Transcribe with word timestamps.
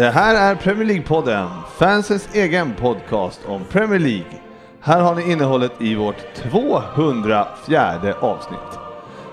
Det 0.00 0.10
här 0.10 0.34
är 0.34 0.54
Premier 0.54 0.84
League-podden, 0.84 1.48
fansens 1.78 2.28
egen 2.34 2.74
podcast 2.74 3.40
om 3.46 3.64
Premier 3.64 3.98
League. 3.98 4.40
Här 4.80 5.00
har 5.00 5.14
ni 5.14 5.32
innehållet 5.32 5.72
i 5.78 5.94
vårt 5.94 6.34
204 6.34 7.46
avsnitt. 8.20 8.78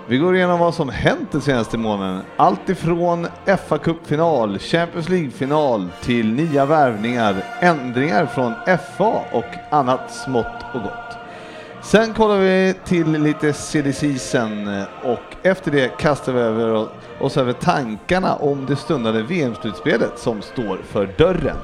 Vi 0.08 0.18
går 0.18 0.36
igenom 0.36 0.60
vad 0.60 0.74
som 0.74 0.90
hänt 0.90 1.32
den 1.32 1.42
senaste 1.42 1.78
månaden. 1.78 2.22
Allt 2.38 2.70
ifrån 2.70 3.28
fa 3.68 3.78
Cup-final, 3.78 4.60
Champions 4.60 5.10
League-final 5.10 5.88
till 6.02 6.34
nya 6.34 6.66
värvningar, 6.66 7.44
ändringar 7.60 8.26
från 8.26 8.54
FA 8.98 9.22
och 9.32 9.56
annat 9.70 10.12
smått 10.12 10.66
och 10.74 10.82
gott. 10.82 11.17
Sen 11.88 12.14
kollar 12.14 12.38
vi 12.38 12.73
till 12.86 13.12
lite 13.12 13.54
silly 13.54 13.94
season 13.94 14.67
eh, 14.67 14.84
och 15.03 15.36
efter 15.44 15.72
det 15.72 15.98
kastar 15.98 16.34
vi 16.34 16.39
över 16.39 16.89
oss 17.20 17.38
över 17.38 17.53
tankarna 17.53 18.36
om 18.36 18.66
det 18.66 18.75
stundande 18.75 19.22
VM-slutspelet 19.22 20.20
som 20.20 20.42
står 20.42 20.78
för 20.78 21.14
dörren. 21.17 21.58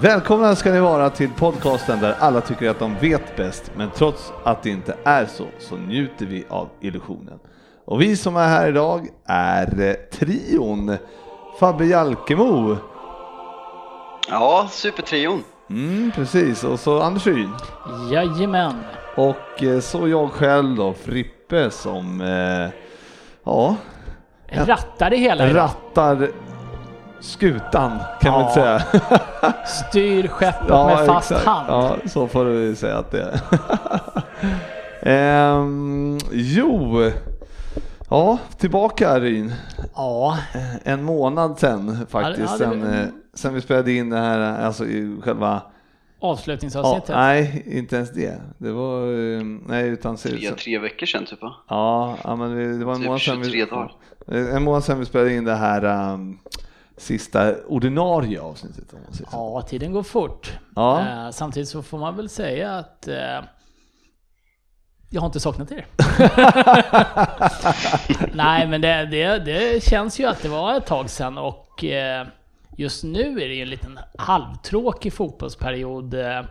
Välkomna 0.00 0.56
ska 0.56 0.72
ni 0.72 0.80
vara 0.80 1.10
till 1.10 1.30
podcasten 1.30 2.00
där 2.00 2.16
alla 2.18 2.40
tycker 2.40 2.70
att 2.70 2.78
de 2.78 2.94
vet 3.00 3.36
bäst, 3.36 3.70
men 3.76 3.90
trots 3.90 4.32
att 4.44 4.62
det 4.62 4.70
inte 4.70 4.96
är 5.04 5.26
så, 5.26 5.46
så 5.58 5.76
njuter 5.76 6.26
vi 6.26 6.44
av 6.48 6.68
illusionen. 6.80 7.38
Och 7.84 8.00
vi 8.00 8.16
som 8.16 8.36
är 8.36 8.48
här 8.48 8.68
idag 8.68 9.08
är 9.24 9.80
eh, 9.80 9.94
trion 10.18 10.96
Fabbe 11.60 11.86
Jalkemo. 11.86 12.76
Ja, 14.30 14.68
supertrion. 14.70 15.44
Mm, 15.70 16.12
precis, 16.14 16.64
och 16.64 16.80
så 16.80 17.02
Anders 17.02 17.26
Ryn. 17.26 17.50
Jajamän. 18.10 18.74
Och 19.16 19.62
eh, 19.62 19.80
så 19.80 20.08
jag 20.08 20.30
själv 20.30 20.76
då, 20.76 20.92
Frippe 20.92 21.70
som, 21.70 22.20
eh, 22.20 22.68
ja, 23.44 23.76
Rattar 24.52 25.10
det 25.10 25.16
hela 25.16 25.48
idag. 25.50 25.56
rattar 25.64 26.28
skutan 27.20 27.98
kan 28.20 28.32
man 28.32 28.40
Ja. 28.40 28.48
inte 28.48 28.54
säga. 28.54 28.82
Styr 29.66 30.28
skeppet 30.28 30.68
med 30.68 31.06
fast 31.06 31.30
exakt. 31.30 31.46
hand. 31.46 31.66
Ja, 31.68 31.96
så 32.08 32.26
får 32.28 32.44
du 32.44 32.74
säga 32.76 32.98
att 32.98 33.10
det 33.10 33.22
är. 33.22 33.40
ehm, 35.02 36.18
jo, 36.32 37.10
ja, 38.10 38.38
tillbaka 38.58 39.20
Ryn. 39.20 39.54
Ja, 39.94 40.38
En 40.84 41.02
månad 41.04 41.58
sen 41.58 42.06
faktiskt, 42.10 42.60
Ja, 42.60 42.66
det- 42.66 42.74
ja, 42.74 42.74
det- 42.74 42.80
sen, 42.80 42.94
eh, 43.00 43.06
sen 43.38 43.54
vi 43.54 43.60
spelade 43.60 43.92
in 43.92 44.10
det 44.10 44.18
här, 44.18 44.38
alltså 44.64 44.86
i 44.86 45.16
själva 45.22 45.62
Ja, 46.20 46.28
avslutningsavsnittet. 46.28 47.08
nej, 47.08 47.62
inte 47.66 47.96
ens 47.96 48.10
det. 48.12 48.40
Det 48.58 48.72
var, 48.72 49.02
eh, 49.36 49.42
nej 49.66 49.88
utan 49.88 50.16
Tre, 50.16 50.50
tre 50.50 50.78
veckor 50.78 51.06
sedan 51.06 51.26
typ 51.26 51.42
va? 51.42 51.54
Ja, 51.68 52.16
ja 52.24 52.36
men 52.36 52.50
det 52.56 52.78
det 52.78 52.84
var 52.84 52.92
en 52.92 52.98
Typ 52.98 53.06
månad 53.06 53.20
sedan 53.20 53.44
23 53.44 53.64
vi, 53.64 53.70
dagar. 53.70 53.92
en 54.56 54.62
månad 54.62 54.84
sedan 54.84 54.98
vi 54.98 55.06
spelade 55.06 55.34
in 55.34 55.44
det 55.44 55.54
här 55.54 55.84
um, 56.12 56.38
sista 56.96 57.54
ordinarie 57.66 58.40
avsnittet. 58.40 58.92
Om 58.92 58.98
man 59.04 59.12
säger 59.14 59.30
så. 59.30 59.36
Ja, 59.36 59.62
tiden 59.68 59.92
går 59.92 60.02
fort. 60.02 60.52
Ja. 60.76 61.00
Eh, 61.00 61.30
samtidigt 61.30 61.68
så 61.68 61.82
får 61.82 61.98
man 61.98 62.16
väl 62.16 62.28
säga 62.28 62.72
att 62.76 63.08
eh, 63.08 63.16
jag 65.10 65.20
har 65.20 65.26
inte 65.26 65.40
saknat 65.40 65.72
er. 65.72 65.86
Nej, 68.34 68.66
men 68.66 68.80
det, 68.80 69.06
det, 69.10 69.38
det 69.38 69.84
känns 69.84 70.20
ju 70.20 70.26
att 70.26 70.42
det 70.42 70.48
var 70.48 70.74
ett 70.76 70.86
tag 70.86 71.10
sedan 71.10 71.38
och 71.38 71.84
eh, 71.84 72.26
just 72.78 73.04
nu 73.04 73.30
är 73.40 73.48
det 73.48 73.54
ju 73.54 73.62
en 73.62 73.68
liten 73.70 73.98
halvtråkig 74.18 75.12
fotbollsperiod. 75.12 76.14
Eh, 76.14 76.42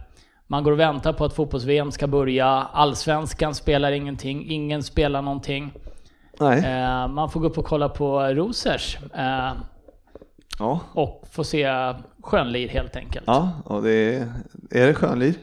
Man 0.48 0.64
går 0.64 0.72
och 0.72 0.80
väntar 0.80 1.14
på 1.14 1.26
att 1.26 1.34
fotbolls-VM 1.34 1.92
ska 1.92 2.08
börja. 2.08 2.46
Allsvenskan 2.74 3.56
spelar 3.56 3.92
ingenting, 3.92 4.50
ingen 4.52 4.84
spelar 4.84 5.22
någonting. 5.22 5.72
Nej, 6.40 6.60
Eh, 6.66 7.08
Man 7.08 7.30
får 7.30 7.40
gå 7.40 7.48
upp 7.48 7.58
och 7.58 7.66
kolla 7.66 7.90
på 7.90 8.20
Rosers 8.20 8.98
eh, 9.16 9.52
ja, 10.60 10.80
och 10.94 11.28
få 11.32 11.44
se 11.44 11.94
skönlir 12.22 12.68
helt 12.70 12.96
enkelt. 12.96 13.24
ja, 13.28 13.52
och 13.66 13.84
det 13.84 14.16
är, 14.16 14.34
är 14.72 14.88
det 14.88 14.94
skönlir? 14.94 15.34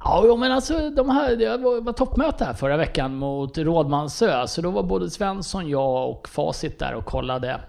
Ja, 0.00 0.36
men 0.38 0.52
alltså 0.52 0.90
de 0.90 1.08
här, 1.10 1.36
det 1.36 1.56
var, 1.56 1.80
var 1.80 1.92
toppmöte 1.92 2.44
här 2.44 2.54
förra 2.54 2.76
veckan 2.76 3.14
mot 3.16 3.58
Rådmansö, 3.58 4.46
så 4.46 4.62
då 4.62 4.70
var 4.70 4.82
både 4.82 5.10
Svensson, 5.10 5.68
jag 5.68 6.10
och 6.10 6.28
Facit 6.28 6.78
där 6.78 6.94
och 6.94 7.04
kollade. 7.04 7.60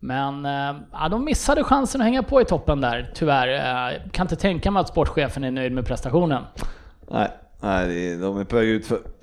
Men 0.00 0.46
eh, 0.46 0.76
ja, 0.92 1.08
de 1.08 1.24
missade 1.24 1.64
chansen 1.64 2.00
att 2.00 2.04
hänga 2.04 2.22
på 2.22 2.40
i 2.40 2.44
toppen 2.44 2.80
där, 2.80 3.10
tyvärr. 3.14 3.48
Eh, 3.48 4.10
kan 4.10 4.24
inte 4.24 4.36
tänka 4.36 4.70
mig 4.70 4.80
att 4.80 4.88
sportchefen 4.88 5.44
är 5.44 5.50
nöjd 5.50 5.72
med 5.72 5.86
prestationen. 5.86 6.44
Nej, 7.10 7.30
nej 7.60 8.16
de 8.16 8.38
är 8.38 8.44
på 8.44 8.56
väg 8.56 8.68
ut 8.68 8.86
för. 8.86 9.00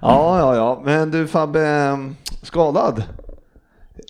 ja, 0.00 0.38
ja, 0.38 0.56
ja, 0.56 0.82
men 0.84 1.10
du 1.10 1.26
Fabbe, 1.26 1.88
um, 1.90 2.16
skadad, 2.42 3.02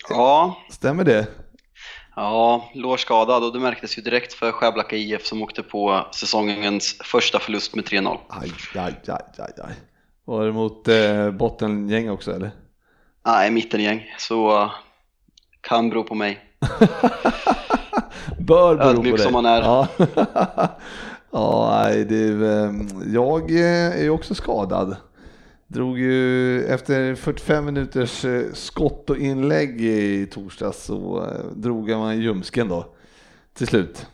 Ja, 0.09 0.57
stämmer 0.69 1.03
det? 1.03 1.27
ja, 2.15 2.69
lårskadad 2.73 3.43
och 3.43 3.53
det 3.53 3.59
märktes 3.59 3.97
ju 3.97 4.01
direkt 4.01 4.33
för 4.33 4.51
Skärblacka 4.51 4.95
IF 4.95 5.25
som 5.25 5.41
åkte 5.41 5.63
på 5.63 6.05
säsongens 6.11 6.97
första 7.03 7.39
förlust 7.39 7.75
med 7.75 7.85
3-0. 7.85 8.17
Aj, 8.29 8.51
aj, 8.75 8.93
aj, 9.07 9.21
aj, 9.37 9.53
aj. 9.63 9.73
Var 10.25 10.45
det 10.45 10.51
mot 10.51 10.87
eh, 10.87 11.31
bottengäng 11.31 12.09
också 12.09 12.35
eller? 12.35 12.51
Nej, 13.25 13.51
mittengäng, 13.51 14.05
så 14.19 14.71
kan 15.61 15.89
bero 15.89 16.03
på 16.03 16.15
mig. 16.15 16.39
Bör 18.39 18.75
bero 18.75 18.87
Ödmjuk 18.89 19.11
på 19.11 19.17
dig. 19.17 19.25
som 19.25 19.33
man 19.33 19.45
är. 19.45 19.61
Ja, 19.61 19.87
ja 21.31 21.81
nej, 21.83 22.05
det, 22.05 22.47
ehm, 22.47 22.87
jag 23.13 23.51
eh, 23.51 23.99
är 23.99 24.03
ju 24.03 24.09
också 24.09 24.35
skadad. 24.35 24.95
Drog 25.67 25.99
ju 25.99 26.63
efter 26.65 27.15
45 27.15 27.65
minuters 27.65 28.25
eh, 28.25 28.43
skott 28.53 29.09
och 29.09 29.17
inlägg 29.17 29.81
i 29.81 30.27
torsdags 30.31 30.83
så 30.83 31.23
eh, 31.23 31.55
drog 31.55 31.89
jag 31.89 31.99
mig 31.99 32.17
i 32.17 32.21
ljumsken 32.21 32.67
då 32.67 32.85
till 33.53 33.67
slut. 33.67 34.05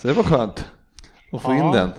Så 0.00 0.08
det 0.08 0.14
var 0.14 0.22
skönt 0.22 0.64
att 1.32 1.42
få 1.42 1.52
in 1.52 1.58
Ja. 1.58 1.72
den. 1.72 1.90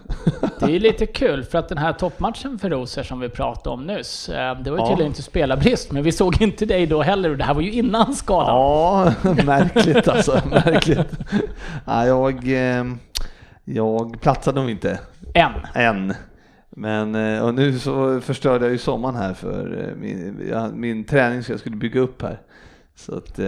Det 0.59 0.75
är 0.75 0.79
lite 0.79 1.05
kul 1.05 1.43
för 1.43 1.57
att 1.57 1.69
den 1.69 1.77
här 1.77 1.93
toppmatchen 1.93 2.59
för 2.59 2.69
Roser 2.69 3.03
som 3.03 3.19
vi 3.19 3.29
pratade 3.29 3.69
om 3.69 3.87
nyss, 3.87 4.29
eh, 4.29 4.59
det 4.61 4.71
var 4.71 4.77
ju 4.77 4.83
Ja. 4.83 4.87
tydligen 4.89 5.11
inte 5.11 5.21
spelarbrist, 5.21 5.91
men 5.91 6.03
vi 6.03 6.11
såg 6.11 6.41
inte 6.41 6.65
dig 6.65 6.85
då 6.85 7.01
heller 7.01 7.29
och 7.29 7.37
det 7.37 7.43
här 7.43 7.53
var 7.53 7.61
ju 7.61 7.71
innan 7.71 8.15
skadan. 8.15 8.55
Ja, 8.55 9.13
märkligt 9.45 10.07
alltså, 10.07 10.41
märkligt. 10.49 11.17
Ja, 11.85 12.05
jag, 12.05 12.47
eh, 12.77 12.85
jag 13.63 14.21
platsade 14.21 14.61
nog 14.61 14.69
inte 14.69 14.99
Än. 15.33 15.51
än. 15.73 16.13
Men 16.69 17.15
och 17.41 17.49
eh, 17.49 17.53
nu 17.53 17.79
så 17.79 18.21
förstörde 18.21 18.65
jag 18.65 18.71
ju 18.71 18.77
sommaren 18.77 19.15
här 19.15 19.33
för 19.33 19.93
min, 19.97 20.51
min 20.73 21.03
träning 21.03 21.43
som 21.43 21.51
jag 21.53 21.59
skulle 21.59 21.75
bygga 21.75 21.99
upp 22.01 22.21
här. 22.21 22.39
Så 22.95 23.15
att, 23.17 23.39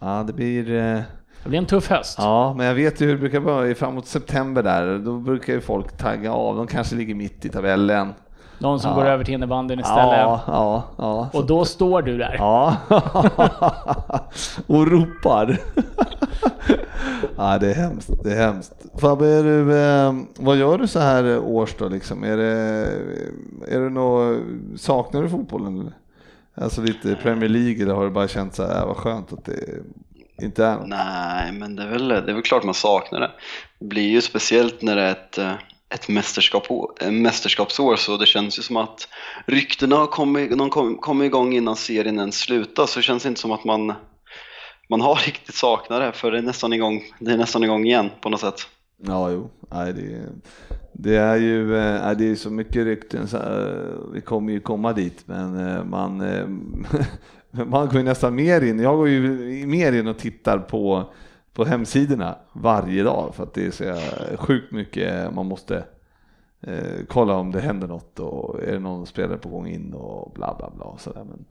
ja 0.00 0.24
det 0.26 0.32
blir, 0.32 1.02
Det 1.48 1.50
blir 1.50 1.58
en 1.58 1.66
tuff 1.66 1.90
höst. 1.90 2.14
ja 2.18 2.54
men 2.56 2.66
jag 2.66 2.74
vet 2.74 3.00
ju 3.00 3.06
hur 3.06 3.12
det 3.12 3.18
brukar 3.20 3.40
vara 3.40 3.74
framåt 3.74 4.06
september 4.06 4.62
där, 4.62 4.98
då 4.98 5.18
brukar 5.18 5.52
ju 5.52 5.60
folk 5.60 5.96
tagga 5.96 6.32
av, 6.32 6.56
de 6.56 6.66
kanske 6.66 6.96
ligger 6.96 7.14
mitt 7.14 7.44
i 7.44 7.48
tabellen. 7.48 8.14
De 8.58 8.78
som 8.80 8.90
Ja. 8.90 8.96
går 8.96 9.04
över 9.04 9.24
till 9.24 9.34
innebandyn 9.34 9.80
istället. 9.80 10.18
Ja, 10.18 10.40
ja, 10.46 10.84
ja. 10.98 11.28
Och 11.32 11.46
då 11.46 11.64
står 11.64 12.02
du 12.02 12.18
där. 12.18 12.34
Ja, 12.38 12.76
och 14.66 14.86
ropar. 14.86 15.58
ja, 17.36 17.58
det 17.58 17.70
är 17.70 17.74
hemskt. 17.74 18.10
Det 18.24 18.32
är 18.32 18.46
hemskt. 18.46 18.86
Fabbe, 18.98 19.26
är 19.26 19.42
du, 19.42 19.78
eh, 19.78 20.12
vad 20.38 20.56
gör 20.56 20.78
du 20.78 20.86
så 20.86 20.98
här 21.00 21.38
års 21.38 21.74
då 21.78 21.88
liksom? 21.88 22.24
Är 22.24 22.36
det, 22.36 22.88
är 23.68 23.80
det 23.80 23.90
något, 23.90 24.38
saknar 24.76 25.22
du 25.22 25.28
fotbollen? 25.28 25.92
Alltså 26.54 26.82
lite 26.82 27.14
Premier 27.22 27.48
League 27.48 27.82
eller 27.82 27.94
har 27.94 28.04
du 28.04 28.10
bara 28.10 28.28
känt 28.28 28.54
så 28.54 28.62
här, 28.66 28.80
äh, 28.80 28.86
vad 28.86 28.96
skönt 28.96 29.32
att 29.32 29.44
det 29.44 29.82
inte 30.42 30.64
är 30.64 30.76
något? 30.76 30.88
Nej, 30.88 31.52
men 31.52 31.76
det 31.76 31.82
är, 31.82 31.88
väl, 31.88 32.08
det 32.08 32.14
är 32.14 32.32
väl 32.32 32.42
klart 32.42 32.64
man 32.64 32.74
saknar 32.74 33.20
det. 33.20 33.30
Det 33.78 33.84
blir 33.84 34.08
ju 34.08 34.20
speciellt 34.20 34.82
när 34.82 34.96
det 34.96 35.02
är 35.02 35.12
ett, 35.12 35.38
eh, 35.38 35.54
ett 35.94 36.08
mästerskap, 36.08 36.66
en 37.00 37.22
mästerskapsår 37.22 37.96
så 37.96 38.16
det 38.16 38.26
känns 38.26 38.58
ju 38.58 38.62
som 38.62 38.76
att 38.76 39.08
ryktena 39.46 39.96
har 39.96 40.06
kommit, 40.06 40.58
de 40.58 40.70
kom, 40.70 40.98
kom 40.98 41.22
igång 41.22 41.54
innan 41.54 41.76
serien 41.76 42.18
ens 42.18 42.38
slutar 42.38 42.86
så 42.86 42.98
det 42.98 43.02
känns 43.02 43.26
inte 43.26 43.40
som 43.40 43.52
att 43.52 43.64
man, 43.64 43.94
man 44.88 45.00
har 45.00 45.14
riktigt 45.26 45.54
saknat 45.54 46.00
det 46.00 46.12
för 46.12 46.30
det 46.30 46.38
är 46.38 46.42
nästan 46.42 46.72
igång, 46.72 47.02
det 47.18 47.32
är 47.32 47.36
nästan 47.36 47.64
igång 47.64 47.86
igen 47.86 48.10
på 48.20 48.28
något 48.28 48.40
sätt. 48.40 48.66
Ja, 49.06 49.30
jo. 49.30 49.50
Nej, 49.70 49.92
det, 49.92 50.28
det 50.92 51.16
är 51.16 51.36
ju 51.36 51.76
eh, 51.76 52.10
det 52.10 52.30
är 52.30 52.34
så 52.34 52.50
mycket 52.50 52.84
rykten, 52.84 53.28
så, 53.28 53.36
eh, 53.36 54.12
vi 54.12 54.20
kommer 54.20 54.52
ju 54.52 54.60
komma 54.60 54.92
dit, 54.92 55.22
men 55.26 55.68
eh, 55.68 55.84
man, 55.84 56.20
eh, 56.20 56.46
man 57.66 57.86
går 57.86 57.96
ju 57.96 58.02
nästan 58.02 58.34
mer 58.34 58.60
in, 58.60 58.80
jag 58.80 58.96
går 58.96 59.08
ju 59.08 59.20
mer 59.66 59.92
in 59.92 60.06
och 60.06 60.18
tittar 60.18 60.58
på, 60.58 61.04
på 61.52 61.64
hemsidorna 61.64 62.36
varje 62.52 63.02
dag 63.02 63.34
för 63.34 63.42
att 63.42 63.54
det 63.54 63.66
är 63.66 63.70
så 63.70 64.00
sjukt 64.36 64.72
mycket 64.72 65.34
man 65.34 65.46
måste 65.46 65.84
eh, 66.60 67.04
kolla 67.08 67.34
om 67.34 67.52
det 67.52 67.60
händer 67.60 67.88
något 67.88 68.20
och 68.20 68.62
är 68.62 68.72
det 68.72 68.78
någon 68.78 69.06
spelare 69.06 69.38
på 69.38 69.48
gång 69.48 69.66
in 69.66 69.94
och 69.94 70.32
bla 70.34 70.54
bla 70.58 70.70
bla. 70.70 70.98
Så 70.98 71.12
där. 71.12 71.24
Men 71.24 71.44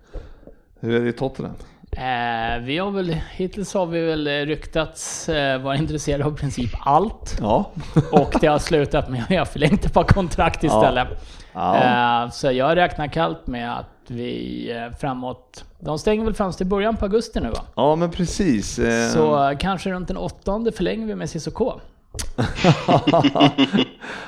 hur 0.80 0.96
är 0.96 1.02
det 1.02 1.10
i 1.10 1.14
Tottenham? 1.14 1.56
Eh, 1.92 2.60
vi 2.62 2.78
har 2.78 2.92
väl, 2.92 3.16
hittills 3.32 3.74
har 3.74 3.86
vi 3.86 4.02
väl 4.02 4.28
ryktats 4.28 5.30
eh, 5.30 5.62
vara 5.62 5.76
intresserade 5.76 6.26
av 6.26 6.38
princip 6.38 6.70
allt. 6.80 7.38
Ja. 7.42 7.72
och 8.12 8.34
det 8.42 8.48
har 8.48 8.60
slutat 8.60 9.10
med 9.10 9.24
att 9.24 9.30
jag 9.30 9.48
förlängt 9.48 9.86
ett 9.86 9.94
par 9.94 10.04
kontrakt 10.04 10.64
istället. 10.64 11.08
Ja. 11.54 12.24
Eh, 12.24 12.30
så 12.32 12.52
jag 12.52 12.76
räknar 12.78 13.08
kallt 13.08 13.48
med 13.48 13.78
att 13.80 13.86
vi 14.08 14.72
eh, 14.72 14.98
framåt... 14.98 15.64
De 15.80 16.00
stänger 16.00 16.24
väl 16.26 16.34
fönster 16.34 16.66
i 16.66 16.68
början 16.68 16.98
på 16.98 17.06
augusti 17.06 17.40
nu 17.40 17.50
va? 17.50 17.60
ja, 17.76 17.96
men 17.96 18.12
precis. 18.12 18.80
Eh, 18.80 19.10
Så 19.10 19.50
eh, 19.50 19.58
kanske 19.58 19.90
runt 19.92 20.08
den 20.08 20.18
åttonde 20.18 20.72
förlänger 20.72 21.06
vi 21.08 21.16
med 21.16 21.30
Cissoko. 21.30 21.74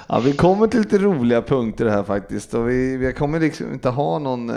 Ja, 0.08 0.20
vi 0.26 0.34
kommer 0.34 0.68
till 0.68 0.80
lite 0.80 0.98
roliga 0.98 1.42
punkter 1.42 1.86
här 1.86 2.04
faktiskt 2.04 2.54
och 2.54 2.70
vi, 2.70 2.98
vi 2.98 3.14
kommer 3.14 3.40
liksom 3.40 3.74
inte 3.74 3.90
ha 3.90 4.20
någon, 4.20 4.50
eh, 4.50 4.56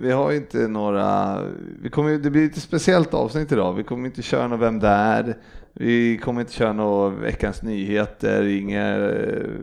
vi 0.00 0.12
har 0.12 0.32
inte 0.32 0.58
några, 0.58 1.38
vi 1.82 1.90
kommer, 1.90 2.18
det 2.18 2.30
blir 2.30 2.42
lite 2.42 2.60
speciellt 2.60 3.14
avsnitt 3.14 3.52
idag, 3.52 3.72
vi 3.72 3.84
kommer 3.84 4.06
inte 4.06 4.22
köra 4.22 4.48
någon 4.48 4.60
Vem 4.60 4.80
där, 4.80 5.36
vi 5.72 6.18
kommer 6.18 6.40
inte 6.40 6.52
köra 6.52 6.72
några 6.72 7.08
veckans 7.08 7.62
nyheter, 7.62 8.46
inga, 8.46 8.98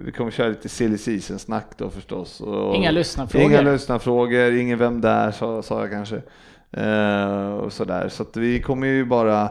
vi 0.06 0.12
kommer 0.18 0.32
köra 0.32 0.48
lite 0.48 0.70
silly 0.70 0.98
season 0.98 1.40
snack 1.40 1.68
då 1.78 1.90
förstås. 1.90 2.42
Och, 2.42 2.76
Inga 2.76 2.92
lyssnarfrågor. 2.92 3.46
Inga 3.46 3.62
lyssnarfrågor, 3.62 4.52
ingen 4.52 4.78
Vem 4.78 5.02
där 5.02 5.32
sa, 5.32 5.62
sa 5.62 5.82
jag 5.82 5.92
kanske. 5.92 6.22
Eh, 6.72 7.54
och 7.54 7.74
sådär, 7.74 8.10
så 8.10 8.24
att 8.24 8.38
vi 8.38 8.62
kommer 8.62 8.88
ju 8.88 9.06
bara 9.06 9.50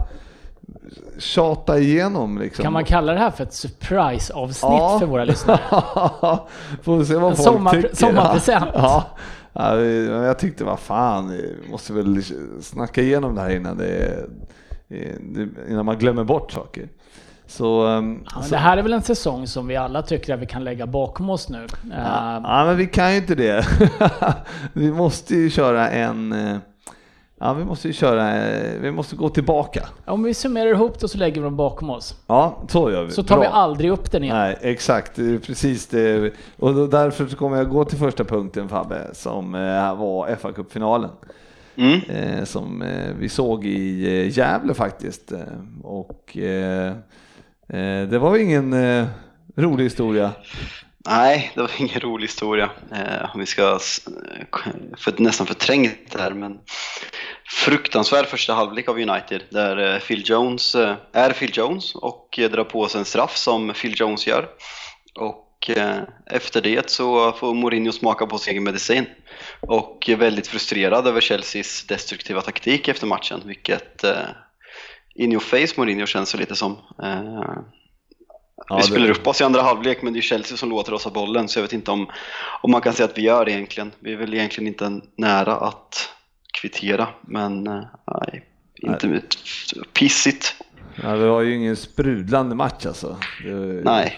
tjata 1.18 1.78
igenom 1.78 2.38
liksom. 2.38 2.62
Kan 2.62 2.72
man 2.72 2.84
kalla 2.84 3.12
det 3.12 3.18
här 3.18 3.30
för 3.30 3.44
ett 3.44 3.52
surprise-avsnitt 3.54 4.62
Ja. 4.62 4.96
för 5.00 5.06
våra 5.06 5.24
lyssnare? 5.24 5.58
Får 6.82 7.04
se 7.04 7.14
vad 7.14 7.30
En 7.30 7.36
folk 7.36 7.48
sommar- 7.48 7.70
tycker. 7.72 7.96
sommarpresent. 7.96 8.70
Ja. 8.74 9.04
Ja, 9.52 9.74
vi- 9.74 10.06
jag 10.06 10.38
tyckte, 10.38 10.64
vad 10.64 10.78
fan, 10.80 11.28
vi 11.30 11.56
måste 11.70 11.92
väl 11.92 12.22
snacka 12.62 13.02
igenom 13.02 13.34
det 13.34 13.40
här 13.40 13.50
innan, 13.50 13.76
det, 13.78 14.26
innan 15.68 15.84
man 15.84 15.98
glömmer 15.98 16.24
bort 16.24 16.52
saker. 16.52 16.88
Så, 17.46 17.86
ehm, 17.86 18.24
Ja, 18.34 18.42
så 18.42 18.50
det 18.50 18.56
här 18.56 18.76
är 18.76 18.82
väl 18.82 18.92
en 18.92 19.02
säsong 19.02 19.46
som 19.46 19.66
vi 19.66 19.76
alla 19.76 20.02
tycker 20.02 20.34
att 20.34 20.40
vi 20.40 20.46
kan 20.46 20.64
lägga 20.64 20.86
bakom 20.86 21.30
oss 21.30 21.48
nu. 21.48 21.62
Eh, 21.92 22.40
ja, 22.44 22.64
men 22.66 22.76
vi 22.76 22.86
kan 22.86 23.10
ju 23.12 23.16
inte 23.16 23.34
det. 23.34 23.66
vi 24.72 24.92
måste 24.92 25.34
ju 25.34 25.50
köra 25.50 25.88
en, 25.90 26.32
eh, 26.32 26.56
ja 27.40 27.52
vi 27.52 27.64
måste 27.64 27.88
ju 27.88 27.94
köra, 27.94 28.46
eh, 28.46 28.80
vi 28.80 28.90
måste 28.90 29.16
gå 29.16 29.28
tillbaka. 29.28 29.88
Om 30.04 30.22
vi 30.22 30.34
summerar 30.34 30.70
ihop 30.70 31.00
det 31.00 31.08
så 31.08 31.18
lägger 31.18 31.40
vi 31.40 31.44
dem 31.44 31.56
bakom 31.56 31.90
oss. 31.90 32.14
Ja, 32.26 32.62
så 32.68 32.90
gör 32.90 33.04
vi. 33.04 33.12
Så 33.12 33.22
tar 33.22 33.36
Bra. 33.36 33.42
vi 33.42 33.48
aldrig 33.52 33.90
upp 33.90 34.10
den 34.10 34.24
igen. 34.24 34.36
Nej, 34.36 34.58
exakt. 34.60 35.16
Precis 35.16 35.86
det. 35.86 36.32
Och 36.56 36.74
då, 36.74 36.86
därför 36.86 37.26
så 37.26 37.36
kommer 37.36 37.56
jag 37.56 37.68
gå 37.68 37.84
till 37.84 37.98
första 37.98 38.24
punkten 38.24 38.68
Fabbe, 38.68 39.10
som 39.12 39.54
eh, 39.54 39.96
var 39.96 40.36
fa 40.36 40.52
Cup-finalen. 40.52 41.10
Mm. 41.76 42.00
Eh, 42.00 42.44
som 42.44 42.84
vi 43.18 43.28
såg 43.28 43.66
i 43.66 44.28
Gävle 44.32 44.74
faktiskt. 44.74 45.32
Och 45.82 46.36
det 48.10 48.18
var 48.18 48.36
ingen 48.36 48.74
rolig 49.56 49.84
historia. 49.84 50.30
Nej, 51.08 51.52
det 51.54 51.60
var 51.60 51.70
ingen 51.78 52.00
rolig 52.00 52.24
historia. 52.26 52.70
Eh, 52.92 53.34
om 53.34 53.40
vi 53.40 53.46
ska 53.46 53.78
för, 54.98 55.22
nästan 55.22 55.46
förträngt 55.46 56.12
det 56.12 56.20
här, 56.20 56.30
men 56.30 56.58
fruktansvärd 57.50 58.26
första 58.26 58.54
halvlek 58.54 58.88
av 58.88 58.96
United 58.98 59.42
där 59.50 59.94
eh, 59.94 60.00
Phil 60.00 60.22
Jones 60.30 60.74
eh, 60.74 60.94
är 61.12 61.32
Phil 61.32 61.50
Jones 61.54 61.94
och 61.94 62.38
eh, 62.38 62.50
drar 62.50 62.64
på 62.64 62.88
sig 62.88 62.98
en 62.98 63.04
straff 63.04 63.36
som 63.36 63.72
Phil 63.74 63.94
Jones 64.00 64.26
gör. 64.26 64.48
Och 65.14 65.46
efter 66.26 66.60
det 66.60 66.90
så 66.90 67.32
får 67.32 67.54
Mourinho 67.54 67.92
smaka 67.92 68.26
på 68.26 68.38
sin 68.38 68.50
egen 68.50 68.64
medicin 68.64 69.06
och 69.60 70.08
är 70.08 70.16
väldigt 70.16 70.46
frustrerad 70.46 71.06
över 71.06 71.20
Chelseas 71.20 71.86
destruktiva 71.86 72.40
taktik 72.40 72.88
efter 72.88 73.06
matchen, 73.06 73.42
vilket 73.44 74.04
in 75.14 75.32
your 75.32 75.40
face 75.40 75.74
Mourinho 75.76 76.06
känns 76.06 76.32
det 76.32 76.38
lite 76.38 76.56
som. 76.56 76.76
Ja, 76.98 78.76
vi 78.76 78.76
det- 78.76 78.82
spelar 78.82 79.10
upp 79.10 79.26
oss 79.26 79.40
i 79.40 79.44
andra 79.44 79.62
halvlek 79.62 80.02
men 80.02 80.12
det 80.12 80.18
är 80.18 80.22
Chelsea 80.22 80.56
som 80.56 80.70
låter 80.70 80.92
oss 80.94 81.04
ha 81.04 81.10
bollen 81.10 81.48
så 81.48 81.58
jag 81.58 81.62
vet 81.62 81.72
inte 81.72 81.90
om, 81.90 82.10
om 82.62 82.70
man 82.70 82.80
kan 82.80 82.92
säga 82.92 83.08
att 83.08 83.18
vi 83.18 83.22
gör 83.22 83.44
det 83.44 83.50
egentligen. 83.52 83.92
Vi 83.98 84.12
är 84.12 84.16
väl 84.16 84.34
egentligen 84.34 84.68
inte 84.68 85.00
nära 85.16 85.52
att 85.56 86.08
kvittera 86.60 87.08
men 87.22 87.66
eh, 87.66 87.82
nej, 88.20 88.44
inte 88.76 89.08
med 89.08 89.22
pissigt. 89.98 90.54
Ja, 91.02 91.08
det 91.16 91.28
var 91.28 91.40
ju 91.40 91.54
ingen 91.56 91.76
sprudlande 91.76 92.54
match 92.54 92.86
alltså. 92.86 93.16
Det 93.44 93.54
Nej. 93.84 94.14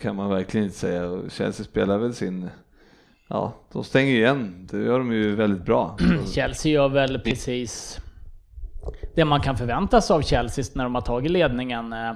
kan 0.00 0.16
man 0.16 0.30
verkligen 0.30 0.66
inte 0.66 0.78
säga. 0.78 1.20
Chelsea 1.30 1.64
spelar 1.64 1.98
väl 1.98 2.14
sin, 2.14 2.50
ja, 3.28 3.52
de 3.72 3.84
stänger 3.84 4.12
ju 4.12 4.18
igen. 4.18 4.68
Det 4.70 4.78
gör 4.78 4.98
de 4.98 5.12
ju 5.12 5.34
väldigt 5.34 5.64
bra. 5.64 5.96
Chelsea 6.34 6.72
gör 6.72 6.88
väl 6.88 7.18
precis 7.20 7.98
det 9.14 9.24
man 9.24 9.40
kan 9.40 9.56
förvänta 9.56 10.00
sig 10.00 10.14
av 10.14 10.22
Chelsea 10.22 10.64
när 10.74 10.84
de 10.84 10.94
har 10.94 11.02
tagit 11.02 11.30
ledningen. 11.30 11.92
Eh, 11.92 12.12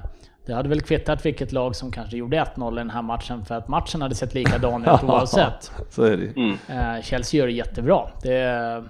Det 0.46 0.54
hade 0.54 0.68
väl 0.68 0.80
kvittat 0.80 1.26
vilket 1.26 1.52
lag 1.52 1.76
som 1.76 1.92
kanske 1.92 2.16
gjorde 2.16 2.36
1-0 2.56 2.72
i 2.72 2.76
den 2.78 2.90
här 2.90 3.02
matchen 3.02 3.44
för 3.44 3.54
att 3.54 3.68
matchen 3.68 4.02
hade 4.02 4.14
sett 4.14 4.34
likadan 4.34 4.82
ut 4.82 5.02
oavsett. 5.02 5.72
Så 5.90 6.02
är 6.02 6.16
det. 6.16 6.36
Mm. 6.40 6.56
Eh, 6.68 7.02
Chelsea 7.02 7.38
gör 7.38 7.46
det 7.46 7.52
jättebra. 7.52 8.08
Det, 8.22 8.84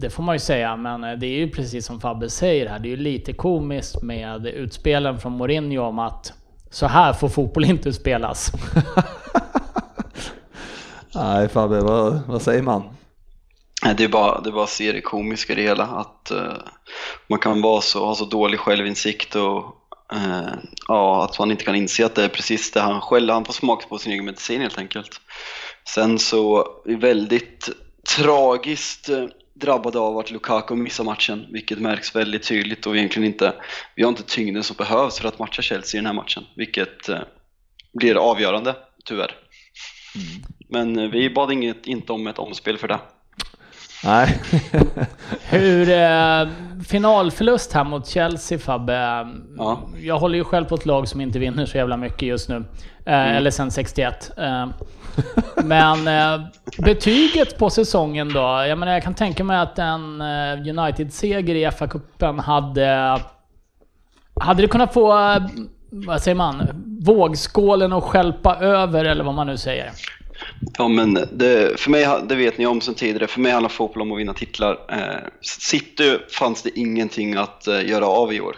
det 0.00 0.10
får 0.10 0.22
man 0.22 0.34
ju 0.34 0.38
säga, 0.38 0.76
men 0.76 1.04
eh, 1.04 1.12
det 1.12 1.26
är 1.26 1.38
ju 1.38 1.50
precis 1.50 1.86
som 1.86 2.00
Fabbe 2.00 2.30
säger 2.30 2.68
här. 2.68 2.78
Det 2.78 2.88
är 2.88 2.90
ju 2.90 2.96
lite 2.96 3.32
komiskt 3.32 4.02
med 4.02 4.46
utspelen 4.46 5.20
från 5.20 5.32
Mourinho 5.32 5.82
om 5.82 5.98
att 5.98 6.32
så 6.70 6.86
här 6.86 7.12
får 7.12 7.28
fotboll 7.28 7.64
inte 7.64 7.92
spelas. 7.92 8.52
Nej 11.14 11.48
Fabbe, 11.48 11.80
vad, 11.80 12.20
vad 12.26 12.42
säger 12.42 12.62
man? 12.62 12.82
Det 13.96 14.04
är 14.04 14.08
bara, 14.08 14.40
det 14.40 14.50
är 14.50 14.52
bara 14.52 14.64
att 14.64 14.70
se 14.70 14.92
det 14.92 15.00
komiska 15.00 15.52
i 15.52 15.56
det 15.56 15.62
hela. 15.62 15.84
Att 15.84 16.30
eh, 16.30 16.52
man 17.26 17.38
kan 17.38 17.62
vara 17.62 17.80
så, 17.80 18.06
ha 18.06 18.14
så 18.14 18.24
dålig 18.24 18.60
självinsikt 18.60 19.36
och 19.36 19.64
eh, 20.12 20.52
ja, 20.88 21.24
att 21.24 21.38
man 21.38 21.50
inte 21.50 21.64
kan 21.64 21.74
inse 21.74 22.06
att 22.06 22.14
det 22.14 22.24
är 22.24 22.28
precis 22.28 22.70
det 22.70 22.80
han 22.80 23.00
själv, 23.00 23.32
han 23.32 23.44
får 23.44 23.52
smaka 23.52 23.86
på 23.88 23.98
sin 23.98 24.12
egen 24.12 24.24
medicin 24.24 24.60
helt 24.60 24.78
enkelt. 24.78 25.20
Sen 25.94 26.18
så 26.18 26.66
väldigt 26.84 27.70
tragiskt 28.16 29.10
drabbade 29.60 29.98
av 29.98 30.18
att 30.18 30.30
Lukaku 30.30 30.74
missar 30.74 31.04
matchen, 31.04 31.46
vilket 31.50 31.78
märks 31.78 32.16
väldigt 32.16 32.48
tydligt 32.48 32.86
och 32.86 32.96
egentligen 32.96 33.26
inte, 33.26 33.54
vi 33.94 34.02
har 34.02 34.08
inte 34.08 34.22
tyngden 34.22 34.64
som 34.64 34.76
behövs 34.76 35.18
för 35.18 35.28
att 35.28 35.38
matcha 35.38 35.62
Chelsea 35.62 35.98
i 35.98 36.00
den 36.00 36.06
här 36.06 36.22
matchen, 36.22 36.44
vilket 36.56 37.08
eh, 37.08 37.20
blir 37.92 38.14
avgörande, 38.14 38.76
tyvärr. 39.04 39.36
Men 40.68 40.98
eh, 40.98 41.10
vi 41.10 41.30
bad 41.30 41.52
inget, 41.52 41.86
inte 41.86 42.12
om 42.12 42.26
ett 42.26 42.38
omspel 42.38 42.78
för 42.78 42.88
det. 42.88 43.00
Nej. 44.04 44.40
Hur... 45.50 45.90
Eh, 45.90 46.48
finalförlust 46.88 47.72
här 47.72 47.84
mot 47.84 48.06
Chelsea 48.06 48.58
Fabbe. 48.58 49.28
Ja. 49.56 49.80
Jag 50.00 50.18
håller 50.18 50.38
ju 50.38 50.44
själv 50.44 50.64
på 50.64 50.74
ett 50.74 50.86
lag 50.86 51.08
som 51.08 51.20
inte 51.20 51.38
vinner 51.38 51.66
så 51.66 51.76
jävla 51.76 51.96
mycket 51.96 52.22
just 52.22 52.48
nu. 52.48 52.64
Eh, 53.06 53.36
Eller 53.36 53.50
sen 53.50 53.70
61. 53.70 54.30
Eh, 54.36 54.66
men 55.64 56.08
eh, 56.08 56.46
betyget 56.78 57.58
på 57.58 57.70
säsongen 57.70 58.32
då? 58.32 58.40
Jag 58.40 58.78
menar 58.78 58.92
jag 58.92 59.02
kan 59.02 59.14
tänka 59.14 59.44
mig 59.44 59.58
att 59.58 59.78
en 59.78 60.20
eh, 60.20 60.78
United-seger 60.78 61.54
i 61.54 61.66
FA-cupen 61.66 62.40
hade... 62.40 63.18
Hade 64.40 64.62
det 64.62 64.68
kunnat 64.68 64.94
få... 64.94 65.18
Eh, 65.18 65.42
vad 65.90 66.22
säger 66.22 66.34
man? 66.34 66.68
Vågskålen 67.02 67.92
att 67.92 68.04
skälpa 68.04 68.56
över 68.56 69.04
eller 69.04 69.24
vad 69.24 69.34
man 69.34 69.46
nu 69.46 69.56
säger. 69.56 69.90
Ja, 70.78 70.88
men 70.88 71.14
det, 71.14 71.80
för 71.80 71.90
mig, 71.90 72.06
det 72.28 72.34
vet 72.34 72.58
ni 72.58 72.66
om 72.66 72.80
sen 72.80 72.94
tidigare, 72.94 73.26
för 73.26 73.40
mig 73.40 73.52
handlar 73.52 73.68
fotboll 73.68 74.02
om 74.02 74.12
att 74.12 74.18
vinna 74.18 74.34
titlar. 74.34 74.86
Eh, 74.88 75.28
City 75.40 76.18
fanns 76.38 76.62
det 76.62 76.78
ingenting 76.78 77.34
att 77.34 77.66
eh, 77.66 77.88
göra 77.88 78.06
av 78.06 78.32
i 78.32 78.40
år. 78.40 78.56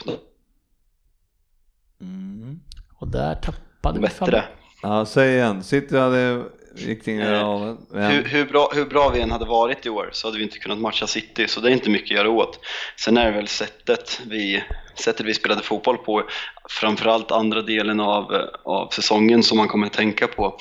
Och 2.98 3.08
där 3.08 3.34
tappade 3.34 3.98
vi 3.98 4.02
Bättre. 4.02 4.44
Ja, 4.82 5.04
säg 5.04 5.34
igen. 5.34 5.62
City 5.62 5.96
hade 5.96 6.44
ingenting 6.78 7.20
att 7.20 7.28
göra 7.28 7.46
av. 7.46 7.78
Men, 7.90 8.10
Hur, 8.12 8.24
hur, 8.24 8.44
bra, 8.44 8.70
hur 8.74 8.84
bra 8.84 9.10
vi 9.14 9.20
än 9.20 9.30
hade 9.30 9.44
varit 9.44 9.86
i 9.86 9.90
år 9.90 10.10
så 10.12 10.26
hade 10.26 10.38
vi 10.38 10.44
inte 10.44 10.58
kunnat 10.58 10.78
matcha 10.78 11.06
City, 11.06 11.48
så 11.48 11.60
det 11.60 11.68
är 11.68 11.72
inte 11.72 11.90
mycket 11.90 12.10
att 12.10 12.16
göra 12.16 12.30
åt. 12.30 12.58
Sen 12.96 13.16
är 13.16 13.24
det 13.24 13.36
väl 13.36 13.48
sättet 13.48 14.20
vi, 14.26 14.64
sättet 14.94 15.26
vi 15.26 15.34
spelade 15.34 15.62
fotboll 15.62 15.98
på, 15.98 16.22
framförallt 16.70 17.30
andra 17.30 17.62
delen 17.62 18.00
av, 18.00 18.34
eh, 18.34 18.40
av 18.64 18.88
säsongen 18.88 19.42
som 19.42 19.58
man 19.58 19.68
kommer 19.68 19.86
att 19.86 19.92
tänka 19.92 20.26
på. 20.26 20.58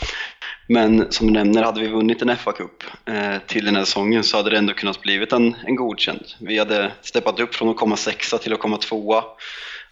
Men 0.71 1.11
som 1.11 1.27
du 1.27 1.33
nämner, 1.33 1.63
hade 1.63 1.81
vi 1.81 1.87
vunnit 1.87 2.21
en 2.21 2.29
FA-cup 2.29 2.83
eh, 3.05 3.37
till 3.47 3.65
den 3.65 3.75
här 3.75 3.85
säsongen 3.85 4.23
så 4.23 4.37
hade 4.37 4.49
det 4.49 4.57
ändå 4.57 4.73
kunnat 4.73 5.01
blivit 5.01 5.33
en, 5.33 5.55
en 5.65 5.75
godkänd. 5.75 6.25
Vi 6.39 6.59
hade 6.59 6.91
steppat 7.01 7.39
upp 7.39 7.55
från 7.55 7.69
att 7.69 7.77
komma 7.77 7.97
sexa 7.97 8.37
till 8.37 8.53
att 8.53 8.59
komma 8.59 8.77
tvåa 8.77 9.23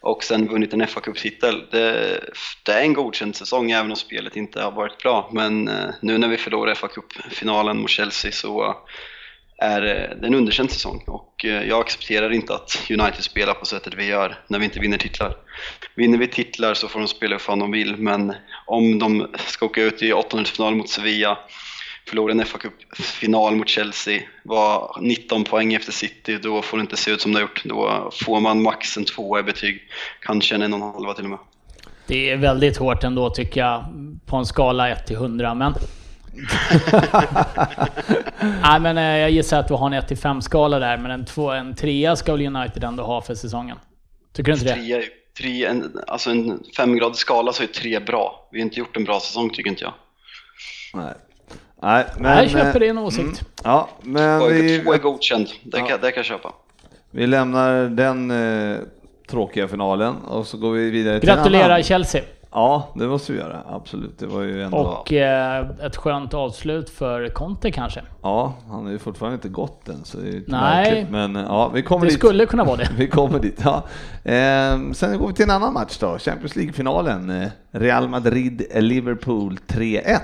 och 0.01 0.24
sen 0.24 0.48
vunnit 0.48 0.74
en 0.74 0.81
FA-cuptitel. 0.81 1.67
Det, 1.71 2.19
det 2.63 2.71
är 2.71 2.81
en 2.81 2.93
godkänd 2.93 3.36
säsong 3.36 3.71
även 3.71 3.91
om 3.91 3.98
spelet 3.98 4.36
inte 4.36 4.62
har 4.62 4.71
varit 4.71 4.98
bra. 4.98 5.29
Men 5.33 5.67
eh, 5.67 5.89
nu 6.01 6.17
när 6.17 6.27
vi 6.27 6.38
förlorar 6.38 6.74
FA-cupfinalen 6.74 7.74
mot 7.74 7.89
Chelsea 7.89 8.31
så, 8.31 8.77
Eh, 9.61 9.67
är 9.67 10.25
en 10.25 10.35
underkänd 10.35 10.71
säsong 10.71 11.03
och 11.07 11.45
eh, 11.45 11.63
jag 11.63 11.79
accepterar 11.79 12.33
inte 12.33 12.53
att 12.53 12.81
United 12.89 13.23
spelar 13.23 13.53
på 13.53 13.65
sättet 13.65 13.93
vi 13.93 14.05
gör 14.05 14.37
när 14.47 14.59
vi 14.59 14.65
inte 14.65 14.79
vinner 14.79 14.97
titlar. 14.97 15.35
Vinner 15.95 16.17
vi 16.17 16.27
titlar 16.27 16.73
så 16.73 16.87
får 16.87 16.99
de 16.99 17.07
spela 17.07 17.35
hur 17.35 17.39
fan 17.39 17.59
de 17.59 17.71
vill 17.71 17.95
men 17.97 18.33
om 18.65 18.99
de 18.99 19.27
ska 19.37 19.65
åka 19.65 19.81
ut 19.81 20.01
i 20.01 20.13
åttondelsfinal 20.13 20.75
mot 20.75 20.89
Sevilla 20.89 21.37
förlora 22.09 22.31
en 22.31 22.41
FA-cupfinal 22.41 23.55
mot 23.55 23.69
Chelsea, 23.69 24.21
vara 24.43 25.01
19 25.01 25.43
poäng 25.43 25.73
efter 25.73 25.91
City, 25.91 26.37
då 26.43 26.61
får 26.61 26.77
det 26.77 26.81
inte 26.81 26.97
se 26.97 27.11
ut 27.11 27.21
som 27.21 27.31
det 27.31 27.37
har 27.37 27.41
gjort. 27.41 27.61
Då 27.65 28.09
får 28.13 28.39
man 28.39 28.61
max 28.61 28.97
en 28.97 29.05
tvåa 29.05 29.39
i 29.39 29.43
betyg, 29.43 29.81
kanske 30.21 30.55
en 30.55 30.61
en 30.61 30.73
och 30.73 30.79
en 30.79 30.93
halva 30.93 31.13
till 31.13 31.23
och 31.23 31.29
med. 31.29 31.39
Det 32.07 32.29
är 32.29 32.37
väldigt 32.37 32.77
hårt 32.77 33.03
ändå 33.03 33.29
tycker 33.29 33.61
jag, 33.61 33.85
på 34.25 34.37
en 34.37 34.45
skala 34.45 34.89
1 34.89 35.07
till 35.07 35.15
100, 35.15 35.53
men... 35.53 35.73
Nej 38.62 38.79
men 38.79 38.98
eh, 38.98 39.03
jag 39.03 39.31
gissar 39.31 39.59
att 39.59 39.67
du 39.67 39.74
har 39.74 39.88
en 39.88 39.93
1 39.93 40.07
till 40.07 40.17
5 40.17 40.41
skala 40.41 40.79
där, 40.79 40.98
men 40.98 41.12
en, 41.12 41.25
två, 41.25 41.51
en 41.51 41.75
trea 41.75 42.15
ska 42.15 42.31
väl 42.31 42.55
United 42.55 42.83
ändå 42.83 43.03
ha 43.03 43.21
för 43.21 43.36
säsongen? 43.36 43.77
Tycker 44.33 44.51
du 44.51 44.59
inte 44.59 44.75
det? 44.75 45.03
Tre, 45.38 45.65
en, 45.65 46.00
alltså 46.07 46.29
en 46.29 46.63
femgradig 46.77 47.15
skala 47.15 47.53
så 47.53 47.63
är 47.63 47.67
tre 47.67 48.00
bra. 48.00 48.50
Vi 48.51 48.59
har 48.59 48.65
inte 48.65 48.79
gjort 48.79 48.98
en 48.98 49.03
bra 49.03 49.19
säsong 49.19 49.50
tycker 49.50 49.69
inte 49.69 49.83
jag. 49.83 49.93
Nej. 50.93 51.13
Nej, 51.81 52.05
men, 52.17 52.38
jag 52.38 52.50
köper 52.50 52.79
din 52.79 52.98
åsikt. 52.98 53.21
Mm, 53.21 53.36
ja, 53.63 53.89
men 54.01 54.48
vi, 54.48 54.79
två 54.79 54.93
är 54.93 54.98
godkänd, 54.98 55.48
det, 55.63 55.77
ja. 55.77 55.86
kan, 55.86 56.01
det 56.01 56.12
kan 56.12 56.15
jag 56.15 56.25
köpa. 56.25 56.53
Vi 57.12 57.27
lämnar 57.27 57.83
den 57.83 58.31
eh, 58.31 58.77
tråkiga 59.29 59.67
finalen 59.67 60.15
och 60.15 60.48
så 60.48 60.57
går 60.57 60.71
vi 60.71 60.89
vidare 60.89 61.19
till 61.19 61.29
Gratulerar 61.29 61.81
Chelsea! 61.81 62.21
Ja, 62.51 62.87
det 62.95 63.07
måste 63.07 63.31
vi 63.33 63.39
göra. 63.39 63.63
Absolut. 63.69 64.19
Det 64.19 64.27
var 64.27 64.41
ju 64.41 64.63
ändå... 64.63 64.77
Och 64.77 65.13
eh, 65.13 65.69
ett 65.81 65.95
skönt 65.95 66.33
avslut 66.33 66.89
för 66.89 67.29
Conte 67.29 67.71
kanske? 67.71 68.01
Ja, 68.21 68.53
han 68.69 68.87
är 68.87 68.91
ju 68.91 68.99
fortfarande 68.99 69.35
inte 69.35 69.49
gått 69.49 69.89
än 69.89 70.03
så 70.03 70.17
det 70.17 70.27
är 70.29 70.33
Nej, 70.33 70.41
märkligt. 70.47 71.09
men 71.09 71.35
ja, 71.35 71.67
vi 71.67 71.81
kommer 71.83 72.05
det 72.05 72.11
dit. 72.11 72.19
skulle 72.19 72.45
kunna 72.45 72.63
vara 72.63 72.77
det. 72.77 72.89
vi 72.97 73.07
kommer 73.07 73.39
dit, 73.39 73.61
ja. 73.63 73.83
Eh, 74.31 74.91
sen 74.93 75.17
går 75.19 75.27
vi 75.27 75.33
till 75.33 75.43
en 75.45 75.51
annan 75.51 75.73
match 75.73 75.97
då, 75.99 76.17
Champions 76.17 76.55
League-finalen. 76.55 77.29
Eh, 77.29 77.49
Real 77.71 78.07
Madrid-Liverpool 78.07 79.57
3-1. 79.67 80.19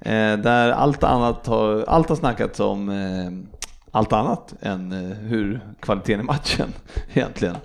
Eh, 0.00 0.38
där 0.38 0.70
allt 0.70 1.04
annat 1.04 1.46
har, 1.46 1.84
allt 1.88 2.08
har 2.08 2.16
snackats 2.16 2.60
om 2.60 2.88
eh, 2.88 3.58
allt 3.90 4.12
annat 4.12 4.54
än 4.60 4.92
eh, 4.92 5.16
hur 5.16 5.60
kvaliteten 5.80 6.20
i 6.20 6.24
matchen 6.24 6.72
egentligen. 7.12 7.56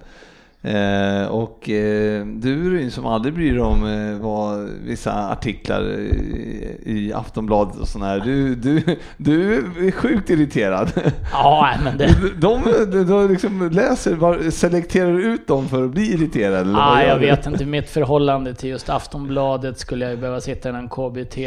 Eh, 0.68 1.28
och 1.28 1.70
eh, 1.70 2.26
du 2.26 2.92
som 2.92 3.06
aldrig 3.06 3.34
bryr 3.34 3.52
dig 3.52 3.62
om 3.62 3.86
eh, 3.86 4.20
vad 4.20 4.70
vissa 4.86 5.32
artiklar 5.32 5.84
i, 5.84 6.78
i 6.86 7.14
Aftonbladet 7.14 7.76
och 7.76 7.88
sådär. 7.88 8.22
Du, 8.26 8.56
du, 8.56 8.98
du 9.18 9.58
är 9.58 9.92
sjukt 9.92 10.30
irriterad. 10.30 10.92
Ja, 11.32 11.70
men 11.84 11.98
det... 11.98 12.08
De, 12.38 12.62
de, 12.92 13.04
de 13.04 13.32
liksom 13.32 13.70
läser, 13.72 14.50
selekterar 14.52 15.20
ut 15.20 15.48
dem 15.48 15.70
för 15.70 15.86
att 15.86 15.92
bli 15.92 16.14
irriterade? 16.14 16.58
Eller 16.58 16.74
ja, 16.74 17.04
jag 17.04 17.20
vet 17.20 17.46
inte. 17.46 17.66
Mitt 17.66 17.90
förhållande 17.90 18.54
till 18.54 18.70
just 18.70 18.90
Aftonbladet 18.90 19.80
skulle 19.80 20.10
jag 20.10 20.20
behöva 20.20 20.42
sitta 20.42 20.70
i 20.70 20.74
en 20.74 20.90
KBT 20.90 21.38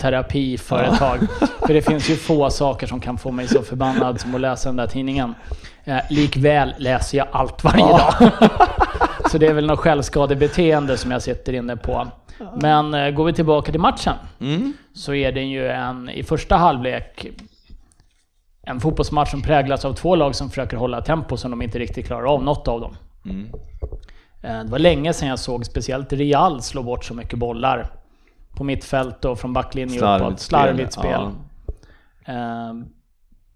terapiföretag. 0.00 1.18
Ja. 1.40 1.46
För 1.66 1.74
det 1.74 1.82
finns 1.82 2.10
ju 2.10 2.16
få 2.16 2.50
saker 2.50 2.86
som 2.86 3.00
kan 3.00 3.18
få 3.18 3.30
mig 3.30 3.48
så 3.48 3.62
förbannad 3.62 4.20
som 4.20 4.34
att 4.34 4.40
läsa 4.40 4.68
den 4.68 4.76
där 4.76 4.86
tidningen. 4.86 5.34
Eh, 5.90 6.00
likväl 6.10 6.74
läser 6.78 7.18
jag 7.18 7.26
allt 7.32 7.64
varje 7.64 7.80
ja. 7.80 8.14
dag. 8.18 8.30
så 9.30 9.38
det 9.38 9.46
är 9.46 9.54
väl 9.54 9.66
något 9.66 9.78
självskadebeteende 9.78 10.96
som 10.96 11.10
jag 11.10 11.22
sitter 11.22 11.52
inne 11.52 11.76
på. 11.76 12.06
Men 12.60 12.94
eh, 12.94 13.10
går 13.10 13.24
vi 13.24 13.32
tillbaka 13.32 13.72
till 13.72 13.80
matchen 13.80 14.14
mm. 14.40 14.72
så 14.94 15.14
är 15.14 15.32
det 15.32 15.42
ju 15.42 15.68
en, 15.68 16.08
i 16.08 16.22
första 16.22 16.56
halvlek, 16.56 17.26
en 18.62 18.80
fotbollsmatch 18.80 19.30
som 19.30 19.42
präglas 19.42 19.84
av 19.84 19.92
två 19.92 20.16
lag 20.16 20.34
som 20.34 20.48
försöker 20.48 20.76
hålla 20.76 21.00
tempo 21.00 21.36
som 21.36 21.50
de 21.50 21.62
inte 21.62 21.78
riktigt 21.78 22.06
klarar 22.06 22.34
av, 22.34 22.44
något 22.44 22.68
av 22.68 22.80
dem. 22.80 22.96
Mm. 23.24 23.50
Eh, 24.42 24.64
det 24.64 24.70
var 24.70 24.78
länge 24.78 25.12
sedan 25.12 25.28
jag 25.28 25.38
såg 25.38 25.66
speciellt 25.66 26.12
Real 26.12 26.62
slå 26.62 26.82
bort 26.82 27.04
så 27.04 27.14
mycket 27.14 27.38
bollar 27.38 27.86
på 28.56 28.64
mittfält 28.64 29.24
och 29.24 29.38
från 29.38 29.52
backlinje 29.52 30.16
uppåt. 30.16 30.40
Slarvigt 30.40 30.92
spel. 30.92 31.28
Ja. 32.24 32.74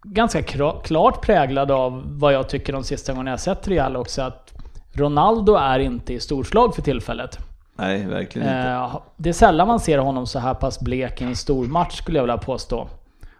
Ganska 0.05 0.43
klart 0.85 1.21
präglad 1.23 1.71
av 1.71 2.03
vad 2.07 2.33
jag 2.33 2.49
tycker 2.49 2.73
de 2.73 2.85
sista 2.85 3.13
gångerna 3.13 3.31
jag 3.31 3.41
sett 3.41 3.69
Real 3.69 3.97
också, 3.97 4.23
att 4.23 4.53
Ronaldo 4.93 5.55
är 5.55 5.79
inte 5.79 6.15
i 6.15 6.21
storslag 6.21 6.75
för 6.75 6.83
tillfället. 6.83 7.39
Nej, 7.77 8.07
verkligen 8.07 8.49
inte. 8.49 8.69
Eh, 8.69 9.01
det 9.17 9.29
är 9.29 9.33
sällan 9.33 9.69
man 9.69 9.81
ser 9.81 9.99
honom 9.99 10.27
så 10.27 10.39
här 10.39 10.55
pass 10.55 10.81
blek 10.81 11.23
i 11.23 11.25
en 11.25 11.37
stor 11.37 11.67
match 11.67 11.99
skulle 11.99 12.19
jag 12.19 12.23
vilja 12.23 12.39
påstå. 12.39 12.89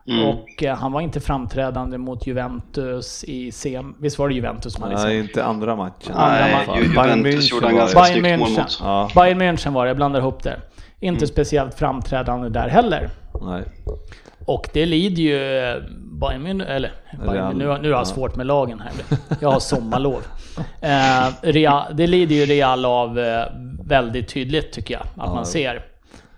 Mm. 0.09 0.29
Och 0.29 0.63
eh, 0.63 0.77
han 0.77 0.93
var 0.93 1.01
inte 1.01 1.21
framträdande 1.21 1.99
mot 1.99 2.27
Juventus 2.27 3.25
i 3.25 3.53
sem... 3.53 3.95
Visst 3.99 4.19
var 4.19 4.29
det 4.29 4.35
Juventus 4.35 4.73
som 4.73 4.83
hade 4.83 5.03
Nej, 5.03 5.19
inte 5.19 5.45
andra 5.45 5.77
matchen. 5.77 6.15
Andra 6.15 6.41
Nej, 6.41 6.67
ma 6.67 6.79
Juventus 6.79 7.51
gjorde 7.51 7.67
han 7.67 7.77
ganska 7.77 8.05
snyggt 8.05 8.39
mål 8.39 8.51
mot. 8.51 8.79
Ja. 8.83 9.11
Bayern 9.15 9.43
München 9.43 9.73
var 9.73 9.85
det, 9.85 9.89
jag 9.89 9.97
blandar 9.97 10.21
ihop 10.21 10.43
det. 10.43 10.61
Inte 11.01 11.19
mm. 11.19 11.27
speciellt 11.27 11.75
framträdande 11.75 12.49
där 12.49 12.69
heller. 12.69 13.11
Nej. 13.43 13.65
Och 14.47 14.69
det 14.73 14.87
lider 14.87 15.23
ju 15.23 15.39
Bayern 16.21 16.47
München, 16.47 16.67
eller 16.67 16.93
Bayern, 17.27 17.59
nu, 17.59 17.65
nu 17.65 17.93
har 17.93 17.99
jag 17.99 18.07
svårt 18.07 18.37
med 18.37 18.47
lagen 18.47 18.81
här. 18.81 19.19
Jag 19.41 19.51
har 19.51 19.61
sommarlov. 19.61 20.23
Eh, 20.81 21.27
Real, 21.43 21.97
det 21.97 22.07
lider 22.07 22.35
ju 22.35 22.45
Real 22.47 22.85
av 22.85 23.19
eh, 23.19 23.47
väldigt 23.85 24.29
tydligt 24.29 24.73
tycker 24.73 24.95
jag, 24.95 25.03
att 25.25 25.35
man 25.35 25.47
ser. 25.47 25.85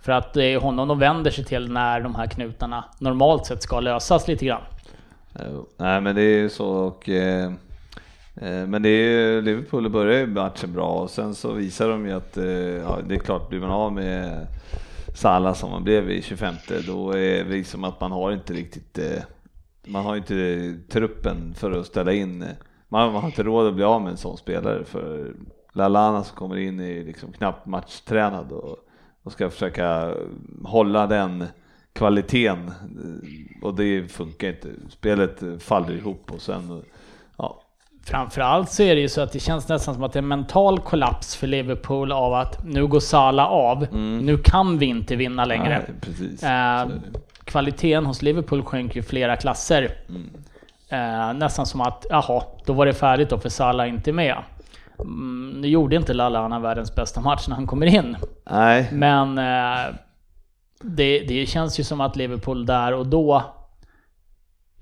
För 0.02 0.12
att 0.12 0.32
det 0.32 0.44
är 0.44 0.58
honom 0.58 0.88
de 0.88 0.98
vänder 0.98 1.30
sig 1.30 1.44
till 1.44 1.72
när 1.72 2.00
de 2.00 2.14
här 2.14 2.26
knutarna 2.26 2.84
normalt 2.98 3.46
sett 3.46 3.62
ska 3.62 3.80
lösas 3.80 4.28
lite 4.28 4.46
grann. 4.46 4.62
Nej 5.76 6.00
men 6.00 6.16
det 6.16 6.22
är 6.22 6.38
ju 6.38 6.48
så 6.48 6.68
och 6.68 7.08
eh, 7.08 7.44
eh, 8.36 8.66
men 8.66 8.82
det 8.82 8.88
är 8.88 9.42
Liverpool 9.42 9.88
börjar 9.88 10.18
ju 10.18 10.26
matchen 10.26 10.72
bra 10.72 10.88
och 10.88 11.10
sen 11.10 11.34
så 11.34 11.52
visar 11.52 11.88
de 11.88 12.06
ju 12.06 12.12
att 12.12 12.36
eh, 12.36 12.44
ja, 12.46 12.98
det 13.08 13.14
är 13.14 13.18
klart, 13.18 13.48
blir 13.48 13.60
man 13.60 13.70
av 13.70 13.92
med 13.92 14.46
Salah 15.16 15.54
som 15.54 15.70
man 15.70 15.84
blev 15.84 16.10
i 16.10 16.22
25 16.22 16.54
då 16.86 17.10
är 17.10 17.44
det 17.44 17.50
liksom 17.50 17.84
att 17.84 18.00
man 18.00 18.12
har 18.12 18.32
inte 18.32 18.52
riktigt 18.52 18.98
eh, 18.98 19.22
man 19.86 20.04
har 20.04 20.16
inte 20.16 20.74
truppen 20.88 21.54
för 21.54 21.70
att 21.70 21.86
ställa 21.86 22.12
in 22.12 22.42
eh, 22.42 22.48
man, 22.88 23.14
har 23.14 23.26
inte 23.26 23.42
råd 23.42 23.66
att 23.66 23.74
bli 23.74 23.84
av 23.84 24.02
med 24.02 24.10
en 24.10 24.16
sån 24.16 24.36
spelare 24.36 24.84
för 24.84 25.34
Lalana 25.72 26.24
som 26.24 26.36
kommer 26.36 26.56
in 26.56 26.80
är 26.80 27.04
liksom 27.04 27.32
knappt 27.32 27.66
matchtränad 27.66 28.52
och, 28.52 28.76
och 29.22 29.32
ska 29.32 29.50
försöka 29.50 30.14
hålla 30.64 31.06
den 31.06 31.44
kvaliteten 31.92 32.66
eh, 32.68 33.62
och 33.62 33.74
det 33.74 34.12
funkar 34.12 34.48
inte. 34.48 34.68
Spelet 34.88 35.62
faller 35.62 35.94
ihop 35.94 36.32
och 36.32 36.42
sen 36.42 36.82
Framförallt 38.06 38.70
så 38.70 38.82
är 38.82 38.94
det 38.94 39.00
ju 39.00 39.08
så 39.08 39.20
att 39.20 39.32
det 39.32 39.40
känns 39.40 39.68
nästan 39.68 39.94
som 39.94 40.02
att 40.04 40.12
det 40.12 40.18
är 40.18 40.22
en 40.22 40.28
mental 40.28 40.80
kollaps 40.80 41.36
för 41.36 41.46
Liverpool 41.46 42.12
av 42.12 42.34
att 42.34 42.64
nu 42.64 42.86
går 42.86 43.00
Sala 43.00 43.46
av, 43.46 43.86
mm. 43.92 44.18
nu 44.18 44.38
kan 44.38 44.78
vi 44.78 44.86
inte 44.86 45.16
vinna 45.16 45.44
längre. 45.44 45.82
Nej. 46.42 46.82
Eh, 46.82 46.88
kvaliteten 47.44 48.06
hos 48.06 48.22
Liverpool 48.22 48.64
sjönk 48.64 48.96
ju 48.96 49.02
flera 49.02 49.36
klasser. 49.36 49.90
Mm. 50.08 50.30
Eh, 50.88 51.34
nästan 51.34 51.66
som 51.66 51.80
att, 51.80 52.06
jaha, 52.10 52.42
då 52.64 52.72
var 52.72 52.86
det 52.86 52.94
färdigt 52.94 53.30
då 53.30 53.38
för 53.38 53.48
Sala 53.48 53.86
inte 53.86 54.12
med. 54.12 54.36
Mm, 54.98 55.54
nu 55.60 55.68
gjorde 55.68 55.96
inte 55.96 56.14
Lallana 56.14 56.58
världens 56.58 56.94
bästa 56.94 57.20
match 57.20 57.48
när 57.48 57.56
han 57.56 57.66
kommer 57.66 57.86
in. 57.86 58.16
Nej. 58.50 58.88
Men 58.92 59.38
eh, 59.38 59.94
det, 60.80 61.18
det 61.18 61.46
känns 61.46 61.80
ju 61.80 61.84
som 61.84 62.00
att 62.00 62.16
Liverpool 62.16 62.66
där 62.66 62.92
och 62.92 63.06
då 63.06 63.42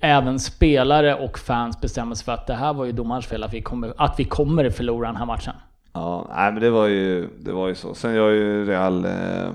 även 0.05 0.41
spelare 0.41 1.15
och 1.15 1.39
fans 1.39 1.81
bestämmer 1.81 2.15
sig 2.15 2.25
för 2.25 2.33
att 2.33 2.47
det 2.47 2.55
här 2.55 2.75
var 2.75 2.85
ju 2.85 2.93
domarens 2.93 3.27
fel 3.27 3.43
att 3.43 3.55
vi 3.55 3.63
kommer, 3.63 3.95
att 3.97 4.15
vi 4.19 4.25
kommer 4.25 4.71
förlora 4.71 5.07
den 5.07 5.17
här 5.17 5.27
matchen. 5.27 5.55
Ja, 5.93 6.31
nej, 6.37 6.53
men 6.53 6.63
det 6.63 6.71
var 6.71 6.87
ju, 6.87 7.29
det 7.41 7.53
var 7.53 7.69
ju 7.69 7.75
så. 7.75 7.95
Sen 7.95 8.15
gör 8.15 8.31
ju 8.31 8.65
Real 8.67 9.05
eh, 9.05 9.45
eh 9.45 9.51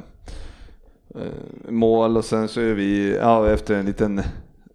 mål 1.69 2.17
och 2.17 2.25
sen 2.25 2.47
så 2.47 2.61
är 2.61 2.73
vi, 2.73 3.17
ja, 3.17 3.49
efter 3.49 3.75
en 3.75 3.85
liten 3.85 4.21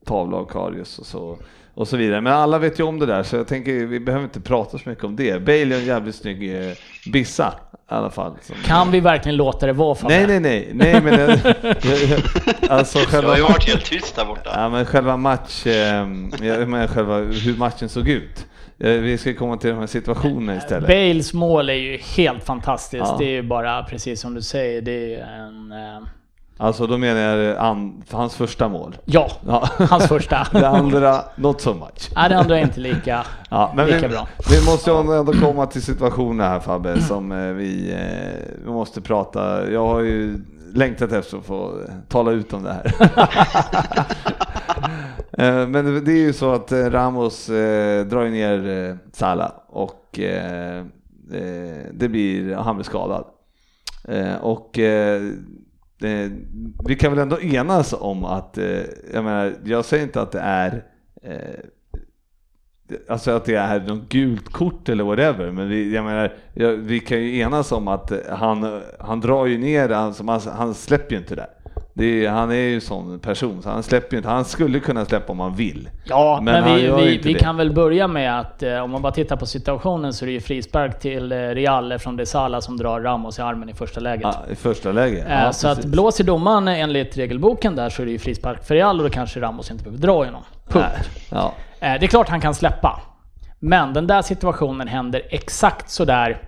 tavla 0.04 0.36
av 0.36 0.44
Karius 0.44 0.98
och 0.98 1.06
så, 1.06 1.36
och 1.74 1.88
så 1.88 1.96
vidare. 1.96 2.20
Men 2.20 2.32
alla 2.32 2.58
vet 2.58 2.80
ju 2.80 2.82
om 2.82 2.98
det 2.98 3.06
där 3.06 3.22
så 3.22 3.36
jag 3.36 3.46
tänker 3.46 3.86
vi 3.86 4.00
behöver 4.00 4.24
inte 4.24 4.40
prata 4.40 4.78
så 4.78 4.88
mycket 4.88 5.04
om 5.04 5.16
det. 5.16 5.44
Bale 5.44 5.74
är 5.74 5.78
en 5.78 5.86
jävligt 5.86 6.14
snygg 6.14 6.54
eh, 6.54 6.72
bissa 7.12 7.54
i 7.90 7.94
alla 7.94 8.10
fall. 8.10 8.36
Kan 8.64 8.90
vi 8.90 9.00
verkligen 9.00 9.36
låta 9.36 9.66
det 9.66 9.72
vara 9.72 9.94
Fabbe? 9.94 10.26
Nej, 10.26 10.40
nej, 10.40 10.40
nej, 10.40 10.70
nej, 10.74 11.02
men 11.02 11.38
alltså 12.70 12.98
själva... 13.06 13.28
Jag 13.28 13.30
har 13.30 13.36
ju 13.36 13.42
varit 13.42 13.68
helt 13.68 13.84
tyst 13.84 14.16
där 14.16 14.24
borta. 14.24 14.50
Ja, 14.54 14.68
men 14.68 14.86
själva 14.86 15.16
match, 15.16 15.66
eh, 15.66 16.06
men 16.66 16.88
själva 16.88 17.18
hur 17.18 17.56
matchen 17.56 17.88
såg 17.88 18.08
ut. 18.08 18.46
Vi 18.76 19.18
ska 19.18 19.34
komma 19.34 19.56
till 19.56 19.70
de 19.70 19.78
här 19.78 19.86
situationerna 19.86 20.56
istället. 20.56 20.88
Bales 20.88 21.32
mål 21.32 21.70
är 21.70 21.74
ju 21.74 21.96
helt 21.96 22.44
fantastiskt. 22.44 23.04
Ja. 23.06 23.16
Det 23.18 23.24
är 23.24 23.30
ju 23.30 23.42
bara 23.42 23.82
precis 23.82 24.20
som 24.20 24.34
du 24.34 24.42
säger, 24.42 24.82
det 24.82 25.14
är 25.14 25.26
en... 25.26 25.72
Eh... 26.58 26.66
Alltså 26.66 26.86
då 26.86 26.98
menar 26.98 27.20
jag 27.20 27.56
an, 27.56 28.02
hans 28.10 28.34
första 28.34 28.68
mål? 28.68 28.96
Ja, 29.04 29.30
ja. 29.46 29.68
hans 29.78 30.06
första. 30.08 30.46
det 30.52 30.68
andra, 30.68 31.20
not 31.36 31.60
so 31.60 31.74
much. 31.74 32.10
Nej, 32.14 32.28
det 32.28 32.38
andra 32.38 32.58
är 32.58 32.62
inte 32.62 32.80
lika, 32.80 33.26
ja, 33.50 33.72
men 33.76 33.86
lika 33.86 34.08
vi, 34.08 34.14
bra. 34.14 34.28
Vi 34.50 34.70
måste 34.70 34.90
ju 34.90 35.18
ändå 35.18 35.32
komma 35.32 35.66
till 35.66 35.82
situationer 35.82 36.48
här 36.48 36.60
Fabbe, 36.60 37.02
som 37.02 37.32
eh, 37.32 37.38
vi, 37.38 37.92
eh, 37.92 38.56
vi 38.64 38.70
måste 38.70 39.00
prata. 39.00 39.70
Jag 39.70 39.86
har 39.86 40.00
ju 40.00 40.38
längtat 40.74 41.12
efter 41.12 41.36
att 41.38 41.44
få 41.44 41.80
tala 42.08 42.30
ut 42.30 42.52
om 42.52 42.62
det 42.62 42.72
här. 42.72 42.94
Eh, 45.38 45.68
Men 45.68 46.04
det 46.04 46.12
är 46.12 46.22
ju 46.22 46.32
så 46.32 46.52
att 46.52 46.72
eh, 46.72 46.90
Ramos 46.90 47.48
eh, 47.48 48.06
drar 48.06 48.28
ner 48.28 48.68
eh, 48.68 48.96
Salah 49.12 49.52
och 49.68 50.18
eh, 50.18 50.78
eh, 51.32 51.84
det 51.92 52.08
blir, 52.08 52.54
han 52.54 52.76
blir 52.76 52.84
skadad. 52.84 53.24
Eh, 54.08 54.34
och 54.34 54.78
eh, 56.02 56.30
vi 56.86 56.96
kan 56.96 57.12
väl 57.12 57.22
ändå 57.22 57.40
enas 57.40 57.94
om 57.98 58.24
att, 58.24 58.58
eh, 58.58 58.80
jag 59.12 59.24
menar, 59.24 59.54
jag 59.64 59.84
säger 59.84 60.02
inte 60.04 60.20
att 60.20 60.32
det 60.32 60.40
är 60.40 60.84
eh, 61.22 61.60
Alltså 63.08 63.30
att 63.30 63.44
det 63.44 63.54
är 63.54 63.80
något 63.80 64.08
gult 64.08 64.48
kort 64.48 64.88
eller 64.88 65.04
whatever, 65.04 65.50
men 65.50 65.68
vi, 65.68 65.94
jag 65.94 66.04
menar, 66.04 66.32
jag, 66.54 66.72
vi 66.72 67.00
kan 67.00 67.20
ju 67.20 67.38
enas 67.38 67.72
om 67.72 67.88
att 67.88 68.12
han, 68.28 68.82
han 68.98 69.20
drar 69.20 69.46
ju 69.46 69.58
ner, 69.58 69.88
alltså, 69.88 70.24
han, 70.24 70.40
han 70.40 70.74
släpper 70.74 71.12
ju 71.12 71.18
inte 71.18 71.34
det 71.34 71.48
är, 71.96 72.28
han 72.30 72.50
är 72.50 72.54
ju 72.54 72.80
sån 72.80 73.18
person, 73.18 73.62
så 73.62 73.70
han 73.70 73.82
släpper 73.82 74.12
ju 74.12 74.16
inte, 74.16 74.28
han 74.28 74.44
skulle 74.44 74.80
kunna 74.80 75.04
släppa 75.04 75.32
om 75.32 75.40
han 75.40 75.54
vill. 75.54 75.88
Ja, 76.04 76.40
men, 76.42 76.64
Men 76.64 76.74
vi, 76.76 76.88
vi, 76.96 77.18
vi 77.18 77.34
kan 77.34 77.56
väl 77.56 77.72
börja 77.72 78.08
med 78.08 78.40
att 78.40 78.62
eh, 78.62 78.78
om 78.78 78.90
man 78.90 79.02
bara 79.02 79.12
tittar 79.12 79.36
på 79.36 79.46
situationen 79.46 80.12
så 80.12 80.24
är 80.24 80.26
det 80.26 80.32
ju 80.32 80.40
frispark 80.40 80.98
till 81.00 81.32
eh, 81.32 81.36
Real 81.36 81.98
från 81.98 82.16
De 82.16 82.26
Sala 82.26 82.60
som 82.60 82.76
drar 82.76 83.00
Ramos 83.00 83.38
i 83.38 83.42
armen 83.42 83.68
i 83.68 83.74
första 83.74 84.00
läget. 84.00 84.22
Ja, 84.22 84.52
I 84.52 84.54
första 84.54 84.92
läget. 84.92 85.26
Eh, 85.28 85.32
Ja, 85.44 85.52
så 85.52 85.68
att 85.68 85.76
precis. 85.76 85.92
blåser 85.92 86.24
domaren 86.24 86.68
enligt 86.68 87.16
regelboken 87.16 87.76
där 87.76 87.88
så 87.90 88.02
är 88.02 88.06
det 88.06 88.12
ju 88.12 88.18
frispark 88.18 88.64
för 88.64 88.74
Real 88.74 88.98
och 88.98 89.04
då 89.04 89.10
kanske 89.10 89.40
Ramos 89.40 89.70
inte 89.70 89.84
behöver 89.84 90.02
dra 90.02 90.24
genom. 90.24 90.42
Punkt. 90.68 90.86
Nej, 90.90 91.08
Ja. 91.30 91.52
Det 91.80 91.86
är 92.04 92.06
klart 92.06 92.28
han 92.28 92.40
kan 92.40 92.54
släppa. 92.54 93.00
Men 93.60 93.92
den 93.92 94.06
där 94.06 94.22
situationen 94.22 94.88
händer 94.88 95.22
exakt 95.30 95.90
sådär 95.90 96.38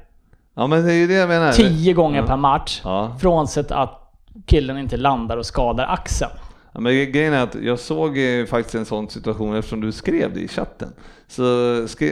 ja, 0.57 0.67
men 0.67 0.87
det 0.87 0.93
är 0.93 0.97
ju 0.97 1.07
det 1.07 1.15
jag 1.15 1.29
menar. 1.29 1.53
tio 1.53 1.93
gånger 1.93 2.23
per 2.23 2.37
match. 2.37 2.81
Ja. 2.85 3.17
Frånsett 3.21 3.71
att 3.73 4.06
killen 4.47 4.79
inte 4.79 4.97
landar 4.97 5.37
och 5.37 5.47
skadar 5.47 5.87
axeln. 5.87 6.31
Ja, 6.73 6.81
men 6.81 7.13
grejen 7.13 7.33
är 7.33 7.43
att 7.43 7.55
jag 7.55 7.79
såg 7.79 8.19
faktiskt 8.49 8.75
en 8.75 8.85
sån 8.85 9.09
situation 9.09 9.57
eftersom 9.57 9.81
du 9.81 9.93
skrev 9.93 10.35
det 10.35 10.41
i 10.41 10.49
chatten. 10.49 10.93
Så 11.29 11.43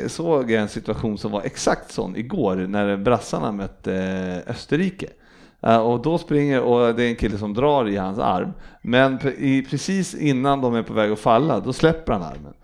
såg 0.09 0.51
jag 0.51 0.63
en 0.63 0.69
situation 0.69 1.19
som 1.19 1.31
var 1.33 1.43
exakt 1.43 1.93
sån 1.93 2.17
igår 2.17 2.57
när 2.57 2.97
brassarna 2.97 3.53
mötte 3.53 3.95
eh, 4.47 4.51
Österrike. 4.51 5.07
Eh, 5.63 5.77
Och 5.79 6.03
då 6.03 6.19
springer, 6.19 6.61
och 6.61 6.95
det 6.95 7.05
är 7.05 7.09
en 7.09 7.17
kille 7.17 7.39
som 7.39 7.55
drar 7.55 7.89
i 7.89 7.97
hans 7.97 8.19
arm. 8.19 8.53
Men 8.83 9.19
precis 9.71 10.15
innan 10.15 10.61
de 10.61 10.75
är 10.75 10.83
på 10.83 10.93
väg 10.93 11.13
att 11.13 11.19
falla, 11.19 11.61
då 11.61 11.73
släpper 11.73 12.13
han 12.13 12.23
armen. 12.23 12.55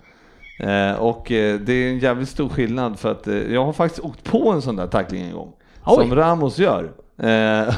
Eh, 0.61 1.01
och 1.01 1.25
det 1.29 1.73
är 1.73 1.91
en 1.91 1.99
jävligt 1.99 2.29
stor 2.29 2.49
skillnad 2.49 2.99
för 2.99 3.11
att 3.11 3.27
jag 3.51 3.65
har 3.65 3.73
faktiskt 3.73 4.05
åkt 4.05 4.25
på 4.25 4.51
en 4.53 4.63
sån 4.63 4.77
där 4.77 4.87
tackling 4.87 5.23
en 5.23 5.33
gång. 5.35 5.53
Oj. 5.87 5.97
Som 5.97 6.15
Ramos 6.15 6.59
gör. 6.59 6.91
Eh, 7.23 7.75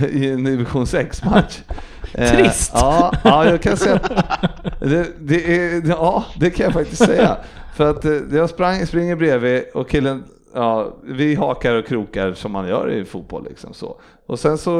I 0.08 0.30
en 0.30 0.44
division 0.44 0.84
6-match. 0.84 1.62
Eh, 2.14 2.30
Trist. 2.30 2.72
Ja, 2.74 3.12
ja, 3.24 3.44
jag 3.44 3.62
kan 3.62 3.76
säga 3.76 4.00
det, 4.80 5.06
det 5.20 5.56
är, 5.56 5.88
ja, 5.88 6.24
det 6.40 6.50
kan 6.50 6.64
jag 6.64 6.72
faktiskt 6.72 7.04
säga. 7.04 7.36
För 7.74 7.90
att 7.90 8.04
eh, 8.04 8.12
jag 8.32 8.50
sprang, 8.50 8.86
springer 8.86 9.16
bredvid 9.16 9.64
och 9.74 9.88
killen, 9.88 10.24
ja, 10.54 10.94
vi 11.02 11.34
hakar 11.34 11.74
och 11.74 11.86
krokar 11.86 12.32
som 12.32 12.52
man 12.52 12.68
gör 12.68 12.90
i 12.90 13.04
fotboll 13.04 13.44
liksom 13.48 13.74
så. 13.74 14.00
Och 14.26 14.38
sen 14.38 14.58
så 14.58 14.72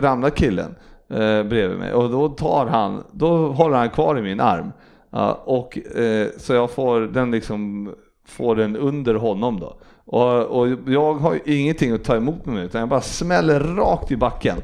ramlar 0.00 0.30
killen 0.30 0.74
eh, 1.10 1.42
bredvid 1.42 1.78
mig 1.78 1.92
och 1.92 2.10
då 2.10 2.28
tar 2.28 2.66
han, 2.66 3.04
då 3.12 3.52
håller 3.52 3.76
han 3.76 3.90
kvar 3.90 4.18
i 4.18 4.22
min 4.22 4.40
arm. 4.40 4.72
Ja, 5.10 5.42
och 5.44 5.78
eh, 5.98 6.28
så 6.38 6.54
jag 6.54 6.70
får 6.70 7.00
den 7.00 7.30
liksom, 7.30 7.90
får 8.26 8.56
den 8.56 8.76
under 8.76 9.14
honom 9.14 9.60
då. 9.60 9.76
Och, 10.06 10.60
och 10.60 10.68
jag 10.86 11.14
har 11.14 11.34
ju 11.34 11.40
ingenting 11.58 11.92
att 11.92 12.04
ta 12.04 12.16
emot 12.16 12.46
mig 12.46 12.64
utan 12.64 12.78
jag 12.78 12.88
bara 12.88 13.00
smäller 13.00 13.60
rakt 13.60 14.10
i 14.10 14.16
backen. 14.16 14.56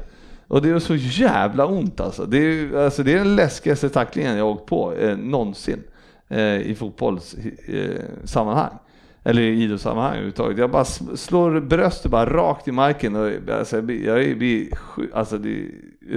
Och 0.47 0.61
det 0.61 0.69
är 0.69 0.79
så 0.79 0.95
jävla 0.95 1.65
ont 1.65 1.99
alltså. 1.99 2.25
Det 2.25 2.37
är, 2.37 2.75
alltså, 2.75 3.03
det 3.03 3.13
är 3.13 3.17
den 3.17 3.35
läskigaste 3.35 3.89
tacklingen 3.89 4.37
jag 4.37 4.45
har 4.45 4.51
åkt 4.51 4.65
på 4.65 4.93
eh, 4.93 5.17
någonsin 5.17 5.83
eh, 6.27 6.57
i 6.57 6.75
fotbollssammanhang. 6.75 8.73
Eh. 8.73 8.77
Eller 9.23 9.41
i 9.41 9.63
idrottssammanhang 9.63 10.11
överhuvudtaget. 10.11 10.57
Jag 10.57 10.71
bara 10.71 10.85
slår 11.15 11.59
bröstet 11.59 12.11
bara 12.11 12.25
rakt 12.25 12.67
i 12.67 12.71
marken 12.71 13.15
och 13.15 13.31
alltså, 13.51 13.77
jag 13.77 13.85
blir, 13.85 14.05
jag 14.05 14.37
blir 14.37 14.67
alltså 15.13 15.37
det 15.37 15.49
är 15.49 15.69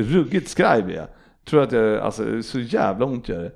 ruggigt 0.03 0.49
skraj 0.49 0.83
blir 0.83 0.97
jag. 0.97 1.07
Tror 1.45 1.63
att 1.63 1.73
jag, 1.73 1.99
alltså 1.99 2.25
det 2.25 2.39
är 2.39 2.43
så 2.43 2.61
jävla 2.61 3.07
ont 3.07 3.29
gör 3.29 3.43
det. 3.43 3.53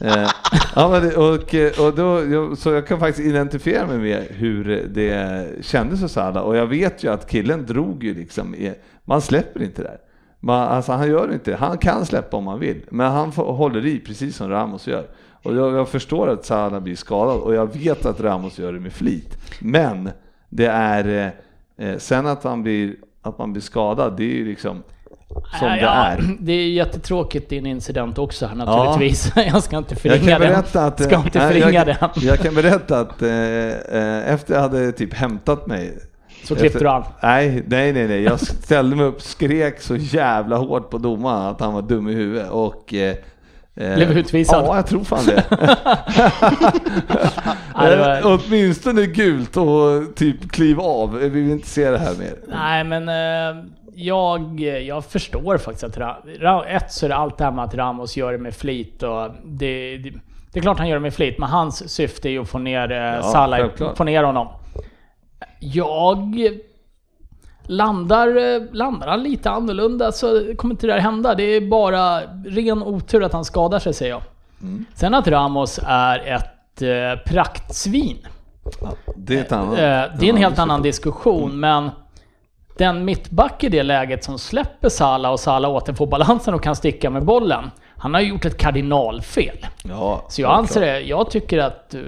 Eh, 0.00 0.30
ja, 0.74 0.88
men 0.88 1.02
det, 1.02 1.16
och, 1.16 1.54
eh, 1.54 1.86
och 1.86 1.94
då, 1.94 2.56
så 2.56 2.70
jag 2.70 2.86
kan 2.86 2.98
faktiskt 2.98 3.28
identifiera 3.28 3.86
mig 3.86 3.98
med 3.98 4.26
hur 4.30 4.88
det 4.94 5.46
kändes 5.60 6.02
hos 6.02 6.16
alla 6.16 6.42
och 6.42 6.56
jag 6.56 6.66
vet 6.66 7.04
ju 7.04 7.12
att 7.12 7.30
killen 7.30 7.66
drog 7.66 8.04
ju 8.04 8.14
liksom, 8.14 8.54
i, 8.54 8.74
man 9.04 9.20
släpper 9.20 9.62
inte 9.62 9.82
där. 9.82 9.98
Man, 10.40 10.68
alltså 10.68 10.92
han 10.92 11.08
gör 11.08 11.32
inte. 11.32 11.56
Han 11.56 11.78
kan 11.78 12.06
släppa 12.06 12.36
om 12.36 12.46
han 12.46 12.58
vill, 12.58 12.80
men 12.90 13.12
han 13.12 13.32
får, 13.32 13.52
håller 13.52 13.86
i 13.86 14.00
precis 14.00 14.36
som 14.36 14.50
Ramos 14.50 14.86
gör. 14.86 15.06
Och 15.42 15.54
jag, 15.54 15.74
jag 15.74 15.88
förstår 15.88 16.28
att 16.28 16.44
Salah 16.44 16.80
blir 16.80 16.96
skadad 16.96 17.36
och 17.36 17.54
jag 17.54 17.74
vet 17.74 18.06
att 18.06 18.20
Ramos 18.20 18.58
gör 18.58 18.72
det 18.72 18.80
med 18.80 18.92
flit. 18.92 19.38
Men 19.60 20.10
det 20.48 20.66
är 20.66 21.32
eh, 21.78 21.88
eh 21.88 21.98
sen 21.98 22.26
att, 22.26 22.44
han 22.44 22.62
blir, 22.62 22.96
att 23.22 23.38
man 23.38 23.52
blir 23.52 23.62
skadad, 23.62 24.16
det 24.16 24.24
är 24.24 24.34
ju 24.34 24.44
liksom 24.44 24.82
som 25.28 25.68
det 25.68 25.80
ja, 25.80 25.90
är. 25.90 26.36
Det 26.40 26.52
är 26.52 26.68
jättetråkigt 26.68 27.50
din 27.50 27.66
incident 27.66 28.18
också 28.18 28.46
här 28.46 28.54
naturligtvis. 28.54 29.32
Jag 29.52 29.62
ska 29.62 29.78
inte 29.78 29.94
Jag 29.94 30.00
förringa 30.00 30.38
kan 30.38 30.40
den. 30.40 30.86
att, 30.86 31.02
Ska 31.02 31.16
inte 31.16 31.38
nej, 31.38 31.48
förringa 31.48 31.72
jag, 31.72 31.86
den. 31.86 32.10
jag 32.14 32.38
kan 32.38 32.54
berätta 32.54 33.00
att 33.00 33.22
eh, 33.22 33.30
eh, 33.30 34.32
efter 34.32 34.54
jag 34.54 34.60
hade 34.60 34.92
typ 34.92 35.14
hämtat 35.14 35.66
mig 35.66 35.98
Så 36.44 36.56
klippte 36.56 36.78
du 36.78 36.88
han. 36.88 37.04
Nej, 37.22 37.64
nej, 37.66 37.92
nej, 37.92 38.08
nej. 38.08 38.22
Jag 38.22 38.40
ställde 38.40 38.96
mig 38.96 39.06
upp, 39.06 39.22
skrek 39.22 39.80
så 39.80 39.96
jävla 39.96 40.56
hårt 40.56 40.90
på 40.90 40.98
domaren 40.98 41.46
att 41.46 41.60
han 41.60 41.74
var 41.74 41.82
dum 41.82 42.08
i 42.08 42.12
huvudet 42.14 42.50
och 42.50 42.94
eh, 42.94 43.10
eh, 43.10 43.16
Blev 43.76 44.18
utvisad. 44.18 44.64
Ja, 44.66 44.76
jag 44.76 44.86
tror 44.86 45.04
fan 45.04 45.24
det. 45.26 45.44
Ja, 47.74 47.90
det 47.90 47.96
var- 47.96 48.16
Eh, 48.16 48.40
Åtminstone 48.46 49.06
gult 49.06 49.56
och 49.56 50.14
typ 50.16 50.52
kliv 50.52 50.80
av. 50.80 51.14
Vi 51.18 51.28
vill 51.28 51.50
inte 51.50 51.68
se 51.68 51.90
det 51.90 51.98
här 51.98 52.14
mer. 52.18 52.34
Nej, 52.48 52.84
men 52.84 53.08
eh, 53.08 53.64
jag, 53.94 54.60
jag 54.60 55.04
förstår 55.04 55.58
faktiskt 55.58 55.84
att 55.84 55.96
ett 56.68 56.92
så 56.92 57.06
är 57.06 57.08
det 57.08 57.16
allt 57.16 57.38
det 57.38 57.44
här 57.44 57.50
med 57.50 57.64
att 57.64 57.74
Ramos 57.74 58.16
gör 58.16 58.32
det 58.32 58.38
med 58.38 58.54
flit 58.54 59.02
och 59.02 59.30
det, 59.44 59.96
det, 59.98 60.10
det 60.52 60.58
är 60.58 60.62
klart 60.62 60.78
han 60.78 60.88
gör 60.88 60.96
det 60.96 61.00
med 61.00 61.14
flit, 61.14 61.38
men 61.38 61.48
hans 61.48 61.88
syfte 61.90 62.28
är 62.28 62.30
ju 62.30 62.42
att 62.42 62.48
få 62.48 62.58
ner 62.58 62.92
eh, 62.92 63.22
Salah, 63.32 63.58
få 63.96 64.04
ner 64.04 64.22
honom. 64.22 64.48
Jag 65.60 66.34
landar, 67.66 68.54
eh, 68.56 68.62
landar 68.72 69.06
han 69.08 69.22
lite 69.22 69.50
annorlunda 69.50 70.12
så 70.12 70.54
kommer 70.56 70.74
inte 70.74 70.86
det 70.86 70.92
där 70.92 71.00
hända. 71.00 71.34
Det 71.34 71.42
är 71.42 71.60
bara 71.60 72.20
ren 72.46 72.82
otur 72.82 73.22
att 73.24 73.32
han 73.32 73.44
skadar 73.44 73.78
sig 73.78 73.94
säger 73.94 74.12
jag. 74.12 74.22
Sen 74.94 75.14
att 75.14 75.28
Ramos 75.28 75.80
är 75.86 76.18
ett 76.34 76.82
eh, 76.82 77.22
praktsvin. 77.32 78.18
Ja, 78.82 78.92
det 79.16 79.36
är 79.36 79.40
ett 79.40 79.52
annat. 79.52 79.72
Eh, 79.78 80.18
Det 80.18 80.26
är 80.26 80.30
en 80.30 80.36
helt 80.36 80.58
annan 80.58 80.82
diskussion, 80.82 81.60
men 81.60 81.90
den 82.78 83.04
mittback 83.04 83.64
i 83.64 83.68
det 83.68 83.82
läget 83.82 84.24
som 84.24 84.38
släpper 84.38 84.88
Salah 84.88 85.32
och 85.32 85.40
Salah 85.40 85.70
återfår 85.70 86.06
balansen 86.06 86.54
och 86.54 86.62
kan 86.62 86.76
sticka 86.76 87.10
med 87.10 87.24
bollen. 87.24 87.70
Han 87.98 88.14
har 88.14 88.20
gjort 88.20 88.44
ett 88.44 88.58
kardinalfel. 88.58 89.66
Ja, 89.84 90.24
Så 90.28 90.42
jag 90.42 90.50
anser 90.54 90.80
det, 90.80 91.00
jag 91.00 91.30
tycker 91.30 91.58
att 91.58 91.94
eh, 91.94 92.00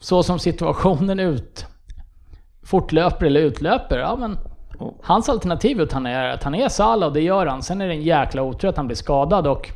så 0.00 0.22
som 0.22 0.38
situationen 0.38 1.20
ut 1.20 1.66
fortlöper 2.72 3.26
eller 3.26 3.40
utlöper, 3.40 3.98
ja 3.98 4.16
men 4.16 4.38
hans 5.02 5.28
alternativ 5.28 5.80
är 5.80 5.82
att 5.82 5.92
han 5.92 6.06
är, 6.06 6.30
att 6.30 6.42
han 6.42 6.54
är 6.54 6.68
Salah 6.68 7.06
och 7.08 7.14
det 7.14 7.20
gör 7.20 7.46
han. 7.46 7.62
Sen 7.62 7.80
är 7.80 7.88
det 7.88 7.94
en 7.94 8.02
jäkla 8.02 8.42
otur 8.42 8.68
att 8.68 8.76
han 8.76 8.86
blir 8.86 8.96
skadad 8.96 9.46
och 9.46 9.70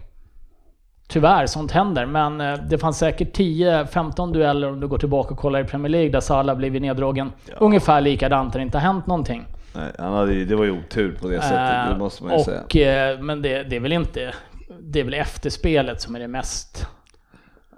Tyvärr, 1.09 1.47
sånt 1.47 1.73
händer. 1.73 2.07
Men 2.07 2.41
eh, 2.41 2.55
det 2.71 2.79
fanns 2.79 2.99
säkert 2.99 3.39
10-15 3.39 4.33
dueller 4.33 4.69
om 4.69 4.81
du 4.81 4.89
går 4.89 4.99
tillbaka 4.99 5.35
och 5.35 5.41
kollar 5.41 5.61
i 5.61 5.65
Premier 5.65 5.89
League 5.91 6.11
där 6.11 6.21
Salah 6.21 6.57
blivit 6.57 6.83
neddragen. 6.83 7.33
Ungefär 7.59 8.01
likadant 8.01 8.53
där 8.53 8.61
det 8.61 8.63
inte 8.63 8.79
har 8.79 8.83
hänt 8.93 9.07
någonting. 9.07 9.45
Nej, 9.75 9.93
han 9.99 10.13
hade, 10.13 10.45
det 10.45 10.57
var 10.57 10.65
ju 10.65 10.71
otur 10.71 11.17
på 11.21 11.29
det 11.29 11.43
sättet, 11.43 11.59
det 11.59 11.93
Eh, 11.93 11.99
måste 11.99 12.25
man 12.25 12.39
ju 12.39 12.45
säga. 12.45 12.63
och, 12.65 12.77
eh, 12.77 13.19
Men 13.19 13.43
det, 13.43 13.63
det 13.63 13.77
är 13.77 13.81
väl 13.81 13.93
inte... 13.93 14.33
Det 14.81 15.01
är 15.01 15.05
väl 15.05 15.15
efterspelet 15.15 16.01
som 16.01 16.15
är 16.15 16.21
det 16.21 16.29
mest 16.29 16.87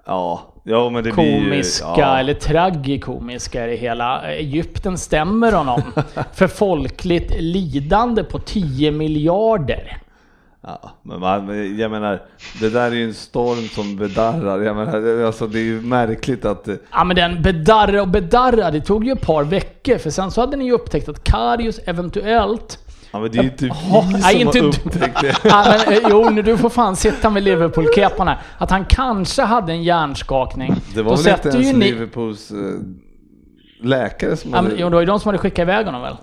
Ja, 0.09 0.42
ja 0.62 0.90
men 0.90 1.05
det 1.05 1.12
blir 1.12 1.25
ju... 1.25 1.44
komiska 1.44 1.85
ja. 1.97 2.18
eller 2.18 2.35
tragikomiska 2.35 3.68
i 3.68 3.77
hela. 3.77 4.23
Egypten 4.33 4.99
stämmer 4.99 5.53
honom 5.53 5.83
för 6.35 6.47
folkligt 6.47 7.33
lidande 7.38 8.25
på 8.25 8.38
10 8.38 8.90
miljarder. 8.90 9.99
Ja, 10.61 10.90
men 11.03 11.21
man, 11.21 11.79
jag 11.79 11.90
menar, 11.90 12.23
det 12.61 12.71
där 12.71 12.90
är 12.90 12.94
ju 12.94 13.05
en 13.05 13.14
storm 13.14 13.68
som 13.68 13.97
bedarrar. 13.97 14.61
Jag 14.61 14.77
menar, 14.77 15.25
alltså 15.25 15.47
det 15.47 15.59
är 15.59 15.64
ju 15.64 15.81
märkligt 15.81 16.44
att... 16.44 16.68
Ja 16.92 17.05
men 17.05 17.16
den 17.16 17.42
bedarra 17.42 18.03
och 18.03 18.09
bedarra, 18.09 18.71
det 18.71 18.81
tog 18.81 19.07
ju 19.07 19.12
ett 19.12 19.27
par 19.27 19.44
veckor 19.44 19.99
för 19.99 20.11
sen 20.11 20.31
så 20.31 20.40
hade 20.40 20.57
ni 20.57 20.64
ju 20.64 20.73
upptäckt 20.73 21.09
att 21.09 21.25
Karius 21.25 21.81
eventuellt 21.85 22.79
Ja 23.11 23.18
men 23.21 23.31
det 23.31 23.38
är 23.38 23.42
ju 23.42 23.49
inte 23.49 23.64
vi 23.64 23.71
Ja, 23.92 24.03
som 24.03 24.21
nej, 24.21 24.44
har 24.44 24.64
upptäckt 24.64 25.21
det. 25.21 25.37
Ja, 25.44 25.64
men, 25.87 25.94
eh, 25.94 26.01
jo, 26.11 26.31
nu 26.31 26.42
du 26.42 26.57
får 26.57 26.71
fan 26.71 26.97
sitta 26.97 27.31
med 27.31 27.42
Liverpool-kepan 27.42 28.29
här. 28.29 28.38
Att 28.59 28.71
han 28.71 28.85
kanske 28.85 29.42
hade 29.42 29.73
en 29.73 29.83
hjärnskakning. 29.83 30.75
Det 30.94 31.03
var 31.03 31.16
Då 31.16 31.23
väl 31.23 31.35
inte 31.35 31.49
ens 31.49 31.77
Liverpools 31.77 32.51
eh, 32.51 32.57
läkare 33.83 34.37
som 34.37 34.51
Ja, 34.51 34.57
hade... 34.57 34.68
men, 34.68 34.79
jo, 34.79 34.88
det 34.88 34.94
var 34.94 35.01
ju 35.01 35.07
de 35.07 35.21
som 35.21 35.29
hade 35.29 35.38
skickat 35.38 35.62
iväg 35.62 35.87
honom 35.87 36.03
väl? 36.03 36.16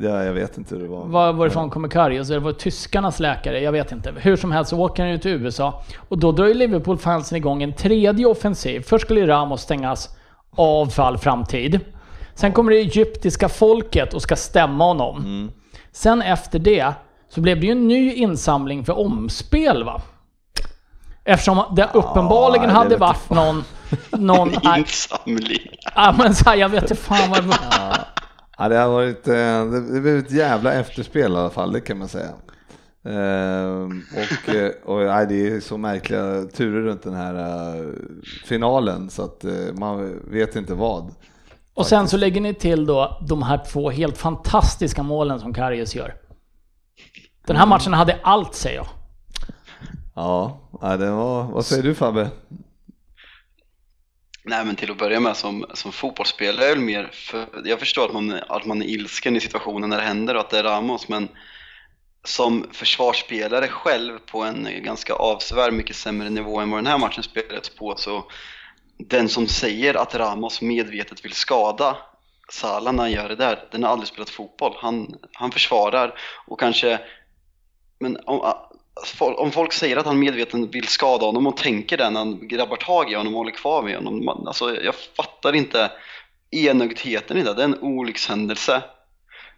Ja, 0.00 0.24
jag 0.24 0.32
vet 0.32 0.58
inte 0.58 0.74
hur 0.74 0.82
det 0.82 0.88
var. 0.88 1.06
Var, 1.06 1.32
varifrån 1.32 1.70
kommer 1.70 1.88
Karius? 1.88 2.28
Det 2.28 2.38
var 2.38 2.52
tyskarnas 2.52 3.20
läkare, 3.20 3.60
jag 3.60 3.72
vet 3.72 3.92
inte. 3.92 4.14
Hur 4.16 4.36
som 4.36 4.52
helst 4.52 4.70
så 4.70 4.78
åker 4.78 5.02
han 5.02 5.12
ju 5.12 5.18
till 5.18 5.30
USA. 5.30 5.82
Och 6.08 6.18
då 6.18 6.32
drar 6.32 6.46
ju 6.46 6.54
Liverpool-fansen 6.54 7.36
igång 7.36 7.62
en 7.62 7.72
tredje 7.72 8.26
offensiv. 8.26 8.80
Först 8.80 9.04
skulle 9.04 9.20
ju 9.20 9.26
Ramos 9.26 9.62
stängas 9.62 10.08
av 10.56 10.86
för 10.86 11.02
all 11.02 11.18
framtid. 11.18 11.80
Sen 12.34 12.52
kommer 12.52 12.70
det 12.72 12.78
egyptiska 12.78 13.48
folket 13.48 14.14
och 14.14 14.22
ska 14.22 14.36
stämma 14.36 14.84
honom. 14.84 15.50
Sen 15.96 16.22
efter 16.22 16.58
det 16.58 16.94
så 17.28 17.40
blev 17.40 17.60
det 17.60 17.66
ju 17.66 17.72
en 17.72 17.88
ny 17.88 18.12
insamling 18.12 18.84
för 18.84 18.98
omspel 18.98 19.84
va? 19.84 20.02
Eftersom 21.24 21.62
det 21.76 21.90
uppenbarligen 21.94 22.68
det 22.68 22.74
hade 22.74 22.88
vet 22.88 23.00
varit 23.00 23.30
någon... 23.30 23.64
någon 24.10 24.54
nej, 24.64 24.78
Insamling. 24.80 25.76
ja, 25.94 26.14
men 26.18 26.34
så 26.34 26.50
här, 26.50 26.56
jag 26.56 26.68
vet 26.68 26.82
inte 26.82 26.94
fan 26.94 27.30
vad... 27.30 27.54
Ja, 28.58 28.68
det 28.68 28.76
har 28.76 28.88
varit, 28.88 29.28
eh, 29.28 29.34
det 29.34 29.94
det 29.94 30.00
blev 30.00 30.18
ett 30.18 30.30
jävla 30.30 30.72
efterspel 30.72 31.32
i 31.32 31.36
alla 31.36 31.50
fall, 31.50 31.72
det 31.72 31.80
kan 31.80 31.98
man 31.98 32.08
säga. 32.08 32.32
Ehm, 33.04 34.02
och 34.12 34.54
eh, 34.54 34.70
och 34.84 35.06
nej, 35.06 35.26
det 35.26 35.48
är 35.48 35.60
så 35.60 35.76
märkliga 35.76 36.44
turer 36.44 36.82
runt 36.82 37.02
den 37.02 37.14
här 37.14 37.92
finalen 38.44 39.10
så 39.10 39.22
att 39.22 39.44
man 39.78 40.20
vet 40.30 40.56
inte 40.56 40.74
vad. 40.74 41.14
Och 41.76 41.86
sen 41.86 42.08
så 42.08 42.16
lägger 42.16 42.40
ni 42.40 42.54
till 42.54 42.86
då 42.86 43.18
de 43.28 43.42
här 43.42 43.64
två 43.72 43.90
helt 43.90 44.18
fantastiska 44.18 45.02
målen 45.02 45.40
som 45.40 45.54
Karius 45.54 45.94
gör. 45.94 46.14
Den 47.46 47.56
här 47.56 47.66
matchen 47.66 47.92
hade 47.92 48.20
allt 48.22 48.54
säger 48.54 48.76
jag. 48.76 48.86
Ja, 50.14 50.60
det 50.98 51.10
var, 51.10 51.42
vad 51.42 51.66
säger 51.66 51.82
du 51.82 51.94
Fabbe? 51.94 52.30
Nej 54.44 54.64
men 54.64 54.76
till 54.76 54.90
att 54.90 54.98
börja 54.98 55.20
med 55.20 55.36
som, 55.36 55.66
som 55.74 55.92
fotbollsspelare 55.92 56.64
är 56.64 56.68
jag 56.68 56.74
väl 56.74 56.84
mer 56.84 57.10
för, 57.12 57.46
jag 57.64 57.78
förstår 57.78 58.04
att 58.04 58.12
man, 58.12 58.40
att 58.48 58.66
man 58.66 58.82
är 58.82 58.86
ilsken 58.86 59.36
i 59.36 59.40
situationen 59.40 59.90
när 59.90 59.96
det 59.96 60.02
händer 60.02 60.34
och 60.34 60.40
att 60.40 60.50
det 60.50 60.58
är 60.58 60.64
Ramos 60.64 61.08
men 61.08 61.28
som 62.24 62.66
försvarsspelare 62.72 63.68
själv 63.68 64.18
på 64.18 64.42
en 64.42 64.68
ganska 64.82 65.14
avsevärd 65.14 65.72
mycket 65.72 65.96
sämre 65.96 66.30
nivå 66.30 66.60
än 66.60 66.70
vad 66.70 66.78
den 66.78 66.86
här 66.86 66.98
matchen 66.98 67.22
spelades 67.22 67.68
på 67.68 67.94
så 67.96 68.24
den 68.98 69.28
som 69.28 69.48
säger 69.48 69.94
att 69.94 70.14
Ramos 70.14 70.62
medvetet 70.62 71.24
vill 71.24 71.32
skada 71.32 71.96
Salah 72.48 72.92
när 72.92 73.02
han 73.02 73.12
gör 73.12 73.28
det 73.28 73.36
där, 73.36 73.64
den 73.70 73.82
har 73.82 73.90
aldrig 73.90 74.08
spelat 74.08 74.30
fotboll. 74.30 74.76
Han, 74.78 75.14
han 75.32 75.50
försvarar 75.50 76.18
och 76.46 76.60
kanske 76.60 76.98
men 77.98 78.18
om, 78.24 78.52
om 79.20 79.50
folk 79.52 79.72
säger 79.72 79.96
att 79.96 80.06
han 80.06 80.18
medveten 80.18 80.70
vill 80.70 80.88
skada 80.88 81.26
honom 81.26 81.46
och 81.46 81.56
tänker 81.56 81.96
det 81.96 82.10
när 82.10 82.20
han 82.20 82.48
grabbar 82.48 82.76
tag 82.76 83.12
i 83.12 83.14
honom 83.14 83.34
och 83.34 83.38
håller 83.38 83.50
kvar 83.50 83.82
vid 83.82 83.94
honom. 83.96 84.24
man- 84.24 84.46
Alltså, 84.46 84.82
jag 84.82 84.94
fattar 84.94 85.52
inte 85.52 85.90
enögdheten 86.50 87.36
i 87.36 87.42
det. 87.42 87.54
Det 87.54 87.60
är 87.62 87.64
en 87.64 87.80
olyckshändelse. 87.82 88.82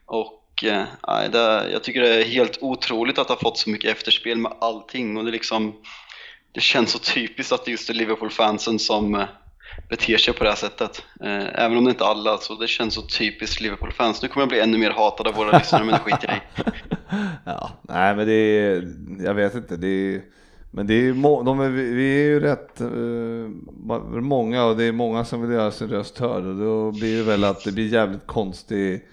Och 0.07 0.65
eh, 0.65 0.85
det, 1.31 1.71
jag 1.73 1.85
tycker 1.85 2.01
det 2.01 2.15
är 2.15 2.25
helt 2.25 2.59
otroligt 2.61 3.19
att 3.19 3.29
ha 3.29 3.37
fått 3.37 3.59
så 3.59 3.71
mycket 3.71 3.91
efterspel 3.97 4.39
med 4.39 4.53
allting. 4.61 5.17
Och 5.17 5.25
det, 5.25 5.31
liksom, 5.31 5.75
det 6.53 6.61
känns 6.61 6.91
så 6.91 6.99
typiskt 6.99 7.53
att 7.53 7.65
det 7.65 7.71
just 7.71 7.91
är 7.91 7.95
Liverpool-fansen 7.95 8.79
som 8.79 9.15
eh, 9.15 9.27
beter 9.89 10.17
sig 10.17 10.35
på 10.35 10.45
det 10.45 10.51
här 10.51 10.57
sättet. 10.57 11.05
Eh, 11.21 11.65
även 11.65 11.79
om 11.79 11.85
det 11.85 11.91
inte 11.91 12.05
är 12.05 12.09
alla, 12.09 12.39
så 12.39 12.55
det 12.55 12.67
känns 12.67 12.95
så 12.95 13.03
typiskt 13.03 13.61
Liverpool-fans. 13.61 14.23
Nu 14.23 14.29
kommer 14.29 14.43
jag 14.43 14.49
bli 14.49 14.61
ännu 14.61 14.79
mer 14.79 14.91
hatad 14.91 15.27
av 15.27 15.35
våra 15.35 15.59
lyssnare, 15.59 15.85
men 15.85 15.95
det 15.95 16.01
skiter 16.01 16.29
jag 16.29 16.37
i. 16.37 16.71
Ja, 17.45 17.71
nej 17.83 18.17
men 18.17 18.27
det 18.27 18.33
är, 18.33 18.95
jag 19.25 19.35
vet 19.35 19.55
inte, 19.55 19.77
det 19.77 19.89
är, 19.89 20.23
men 20.71 20.87
det 20.87 20.95
är, 20.95 21.45
de 21.45 21.61
är, 21.61 21.69
vi 21.69 22.21
är 22.21 22.25
ju 22.25 22.41
rätt 22.41 22.81
eh, 22.81 22.89
många 24.21 24.65
och 24.65 24.77
det 24.77 24.85
är 24.85 24.93
många 24.93 25.25
som 25.25 25.43
vill 25.43 25.51
göra 25.51 25.71
sin 25.71 25.89
röst 25.89 26.19
hörd 26.19 26.45
och 26.45 26.57
då 26.57 26.93
blir 26.93 27.17
det 27.19 27.23
väl 27.23 27.45
att 27.45 27.65
det 27.65 27.73
blir 27.73 27.87
jävligt 27.93 28.27
konstigt 28.27 29.09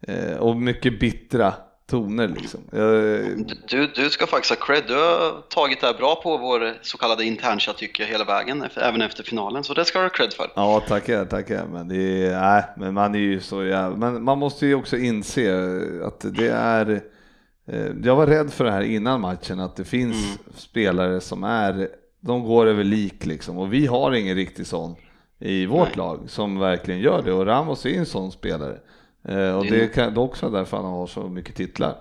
eh, 0.00 0.36
och 0.36 0.56
mycket 0.56 1.00
bittra 1.00 1.54
toner 1.90 2.28
liksom. 2.28 2.60
Jag, 2.70 3.56
Du, 3.68 3.86
du 3.94 4.10
ska 4.10 4.26
faktiskt 4.26 4.60
ha 4.60 4.66
cred. 4.66 4.82
Du 4.86 4.94
har 4.94 5.40
tagit 5.48 5.80
det 5.80 5.86
här 5.86 5.94
bra 5.94 6.20
på 6.22 6.36
vår 6.36 6.74
så 6.82 6.98
kallade 6.98 7.24
internchatt 7.24 7.76
tycker 7.76 8.02
jag 8.02 8.10
hela 8.10 8.24
vägen, 8.24 8.64
även 8.76 9.02
efter 9.02 9.22
finalen. 9.22 9.64
Så 9.64 9.74
det 9.74 9.84
ska 9.84 9.98
du 9.98 10.04
ha 10.04 10.10
cred 10.10 10.32
för. 10.32 10.46
Ja, 10.54 10.82
tackar, 10.88 11.24
tackar. 11.24 11.66
Men 11.66 11.88
det 11.88 12.26
är, 12.26 12.40
nej, 12.40 12.64
men 12.76 12.94
man 12.94 13.14
är 13.14 13.18
ju 13.18 13.40
så 13.40 13.64
jävla, 13.64 13.96
men 13.96 14.24
man 14.24 14.38
måste 14.38 14.66
ju 14.66 14.74
också 14.74 14.96
inse 14.96 15.54
att 16.04 16.20
det 16.36 16.48
är, 16.50 17.02
eh, 17.66 17.86
jag 18.04 18.16
var 18.16 18.26
rädd 18.26 18.52
för 18.52 18.64
det 18.64 18.72
här 18.72 18.82
innan 18.82 19.20
matchen, 19.20 19.60
att 19.60 19.76
det 19.76 19.84
finns 19.84 20.38
spelare 20.56 21.20
som 21.20 21.44
är, 21.44 21.88
de 22.20 22.44
går 22.44 22.66
över 22.66 22.84
lik 22.84 23.26
liksom, 23.26 23.58
och 23.58 23.72
vi 23.72 23.86
har 23.86 24.12
ingen 24.12 24.36
riktig 24.36 24.66
sån 24.66 24.96
i 25.38 25.66
vårt 25.66 25.88
Nej. 25.88 25.96
lag 25.96 26.30
som 26.30 26.58
verkligen 26.58 27.00
gör 27.00 27.22
det, 27.22 27.32
och 27.32 27.46
Ramos 27.46 27.86
är 27.86 27.98
en 27.98 28.06
sån 28.06 28.32
spelare. 28.32 28.78
Eh, 29.28 29.34
Och 29.56 29.64
Det 29.64 29.68
är- 29.68 29.80
det 29.80 29.86
kan 29.94 30.14
det 30.14 30.20
är 30.20 30.22
också 30.24 30.50
därför 30.50 30.76
han 30.76 30.86
har 30.86 31.06
så 31.06 31.20
mycket 31.20 31.54
titlar. 31.54 31.94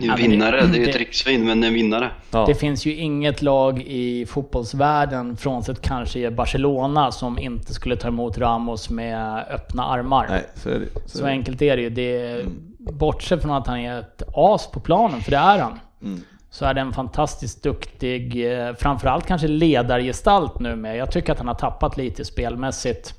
Det 0.00 0.06
är 0.06 0.16
vinnare, 0.16 0.50
det 0.66 0.78
är 0.78 0.80
ju 0.80 0.86
ett 0.86 0.92
det- 0.92 0.98
rikssvin, 0.98 1.44
men 1.46 1.64
en 1.64 1.74
vinnare. 1.74 2.10
Ja. 2.30 2.44
Det 2.46 2.54
finns 2.54 2.86
ju 2.86 2.94
inget 2.94 3.42
lag 3.42 3.82
i 3.82 4.26
fotbollsvärlden, 4.26 5.36
frånsett 5.36 5.80
kanske 5.82 6.18
i 6.18 6.30
Barcelona, 6.30 7.12
som 7.12 7.38
inte 7.38 7.74
skulle 7.74 7.96
ta 7.96 8.08
emot 8.08 8.38
Ramos 8.38 8.90
med 8.90 9.44
öppna 9.50 9.84
armar. 9.84 10.26
Nej, 10.30 10.44
så 10.54 10.68
är 10.68 10.78
det. 10.78 10.86
Så 11.06 11.18
Så 11.18 11.24
är 11.24 11.26
det. 11.26 11.30
enkelt 11.30 11.62
är 11.62 11.76
det 11.76 11.82
ju. 11.82 11.90
Det, 11.90 12.44
Bortsett 12.78 13.42
från 13.42 13.50
att 13.52 13.66
han 13.66 13.78
är 13.78 14.00
ett 14.00 14.22
as 14.34 14.70
på 14.70 14.80
planen, 14.80 15.20
för 15.20 15.30
det 15.30 15.36
är 15.36 15.58
han. 15.58 15.78
Mm. 16.02 16.20
Så 16.50 16.64
är 16.64 16.74
det 16.74 16.80
en 16.80 16.92
fantastiskt 16.92 17.62
duktig, 17.62 18.52
eh, 18.52 18.74
framförallt 18.74 19.26
kanske 19.26 19.48
ledargestalt 19.48 20.60
nu 20.60 20.76
med. 20.76 20.96
Jag 20.96 21.10
tycker 21.12 21.32
att 21.32 21.38
han 21.38 21.48
har 21.48 21.54
tappat 21.54 21.96
lite 21.96 22.24
spelmässigt. 22.24 23.14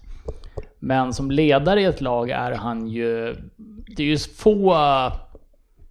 Men 0.80 1.14
som 1.14 1.32
ledare 1.32 1.82
i 1.82 1.86
ett 1.86 2.02
lag 2.02 2.30
är 2.30 2.52
han 2.52 2.88
ju... 2.88 3.36
Det 3.96 4.04
är 4.04 4.08
ju 4.08 4.18
få 4.18 4.76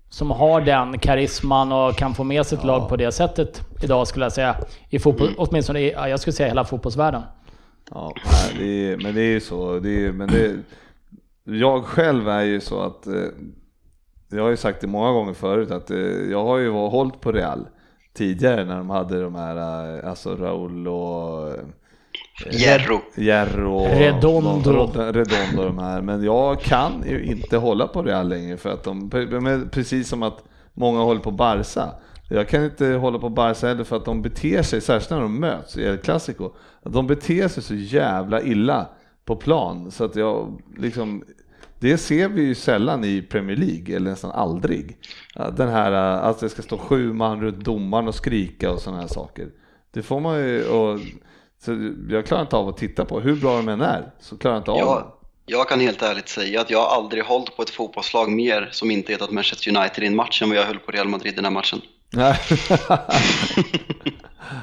som 0.09 0.31
har 0.31 0.61
den 0.61 0.99
karisman 0.99 1.73
och 1.73 1.97
kan 1.97 2.15
få 2.15 2.25
med 2.25 2.47
sitt 2.47 2.65
lag 2.65 2.89
på 2.89 2.97
det 2.97 3.13
sättet 3.13 3.63
idag 3.83 4.07
skulle 4.07 4.25
jag 4.25 4.33
säga. 4.33 4.57
I 4.91 4.99
fotboll, 4.99 5.35
åtminstone 5.37 5.81
i, 5.81 5.93
ja, 5.93 6.09
jag 6.09 6.21
skulle 6.21 6.35
säga 6.35 6.49
hela 6.49 6.65
fotbollsvärlden. 6.65 7.23
Ja, 7.91 8.15
det 8.59 8.93
är, 8.93 8.97
men 8.97 9.15
det 9.15 9.21
är 9.21 9.33
ju 9.33 9.41
så. 9.41 9.79
Det 9.79 10.07
är, 10.07 10.13
men 10.13 10.29
det, 10.29 10.57
jag 11.45 11.85
själv 11.85 12.29
är 12.29 12.43
ju 12.43 12.61
så 12.61 12.81
att, 12.81 13.07
eh, 13.07 13.23
jag 14.31 14.43
har 14.43 14.51
ju 14.51 14.57
sagt 14.57 14.81
det 14.81 14.87
många 14.87 15.13
gånger 15.13 15.33
förut, 15.33 15.71
att 15.71 15.91
eh, 15.91 15.99
jag 16.31 16.45
har 16.45 16.59
ju 16.59 16.71
hållit 16.71 17.21
på 17.21 17.33
Real 17.33 17.67
tidigare 18.15 18.65
när 18.65 18.77
de 18.77 18.91
hade 18.91 19.23
de 19.23 19.35
här, 19.35 19.57
eh, 19.57 20.09
alltså 20.09 20.37
Raul 20.37 20.89
och 20.89 21.53
Jerro. 22.45 23.01
Jerro 23.17 23.75
och 23.77 23.89
Redondo. 23.89 24.73
de, 24.95 25.13
Redondo 25.13 25.65
de 25.65 25.79
här. 25.79 26.03
Men 26.03 26.25
jag 26.25 26.61
kan 26.61 27.05
ju 27.09 27.25
inte 27.25 27.57
hålla 27.57 27.87
på 27.87 28.03
Real 28.03 28.29
längre 28.29 28.57
för 28.57 28.73
att 28.73 28.85
de, 28.85 29.11
men 29.43 29.69
precis 29.69 30.09
som 30.09 30.23
att 30.23 30.45
många 30.75 31.01
håller 31.01 31.21
på 31.21 31.31
Barca. 31.31 31.89
Jag 32.29 32.49
kan 32.49 32.65
inte 32.65 32.87
hålla 32.87 33.19
på 33.19 33.29
Barca 33.29 33.67
heller 33.67 33.85
för 33.85 33.97
att 33.97 34.05
de 34.05 34.23
beter 34.23 34.63
sig, 34.63 34.81
särskilt 34.81 35.11
när 35.11 35.21
de 35.21 35.41
möts 35.41 35.77
i 35.77 35.83
El 35.83 35.99
Clasico, 35.99 36.51
att 36.83 36.93
de 36.93 37.07
beter 37.07 37.49
sig 37.49 37.63
så 37.63 37.75
jävla 37.75 38.43
illa 38.43 38.89
på 39.25 39.37
plan 39.37 39.91
så 39.91 40.05
att 40.05 40.17
jag 40.17 40.63
liksom 40.79 41.25
det 41.79 41.99
ser 41.99 42.29
vi 42.29 42.43
ju 42.43 42.55
sällan 42.55 43.05
i 43.05 43.23
Premier 43.23 43.57
League, 43.57 43.97
eller 43.97 44.11
nästan 44.11 44.31
aldrig. 44.31 44.97
Den 45.57 45.69
här 45.69 45.93
att 45.93 46.41
det 46.41 46.49
ska 46.49 46.63
stå 46.63 46.79
sju 46.79 47.13
man 47.13 47.41
runt 47.41 47.65
domaren 47.65 48.09
och 48.09 48.15
skrika 48.15 48.73
och 48.73 48.81
sådana 48.81 49.01
här 49.01 49.09
saker. 49.09 49.49
Det 49.91 50.03
får 50.03 50.21
man 50.21 50.39
ju, 50.39 50.69
och, 50.69 51.01
så 51.67 51.93
jag 52.09 52.27
klarar 52.27 52.43
inte 52.43 52.57
av 52.57 52.69
att 52.69 52.77
titta 52.77 53.05
på, 53.05 53.21
hur 53.21 53.37
bra 53.37 53.57
de 53.57 53.69
än 53.69 53.81
är, 53.81 54.13
så 54.21 54.39
klarar 54.39 54.55
jag 54.55 54.61
inte 54.61 54.71
av 54.71 54.77
det. 54.77 54.83
Jag, 54.83 55.13
jag 55.47 55.69
kan 55.69 55.81
helt 55.81 56.03
ärligt 56.03 56.29
säga 56.29 56.61
att 56.61 56.71
jag 56.71 56.79
har 56.79 56.97
aldrig 56.97 57.25
hållit 57.25 57.57
på 57.57 57.63
ett 57.63 57.71
fotbollslag 57.71 58.33
mer 58.33 58.69
som 58.73 58.91
inte 58.91 59.13
hetat 59.13 59.31
Manchester 59.31 59.77
United 59.77 60.05
i 60.05 60.07
en 60.07 60.17
match 60.17 60.43
än 60.43 60.49
vad 60.49 60.59
jag 60.59 60.65
höll 60.65 60.79
på 60.79 60.93
Real 60.93 61.09
Madrid 61.09 61.33
i 61.33 61.37
den 61.37 61.45
här 61.45 61.53
matchen. 61.53 61.81
Nej. 62.13 62.39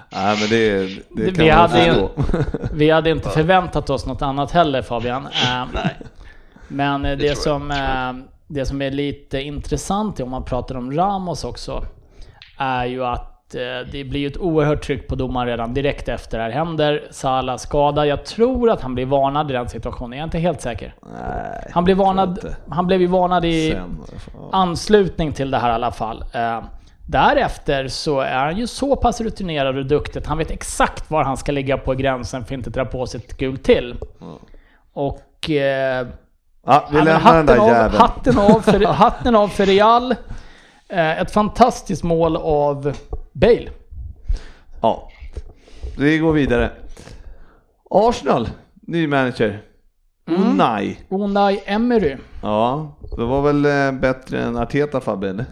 Nej 0.09 0.37
men 0.39 0.49
det, 0.49 0.85
det 1.09 1.23
Vi 1.23 1.31
kan 1.31 1.47
man 1.47 1.55
hade 1.55 1.85
ju-. 1.85 2.07
Vi 2.73 2.89
hade 2.89 3.09
inte 3.09 3.29
förväntat 3.29 3.89
oss 3.89 4.05
något 4.05 4.21
annat 4.21 4.51
heller 4.51 4.81
Fabian. 4.81 5.27
Eh, 5.43 5.65
Nej. 5.73 5.97
Men 6.67 7.05
eh, 7.05 7.17
det, 7.17 7.25
jag, 7.25 7.37
som, 7.37 7.67
det 7.67 7.77
jag. 7.77 8.09
eh, 8.09 8.15
det 8.47 8.65
som 8.65 8.81
är 8.81 8.91
lite 8.91 9.41
intressant 9.41 10.19
om 10.19 10.29
man 10.29 10.45
pratar 10.45 10.75
om 10.75 10.91
Ramos 10.93 11.43
också, 11.43 11.85
är 12.57 12.85
ju 12.85 13.05
att 13.05 13.29
eh, 13.29 13.32
det 13.91 14.03
blir 14.09 14.19
ju 14.19 14.27
ett 14.27 14.37
oerhört 14.37 14.81
tryck 14.83 15.07
på 15.07 15.15
domaren 15.15 15.47
redan 15.47 15.73
direkt 15.73 16.07
efter 16.09 16.37
det 16.37 16.43
här 16.43 16.51
händer. 16.51 17.03
Salah 17.11 17.57
skada. 17.57 18.05
Jag 18.05 18.25
tror 18.25 18.69
att 18.69 18.81
han 18.81 18.95
blir 18.95 19.05
varnad 19.05 19.49
i 19.51 19.53
den 19.53 19.69
situationen, 19.69 20.11
jag 20.11 20.19
är 20.19 20.23
inte 20.27 20.39
helt 20.39 20.61
säker. 20.61 20.95
Nej, 21.01 21.67
Han 21.71 21.83
blev 21.83 21.97
varnad, 21.97 22.55
han 22.69 22.87
blev 22.87 23.01
ju 23.01 23.07
varnad 23.07 23.45
i 23.45 23.71
Sen, 23.71 23.99
anslutning 24.51 25.31
till 25.33 25.51
det 25.51 25.57
här 25.57 25.69
i 25.69 25.73
alla 25.73 25.91
fall. 25.91 26.23
Eh, 26.33 26.59
Därefter 27.07 27.87
så 27.87 28.19
är 28.19 28.35
han 28.45 28.57
ju 28.57 28.67
så 28.67 28.95
pass 28.95 29.21
rutinerad 29.21 29.77
och 29.77 29.85
duktig 29.85 30.19
att 30.19 30.25
han 30.27 30.37
vet 30.37 30.51
exakt 30.51 31.11
var 31.11 31.23
han 31.23 31.37
ska 31.37 31.51
ligga 31.51 31.77
på 31.77 31.93
gränsen 31.93 32.45
för 32.45 32.53
att 32.55 32.57
inte 32.57 32.69
dra 32.69 32.85
på 32.85 33.05
sig 33.07 33.21
ett 33.27 33.37
gult 33.37 33.63
till. 33.63 33.95
Och... 34.93 35.49
Eh, 35.49 36.07
Ja, 36.65 36.87
vi 36.91 37.01
lämnar 37.01 37.35
den 37.37 37.45
där 37.45 37.57
hatten, 37.57 37.83
av, 37.83 37.91
hatten, 37.95 38.39
av 38.39 38.59
för, 38.61 38.85
hatten 38.93 39.35
av 39.35 39.47
för 39.47 39.65
Real. 39.65 40.11
Eh, 40.89 41.21
Ett 41.21 41.31
fantastiskt 41.31 42.03
mål 42.03 42.37
av 42.37 42.93
Bale. 43.33 43.69
Ja, 44.81 45.11
vi 45.97 46.17
går 46.17 46.33
vidare. 46.33 46.71
Arsenal, 47.89 48.49
ny 48.81 49.07
manager. 49.07 49.61
Unai. 50.25 50.97
Unai 51.09 51.61
Emery. 51.65 52.17
Ja, 52.41 52.95
det 53.17 53.23
var 53.23 53.41
väl 53.41 53.65
eh, 53.65 53.91
bättre 53.91 54.41
än 54.41 54.57
Arteta 54.57 55.01
Fabbe, 55.01 55.29
eller? 55.29 55.45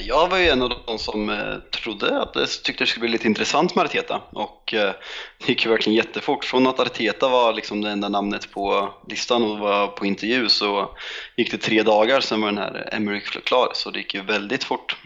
Jag 0.00 0.28
var 0.28 0.38
ju 0.38 0.48
en 0.48 0.62
av 0.62 0.72
de 0.86 0.98
som 0.98 1.30
eh, 1.30 1.54
trodde 1.70 2.22
att 2.22 2.34
det 2.34 2.46
tyckte 2.46 2.84
det 2.84 2.88
skulle 2.88 3.00
bli 3.00 3.12
lite 3.12 3.26
intressant 3.26 3.74
med 3.74 3.84
Arteta 3.84 4.20
och 4.32 4.74
eh, 4.74 4.92
det 5.38 5.48
gick 5.48 5.64
ju 5.64 5.70
verkligen 5.70 5.96
jättefort. 5.96 6.44
Från 6.44 6.66
att 6.66 6.80
Arteta 6.80 7.28
var 7.28 7.52
liksom 7.52 7.80
det 7.80 7.90
enda 7.90 8.08
namnet 8.08 8.52
på 8.52 8.94
listan 9.08 9.42
och 9.42 9.58
var 9.58 9.86
på 9.86 10.06
intervju 10.06 10.48
så 10.48 10.90
gick 11.36 11.50
det 11.50 11.58
tre 11.58 11.82
dagar 11.82 12.20
sen 12.20 12.40
var 12.40 12.48
den 12.48 12.58
här 12.58 12.88
Emery 12.92 13.20
klar 13.20 13.68
så 13.74 13.90
det 13.90 13.98
gick 13.98 14.14
ju 14.14 14.22
väldigt 14.22 14.64
fort. 14.64 14.96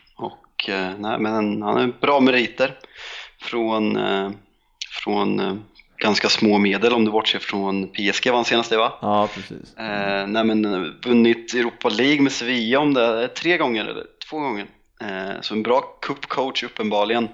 Och 0.57 0.69
eh, 0.69 0.92
nej, 0.99 1.19
men 1.19 1.62
han 1.62 1.62
har 1.62 1.92
bra 2.01 2.21
meriter 2.21 2.79
från, 3.40 3.97
eh, 3.97 4.31
från 5.05 5.40
eh, 5.40 5.55
ganska 5.99 6.29
små 6.29 6.59
medel 6.59 6.92
om 6.92 7.05
du 7.05 7.11
bortser 7.11 7.38
från 7.38 7.88
PSG 7.88 8.31
var 8.31 8.37
han 8.37 8.45
senast 8.45 8.71
det 8.71 8.77
va? 8.77 8.92
Ja, 9.01 9.29
precis. 9.35 9.77
Eh, 9.77 10.27
nej 10.27 10.45
men 10.45 10.92
vunnit 11.05 11.55
Europa 11.55 11.88
League 11.88 12.21
med 12.21 12.33
Sevilla 12.33 12.79
om 12.79 12.95
det 12.95 13.29
tre 13.29 13.57
gånger 13.57 13.85
eller 13.85 14.05
två 14.31 14.38
gånger. 14.38 14.66
Eh, 15.01 15.40
så 15.40 15.55
en 15.55 15.62
bra 15.62 15.99
cupcoach 16.03 16.62
uppenbarligen. 16.62 17.29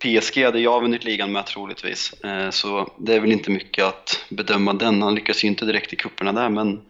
PSG 0.00 0.44
hade 0.44 0.60
jag 0.60 0.80
vunnit 0.80 1.04
ligan 1.04 1.32
med 1.32 1.46
troligtvis. 1.46 2.12
Eh, 2.24 2.50
så 2.50 2.92
det 2.98 3.14
är 3.14 3.20
väl 3.20 3.32
inte 3.32 3.50
mycket 3.50 3.84
att 3.84 4.24
bedöma 4.28 4.72
den. 4.72 5.02
Han 5.02 5.14
lyckas 5.14 5.44
ju 5.44 5.48
inte 5.48 5.64
direkt 5.64 5.92
i 5.92 5.96
kupperna 5.96 6.32
där 6.32 6.48
men 6.48 6.80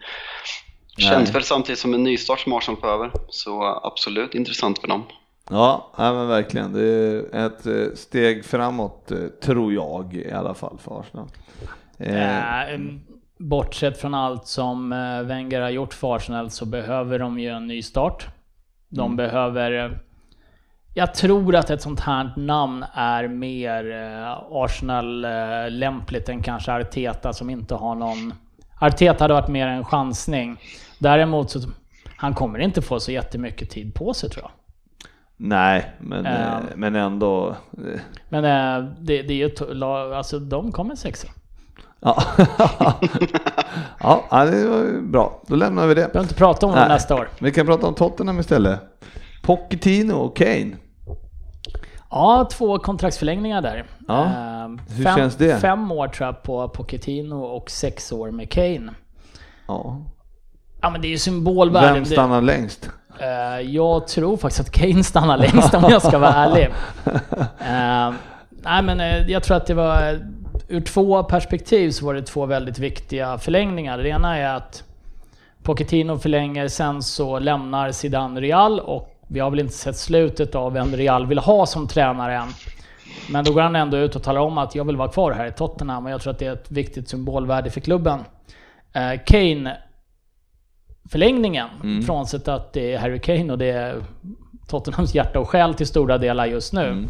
känns 0.99 1.25
Nej. 1.25 1.33
väl 1.33 1.43
samtidigt 1.43 1.79
som 1.79 1.95
en 1.95 2.05
nystart 2.05 2.41
som 2.41 2.53
Arsenal 2.53 2.81
behöver. 2.81 3.11
Så 3.29 3.81
absolut 3.85 4.35
intressant 4.35 4.79
för 4.79 4.89
dem. 4.89 5.05
Ja, 5.53 5.91
ja, 5.97 6.13
men 6.13 6.29
verkligen. 6.29 6.73
Det 6.73 6.83
är 7.33 7.47
ett 7.47 7.67
eh, 7.67 7.95
steg 7.95 8.45
framåt, 8.45 9.11
eh, 9.11 9.19
tror 9.43 9.73
jag 9.73 10.15
i 10.15 10.33
alla 10.33 10.55
fall 10.55 10.79
för 10.79 11.01
Arsenal. 11.01 11.29
Eh, 11.99 12.73
Eh, 12.73 12.81
bortsett 13.39 13.99
från 14.01 14.15
allt 14.15 14.47
som 14.47 14.91
Wenger 15.25 15.61
har 15.61 15.71
gjort 15.71 15.95
för 15.95 16.17
Arsenal 16.17 16.51
så 16.51 16.67
behöver 16.67 17.19
de 17.19 17.39
ju 17.39 17.49
en 17.49 17.67
ny 17.67 17.83
start. 17.83 18.27
De 18.89 19.17
behöver... 19.17 19.85
eh, 19.85 19.91
Jag 20.95 21.15
tror 21.15 21.55
att 21.57 21.71
ett 21.71 21.83
sånt 21.83 22.01
här 22.01 22.33
namn 22.37 22.85
är 22.95 23.29
mer 23.29 23.85
Arsenal-lämpligt 24.51 26.29
än 26.29 26.43
kanske 26.43 26.73
Arteta 26.73 27.33
som 27.33 27.51
inte 27.51 27.75
har 27.75 27.95
någon... 27.95 28.35
Arteta 28.81 29.25
hade 29.25 29.35
varit 29.35 29.49
mer 29.49 29.67
en 29.67 29.85
chansning. 29.85 30.57
Däremot 30.99 31.51
så... 31.51 31.59
Han 32.17 32.35
kommer 32.35 32.59
inte 32.59 32.83
få 32.83 33.01
så 33.01 33.13
jättemycket 33.13 33.71
tid 33.71 33.95
på 33.95 34.15
sig 34.15 34.31
tror 34.31 34.43
jag. 34.45 34.51
Nej, 35.37 35.93
men, 36.01 36.27
Ehm. 36.27 36.63
men 36.77 36.97
ändå. 36.97 37.49
eh, 37.49 38.01
Men 38.29 38.45
eh, 38.45 38.91
det, 39.01 39.23
det 39.23 39.33
är 39.43 39.49
ju... 39.49 39.75
lag- 39.75 40.13
Alltså 40.13 40.39
de 40.39 40.73
kommer 40.73 40.95
sexa. 40.95 41.29
Ja. 42.01 42.23
ja, 44.01 44.45
det 44.45 44.69
var 44.69 45.01
bra. 45.11 45.43
Då 45.47 45.57
lämnar 45.57 45.87
vi 45.87 45.95
det. 45.95 46.01
Behöver 46.01 46.21
inte 46.23 46.35
prata 46.35 46.67
om 46.67 46.73
Nej. 46.75 46.89
nästa 46.89 47.15
år. 47.15 47.29
Vi 47.39 47.51
kan 47.53 47.67
prata 47.67 47.87
om 47.87 47.95
Tottenham 47.95 48.41
istället. 48.41 48.81
Pochettino 49.43 50.13
och 50.15 50.37
Kane. 50.37 50.77
Ja, 52.11 52.49
två 52.53 52.79
kontraktsförlängningar 52.79 53.63
där. 53.63 53.85
Ja, 54.09 54.25
Eh, 54.25 54.69
hur 54.97 55.05
fem, 55.05 55.17
känns 55.17 55.37
det? 55.37 55.57
Fem 55.61 55.93
år 55.93 56.09
tror 56.09 56.27
jag 56.27 56.43
på 56.43 56.69
Pochettino 56.69 57.35
och 57.35 57.71
sex 57.71 58.13
år 58.13 58.31
med 58.31 58.51
Kane. 58.51 58.93
Ja. 59.69 60.07
Ja 60.81 60.91
men 60.91 61.01
det 61.01 61.09
är 61.09 61.11
ju 61.11 61.19
symbolvärde. 61.19 61.93
Vem 61.93 62.05
stannar 62.05 62.41
längst? 62.41 62.91
Eh, 63.23 63.61
jag 63.61 64.07
tror 64.07 64.37
faktiskt 64.37 64.61
att 64.61 64.71
Kane 64.71 65.05
stannar 65.05 65.37
längst 65.37 65.75
om 65.75 65.85
jag 65.91 66.03
ska 66.03 66.19
vara 66.19 66.35
ärlig. 66.35 66.69
Eh, 67.61 68.13
nej 68.49 68.83
men 68.83 69.01
eh, 69.01 69.31
jag 69.31 69.43
tror 69.43 69.57
att 69.57 69.67
det 69.67 69.75
var... 69.75 70.19
Ur 70.69 70.81
två 70.81 71.23
perspektiv 71.23 71.91
så 71.91 72.07
var 72.07 72.15
det 72.15 72.23
två 72.23 72.47
väldigt 72.47 72.79
viktiga 72.79 73.39
förlängningar. 73.39 73.99
Det 73.99 74.09
ena 74.09 74.39
är 74.39 74.57
att 74.57 74.85
Pochettino 75.63 76.19
förlänger, 76.19 76.69
sen 76.69 77.03
så 77.03 77.39
lämnar 77.39 77.93
Zidane 77.93 78.41
Real 78.41 78.81
och 78.81 79.17
vi 79.29 79.41
har 79.41 79.51
väl 79.51 79.61
inte 79.61 79.75
sett 79.75 79.97
slutet 79.97 80.55
av 80.55 80.73
vem 80.73 80.97
Real 80.97 81.27
vill 81.27 81.39
ha 81.39 81.67
som 81.67 81.89
tränare 81.89 82.37
än. 82.37 82.49
Men 83.31 83.45
då 83.45 83.53
går 83.53 83.61
han 83.61 83.77
ändå 83.77 83.97
ut 83.97 84.17
och 84.17 84.23
talar 84.23 84.41
om 84.41 84.59
att 84.59 84.75
jag 84.75 84.85
vill 84.85 84.97
vara 84.97 85.09
kvar 85.09 85.33
här 85.33 85.47
i 85.47 85.53
Tottenham 85.53 86.07
och 86.07 86.13
jag 86.13 86.21
tror 86.21 86.33
att 86.33 86.39
det 86.39 86.47
är 86.47 86.53
ett 86.53 86.71
viktigt 86.71 87.09
symbolvärde 87.09 87.71
för 87.71 87.81
klubben. 87.81 88.21
Kane 89.27 89.77
förlängningen, 91.13 91.69
Mm. 91.83 92.03
frånsett 92.03 92.49
att 92.49 92.73
det 92.73 92.93
är 92.93 92.99
Harry 92.99 93.19
Kane 93.19 93.53
och 93.53 93.59
det 93.59 93.71
är 93.71 93.97
Tottenhams 94.69 95.15
hjärta 95.15 95.39
och 95.39 95.49
själ 95.49 95.75
till 95.75 95.87
stora 95.87 96.19
delar 96.19 96.47
just 96.47 96.73
nu. 96.73 96.87
Mm. 96.87 97.07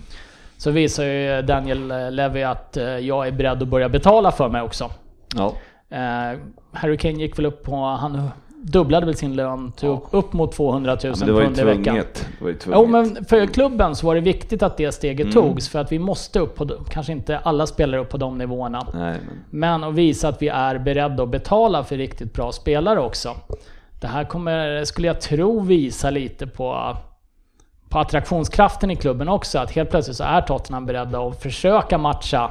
Så 0.57 0.71
visar 0.71 1.05
ju 1.05 1.43
Daniel 1.43 2.15
Levy 2.15 2.43
att 2.43 2.77
eh, 2.77 2.85
jag 2.85 3.27
är 3.27 3.33
beredd 3.33 3.62
att 3.62 3.69
börja 3.69 3.88
betala 3.88 4.33
för 4.33 4.49
mig 4.49 4.62
också. 4.62 4.91
Ja. 5.37 5.53
Eh, 5.91 6.38
Harry 6.73 6.97
Kane 6.97 7.15
gick 7.15 7.38
väl 7.38 7.47
upp 7.47 7.62
på, 7.65 7.77
han 7.77 8.31
dubblade 8.65 9.07
väl 9.07 9.15
sin 9.17 9.37
lön 9.37 9.73
till 9.73 9.88
upp, 9.88 10.05
upp 10.11 10.33
mot 10.33 10.53
200 10.53 10.97
000 11.05 11.15
Men 11.19 11.27
det 11.27 11.33
var 11.33 11.41
ju 11.41 11.47
pund 11.47 11.59
i 11.59 11.65
veckan. 11.65 11.95
Det 11.95 12.45
var 12.45 12.49
ju 12.49 12.55
tvunget. 12.55 12.81
Jo 12.81 12.87
men 12.87 13.25
för 13.25 13.47
klubben 13.47 13.97
så 13.97 14.07
var 14.07 14.15
det 14.15 14.21
viktigt 14.21 14.62
att 14.62 14.77
det 14.77 14.93
steget 14.93 15.21
Mm. 15.27 15.33
togs 15.33 15.69
för 15.69 15.79
att 15.79 15.93
vi 15.93 15.99
måste 15.99 16.38
upp 16.41 16.57
på, 16.57 16.67
kanske 16.91 17.12
inte 17.12 17.38
alla 17.38 17.67
spelare 17.67 18.01
upp 18.01 18.09
på 18.09 18.17
de 18.17 18.38
nivåerna. 18.38 18.87
Nej, 18.95 19.17
men. 19.27 19.38
Men 19.61 19.85
att 19.85 19.95
visa 19.95 20.29
att 20.29 20.43
vi 20.43 20.49
är 20.49 20.79
beredda 20.79 21.23
att 21.23 21.29
betala 21.29 21.85
för 21.85 21.97
riktigt 21.97 22.33
bra 22.35 22.53
spelare 22.53 23.01
också. 23.01 23.35
Det 24.03 24.09
här 24.09 24.25
kommer, 24.25 24.85
skulle 24.85 25.07
jag 25.07 25.21
tro, 25.21 25.61
visa 25.61 26.11
lite 26.11 26.47
på, 26.47 26.97
på 27.88 27.99
attraktionskraften 27.99 28.91
i 28.91 28.97
klubben 28.97 29.29
också. 29.29 29.59
Att 29.59 29.71
helt 29.71 29.91
plötsligt 29.91 30.17
så 30.17 30.25
är 30.25 30.41
Tottenham 30.41 30.87
beredda 30.87 31.21
att 31.21 31.43
försöka 31.43 31.99
matcha 31.99 32.51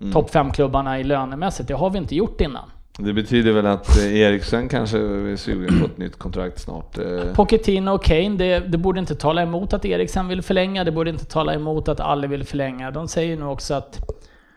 Mm. 0.00 0.12
topp 0.12 0.30
5-klubbarna 0.34 1.00
i 1.00 1.04
lönemässigt. 1.04 1.68
Det 1.68 1.74
har 1.74 1.90
vi 1.90 1.98
inte 1.98 2.14
gjort 2.16 2.40
innan. 2.40 2.70
Det 2.98 3.12
betyder 3.12 3.52
väl 3.52 3.66
att 3.66 3.98
eh, 3.98 4.16
Eriksen 4.16 4.68
kanske 4.68 4.98
är 4.98 5.36
sugen 5.36 5.80
på 5.80 5.86
ett 5.86 5.98
nytt 5.98 6.18
kontrakt 6.18 6.60
snart. 6.60 6.98
eh. 6.98 7.04
Pochettino 7.34 7.90
och 7.90 8.04
Kane, 8.04 8.28
det, 8.36 8.58
det 8.60 8.78
borde 8.78 9.00
inte 9.00 9.14
tala 9.14 9.42
emot 9.42 9.72
att 9.72 9.84
Eriksen 9.84 10.28
vill 10.28 10.42
förlänga. 10.42 10.84
Det 10.84 10.92
borde 10.92 11.10
inte 11.10 11.24
tala 11.24 11.54
emot 11.54 11.88
att 11.88 12.00
Ali 12.00 12.26
vill 12.26 12.44
förlänga. 12.44 12.90
De 12.90 13.08
säger 13.08 13.36
nu 13.36 13.44
också 13.44 13.74
att 13.74 14.00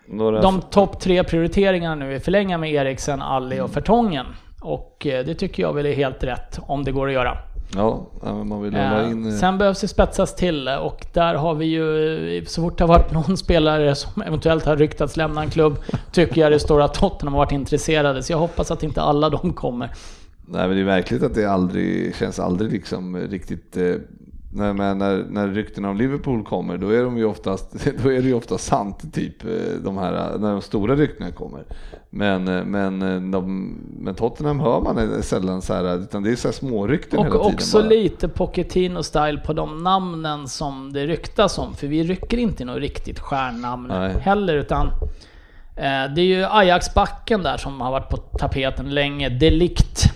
Några... 0.07 0.41
de 0.41 0.61
topp 0.61 0.99
tre 0.99 1.23
prioriteringarna 1.23 1.95
nu 1.95 2.15
är 2.15 2.19
förlänga 2.19 2.57
med 2.57 2.71
Eriksen, 2.73 3.21
Ali 3.21 3.59
och 3.59 3.71
Fertongen. 3.71 4.25
Och 4.61 5.07
eh, 5.07 5.25
det 5.25 5.35
tycker 5.35 5.63
jag 5.63 5.73
väl 5.73 5.85
är 5.85 5.93
helt 5.93 6.23
rätt, 6.23 6.59
om 6.61 6.83
det 6.83 6.91
går 6.91 7.07
att 7.07 7.13
göra. 7.13 7.37
Ja, 7.75 8.05
man 8.23 8.61
vill 8.61 8.73
hålla 8.73 9.01
Eh, 9.03 9.11
in... 9.11 9.25
eh, 9.27 9.33
Sen 9.33 9.57
behövs 9.57 9.81
det 9.81 9.87
spetsas 9.87 10.35
till 10.35 10.67
och 10.67 11.05
där 11.13 11.35
har 11.35 11.53
vi 11.55 11.65
ju, 11.65 12.45
så 12.47 12.61
fort 12.61 12.77
det 12.77 12.83
har 12.83 12.87
varit 12.89 13.11
någon 13.27 13.37
spelare 13.37 13.95
som 13.95 14.21
eventuellt 14.21 14.65
har 14.65 14.75
ryktats 14.77 15.17
lämna 15.17 15.41
en 15.43 15.49
klubb, 15.49 15.75
tycker 16.11 16.41
jag 16.41 16.51
det 16.51 16.59
står 16.59 16.81
att 16.81 16.93
Tottenham 16.93 17.33
har 17.33 17.41
varit 17.41 17.51
intresserade. 17.51 18.23
Så 18.23 18.33
jag 18.33 18.37
hoppas 18.37 18.71
att 18.71 18.83
inte 18.83 19.01
alla 19.01 19.29
de 19.29 19.53
kommer. 19.53 19.89
Nej 20.45 20.67
men 20.67 20.77
det 20.77 20.81
är 20.83 20.85
verkligt 20.85 21.23
att 21.23 21.33
det 21.35 21.45
aldrig, 21.45 22.15
känns 22.15 22.39
aldrig 22.39 22.71
liksom 22.71 23.17
riktigt 23.17 23.77
när, 24.53 24.73
när, 24.73 25.25
när 25.29 25.47
ryktena 25.47 25.89
om 25.89 25.97
Liverpool 25.97 26.43
kommer 26.43 26.77
då 26.77 26.89
är 26.89 27.03
de 27.03 27.17
ju 27.17 27.25
oftast, 27.25 27.71
då 28.03 28.09
är 28.11 28.21
det 28.21 28.27
ju 28.27 28.33
ofta 28.33 28.57
sant 28.57 29.13
typ 29.13 29.45
eh, 29.45 29.49
de 29.83 29.97
här, 29.97 30.37
när 30.37 30.51
de 30.51 30.61
stora 30.61 30.95
ryktena 30.95 31.31
kommer. 31.31 31.63
Men, 32.09 32.47
eh, 32.47 32.65
men, 32.65 33.01
eh, 33.01 33.31
de, 33.31 33.75
men 33.99 34.15
Tottenham 34.15 34.59
hör 34.59 34.81
man 34.81 35.23
sällan 35.23 35.61
så 35.61 35.73
här, 35.73 35.97
utan 35.97 36.23
det 36.23 36.31
är 36.31 36.35
så 36.35 36.47
här 36.47 36.53
smårykten 36.53 37.19
hela 37.19 37.35
Och 37.35 37.41
tiden. 37.41 37.55
också 37.55 37.77
bara. 37.77 37.89
lite 37.89 38.27
Pochettino-style 38.27 39.45
på 39.45 39.53
de 39.53 39.83
namnen 39.83 40.47
som 40.47 40.93
det 40.93 41.07
ryktas 41.07 41.57
om. 41.57 41.73
För 41.75 41.87
vi 41.87 42.03
rycker 42.03 42.37
inte 42.37 42.65
något 42.65 42.79
riktigt 42.79 43.19
stjärnnamn 43.19 43.87
Nej. 43.87 44.15
heller, 44.21 44.55
utan 44.55 44.87
eh, 45.75 46.13
det 46.15 46.21
är 46.21 46.25
ju 46.25 46.45
Ajax-backen 46.45 47.43
där 47.43 47.57
som 47.57 47.81
har 47.81 47.91
varit 47.91 48.09
på 48.09 48.17
tapeten 48.17 48.89
länge. 48.93 49.29
Delikt. 49.29 50.13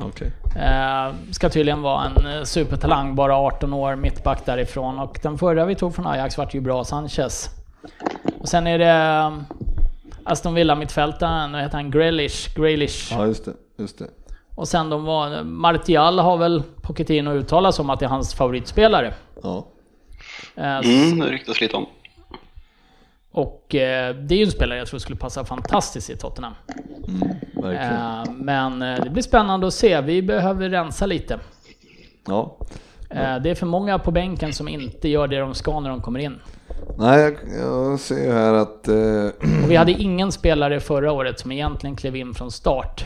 Okej. 0.00 0.32
Eh, 0.56 1.12
ska 1.30 1.48
tydligen 1.50 1.82
vara 1.82 2.04
en 2.04 2.26
eh, 2.26 2.42
supertalang, 2.42 3.14
bara 3.14 3.36
18 3.36 3.72
år, 3.72 3.96
mittback 3.96 4.46
därifrån. 4.46 4.98
Och 4.98 5.18
den 5.22 5.38
förra 5.38 5.64
vi 5.64 5.74
tog 5.74 5.94
från 5.94 6.06
Ajax 6.06 6.38
vart 6.38 6.54
ju 6.54 6.60
bra, 6.60 6.84
Sanchez. 6.84 7.50
Och 8.40 8.48
sen 8.48 8.66
är 8.66 8.78
det 8.78 8.90
eh, 8.90 9.38
Aston 10.24 10.54
Villa 10.54 10.74
mittfältaren, 10.74 11.52
vad 11.52 11.62
heter 11.62 11.76
han? 11.76 11.90
Grealish. 11.90 12.54
Grealish. 12.56 13.12
Ja 13.12 13.26
just 13.26 13.44
det, 13.44 13.52
just 13.78 13.98
det. 13.98 14.06
Och 14.54 14.68
sen 14.68 14.90
de 14.90 15.04
var... 15.04 15.42
Martial 15.42 16.18
har 16.18 16.36
väl 16.36 16.62
Pochettino 16.82 17.30
uttalat 17.30 17.74
som 17.74 17.90
att 17.90 18.00
det 18.00 18.06
är 18.06 18.10
hans 18.10 18.34
favoritspelare. 18.34 19.14
Ja. 19.42 19.66
Eh, 20.56 20.78
Mm, 20.78 21.18
det 21.18 21.26
ryktas 21.26 21.60
lite 21.60 21.76
om. 21.76 21.86
Och 23.34 23.74
eh, 23.74 24.14
det 24.14 24.34
är 24.34 24.38
ju 24.38 24.44
en 24.44 24.50
spelare 24.50 24.78
jag 24.78 24.88
tror 24.88 24.98
skulle 25.00 25.18
passa 25.18 25.44
fantastiskt 25.44 26.10
i 26.10 26.16
Tottenham. 26.16 26.52
Verkligen. 27.54 27.92
Eh, 27.92 28.32
men 28.32 28.82
eh, 28.82 29.04
det 29.04 29.10
blir 29.10 29.22
spännande 29.22 29.66
att 29.66 29.74
se. 29.74 30.00
Vi 30.00 30.22
behöver 30.22 30.68
rensa 30.68 31.06
lite. 31.06 31.38
Ja. 32.26 32.56
Eh, 33.10 33.36
det 33.42 33.50
är 33.50 33.54
för 33.54 33.66
många 33.66 33.98
på 33.98 34.10
bänken 34.10 34.52
som 34.52 34.68
inte 34.68 35.08
gör 35.08 35.28
det 35.28 35.38
de 35.38 35.54
ska 35.54 35.80
när 35.80 35.90
de 35.90 36.00
kommer 36.00 36.20
in. 36.20 36.40
Nej, 36.98 37.20
jag, 37.20 37.34
jag 37.60 38.00
ser 38.00 38.24
ju 38.24 38.32
här 38.32 38.52
att... 38.52 38.88
Eh, 38.88 39.64
Och 39.64 39.70
vi 39.70 39.76
hade 39.76 39.92
ingen 39.92 40.32
spelare 40.32 40.80
förra 40.80 41.12
året 41.12 41.40
som 41.40 41.52
egentligen 41.52 41.96
klev 41.96 42.16
in 42.16 42.34
från 42.34 42.50
start. 42.50 43.04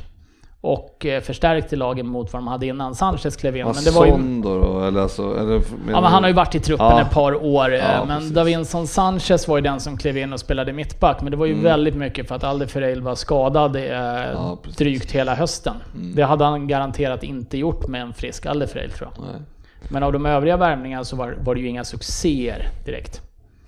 Och 0.72 1.06
eh, 1.06 1.20
förstärkte 1.20 1.76
lagen 1.76 2.06
mot 2.06 2.32
vad 2.32 2.42
de 2.42 2.46
hade 2.48 2.66
innan 2.66 2.94
Sanchez 2.94 3.36
klev 3.36 3.56
in. 3.56 3.60
Ja, 3.66 3.72
Men 3.74 3.84
det 3.84 3.90
var 3.90 4.06
ju, 4.06 4.42
då, 4.42 4.80
eller 4.84 5.00
alltså, 5.00 5.22
eller, 5.40 5.54
ja, 5.54 5.60
men 6.00 6.04
han 6.04 6.22
har 6.22 6.28
ju 6.28 6.34
varit 6.34 6.54
i 6.54 6.60
truppen 6.60 6.86
Ja. 6.86 7.00
ett 7.00 7.10
par 7.10 7.44
år. 7.44 7.72
eh, 7.74 7.78
Ja, 7.78 8.04
men 8.08 8.18
precis. 8.18 8.34
Davinson 8.34 8.86
Sanchez 8.86 9.48
var 9.48 9.56
ju 9.56 9.62
den 9.62 9.80
som 9.80 9.96
klev 9.96 10.16
in 10.18 10.32
och 10.32 10.40
spelade 10.40 10.72
mittback. 10.72 11.22
Men 11.22 11.30
det 11.30 11.36
var 11.36 11.46
ju 11.46 11.54
väldigt 11.62 11.94
mycket 11.94 12.28
för 12.28 12.34
att 12.34 12.44
Alderfereil 12.44 13.00
var 13.02 13.14
skadad 13.14 13.76
eh, 13.76 13.82
Mm. 13.82 14.36
Mm. 14.36 14.56
drygt 14.76 15.10
hela 15.12 15.34
hösten. 15.34 15.74
Det 16.14 16.22
hade 16.22 16.44
han 16.44 16.68
garanterat 16.68 17.22
inte 17.22 17.58
gjort 17.58 17.88
med 17.88 18.02
en 18.02 18.12
frisk 18.12 18.46
Alderfereil 18.46 18.90
tror 18.90 19.10
jag. 19.16 19.24
Nej, 19.24 19.40
Men 19.88 20.02
av 20.02 20.12
de 20.12 20.26
övriga 20.26 20.56
värvningarna 20.56 21.04
så 21.04 21.16
var, 21.16 21.34
var 21.44 21.54
det 21.54 21.60
ju 21.60 21.68
inga 21.68 21.84
succéer 21.84 22.68
direkt. 22.86 23.20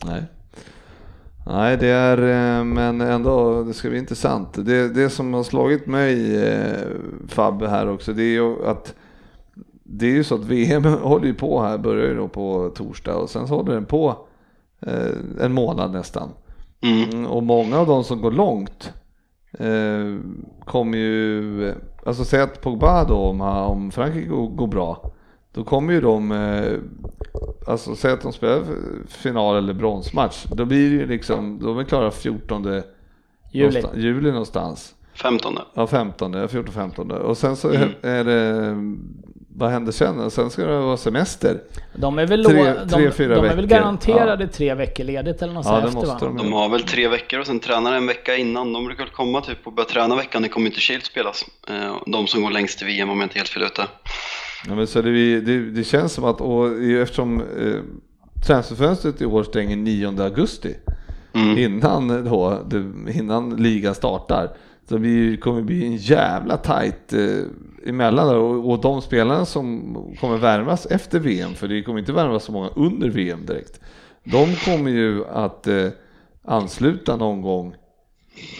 nej. 0.05 0.23
Nej, 1.47 1.77
det 1.77 1.89
är, 1.89 2.19
eh, 2.19 2.65
men 2.65 3.01
ändå, 3.01 3.63
det 3.63 3.75
ska 3.75 3.89
bli 3.89 3.99
intressant. 3.99 4.49
Det, 4.67 4.89
det 4.89 5.11
som 5.11 5.35
har 5.35 5.43
slagit 5.43 5.87
mig, 5.87 6.37
eh, 6.49 6.87
Fabbe, 7.29 7.69
här 7.69 7.89
också, 7.91 8.13
det 8.13 8.23
är 8.23 8.33
ju 8.33 8.67
att 8.67 8.95
det 9.85 10.07
är 10.07 10.11
ju 10.11 10.25
så 10.25 10.35
att 10.35 10.45
VM 10.45 10.85
håller 11.03 11.27
ju 11.27 11.35
på 11.35 11.63
här, 11.63 11.79
börjar 11.79 12.09
ju 12.09 12.17
då 12.17 12.29
på 12.29 12.71
torsdag 12.75 13.17
och 13.17 13.31
sen 13.31 13.49
så 13.49 13.55
håller 13.55 13.75
den 13.75 13.85
på 13.85 14.17
eh, 14.81 15.45
en 15.45 15.53
månad 15.53 15.93
nästan. 15.93 16.29
Mm. 16.83 17.11
Mm, 17.11 17.27
Och 17.27 17.43
många 17.43 17.79
av 17.79 17.87
de 17.87 18.05
som 18.05 18.21
går 18.23 18.31
långt 18.31 18.93
kommer 20.65 20.99
ju, 20.99 21.75
alltså 22.07 22.25
säg 22.25 22.41
att 22.41 22.61
Pogba 22.61 23.05
då, 23.05 23.17
om, 23.17 23.41
om 23.41 23.91
Frankrike 23.91 24.29
går, 24.29 24.49
går 24.49 24.67
bra, 24.67 25.11
då 25.53 25.65
kommer 25.65 25.93
ju 25.93 26.01
de, 26.01 26.33
alltså 27.67 27.97
säg 27.97 28.13
att 28.13 28.21
de 28.21 28.33
spelar 28.33 28.63
final 29.09 29.57
eller 29.57 29.73
bronsmatch, 29.73 30.45
då 30.51 30.65
blir 30.65 30.91
det 30.91 30.97
ju 30.97 31.07
liksom, 31.07 31.59
de 31.63 31.79
är 31.79 31.85
klara 31.85 32.11
14 32.11 32.83
Juli. 33.53 33.67
Någonstans, 33.67 33.97
juli 33.97 34.31
någonstans. 34.31 34.95
15. 35.15 35.59
Ja, 35.75 35.87
15, 35.87 36.35
14-15 36.35 37.13
och 37.13 37.39
sen 37.39 37.57
så 37.57 37.69
är 38.03 38.25
det, 38.25 38.75
vad 39.57 39.71
händer 39.71 39.93
sen? 39.93 40.21
Och 40.21 40.33
sen 40.33 40.51
ska 40.51 40.67
det 40.67 40.79
vara 40.81 40.97
semester. 40.97 41.61
De 41.95 42.19
är 42.19 42.27
väl, 42.27 42.45
Tre- 42.45 42.75
lo- 42.75 42.89
tre, 42.89 43.05
de, 43.07 43.13
fyra 43.13 43.35
de 43.35 43.45
är 43.45 43.57
väl 43.57 43.67
garanterade 43.67 44.49
tre 44.49 44.75
veckor 44.75 45.05
ledigt 45.05 45.43
eller 45.43 45.53
något 45.55 45.67
Ja, 45.67 45.79
efter 45.79 45.93
måste 45.95 46.09
va? 46.09 46.19
de. 46.21 46.37
De 46.37 46.53
har 46.53 46.69
väl 46.69 46.83
tre 46.83 47.09
veckor 47.09 47.41
och 47.41 47.47
sen 47.47 47.61
tränar 47.61 47.93
en 47.93 48.07
vecka 48.07 48.37
innan. 48.37 48.73
De 48.73 48.85
brukar 48.85 49.05
väl 49.05 49.13
komma 49.13 49.41
typ 49.41 49.67
och 49.67 49.73
börja 49.73 49.89
träna 49.89 50.17
veckan. 50.17 50.43
Det 50.43 50.49
kommer 50.49 50.67
inte 50.67 50.81
Shield 50.81 51.05
spelas. 51.05 51.45
Eh, 51.69 51.97
De 52.07 52.27
som 52.27 52.43
går 52.43 52.51
längst 52.51 52.79
till 52.79 52.87
VM 52.87 53.11
om 53.11 53.21
jag 53.21 53.25
inte 53.27 53.39
helt 53.39 53.49
fel 53.49 53.63
ute. 53.63 53.83
Ja, 54.69 54.75
men 54.75 54.87
så 54.87 55.03
det, 55.03 55.41
det, 55.41 55.71
det 55.71 55.85
känns 55.85 56.13
som 56.13 56.25
att, 56.25 56.41
och 56.41 56.83
eftersom 56.83 57.41
eh, 57.41 57.81
transferfönstret 58.47 59.21
i 59.23 59.27
år 59.27 59.43
stänger 59.43 59.77
9 59.77 60.23
augusti, 60.23 60.75
Mm. 61.35 61.59
innan, 61.59 62.25
då, 62.25 62.59
det, 62.71 63.13
innan 63.13 63.57
ligan 63.57 63.95
startar, 63.95 64.51
så 64.89 64.99
blir, 64.99 65.37
kommer 65.37 65.59
det 65.59 65.65
bli 65.65 65.87
en 65.87 65.97
jävla 65.97 66.57
tight 66.57 67.13
eh, 67.13 67.89
emellan 67.89 68.29
där. 68.29 68.37
Och, 68.37 68.71
och 68.71 68.81
de 68.81 69.03
spelarna 69.03 69.45
som 69.45 69.97
kommer 70.21 70.37
värvas 70.37 70.87
efter 70.87 71.19
VM, 71.19 71.55
för 71.55 71.69
det 71.69 71.83
kommer 71.83 71.99
inte 71.99 72.13
värvas 72.13 72.45
så 72.45 72.53
många 72.53 72.69
under 72.69 73.09
VM 73.09 73.47
direkt, 73.47 73.81
de 74.25 74.55
kommer 74.65 74.91
ju 74.91 75.25
att 75.27 75.67
eh, 75.67 75.87
ansluta 76.45 77.17
någon 77.17 77.43
gång 77.43 77.75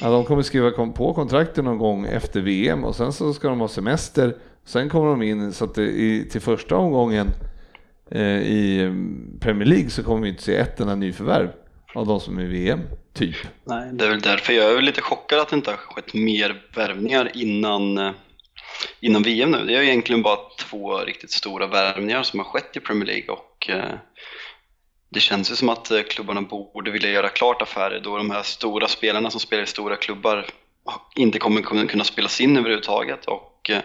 Ja, 0.01 0.11
de 0.11 0.25
kommer 0.25 0.43
skriva 0.43 0.71
på 0.71 1.15
kontrakten 1.15 1.65
någon 1.65 1.79
gång 1.79 2.07
efter 2.07 2.41
VM 2.41 2.85
och 2.85 2.97
sen 2.97 3.13
så 3.13 3.33
ska 3.33 3.49
de 3.49 3.61
ha 3.61 3.69
semester. 3.69 4.37
Sen 4.71 4.89
kommer 4.89 5.07
de 5.11 5.23
in 5.23 5.53
så 5.53 5.65
att 5.65 5.75
det, 5.75 5.83
i, 5.83 6.29
till 6.33 6.41
första 6.41 6.77
omgången 6.77 7.31
eh, 8.11 8.39
i 8.43 8.81
mm, 8.83 9.39
Premier 9.41 9.69
League 9.69 9.91
så 9.91 10.03
kommer 10.03 10.23
vi 10.23 10.29
inte 10.29 10.43
se 10.43 10.57
ett 10.57 10.81
enda 10.81 10.95
nyförvärv 10.95 11.49
av 11.95 12.07
de 12.07 12.21
som 12.21 12.39
är 12.39 12.43
i 12.43 12.47
VM, 12.47 12.81
typ. 13.15 13.37
Nej, 13.65 13.91
det 13.93 14.05
är 14.05 14.09
väl 14.11 14.21
därför 14.21 14.53
jag 14.53 14.71
är 14.71 14.75
väl 14.75 14.85
lite 14.85 15.01
chockad 15.01 15.39
att 15.39 15.49
det 15.49 15.57
inte 15.57 15.71
har 15.71 15.77
skett 15.77 16.15
mer 16.15 16.63
värvningar 16.75 17.31
innan, 17.35 17.99
eh, 17.99 18.11
innan 19.01 19.23
VM 19.23 19.51
nu. 19.51 19.65
Det 19.67 19.77
är 19.77 19.83
egentligen 19.83 20.23
bara 20.23 20.39
två 20.59 20.99
riktigt 20.99 21.31
stora 21.31 21.67
värvningar 21.67 22.23
som 22.23 22.39
har 22.41 22.47
skett 22.47 22.77
i 22.77 22.81
Premier 22.81 23.07
League 23.07 23.29
och 23.29 23.71
eh, 23.71 23.95
det 25.09 25.21
känns 25.21 25.51
ju 25.53 25.57
som 25.57 25.69
att 25.69 25.91
eh, 25.91 26.03
klubbarna 26.03 26.43
borde 26.43 26.91
vilja 26.91 27.11
göra 27.11 27.29
klart 27.29 27.63
affärer 27.63 28.01
då 28.05 28.17
de 28.17 28.31
här 28.31 28.43
stora 28.43 28.89
spelarna 28.89 29.31
som 29.31 29.41
spelar 29.41 29.63
i 29.63 29.67
stora 29.67 29.97
klubbar 29.97 30.47
inte 31.17 31.39
kommer 31.39 31.61
kunna- 31.63 31.87
kunna 31.87 32.05
spelas 32.05 32.41
in 32.41 32.57
överhuvudtaget 32.57 33.25
och 33.27 33.71
eh, 33.71 33.83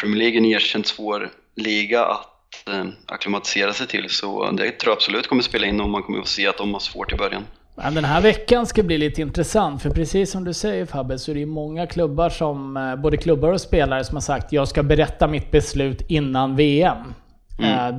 Premier 0.00 0.18
League 0.18 0.36
är 0.36 0.38
en 0.38 0.44
erkänt 0.44 0.86
svår 0.86 1.30
liga 1.56 2.04
att 2.04 2.68
eh, 2.68 2.84
acklimatisera 3.06 3.72
sig 3.72 3.86
till 3.86 4.10
så 4.10 4.50
det 4.50 4.70
tror 4.70 4.90
jag 4.90 4.96
absolut 4.96 5.26
kommer 5.26 5.42
spela 5.42 5.66
in 5.66 5.80
och 5.80 5.88
man 5.88 6.02
kommer 6.02 6.20
att 6.20 6.28
se 6.28 6.46
att 6.46 6.58
de 6.58 6.72
har 6.72 6.80
svårt 6.80 7.12
i 7.12 7.16
början. 7.16 7.44
Men 7.74 7.94
den 7.94 8.04
här 8.04 8.20
veckan 8.20 8.66
ska 8.66 8.82
bli 8.82 8.98
lite 8.98 9.20
intressant, 9.20 9.82
för 9.82 9.90
precis 9.90 10.30
som 10.30 10.44
du 10.44 10.54
säger 10.54 10.86
Fabbe, 10.86 11.18
så 11.18 11.30
är 11.30 11.34
det 11.34 11.46
många 11.46 11.86
klubbar 11.86 12.28
som, 12.28 12.76
eh, 12.76 12.96
både 12.96 13.16
klubbar 13.16 13.52
och 13.52 13.60
spelare 13.60 14.04
som 14.04 14.16
har 14.16 14.20
sagt 14.20 14.52
jag 14.52 14.68
ska 14.68 14.82
berätta 14.82 15.28
mitt 15.28 15.50
beslut 15.50 16.02
innan 16.08 16.56
VM. 16.56 17.14
Eh, 17.62 17.96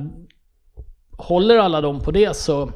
håller 1.18 1.58
alla 1.58 1.80
dem 1.80 2.00
på 2.00 2.10
det 2.10 2.36
så 2.36 2.72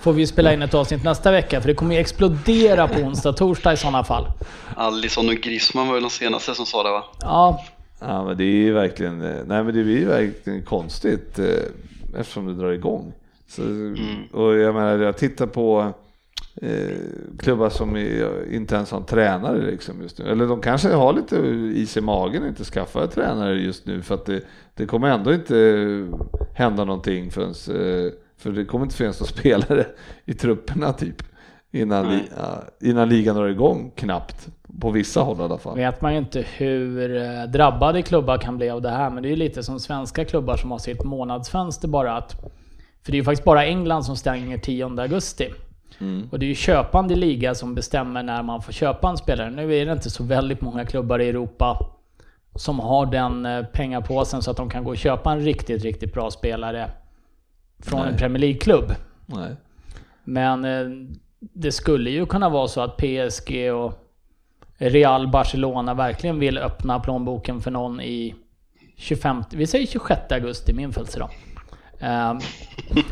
får 0.00 0.12
vi 0.12 0.26
spela 0.26 0.52
in 0.52 0.62
ett 0.62 0.74
avsnitt 0.74 1.04
nästa 1.04 1.30
vecka, 1.30 1.60
för 1.60 1.68
det 1.68 1.74
kommer 1.74 1.94
ju 1.94 2.00
explodera 2.00 2.88
på 2.88 3.00
onsdag, 3.00 3.32
torsdag 3.32 3.72
i 3.72 3.76
sådana 3.76 4.04
fall. 4.04 4.26
Alisson 4.76 5.28
och 5.28 5.34
Griezmann 5.34 5.86
var 5.86 5.94
väl 5.94 6.02
de 6.02 6.10
senaste 6.10 6.54
som 6.54 6.66
sa 6.66 6.82
det 6.82 6.90
va? 6.90 7.04
Ja, 7.20 7.64
Ja 8.06 8.24
men 8.24 8.36
det 8.36 8.44
är 8.44 8.64
ju 8.64 8.72
verkligen, 8.72 9.20
eh, 9.20 9.36
nej 9.46 9.64
men 9.64 9.66
det 9.66 9.84
blir 9.84 9.98
ju 9.98 10.04
verkligen 10.04 10.62
konstigt 10.62 11.38
eh, 11.38 11.46
eftersom 12.18 12.46
det 12.46 12.54
drar 12.54 12.72
igång. 12.72 13.12
Så, 13.48 13.62
Och 14.32 14.58
jag 14.58 14.74
menar, 14.74 14.98
jag 14.98 15.16
tittar 15.16 15.46
på 15.46 15.92
eh, 16.62 16.96
klubbar 17.38 17.68
som 17.68 17.96
är, 17.96 18.52
inte 18.52 18.74
ens 18.74 18.90
har 18.90 18.98
en 18.98 19.04
tränare 19.06 19.70
liksom 19.70 20.02
just 20.02 20.18
nu. 20.18 20.24
Eller 20.24 20.46
de 20.46 20.60
kanske 20.60 20.88
har 20.88 21.12
lite 21.12 21.36
is 21.80 21.96
i 21.96 22.00
magen 22.00 22.42
och 22.42 22.48
inte 22.48 22.64
skaffar 22.64 23.06
tränare 23.06 23.54
just 23.54 23.86
nu 23.86 24.02
för 24.02 24.14
att 24.14 24.26
det, 24.26 24.42
det 24.74 24.86
kommer 24.86 25.08
ändå 25.08 25.34
inte 25.34 26.08
hända 26.54 26.84
någonting 26.84 27.30
förrän, 27.30 27.48
eh, 27.50 28.12
för 28.36 28.50
det 28.50 28.64
kommer 28.64 28.84
inte 28.84 28.96
finnas 28.96 29.20
några 29.20 29.32
spelare 29.38 29.86
i 30.24 30.34
trupperna 30.34 30.92
typ. 30.92 31.22
Innan, 31.74 32.08
li, 32.08 32.22
innan 32.80 33.08
ligan 33.08 33.36
drar 33.36 33.48
igång 33.48 33.92
knappt. 33.96 34.48
På 34.80 34.90
vissa 34.90 35.20
håll 35.20 35.40
i 35.40 35.42
alla 35.42 35.58
fall. 35.58 35.76
vet 35.76 36.00
man 36.00 36.12
ju 36.12 36.18
inte 36.18 36.44
hur 36.56 37.16
eh, 37.16 37.42
drabbade 37.42 38.02
klubbar 38.02 38.38
kan 38.38 38.56
bli 38.56 38.70
av 38.70 38.82
det 38.82 38.90
här, 38.90 39.10
men 39.10 39.22
det 39.22 39.28
är 39.28 39.30
ju 39.30 39.36
lite 39.36 39.62
som 39.62 39.80
svenska 39.80 40.24
klubbar 40.24 40.56
som 40.56 40.70
har 40.70 40.78
sitt 40.78 41.04
månadsfönster 41.04 41.88
bara 41.88 42.16
att... 42.16 42.32
För 43.02 43.12
det 43.12 43.16
är 43.16 43.18
ju 43.18 43.24
faktiskt 43.24 43.44
bara 43.44 43.64
England 43.66 44.02
som 44.02 44.16
stänger 44.16 44.58
10 44.58 44.84
augusti. 44.84 45.48
Och 46.30 46.38
det 46.38 46.46
är 46.46 46.48
ju 46.48 46.54
köpande 46.54 47.14
liga 47.14 47.54
som 47.54 47.74
bestämmer 47.74 48.22
när 48.22 48.42
man 48.42 48.62
får 48.62 48.72
köpa 48.72 49.08
en 49.08 49.16
spelare. 49.16 49.50
Nu 49.50 49.74
är 49.74 49.86
det 49.86 49.92
inte 49.92 50.10
så 50.10 50.24
väldigt 50.24 50.60
många 50.60 50.84
klubbar 50.84 51.18
i 51.18 51.28
Europa 51.28 51.78
som 52.54 52.80
har 52.80 53.06
den 53.06 53.46
eh, 53.46 53.64
pengapåsen 53.64 54.42
så 54.42 54.50
att 54.50 54.56
de 54.56 54.70
kan 54.70 54.84
gå 54.84 54.90
och 54.90 54.96
köpa 54.96 55.32
en 55.32 55.40
riktigt, 55.40 55.82
riktigt 55.82 56.14
bra 56.14 56.30
spelare 56.30 56.90
från 57.78 58.00
en 58.00 58.08
Nej. 58.08 58.18
Premier 58.18 58.38
League-klubb. 58.38 58.94
Men 60.24 60.64
eh, 60.64 61.08
det 61.40 61.72
skulle 61.72 62.10
ju 62.10 62.26
kunna 62.26 62.48
vara 62.48 62.68
så 62.68 62.80
att 62.80 62.96
PSG 62.96 63.72
och 63.72 64.01
Real 64.76 65.28
Barcelona 65.28 65.94
verkligen 65.94 66.38
vill 66.38 66.58
öppna 66.58 67.00
plånboken 67.00 67.60
för 67.60 67.70
någon 67.70 68.00
i 68.00 68.34
25, 68.96 69.44
vi 69.50 69.66
säger 69.66 69.86
26 69.86 70.32
augusti, 70.32 70.72
min 70.72 70.92
födelsedag. 70.92 71.30
Eh, 71.98 72.30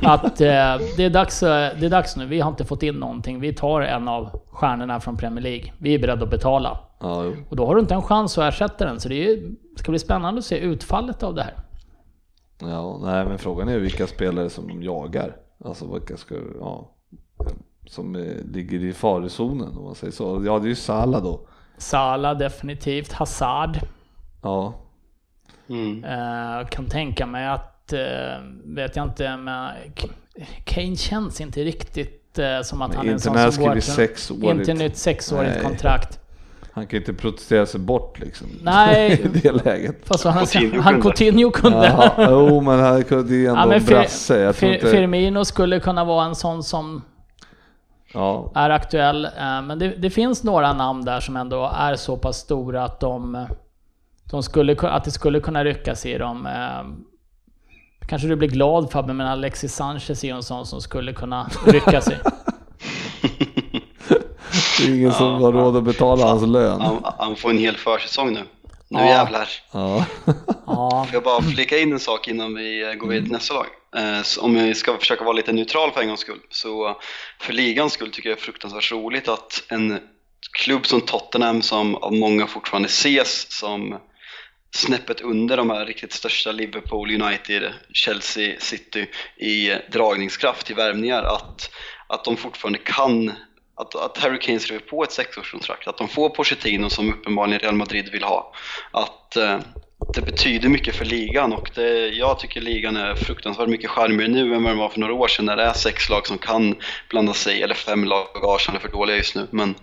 att 0.03 0.40
eh, 0.40 0.87
det, 0.96 1.05
är 1.05 1.11
dags, 1.11 1.42
eh, 1.42 1.79
det 1.81 1.87
är 1.87 1.90
dags 1.90 2.16
nu, 2.16 2.27
vi 2.27 2.40
har 2.40 2.51
inte 2.51 2.64
fått 2.64 2.83
in 2.83 2.94
någonting. 2.94 3.40
Vi 3.40 3.53
tar 3.53 3.81
en 3.81 4.09
av 4.09 4.40
stjärnorna 4.51 5.01
från 5.01 5.16
Premier 5.16 5.42
League. 5.42 5.73
Vi 5.79 5.94
är 5.94 5.99
beredda 5.99 6.25
att 6.25 6.31
betala. 6.31 6.79
Ja. 7.01 7.33
Och 7.49 7.57
då 7.57 7.66
har 7.66 7.75
du 7.75 7.81
inte 7.81 7.94
en 7.94 8.03
chans 8.03 8.38
att 8.38 8.55
ersätta 8.55 8.85
den. 8.85 9.01
Så 9.01 9.09
det 9.09 9.14
ju, 9.14 9.57
ska 9.77 9.92
bli 9.92 9.99
spännande 9.99 10.38
att 10.38 10.44
se 10.44 10.59
utfallet 10.59 11.23
av 11.23 11.35
det 11.35 11.42
här. 11.42 11.55
Ja, 12.61 13.01
nej 13.03 13.25
men 13.25 13.38
frågan 13.38 13.68
är 13.68 13.79
vilka 13.79 14.07
spelare 14.07 14.51
som 14.51 14.68
de 14.68 14.83
jagar. 14.83 15.37
Alltså 15.64 15.92
vilka 15.92 16.16
ska, 16.16 16.35
ja, 16.61 16.90
som 17.90 18.16
eh, 18.16 18.22
ligger 18.53 18.85
i 18.85 18.92
farozonen 18.92 19.76
om 19.79 19.85
man 19.85 19.94
säger 19.94 20.12
så. 20.12 20.42
Ja, 20.46 20.59
det 20.59 20.64
är 20.66 20.68
ju 20.68 20.74
Salah 20.74 21.22
då. 21.22 21.40
Salah 21.79 22.38
definitivt, 22.38 23.12
Hazard. 23.12 23.79
Ja, 24.42 24.74
Mm. 25.68 26.05
Eh, 26.05 26.66
kan 26.68 26.87
tänka 26.87 27.26
mig 27.26 27.46
att, 27.48 27.92
eh, 27.92 28.00
vet 28.64 28.96
jag 28.96 29.07
inte, 29.07 29.37
men 29.37 29.70
Kane 30.64 30.96
känns 30.96 31.40
inte 31.40 31.64
riktigt 31.64 32.38
som 32.62 32.83
att 32.83 32.88
Men 32.88 32.96
han 32.98 33.09
är 33.09 33.12
en 33.12 33.20
sån 33.20 33.53
som 33.53 33.64
går 33.64 33.81
sexårigt. 33.81 34.44
Inte 34.59 34.74
nytt 34.74 34.96
sexårigt 34.96 35.53
Nej. 35.55 35.62
kontrakt. 35.64 36.20
han 36.72 36.87
kan 36.87 36.90
ju 36.90 36.98
inte 36.98 37.14
protestera 37.14 37.66
sig 37.66 37.81
bort 37.81 38.18
liksom. 38.18 38.47
Nej. 38.62 39.12
I 39.34 39.38
det 39.43 39.53
läget. 39.64 39.97
Fast 40.05 40.24
han, 40.24 40.47
Coutinho 40.47 40.80
han. 40.80 41.03
Coutinho 41.03 41.51
kunde. 41.51 42.12
Jo 42.18 42.61
men 42.61 42.80
han 42.80 43.05
kunde 43.05 43.34
ju 43.34 43.47
ändå 43.47 43.61
Ja, 43.61 43.66
men 43.66 43.76
en 43.76 43.82
Fir- 43.82 43.86
brasse. 43.91 44.53
Fir- 44.53 44.74
inte... 44.74 44.86
Firmino 44.91 45.45
skulle 45.45 45.80
kunna 45.80 46.05
vara 46.05 46.24
en 46.24 46.34
sån 46.34 46.62
som 46.62 47.03
Ja, 48.15 48.53
är 48.55 48.71
aktuell. 48.71 49.25
eh, 49.25 49.63
Men 49.63 49.79
det, 49.79 49.89
det 49.89 50.11
finns 50.11 50.45
några 50.45 50.73
namn 50.73 51.05
där 51.05 51.21
som 51.21 51.37
ändå 51.37 51.71
är 51.75 51.97
så 51.97 52.17
pass 52.17 52.37
stora 52.37 52.85
att 52.85 53.01
de, 53.01 53.47
de 54.31 54.43
skulle, 54.43 54.75
ku- 54.75 54.89
att 54.91 55.05
det 55.05 55.11
skulle 55.11 55.41
kunna 55.41 55.65
ryckas 55.65 56.07
i 56.07 56.19
dem. 56.19 56.47
Eh, 56.47 56.83
Kanske 58.09 58.29
du 58.29 58.37
blir 58.37 58.49
glad 58.49 58.91
Fabbe, 58.91 59.13
men 59.13 59.27
Alexis 59.27 59.75
Sanchez 59.75 60.25
är 60.25 60.29
ju 60.29 60.35
en 60.35 60.43
sån 60.43 60.67
som 60.67 60.81
skulle 60.81 61.13
kunna 61.13 61.51
ryckas 61.67 62.09
i. 62.09 62.15
det 64.79 64.85
är 64.85 64.95
ingen 64.97 65.13
som 65.13 65.43
har 65.43 65.53
råd 65.53 65.77
att 65.77 65.85
betala 65.85 66.27
hans 66.27 66.43
lön. 66.47 66.81
Han, 66.81 66.97
han 67.19 67.37
får 67.37 67.51
en 67.51 67.59
hel 67.59 67.77
försäsong 67.77 68.33
nu. 68.33 68.41
Nu 68.89 68.99
Ja. 69.01 69.07
jävlar. 69.07 69.49
Ja. 69.73 70.05
Får 70.67 71.09
jag 71.13 71.23
bara 71.23 71.43
flika 71.43 71.79
in 71.79 71.93
en 71.93 72.01
sak 72.01 72.29
innan 72.29 72.55
vi 72.55 72.97
går 73.01 73.09
vidare 73.09 73.25
till 73.25 73.33
nästa 73.33 73.55
lag? 73.55 73.67
Eh, 73.97 74.22
så 74.22 74.43
om 74.43 74.55
vi 74.55 74.74
ska 74.74 74.99
försöka 74.99 75.24
vara 75.24 75.32
lite 75.32 75.53
neutral 75.53 75.93
för 75.93 76.01
en 76.01 76.09
gångs 76.09 76.20
skull, 76.20 76.41
så 76.51 77.01
för 77.41 77.53
ligans 77.53 77.93
skull 77.93 78.11
tycker 78.11 78.28
jag 78.28 78.38
det 78.38 78.43
är 78.43 78.45
fruktansvärt 78.45 78.93
roligt 78.93 79.28
att 79.28 79.64
en 79.68 80.01
klubb 80.59 80.86
som 80.86 81.01
Tottenham, 81.01 81.62
som 81.62 81.95
av 81.95 82.12
många 82.12 82.47
fortfarande 82.47 82.86
ses 82.86 83.53
som 83.53 83.99
snäppet 84.74 85.20
under 85.20 85.57
de 85.57 85.70
här 85.70 85.86
riktigt 85.86 86.12
största 86.12 86.53
Liverpool, 86.53 87.22
United, 87.22 87.72
Chelsea, 87.93 88.61
City 88.61 89.07
i 89.36 89.70
dragningskraft 89.93 90.66
till 90.66 90.76
värvningar, 90.76 91.22
att, 91.22 91.70
att 92.07 92.24
de 92.24 92.36
fortfarande 92.36 92.78
kan 92.78 93.32
att, 93.80 93.95
att 93.95 94.18
Harry 94.18 94.38
Kane 94.38 94.59
skriver 94.59 94.80
på 94.80 95.03
ett 95.03 95.12
sexårskontrakt, 95.12 95.88
att 95.88 95.99
de 95.99 96.09
får 96.09 96.28
Pochettino 96.28 96.91
som 96.91 97.14
uppenbarligen 97.14 97.61
Real 97.61 97.74
Madrid 97.74 98.09
vill 98.12 98.22
ha. 98.22 98.55
Att 98.91 99.36
eh, 99.36 99.59
det 100.09 100.22
betyder 100.22 100.68
mycket 100.68 100.94
för 100.94 101.05
ligan 101.05 101.53
och 101.53 101.70
det, 101.74 102.09
jag 102.09 102.38
tycker 102.38 102.61
ligan 102.61 102.96
är 102.96 103.14
fruktansvärt 103.14 103.68
mycket 103.68 103.90
charmigare 103.90 104.32
nu 104.32 104.55
än 104.55 104.62
vad 104.62 104.72
den 104.72 104.78
var 104.78 104.88
för 104.88 105.01
några 105.01 105.14
år 105.14 105.28
sedan 105.28 105.44
när 105.44 105.57
det 105.57 105.62
är 105.62 105.72
sex 105.72 106.09
lag 106.09 106.26
som 106.26 106.38
kan 106.38 106.74
blanda 107.11 107.32
sig, 107.32 107.62
eller 107.62 107.74
fem 107.74 108.05
lag, 108.05 108.26
Arsenal 108.42 108.76
är 108.76 108.80
för 108.80 108.88
dåliga 108.88 109.16
just 109.16 109.34
nu. 109.34 109.46
Men 109.51 109.74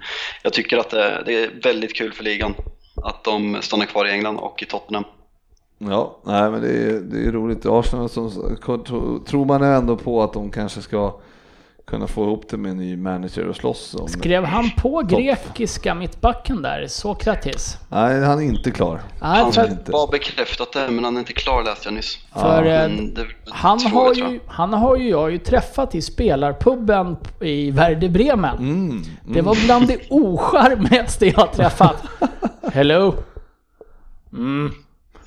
jag 0.43 0.53
tycker 0.53 0.77
att 0.77 0.89
det, 0.89 1.23
det 1.25 1.43
är 1.43 1.49
väldigt 1.63 1.95
kul 1.95 2.13
för 2.13 2.23
ligan 2.23 2.53
att 3.03 3.23
de 3.23 3.57
stannar 3.61 3.85
kvar 3.85 4.05
i 4.05 4.11
England 4.11 4.37
och 4.37 4.63
i 4.63 4.65
Tottenham. 4.65 5.03
Ja, 5.77 6.17
nej 6.23 6.51
men 6.51 6.61
det 6.61 6.69
är, 6.69 6.99
det 6.99 7.27
är 7.27 7.31
roligt. 7.31 7.65
Arsenal 7.65 8.09
som, 8.09 8.31
tror 9.27 9.45
man 9.45 9.63
ändå 9.63 9.97
på 9.97 10.23
att 10.23 10.33
de 10.33 10.51
kanske 10.51 10.81
ska 10.81 11.19
kunna 11.87 12.07
få 12.07 12.23
ihop 12.23 12.49
det 12.49 12.57
med 12.57 12.71
en 12.71 12.77
ny 12.77 12.97
manager 12.97 13.47
och 13.47 13.55
slåss 13.55 13.95
om. 13.95 14.07
skrev 14.07 14.43
han 14.43 14.71
på 14.77 15.01
grekiska 15.01 15.95
mittbacken 15.95 16.61
där, 16.61 16.87
Sokratis? 16.87 17.77
Nej, 17.89 18.23
han 18.23 18.39
är 18.39 18.43
inte 18.43 18.71
klar. 18.71 19.01
Nej, 19.21 19.29
Han 19.37 19.45
har 19.45 19.91
bara 19.91 20.07
bekräftat 20.07 20.73
det, 20.73 20.89
men 20.89 21.03
han 21.03 21.15
är 21.15 21.19
inte 21.19 21.33
klar 21.33 21.63
läste 21.63 21.87
jag 21.87 21.93
nyss. 21.93 22.17
för 22.33 22.63
Men 22.63 23.13
det, 23.13 23.25
han, 23.45 23.79
har 23.81 24.15
jag, 24.15 24.31
ju, 24.31 24.39
han 24.47 24.73
har 24.73 24.95
ju 24.97 25.09
jag 25.09 25.31
ju 25.31 25.37
träffat 25.37 25.95
i 25.95 26.01
spelarpubben 26.01 27.17
i 27.41 27.71
Werder 27.71 28.09
Bremen. 28.09 28.57
Mm. 28.57 29.03
Det 29.25 29.41
var 29.41 29.65
bland 29.65 29.87
det 29.87 29.99
ocharmigaste 30.09 31.25
jag 31.25 31.37
har 31.37 31.47
träffat. 31.47 32.03
Hello? 32.73 33.13
Mm. 34.33 34.71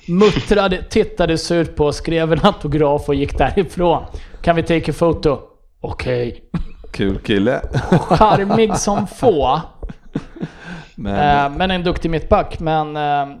Muttrade, 0.07 0.83
tittade 0.83 1.37
surt 1.37 1.75
på, 1.75 1.91
skrev 1.91 2.33
en 2.33 2.39
autograf 2.45 3.09
och 3.09 3.15
gick 3.15 3.37
därifrån. 3.37 4.03
Kan 4.41 4.55
vi 4.55 4.63
take 4.63 4.91
a 4.91 4.95
photo? 4.97 5.50
Okej. 5.81 6.43
Kul 6.91 7.17
kille. 7.19 7.61
Charmig 8.09 8.77
som 8.77 9.07
få. 9.07 9.59
Men, 10.95 11.45
Eh, 11.51 11.57
men 11.57 11.71
en 11.71 11.83
duktig 11.83 12.11
mittback. 12.11 12.59
Men 12.59 12.95
eh, 12.95 13.37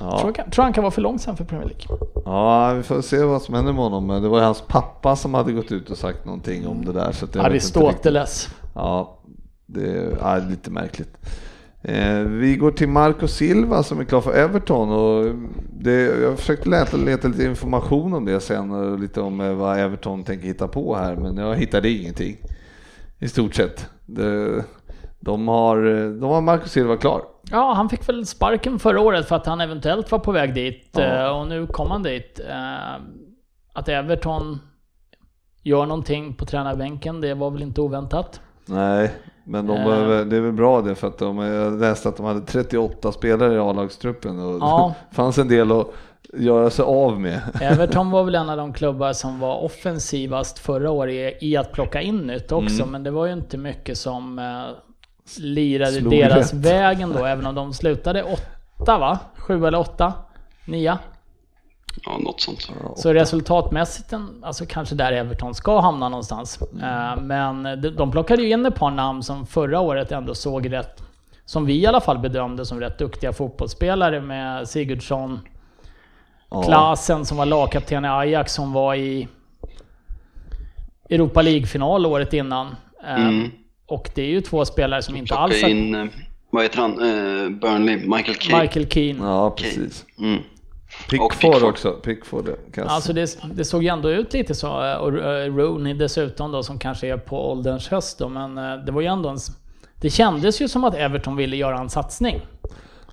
ja. 0.00 0.18
tror, 0.20 0.32
jag, 0.36 0.52
tror 0.52 0.62
han 0.62 0.72
kan 0.72 0.82
vara 0.82 0.90
för 0.90 1.02
långsam 1.02 1.36
för 1.36 1.44
Premier 1.44 1.68
League. 1.68 1.98
ja, 2.24 2.72
vi 2.74 2.82
får 2.82 3.00
se 3.02 3.22
vad 3.24 3.42
som 3.42 3.54
händer 3.54 3.72
med 3.72 3.82
honom. 3.82 4.06
Men 4.06 4.22
Det 4.22 4.28
var 4.28 4.38
ju 4.38 4.44
hans 4.44 4.60
pappa 4.60 5.16
som 5.16 5.34
hade 5.34 5.52
gått 5.52 5.72
ut 5.72 5.90
och 5.90 5.96
sagt 5.98 6.24
någonting 6.24 6.66
om 6.66 6.84
det 6.84 6.92
där. 6.92 7.12
Så 7.12 7.24
att 7.24 7.34
jag. 7.34 7.44
Aristoteles. 7.44 8.48
Ja, 8.74 9.18
det 9.66 9.90
är, 9.90 10.16
ja, 10.20 10.36
lite 10.36 10.70
märkligt. 10.70 11.16
Eh, 11.82 12.18
vi 12.18 12.56
går 12.56 12.70
till 12.70 12.88
Marco 12.88 13.28
Silva 13.28 13.82
som 13.82 14.00
är 14.00 14.04
klar 14.04 14.20
för 14.20 14.32
Everton 14.32 14.90
och 14.90 15.34
det, 15.82 16.20
jag 16.22 16.38
försökte 16.38 16.68
leta, 16.68 16.96
leta 16.96 17.28
lite 17.28 17.44
information 17.44 18.14
om 18.14 18.24
det 18.24 18.40
sen 18.40 18.70
och 18.70 18.98
lite 18.98 19.20
om 19.20 19.40
eh, 19.40 19.54
vad 19.54 19.78
Everton 19.78 20.24
tänker 20.24 20.46
hitta 20.46 20.68
på 20.68 20.96
här 20.96 21.16
men 21.16 21.36
jag 21.36 21.56
hittade 21.56 21.90
ingenting. 21.90 22.36
I 23.18 23.28
stort 23.28 23.54
sett. 23.54 23.90
Det, 24.06 24.64
de, 25.20 25.48
har, 25.48 25.76
de 26.20 26.22
har 26.30 26.40
Marco 26.40 26.68
Silva 26.68 26.96
klar. 26.96 27.22
Ja, 27.50 27.72
han 27.72 27.88
fick 27.88 28.08
väl 28.08 28.26
sparken 28.26 28.78
förra 28.78 29.00
året 29.00 29.28
för 29.28 29.36
att 29.36 29.46
han 29.46 29.60
eventuellt 29.60 30.10
var 30.10 30.18
på 30.18 30.32
väg 30.32 30.54
dit. 30.54 30.88
Ja. 30.92 31.26
eh, 31.26 31.40
Och 31.40 31.46
nu 31.48 31.66
kom 31.66 31.90
han 31.90 32.02
dit. 32.02 32.40
Eh, 32.50 33.02
Att 33.72 33.88
Everton 33.88 34.58
gör 35.62 35.86
någonting 35.86 36.34
på 36.34 36.44
tränarbänken, 36.46 37.20
det 37.20 37.34
var 37.34 37.50
väl 37.50 37.62
inte 37.62 37.80
oväntat. 37.80 38.40
Nej, 38.66 39.10
men 39.44 39.66
de 39.66 39.76
Eh. 39.76 39.84
behöver, 39.84 40.24
det 40.24 40.36
är 40.36 40.40
väl 40.40 40.52
bra 40.52 40.80
det 40.80 40.94
för 40.94 41.06
att 41.08 41.18
de, 41.18 41.38
jag 41.38 41.80
läste 41.80 42.08
att 42.08 42.16
de 42.16 42.26
hade 42.26 42.40
38 42.40 43.12
spelare 43.12 43.54
i 43.54 43.58
A-lagstruppen 43.58 44.38
och 44.40 44.58
Ja. 44.60 44.94
det 45.10 45.14
fanns 45.16 45.38
en 45.38 45.48
del 45.48 45.72
att 45.72 45.86
göra 46.34 46.70
sig 46.70 46.84
av 46.84 47.20
med. 47.20 47.40
Everton 47.60 48.10
var 48.10 48.24
väl 48.24 48.34
en 48.34 48.50
av 48.50 48.56
de 48.56 48.72
klubbar 48.72 49.12
som 49.12 49.40
var 49.40 49.64
offensivast 49.64 50.58
förra 50.58 50.90
året 50.90 51.42
i 51.42 51.56
att 51.56 51.72
plocka 51.72 52.00
in 52.00 52.18
nytt 52.18 52.52
också, 52.52 52.86
men 52.86 53.02
det 53.02 53.10
var 53.10 53.26
ju 53.26 53.32
inte 53.32 53.58
mycket 53.58 53.98
som 53.98 54.38
eh, 54.38 54.62
lirade 55.38 55.92
Slog 55.92 56.10
deras 56.12 56.52
rätt. 56.52 56.64
vägen 56.64 57.12
då, 57.18 57.24
även 57.26 57.46
om 57.46 57.54
de 57.54 57.72
slutade 57.72 58.22
åtta 58.22 58.98
va? 58.98 59.18
Sju 59.36 59.66
eller 59.66 59.78
åtta? 59.78 60.12
Nia? 60.64 60.98
Ja, 62.04 62.18
något 62.18 62.40
sånt. 62.40 62.68
Så 62.96 63.12
resultatmässigt, 63.12 64.12
alltså 64.42 64.66
kanske 64.68 64.94
där 64.94 65.12
Everton 65.12 65.54
ska 65.54 65.80
hamna 65.80 66.08
någonstans. 66.08 66.58
Eh, 66.82 67.20
Men 67.22 67.62
de, 67.62 67.88
de 67.90 68.10
plockade 68.10 68.42
ju 68.42 68.50
in 68.50 68.66
ett 68.66 68.74
par 68.74 68.90
namn 68.90 69.22
som 69.22 69.46
förra 69.46 69.80
året 69.80 70.12
ändå 70.12 70.34
såg 70.34 70.72
rätt, 70.72 71.02
som 71.44 71.66
vi 71.66 71.80
i 71.80 71.86
alla 71.86 72.00
fall 72.00 72.18
bedömde 72.18 72.66
som 72.66 72.80
rätt 72.80 72.98
duktiga 72.98 73.32
fotbollsspelare 73.32 74.20
med 74.20 74.68
Sigurdsson, 74.68 75.40
Ja. 76.50 76.62
Klasen 76.62 77.24
som 77.24 77.36
var 77.36 77.46
lagkapten 77.46 78.04
i 78.04 78.08
Ajax 78.08 78.52
som 78.54 78.72
var 78.72 78.94
i 78.94 79.28
Europa 81.10 81.42
League-final 81.42 82.06
året 82.06 82.32
innan. 82.32 82.66
Eh, 83.06 83.26
Mm. 83.28 83.50
Och 83.86 84.10
det 84.14 84.22
är 84.22 84.26
ju 84.26 84.40
två 84.40 84.64
spelare 84.64 85.02
som 85.02 85.16
inte 85.16 85.34
alls 85.34 85.62
har... 85.62 85.68
in, 85.68 85.94
eh, 85.94 86.06
vad 86.50 86.62
heter 86.62 86.78
han, 86.78 86.94
Burnley, 87.60 87.96
Michael 87.96 88.34
Keane. 88.38 88.62
Michael 88.62 88.86
Keane. 88.88 89.18
Ja, 89.22 89.50
precis. 89.50 90.04
Mm. 90.18 90.42
Pickford, 91.10 91.30
Pickford. 91.30 91.62
också. 91.62 91.92
Pickford. 91.92 92.50
Kass. 92.74 92.88
Alltså 92.88 93.12
det, 93.12 93.38
det 93.54 93.64
såg 93.64 93.82
ju 93.82 93.88
ändå 93.88 94.10
ut 94.10 94.32
lite 94.32 94.54
så, 94.54 94.84
eh, 94.84 94.94
och 94.94 95.18
eh, 95.18 95.54
Rooney 95.54 95.94
dessutom 95.94 96.52
då 96.52 96.62
som 96.62 96.78
kanske 96.78 97.08
är 97.08 97.16
på 97.16 97.50
ålderns 97.50 97.88
höst 97.88 98.18
då, 98.18 98.28
men 98.28 98.58
eh, 98.58 98.76
det 98.76 98.92
var 98.92 99.00
ju 99.00 99.06
ändå 99.06 99.28
en... 99.28 99.38
Det 100.00 100.10
kändes 100.10 100.60
ju 100.60 100.68
som 100.68 100.84
att 100.84 100.94
Everton 100.94 101.36
ville 101.36 101.56
göra 101.56 101.78
en 101.78 101.90
satsning. 101.90 102.40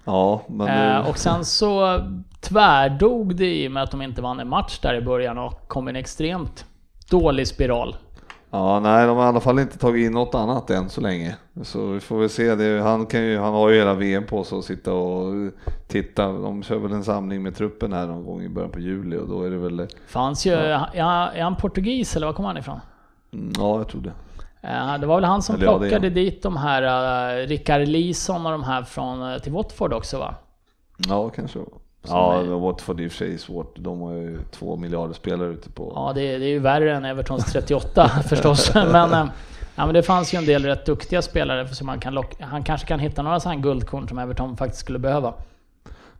ja, 0.06 0.42
men 0.48 1.02
nu, 1.04 1.10
och 1.10 1.18
sen 1.18 1.46
så 1.46 2.00
tvärdog 2.42 3.36
det 3.36 3.56
i 3.56 3.68
och 3.68 3.72
med 3.72 3.84
att 3.84 3.92
de 3.92 4.02
inte 4.02 4.22
vann 4.22 4.40
en 4.40 4.50
match 4.50 4.80
där 4.80 4.96
i 4.96 5.02
början 5.02 5.38
och 5.38 5.68
kom 5.68 5.88
i 5.88 5.90
en 5.90 5.96
extremt 5.96 6.66
dålig 7.10 7.48
spiral. 7.48 7.96
Ja, 8.52 8.80
nej, 8.80 9.08
de 9.08 9.18
har 9.18 9.26
i 9.26 9.28
alla 9.28 9.40
fall 9.40 9.60
inte 9.60 9.78
tagit 9.78 10.06
in 10.06 10.12
något 10.12 10.36
annat 10.36 10.70
än 10.70 10.90
så 10.90 11.02
länge. 11.02 11.36
Så 11.64 11.88
vi 11.88 12.00
får 12.00 12.20
väl 12.20 12.30
se. 12.30 12.56
Det, 12.56 12.82
han, 12.82 13.06
kan 13.06 13.22
ju, 13.24 13.38
han 13.40 13.54
har 13.54 13.70
ju 13.70 13.78
hela 13.78 13.94
VM 13.94 14.26
på 14.26 14.44
sig 14.44 14.58
att 14.58 14.66
sitta 14.66 14.94
och 14.94 15.34
titta. 15.88 16.28
De 16.32 16.64
kör 16.64 16.78
väl 16.80 16.92
en 16.92 17.04
samling 17.04 17.44
med 17.44 17.56
truppen 17.56 17.94
här 17.94 18.08
någon 18.08 18.26
gång 18.26 18.42
i 18.42 18.50
början 18.50 18.72
på 18.72 18.80
juli 18.80 19.18
och 19.18 19.28
då 19.28 19.44
är 19.44 19.50
det 19.50 19.58
väl, 19.58 19.88
Fanns 20.08 20.46
ju, 20.46 20.56
han- 20.56 20.90
är 21.36 21.42
han 21.44 21.56
portugis 21.56 22.16
eller 22.16 22.28
var 22.28 22.34
kommer 22.34 22.50
han 22.50 22.58
ifrån? 22.58 22.80
mm, 23.34 23.52
ja 23.58 23.78
jag 23.78 23.88
tror 23.88 24.02
det. 24.02 24.14
Eh, 24.68 25.00
Det 25.00 25.06
var 25.08 25.16
väl 25.16 25.24
han 25.24 25.42
som 25.42 25.56
Eller 25.56 25.66
ja, 25.66 25.74
det 25.74 25.80
plockade 25.80 26.10
dit 26.10 26.44
de 26.44 26.58
här, 26.58 26.84
uh, 27.44 27.48
Rickard 27.48 27.88
Leeson 27.88 28.46
och 28.46 28.52
de 28.52 28.64
här 28.64 28.84
från, 28.84 29.32
eh, 29.34 29.38
till 29.40 29.52
Watford 29.52 29.94
också 29.94 30.20
va? 30.20 30.36
Ja, 31.08 31.30
kanske. 31.30 31.60
Ja, 32.08 32.40
är- 32.40 32.44
Watford 32.46 33.00
i 33.02 33.08
och 33.08 33.12
för 33.12 33.18
sig 33.18 33.34
är 33.34 33.38
svårt. 33.38 33.76
De 33.80 34.02
har 34.02 34.14
ju 34.14 34.38
två 34.52 34.78
miljarder 34.78 35.14
spelare 35.14 35.50
ute 35.50 35.70
på. 35.70 35.92
Ja, 35.96 36.12
det, 36.16 36.22
är- 36.22 36.40
det 36.40 36.46
är 36.46 36.50
ju 36.50 36.60
värre 36.60 36.96
än 36.96 37.06
Evertons 37.06 37.46
38 37.52 38.10
förstås. 38.30 38.72
Men, 38.76 39.14
eh, 39.14 39.26
ja, 39.76 39.86
men 39.86 39.94
det 39.94 40.04
fanns 40.04 40.34
ju 40.34 40.38
en 40.38 40.46
del 40.46 40.66
rätt 40.66 40.86
duktiga 40.86 41.22
spelare 41.22 41.68
som 41.68 41.88
man 41.88 42.00
kan 42.00 42.14
locka. 42.14 42.46
Han 42.46 42.64
kanske 42.64 42.88
kan 42.88 43.00
hitta 43.00 43.22
några 43.22 43.40
sådana 43.40 43.62
guldkorn 43.62 44.08
som 44.08 44.18
Everton 44.20 44.58
faktiskt 44.58 44.80
skulle 44.82 45.00
behöva. 45.00 45.34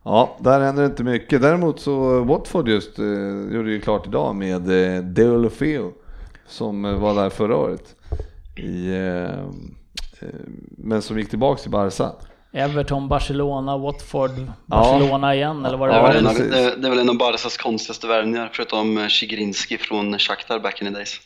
Ja, 0.02 0.36
där 0.40 0.60
händer 0.60 0.84
inte 0.84 1.04
mycket. 1.04 1.42
Däremot 1.42 1.80
så 1.80 2.24
Watford 2.24 2.68
just 2.68 2.98
eh, 2.98 3.04
gjorde 3.54 3.70
ju 3.70 3.80
klart 3.80 4.06
idag 4.06 4.34
med 4.34 4.96
eh, 4.96 5.02
Deulofeu 5.02 5.90
som 6.46 6.84
eh, 6.84 6.94
var 6.94 7.14
där 7.14 7.30
förra 7.30 7.56
året. 7.56 7.94
I, 8.56 8.88
eh, 8.90 9.24
eh, 10.20 10.28
men 10.78 11.02
som 11.02 11.18
gick 11.18 11.30
tillbaks 11.30 11.62
till 11.62 11.70
Barca. 11.70 12.12
Everton, 12.52 13.08
Barcelona, 13.08 13.78
Watford, 13.78 14.30
Barcelona 14.66 15.34
igen 15.34 15.64
eller 15.64 15.76
vad 15.78 15.88
det 15.88 15.92
Det 15.94 15.98
Ja, 16.00 16.12
en 16.12 16.26
av, 16.26 16.30
precis. 16.30 16.50
det, 16.50 16.76
det 16.76 16.86
är 16.86 16.90
väl 16.90 16.98
en 16.98 17.08
av 17.10 17.18
Barcas 17.18 17.56
konstigaste 17.56 18.06
värvningar, 18.06 18.50
förutom 18.52 18.98
eh, 18.98 19.06
Chigrinski 19.08 19.78
från 19.78 20.18
Shakhtar 20.18 20.58
back 20.58 20.82
in 20.82 20.88
the 20.88 20.94
days. 20.94 21.20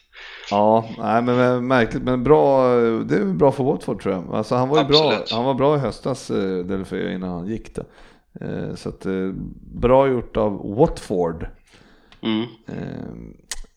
Ja, 0.50 0.88
nej 0.98 1.22
men 1.22 1.66
märkligt 1.66 2.02
men 2.02 2.24
bra. 2.24 2.68
Det 3.04 3.16
är 3.16 3.24
bra 3.24 3.52
för 3.52 3.64
Watford 3.64 4.02
tror 4.02 4.14
jag. 4.14 4.34
Alltså 4.34 4.54
han 4.54 4.68
var 4.68 4.78
ju 4.78 4.84
bra. 4.84 5.08
Absolut. 5.08 5.32
Han 5.32 5.44
var 5.44 5.54
bra 5.54 5.76
i 5.76 5.78
höstas 5.78 6.30
eh, 6.30 6.36
Deulofeu 6.64 7.14
innan 7.14 7.30
han 7.30 7.46
gick 7.46 7.74
där. 7.74 7.84
Eh, 8.40 8.74
Så 8.74 8.88
att 8.88 9.06
bra 9.74 10.08
gjort 10.08 10.36
av 10.36 10.74
Watford. 10.76 11.46
Mm. 12.22 12.46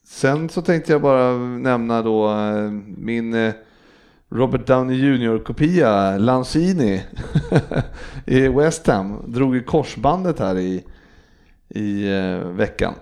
Sen 0.08 0.50
så 0.50 0.62
tänkte 0.62 0.92
jag 0.92 1.02
bara 1.02 1.32
nämna 1.38 2.02
då 2.02 2.30
min 2.98 3.54
Robert 4.30 4.68
Downey 4.68 4.96
Jr-kopia, 4.96 6.18
Lanzini, 6.18 7.04
i 8.26 8.48
West 8.48 8.88
Ham. 8.88 9.24
Drog 9.28 9.56
i 9.56 9.64
korsbandet 9.64 10.40
här 10.40 10.58
i, 10.58 10.84
i 11.70 12.14
eh, 12.14 12.38
veckan. 12.48 12.94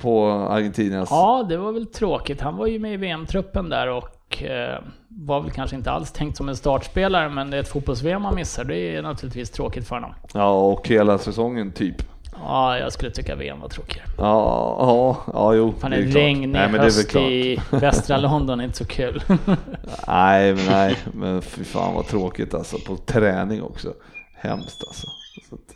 på 0.00 0.26
Argentinas... 0.30 1.08
Ja, 1.10 1.46
det 1.48 1.56
var 1.56 1.72
väl 1.72 1.86
tråkigt. 1.86 2.40
Han 2.40 2.56
var 2.56 2.66
ju 2.66 2.78
med 2.78 2.94
i 2.94 2.96
VM-truppen 2.96 3.68
där 3.68 3.90
och 3.90 4.42
eh, 4.42 4.78
var 5.08 5.40
väl 5.40 5.50
kanske 5.50 5.76
inte 5.76 5.90
alls 5.90 6.12
tänkt 6.12 6.36
som 6.36 6.48
en 6.48 6.56
startspelare, 6.56 7.28
men 7.28 7.50
det 7.50 7.56
är 7.56 7.60
ett 7.60 7.68
fotbolls-VM 7.68 8.22
man 8.22 8.34
missar. 8.34 8.64
Det 8.64 8.96
är 8.96 9.02
naturligtvis 9.02 9.50
tråkigt 9.50 9.88
för 9.88 9.94
honom. 9.94 10.14
Ja, 10.34 10.72
och 10.72 10.88
hela 10.88 11.18
säsongen 11.18 11.72
typ. 11.72 11.96
Ja, 12.42 12.78
jag 12.78 12.92
skulle 12.92 13.10
tycka 13.10 13.34
VM 13.36 13.60
var 13.60 13.68
tråkigare. 13.68 14.06
Ja, 14.18 14.76
ja, 14.78 15.24
ja 15.32 15.54
jo. 15.54 15.74
Fan, 15.80 15.90
det 15.90 15.96
är 15.96 16.02
regnig 16.02 16.48
Nej, 16.48 16.68
men 16.68 16.80
höst 16.80 17.10
klart. 17.10 17.30
i 17.30 17.60
västra 17.70 18.16
London 18.16 18.60
är 18.60 18.64
inte 18.64 18.78
så 18.78 18.84
kul. 18.84 19.22
Nej, 20.06 20.54
men 20.54 20.66
nej, 20.66 20.96
men 21.14 21.42
fy 21.42 21.64
fan 21.64 21.94
vad 21.94 22.06
tråkigt 22.06 22.54
alltså. 22.54 22.78
På 22.78 22.96
träning 22.96 23.62
också. 23.62 23.92
Hemskt 24.34 24.84
alltså. 24.86 25.06
Så 25.48 25.54
att, 25.54 25.74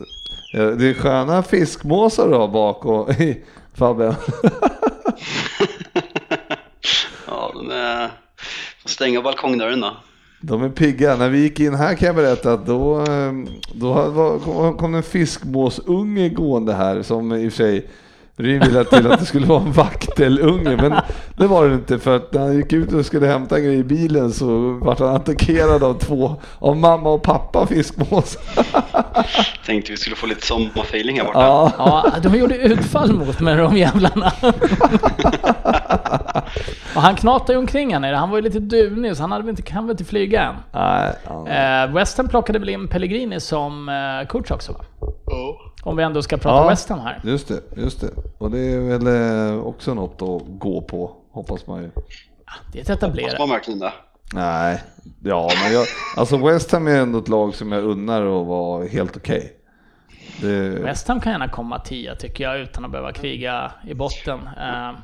eh, 0.59 0.77
det 0.77 0.89
är 0.89 0.93
sköna 0.93 1.43
fiskmåsar 1.43 2.27
du 2.29 2.35
har 2.35 2.47
bak 2.47 2.85
och 2.85 3.09
Fabbe. 3.73 4.15
Ja, 7.27 7.51
de 7.53 7.71
är... 7.71 8.11
Får 8.81 8.89
stänga 8.89 9.21
balkongdörren 9.21 9.81
då. 9.81 9.91
De 10.41 10.63
är 10.63 10.69
pigga. 10.69 11.15
När 11.15 11.29
vi 11.29 11.39
gick 11.41 11.59
in 11.59 11.73
här 11.73 11.95
kan 11.95 12.05
jag 12.07 12.15
berätta 12.15 12.53
att 12.53 12.65
då, 12.65 12.99
eh, 13.01 13.33
då 13.73 14.39
kom- 14.77 14.95
en 14.95 15.03
fiskmåsunge 15.03 16.29
gående 16.29 16.73
här 16.73 17.01
som 17.01 17.33
i 17.33 17.47
och 17.47 17.51
för 17.53 17.57
sig 17.57 17.87
Ryn 18.37 18.59
ville 18.59 18.83
till 18.83 19.11
att 19.11 19.19
det 19.19 19.25
skulle 19.25 19.45
vara 19.45 19.61
en 19.61 19.71
vaktelunge 19.71 20.75
men 20.77 20.93
det 21.37 21.47
var 21.47 21.67
det 21.67 21.73
inte 21.73 21.99
för 21.99 22.15
att 22.15 22.33
när 22.33 22.41
han 22.41 22.55
gick 22.55 22.73
ut 22.73 22.93
och 22.93 23.05
skulle 23.05 23.27
hämta 23.27 23.57
en 23.57 23.63
grej 23.63 23.75
i 23.77 23.83
bilen 23.83 24.31
så 24.31 24.79
vart 24.81 24.99
han 24.99 25.15
attackerad 25.15 25.83
av 25.83 25.93
två, 25.99 26.35
av 26.59 26.77
mamma 26.77 27.09
och 27.09 27.23
pappa 27.23 27.67
fiskmåsar. 27.67 28.41
Tänkte 29.65 29.91
vi 29.91 29.97
skulle 29.97 30.15
få 30.15 30.25
lite 30.25 30.45
sommarfeeling 30.45 31.17
här 31.17 31.25
borta. 31.25 31.39
Ja, 31.39 31.71
Ja, 31.77 32.11
de 32.29 32.37
gjorde 32.39 32.55
utfall 32.57 33.13
mot 33.13 33.39
mig 33.39 33.55
de 33.57 33.77
jävlarna. 33.77 34.31
och 36.95 37.01
han 37.01 37.15
knatade 37.15 37.53
ju 37.53 37.59
omkring 37.59 37.93
här 37.93 37.99
nere. 37.99 38.15
Han 38.15 38.29
var 38.29 38.37
ju 38.37 38.41
lite 38.43 38.59
dunig 38.59 39.15
så 39.17 39.23
han 39.23 39.31
hade 39.31 39.43
väl 39.43 39.49
inte, 39.49 39.61
kan 39.61 39.83
väl 39.85 39.91
inte 39.91 40.05
flyga 40.05 40.41
än. 40.43 40.55
nej, 40.73 41.13
ja. 41.27 41.47
Eh, 41.49 41.93
West 41.93 42.17
Ham 42.17 42.27
plockade 42.27 42.59
väl 42.59 42.69
in 42.69 42.87
Pellegrini 42.87 43.39
som 43.39 43.89
eh, 43.89 44.27
coach 44.27 44.51
också 44.51 44.71
va? 44.71 44.79
Ja. 45.25 45.57
Om 45.83 45.97
vi 45.97 46.03
ändå 46.03 46.21
ska 46.21 46.37
prata 46.37 46.63
Ja. 46.63 46.69
West 46.69 46.89
Ham 46.89 46.99
här. 46.99 47.19
just 47.23 47.47
det, 47.47 47.59
just 47.81 48.01
det. 48.01 48.07
Och 48.37 48.51
det 48.51 48.59
är 48.59 48.79
väl 48.79 49.07
eh, 49.07 49.59
också 49.65 49.93
något 49.93 50.21
att 50.21 50.59
gå 50.59 50.81
på, 50.81 51.15
hoppas 51.31 51.67
man 51.67 51.81
ju. 51.83 51.89
Det 52.71 52.79
är 52.79 52.81
ett 52.81 52.87
Hoppas 52.87 52.97
etablerat. 53.03 53.39
man 53.39 53.49
verkligen 53.49 53.79
det. 53.79 53.93
Nej, 54.33 54.83
ja 55.23 55.49
men 55.63 55.73
jag, 55.73 55.85
alltså 56.17 56.37
West 56.37 56.71
Ham 56.71 56.87
är 56.87 57.01
ändå 57.01 57.19
ett 57.19 57.27
lag 57.27 57.55
som 57.55 57.71
jag 57.71 57.83
unnar 57.83 58.21
att 58.41 58.47
vara 58.47 58.87
helt 58.87 59.17
okej. 59.17 59.53
Det, 60.41 60.69
West 60.69 61.07
Ham 61.07 61.19
kan 61.21 61.31
gärna 61.31 61.47
komma 61.49 61.79
tia 61.79 62.15
tycker 62.15 62.43
jag 62.43 62.59
utan 62.59 62.85
att 62.85 62.91
behöva 62.91 63.13
kriga 63.13 63.71
i 63.87 63.93
botten. 63.93 64.39
Eh, 64.57 64.95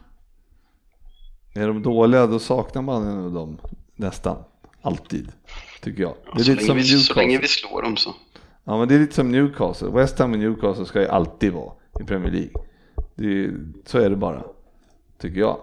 Är 1.61 1.67
de 1.67 1.83
dåliga 1.83 2.27
då 2.27 2.39
saknar 2.39 2.81
man 2.81 3.33
dem 3.33 3.57
nästan. 3.95 4.37
Alltid. 4.81 5.31
Tycker 5.81 6.01
jag. 6.03 6.13
Det 6.35 6.39
är 6.39 6.43
Så 6.43 6.51
lite 6.51 6.63
som 6.65 6.75
vi, 6.77 6.83
så 6.83 7.13
länge 7.13 7.27
Newcastle. 7.27 7.41
vi 7.41 7.69
slår 7.69 7.81
dem 7.81 7.97
så. 7.97 8.13
Ja 8.63 8.77
men 8.77 8.87
det 8.87 8.95
är 8.95 8.99
lite 8.99 9.15
som 9.15 9.31
Newcastle. 9.31 9.89
West 9.89 10.19
Ham 10.19 10.31
och 10.33 10.39
Newcastle 10.39 10.85
ska 10.85 11.01
ju 11.01 11.07
alltid 11.07 11.53
vara 11.53 11.73
i 11.99 12.03
Premier 12.03 12.31
League. 12.31 12.51
Det 13.21 13.51
så 13.85 13.99
är 13.99 14.09
det 14.09 14.15
bara. 14.15 14.41
Tycker 15.21 15.39
jag. 15.39 15.57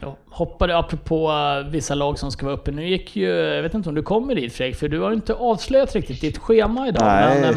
jag 0.00 0.14
hoppade 0.30 0.78
apropå 0.78 1.30
eh, 1.30 1.70
vissa 1.70 1.94
lag 1.94 2.18
som 2.18 2.30
ska 2.30 2.46
vara 2.46 2.56
uppe. 2.56 2.70
Nu 2.70 2.88
gick 2.88 3.16
ju, 3.16 3.28
jag 3.28 3.62
vet 3.62 3.74
inte 3.74 3.88
om 3.88 3.94
du 3.94 4.02
kommer 4.02 4.34
dit 4.34 4.52
Fredrik, 4.52 4.76
för 4.76 4.88
du 4.88 5.00
har 5.00 5.12
inte 5.12 5.34
avslöjat 5.34 5.94
riktigt 5.94 6.20
ditt 6.20 6.38
schema 6.38 6.88
idag. 6.88 7.02
Nej, 7.04 7.40
Men, 7.40 7.54
eh, 7.54 7.56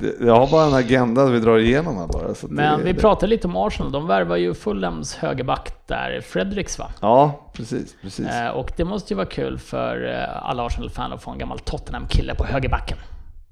det, 0.00 0.26
jag 0.26 0.34
har 0.34 0.50
bara 0.50 0.64
en 0.66 0.74
agenda 0.74 1.26
vi 1.26 1.40
drar 1.40 1.58
igenom 1.58 1.96
här 1.96 2.06
bara. 2.06 2.34
Men 2.48 2.78
det, 2.78 2.84
vi 2.84 2.92
det. 2.92 3.00
pratade 3.00 3.30
lite 3.30 3.46
om 3.48 3.56
Arsenal. 3.56 3.92
De 3.92 4.06
värvar 4.06 4.36
ju 4.36 4.54
Fulhams 4.54 5.16
högerback 5.16 5.72
där, 5.86 6.20
Fredericks 6.20 6.78
va? 6.78 6.86
Ja, 7.00 7.50
precis. 7.52 7.96
precis. 8.02 8.26
Eh, 8.26 8.48
och 8.48 8.72
det 8.76 8.84
måste 8.84 9.12
ju 9.12 9.16
vara 9.16 9.26
kul 9.26 9.58
för 9.58 10.08
eh, 10.08 10.48
alla 10.48 10.66
Arsenal-fan 10.66 11.12
att 11.12 11.22
få 11.22 11.30
en 11.30 11.38
gammal 11.38 11.58
Tottenham-kille 11.58 12.34
på 12.34 12.44
högerbacken. 12.44 12.98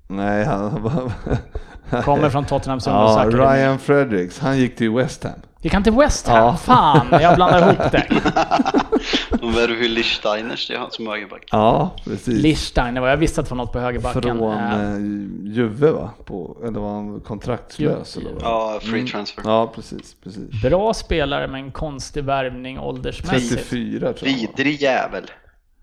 Nej, 0.08 0.44
han 0.44 0.70
Kommer 2.04 2.30
från 2.30 2.44
Tottenhams 2.44 2.86
Ja, 2.86 2.92
ungdomsakademi. 2.92 3.42
Ryan 3.42 3.78
Fredericks, 3.78 4.38
han 4.38 4.58
gick 4.58 4.76
till 4.76 4.90
West 4.90 5.24
Ham. 5.24 5.32
Vi 5.62 5.68
kan 5.68 5.82
till 5.82 5.92
West 5.92 6.28
Ham. 6.28 6.36
Ja. 6.38 6.56
Fan, 6.56 7.06
jag 7.22 7.34
blandar 7.34 7.58
ihop 7.62 7.92
det. 7.92 8.06
De 9.40 9.52
värvar 9.52 9.74
ju 9.74 9.88
Lichtsteiners, 9.88 10.68
det 10.68 10.74
är 10.74 10.78
han 10.78 10.90
som 10.90 11.06
högerback. 11.06 11.48
Ja, 11.50 11.90
precis. 12.04 12.42
Lichstein, 12.42 12.96
jag 12.96 13.16
visste 13.16 13.40
att 13.40 13.46
det 13.48 13.50
var 13.54 13.56
något 13.56 13.72
på 13.72 13.78
högerbacken. 13.80 14.22
Från 14.22 14.52
Eh, 14.52 15.52
Juve 15.56 15.90
va? 15.90 16.10
På, 16.24 16.56
eller 16.66 16.80
var 16.80 16.94
han 16.94 17.20
kontraktslös? 17.20 18.16
Ju- 18.16 18.20
Eller 18.20 18.32
vad? 18.32 18.42
Ja, 18.42 18.80
free 18.82 19.06
transfer. 19.08 19.42
ja, 19.44 19.72
precis. 19.74 20.16
precis. 20.24 20.62
Bra 20.62 20.94
spelare 20.94 21.48
med 21.48 21.60
en 21.60 21.70
konstig 21.70 22.24
värvning 22.24 22.78
åldersmässigt. 22.78 23.68
34 23.70 24.12
tror 24.12 24.28
jag. 24.30 24.36
han. 24.38 24.40
Vidrig 24.56 24.82
jävel. 24.82 25.30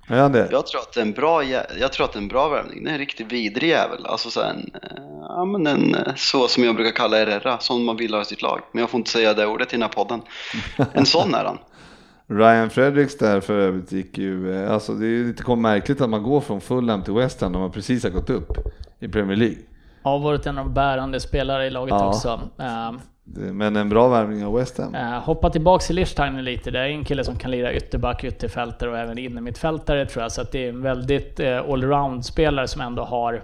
Det? 0.07 0.47
Jag 0.51 0.67
tror 0.67 0.81
att 0.81 0.93
det 0.93 0.99
är 0.99 1.05
en 1.05 1.11
bra, 1.11 1.43
jag 1.79 1.93
tror 1.93 2.05
att 2.05 2.13
det 2.13 2.19
är 2.19 2.21
en 2.21 2.27
bra 2.27 2.49
värvning. 2.49 2.83
Det 2.83 2.89
är 2.89 2.93
en 2.93 2.99
riktigt 2.99 3.31
vidrig 3.31 3.69
jävel. 3.69 4.05
Alltså 4.05 4.29
så 4.29 4.41
en, 4.41 4.71
eh, 4.83 5.03
ja 5.21 5.45
men 5.45 5.67
en, 5.67 5.95
eh, 5.95 6.13
så 6.15 6.47
som 6.47 6.63
jag 6.63 6.75
brukar 6.75 6.91
kalla 6.91 7.17
Herrera, 7.17 7.59
som 7.59 7.85
man 7.85 7.97
vill 7.97 8.13
ha 8.13 8.21
i 8.21 8.25
sitt 8.25 8.41
lag. 8.41 8.59
Men 8.71 8.81
jag 8.81 8.89
får 8.89 8.97
inte 8.97 9.11
säga 9.11 9.33
det 9.33 9.45
ordet 9.45 9.67
i 9.67 9.75
den 9.75 9.81
här 9.81 9.89
podden. 9.89 10.21
En 10.93 11.05
sån 11.05 11.33
är 11.33 11.43
han. 11.45 11.57
Ryan 12.27 12.69
Fredericks 12.69 13.17
där 13.17 13.41
för 13.41 13.59
övrigt 13.59 13.91
gick 13.91 14.17
ju, 14.17 14.63
eh, 14.63 14.73
alltså 14.73 14.93
det 14.93 15.05
är 15.07 15.23
lite 15.23 15.55
märkligt 15.55 16.01
att 16.01 16.09
man 16.09 16.23
går 16.23 16.41
från 16.41 16.61
Fulham 16.61 17.03
till 17.03 17.13
West 17.13 17.41
Ham 17.41 17.51
när 17.51 17.59
man 17.59 17.71
precis 17.71 18.03
har 18.03 18.09
gått 18.09 18.29
upp 18.29 18.51
i 18.99 19.07
Premier 19.07 19.37
League. 19.37 19.57
Har 20.03 20.19
varit 20.19 20.45
en 20.45 20.57
av 20.57 20.65
de 20.65 20.73
bärande 20.73 21.19
spelare 21.19 21.65
i 21.67 21.69
laget 21.69 21.95
Ja. 21.99 22.07
också. 22.07 22.41
Men 23.25 23.75
en 23.75 23.89
bra 23.89 24.07
värvning 24.07 24.45
av 24.45 24.53
West 24.53 24.77
Ham. 24.77 24.95
eh, 24.95 25.19
hoppa 25.19 25.49
tillbaks 25.49 25.87
till 25.87 25.95
Lichstein 25.95 26.43
lite. 26.43 26.71
Det 26.71 26.79
är 26.79 26.87
en 26.87 27.05
kille 27.05 27.23
som 27.23 27.35
kan 27.35 27.51
lira 27.51 27.73
ytterback, 27.73 28.23
ytterfältare 28.23 28.89
och 28.89 28.97
även 28.97 29.17
innermittfältare 29.17 30.05
tror 30.05 30.21
jag. 30.23 30.31
Så 30.31 30.41
att 30.41 30.51
det 30.51 30.65
är 30.65 30.69
en 30.69 30.81
väldigt 30.81 31.39
eh, 31.39 31.57
allround-spelare 31.57 32.67
som 32.67 32.81
ändå 32.81 33.03
har 33.03 33.43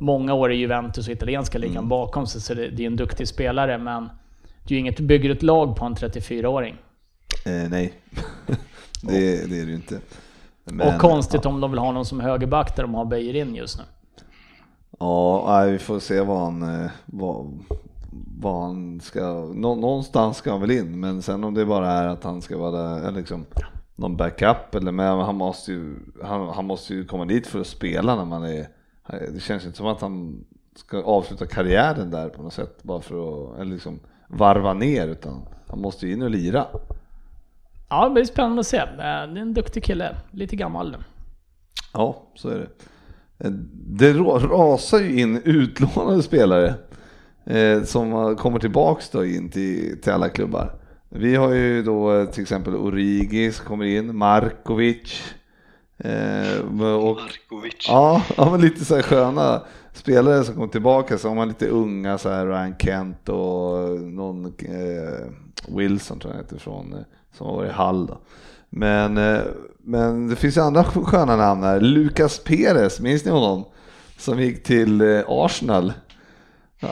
många 0.00 0.34
år 0.34 0.52
i 0.52 0.56
Juventus 0.56 1.06
och 1.06 1.12
italienska 1.12 1.58
ligan 1.58 1.76
Mm. 1.76 1.88
bakom 1.88 2.26
sig. 2.26 2.40
Så 2.40 2.54
det, 2.54 2.68
det 2.68 2.82
är 2.82 2.86
en 2.86 2.96
duktig 2.96 3.28
spelare, 3.28 3.78
men 3.78 4.02
det 4.64 4.74
är 4.74 4.76
ju 4.76 4.78
inget 4.78 4.96
du 4.96 5.02
bygger 5.02 5.30
ett 5.30 5.42
lag 5.42 5.76
på 5.76 5.84
en 5.84 5.94
34-åring. 5.94 6.76
Eh, 7.46 7.70
nej, 7.70 7.92
det, 9.02 9.10
det 9.10 9.42
är 9.42 9.64
det 9.64 9.70
ju 9.70 9.74
inte. 9.74 10.00
Men, 10.64 10.88
och 10.94 11.00
konstigt 11.00 11.46
om 11.46 11.60
de 11.60 11.70
vill 11.70 11.78
ha 11.80 11.92
någon 11.92 12.04
som 12.06 12.20
högerback 12.20 12.76
där 12.76 12.82
de 12.82 12.94
har 12.94 13.04
Beijerin 13.04 13.54
just 13.54 13.78
nu. 13.78 13.84
Ja, 14.98 15.64
vi 15.64 15.78
får 15.78 15.98
se 15.98 16.20
vad 16.20 16.38
han, 16.40 16.88
vad, 17.06 17.58
vad 18.40 18.62
han 18.62 19.00
ska, 19.00 19.50
nå, 19.54 19.74
någonstans 19.74 20.36
ska 20.36 20.50
han 20.50 20.60
väl 20.60 20.70
in, 20.70 21.00
men 21.00 21.22
sen 21.22 21.44
om 21.44 21.54
det 21.54 21.66
bara 21.66 21.90
är 21.90 22.06
att 22.08 22.24
han 22.24 22.42
ska 22.42 22.58
vara 22.58 22.70
där, 22.70 22.98
eller 23.08 23.18
liksom 23.18 23.44
någon 23.96 24.16
backup 24.16 24.74
eller 24.74 24.92
men 24.92 25.18
han 25.20 25.36
måste 25.36 25.72
ju, 25.72 25.94
han, 26.24 26.48
han 26.48 26.64
måste 26.66 26.94
ju 26.94 27.04
komma 27.04 27.24
dit 27.24 27.46
för 27.46 27.60
att 27.60 27.66
spela 27.66 28.16
när 28.16 28.24
man 28.24 28.44
är, 28.44 28.66
det 29.32 29.40
känns 29.42 29.64
inte 29.64 29.76
som 29.76 29.86
att 29.86 30.00
han 30.00 30.44
ska 30.76 31.02
avsluta 31.02 31.46
karriären 31.46 32.10
där 32.10 32.28
på 32.28 32.42
något 32.42 32.52
sätt 32.52 32.82
bara 32.82 33.00
för 33.00 33.14
att, 33.52 33.58
eller 33.60 33.72
liksom 33.72 34.00
varva 34.28 34.72
ner 34.74 35.08
utan 35.08 35.42
han 35.68 35.80
måste 35.80 36.06
ju 36.06 36.12
in 36.12 36.22
och 36.22 36.30
lira. 36.30 36.66
Ja, 37.88 38.04
det 38.04 38.10
blir 38.14 38.24
spännande 38.24 38.60
att 38.60 38.66
se. 38.66 38.76
Eh, 38.76 38.84
Det 38.96 39.02
är 39.02 39.36
en 39.36 39.54
duktig 39.54 39.84
kille. 39.84 40.16
Lite 40.30 40.56
gammal. 40.56 40.96
Ja, 41.92 42.22
så 42.34 42.48
är 42.48 42.58
det. 42.58 42.68
Eh, 43.46 43.50
Det 43.72 44.12
ra- 44.12 44.48
rasar 44.48 44.98
ju 44.98 45.20
in 45.20 45.42
utlånade 45.44 46.22
spelare 46.22 46.74
eh, 47.56 47.82
som 47.82 48.36
kommer 48.36 48.58
tillbaks 48.58 49.10
då 49.10 49.24
in 49.24 49.50
till, 49.50 50.00
till 50.02 50.12
alla 50.12 50.28
klubbar. 50.28 50.80
Vi 51.08 51.36
har 51.36 51.52
ju 51.52 51.82
då 51.82 52.14
eh, 52.14 52.26
till 52.26 52.42
exempel 52.42 52.74
Origi 52.74 53.52
som 53.52 53.66
kommer 53.66 53.84
in, 53.84 54.16
Markovic. 54.16 55.34
Eh, 55.98 56.58
och, 56.58 57.16
Markovic. 57.16 57.86
ja, 57.88 58.22
ja, 58.36 58.50
men 58.50 58.60
lite 58.60 58.84
så 58.84 58.94
här 58.94 59.02
sköna 59.02 59.62
spelare 59.92 60.44
som 60.44 60.54
kommer 60.54 60.68
tillbaka. 60.68 61.18
Så 61.18 61.28
har 61.28 61.34
man 61.34 61.48
lite 61.48 61.68
unga 61.68 62.18
så 62.18 62.28
här 62.28 62.46
Ryan 62.46 62.74
Kent 62.78 63.28
och 63.28 64.00
någon 64.00 64.46
eh, 64.46 65.26
Wilson 65.76 66.18
tror 66.18 66.32
jag 66.32 66.42
heter 66.42 66.58
från, 66.58 66.92
eh, 66.92 66.98
som 67.36 67.46
varit 67.46 67.70
i 67.70 67.72
Hall 67.72 68.06
då. 68.06 68.18
Men, 68.70 69.18
eh, 69.18 69.40
men 69.78 70.28
det 70.28 70.36
finns 70.36 70.56
ju 70.56 70.60
andra 70.60 70.84
sköna 70.84 71.36
namn 71.36 71.62
här. 71.62 71.80
Lucas 71.80 72.38
Perez, 72.44 73.00
minns 73.00 73.24
ni 73.24 73.30
honom? 73.30 73.64
Som 74.18 74.40
gick 74.40 74.62
till 74.62 75.00
eh, 75.00 75.22
Arsenal. 75.28 75.92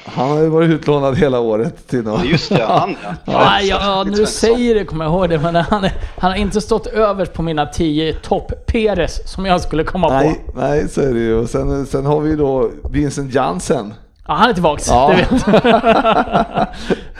Han 0.04 0.28
har 0.30 0.40
ju 0.42 0.48
varit 0.48 0.70
utlånad 0.70 1.16
hela 1.18 1.40
året 1.40 1.86
till 1.88 2.02
någon. 2.02 2.24
Just 2.26 2.48
det, 2.48 2.64
han 2.68 2.96
ja. 3.04 3.14
Ja, 3.24 3.60
ja, 3.62 4.02
Svensson. 4.04 4.26
säger 4.26 4.74
det 4.74 4.84
kommer 4.84 5.04
jag 5.04 5.12
ihåg 5.14 5.28
det, 5.30 5.38
men 5.38 5.54
han, 5.56 5.84
är, 5.84 5.92
han 6.18 6.30
har 6.30 6.38
inte 6.38 6.60
stått 6.60 6.86
överst 6.86 7.32
på 7.32 7.42
mina 7.42 7.66
10 7.66 8.14
topp-Peres 8.14 9.28
som 9.28 9.46
jag 9.46 9.60
skulle 9.60 9.84
komma 9.84 10.08
på. 10.08 10.14
Nej, 10.14 10.44
nej, 10.54 10.88
så 10.88 11.00
är 11.00 11.14
det 11.14 11.20
ju. 11.20 11.34
Och 11.34 11.48
sen, 11.50 11.86
sen 11.86 12.06
har 12.06 12.20
vi 12.20 12.36
då 12.36 12.70
Vincent 12.90 13.34
Jansen. 13.34 13.94
Ja, 14.26 14.34
han 14.34 14.50
är 14.50 14.54
tillbaks, 14.54 14.88
Ja. 14.88 15.08
det 15.16 15.16
vet 15.16 15.64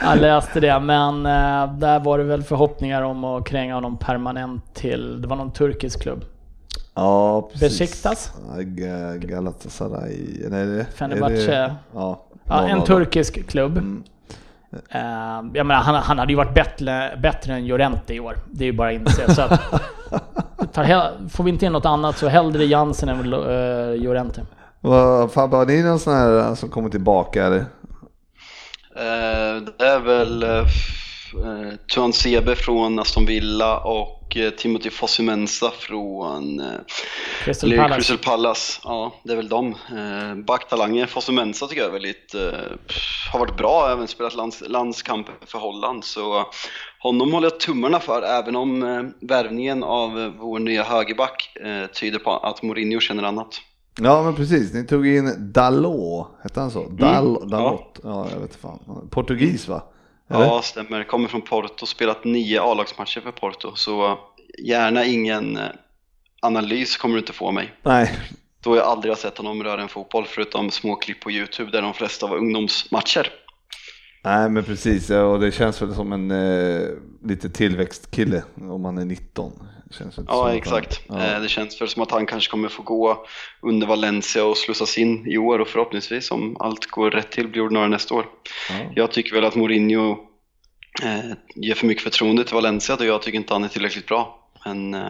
jag. 0.01 0.17
Läste 0.19 0.59
det, 0.59 0.79
men 0.79 1.25
eh, 1.25 1.73
där 1.79 1.99
var 1.99 2.17
det 2.17 2.23
väl 2.23 2.43
förhoppningar 2.43 3.01
om 3.01 3.23
att 3.23 3.45
kränga 3.47 3.75
honom 3.75 3.97
permanent 3.97 4.75
till, 4.75 5.21
det 5.21 5.27
var 5.27 5.35
någon 5.35 5.51
turkisk 5.51 6.01
klubb. 6.01 6.25
Ja, 6.95 7.41
precis. 7.53 7.79
Besiktas? 7.79 8.31
Galatasaray. 9.19 10.17
Nej, 10.49 10.65
det, 10.65 10.85
Fenerbahce. 10.95 11.33
är 11.53 11.61
det- 11.67 11.75
Ja, 11.93 12.25
Ja, 12.49 12.67
en 12.67 12.83
turkisk 12.83 13.49
klubb. 13.49 13.77
Eh, 14.91 14.99
jag 15.53 15.65
menar, 15.65 15.75
han, 15.75 15.95
han 15.95 16.19
hade 16.19 16.31
ju 16.33 16.37
varit 16.37 16.53
bättre, 16.53 17.19
bättre 17.23 17.53
än 17.53 17.67
Llorente 17.67 18.13
i 18.13 18.19
år. 18.19 18.35
Det 18.51 18.63
är 18.63 18.65
ju 18.65 18.73
bara 18.73 18.89
att 18.89 18.95
inse. 18.95 19.35
Så 19.35 19.41
att, 19.41 19.61
tar, 20.73 20.83
hell- 20.83 21.29
får 21.29 21.43
vi 21.43 21.49
inte 21.51 21.65
in 21.65 21.71
något 21.73 21.85
annat 21.85 22.17
så 22.17 22.27
hellre 22.27 22.65
Jansen 22.65 23.09
än 23.09 23.33
uh, 23.33 23.95
Llorente. 24.03 24.41
Vad- 24.81 25.31
Fabbe, 25.31 25.55
har 25.57 25.65
ni 25.65 25.83
någon 25.83 25.99
sån 25.99 26.13
här 26.13 26.39
eh, 26.39 26.53
som 26.55 26.69
kommer 26.69 26.89
tillbaka 26.89 27.45
eller? 27.45 27.57
Eh, 28.95 29.61
det 29.77 29.85
är 29.85 29.99
väl 29.99 30.43
eh, 30.43 30.65
Tuan 31.95 32.13
Sebe 32.13 32.55
från 32.55 32.99
Aston 32.99 33.25
Villa 33.25 33.77
och 33.79 34.18
eh, 34.37 34.49
Timothy 34.49 34.89
Fosumensa 34.89 35.71
från 35.71 36.59
eh, 36.59 36.65
Crystal 37.43 37.71
Palace. 37.71 37.95
Crystal 37.95 38.17
Palace. 38.17 38.81
Ja, 38.83 39.13
det 39.23 39.31
är 39.31 39.35
väl 39.37 39.49
de. 39.49 39.67
Eh, 39.67 40.35
Backtalanger, 40.35 41.05
Fosumensa 41.05 41.67
tycker 41.67 41.81
jag 41.81 41.89
är 41.89 41.93
väldigt, 41.93 42.35
har 43.31 43.39
varit 43.39 43.57
bra, 43.57 43.89
även 43.91 44.07
spelat 44.07 44.35
lands, 44.35 44.63
landskamper 44.67 45.33
för 45.45 45.59
Holland. 45.59 46.03
Så 46.03 46.45
honom 46.99 47.33
håller 47.33 47.49
jag 47.51 47.59
tummarna 47.59 47.99
för, 47.99 48.21
även 48.21 48.55
om 48.55 48.81
värvningen 49.21 49.83
av 49.83 50.33
vår 50.39 50.59
nya 50.59 50.83
högerback 50.83 51.57
tyder 51.93 52.19
på 52.19 52.31
att 52.31 52.63
Mourinho 52.63 52.99
känner 52.99 53.23
annat. 53.23 53.61
Ja 54.01 54.23
men 54.23 54.35
precis, 54.35 54.73
ni 54.73 54.83
tog 54.87 55.07
in 55.07 55.51
Dalot, 55.53 56.27
hette 56.43 56.59
han 56.59 56.71
så? 56.71 56.89
Dal, 56.89 57.49
Dalot? 57.49 57.99
Ja. 58.03 58.27
jag 58.33 58.39
vet 58.39 58.55
fan. 58.55 59.07
Portugis 59.11 59.67
va? 59.67 59.83
Eller? 60.29 60.45
Ja, 60.45 60.61
stämmer. 60.61 61.03
Kommer 61.03 61.27
från 61.27 61.41
Porto, 61.41 61.85
spelat 61.85 62.23
nio 62.23 62.61
A-lagsmatcher 62.61 63.21
för 63.21 63.31
Porto. 63.31 63.75
Så 63.75 64.19
gärna 64.63 65.05
ingen 65.05 65.57
eh, 65.57 65.63
analys 66.41 66.97
kommer 66.97 67.15
du 67.15 67.19
inte 67.19 67.33
få 67.33 67.51
mig. 67.51 67.73
Nej, 67.83 68.19
Då 68.63 68.75
jag 68.75 68.85
aldrig 68.85 69.11
har 69.11 69.17
sett 69.17 69.37
honom 69.37 69.63
röra 69.63 69.81
en 69.81 69.87
fotboll 69.87 70.25
förutom 70.27 70.71
små 70.71 70.95
klipp 70.95 71.19
på 71.21 71.31
Youtube 71.31 71.71
där 71.71 71.81
de 71.81 71.93
flesta 71.93 72.27
var 72.27 72.37
ungdomsmatcher. 72.37 73.27
Nej 74.23 74.49
men 74.49 74.63
precis, 74.63 75.09
och 75.09 75.39
det 75.39 75.51
känns 75.51 75.81
väl 75.81 75.95
som 75.95 76.13
en 76.13 76.31
eh, 76.31 76.87
lite 77.25 77.49
tillväxtkille 77.49 78.43
om 78.55 78.81
man 78.81 78.97
är 78.97 79.05
19. 79.05 79.51
Ja, 80.27 80.53
exakt. 80.53 81.01
Ja. 81.07 81.19
Eh, 81.25 81.41
Det 81.41 81.47
känns 81.49 81.81
väl 81.81 81.87
som 81.89 82.01
att 82.03 82.11
han 82.11 82.25
kanske 82.25 82.51
kommer 82.51 82.69
få 82.69 82.83
gå 82.83 83.25
under 83.61 83.87
Valencia 83.87 84.45
och 84.45 84.57
slussas 84.57 84.97
in 84.97 85.27
i 85.27 85.37
år 85.37 85.59
och 85.59 85.67
förhoppningsvis 85.67 86.31
om 86.31 86.57
allt 86.59 86.85
går 86.85 87.11
rätt 87.11 87.31
till 87.31 87.47
blir 87.47 87.61
ordinarie 87.61 87.87
nästa 87.89 88.15
år. 88.15 88.25
Ja. 88.69 88.75
Jag 88.95 89.11
tycker 89.11 89.35
väl 89.35 89.45
att 89.45 89.55
Mourinho 89.55 90.11
eh, 91.03 91.19
ger 91.55 91.73
för 91.75 91.87
mycket 91.87 92.03
förtroende 92.03 92.43
till 92.43 92.55
Valencia 92.55 92.95
och 92.95 93.05
jag 93.05 93.21
tycker 93.21 93.37
inte 93.37 93.53
han 93.53 93.63
är 93.63 93.67
tillräckligt 93.67 94.05
bra. 94.07 94.49
Men 94.65 94.93
eh, 94.93 95.09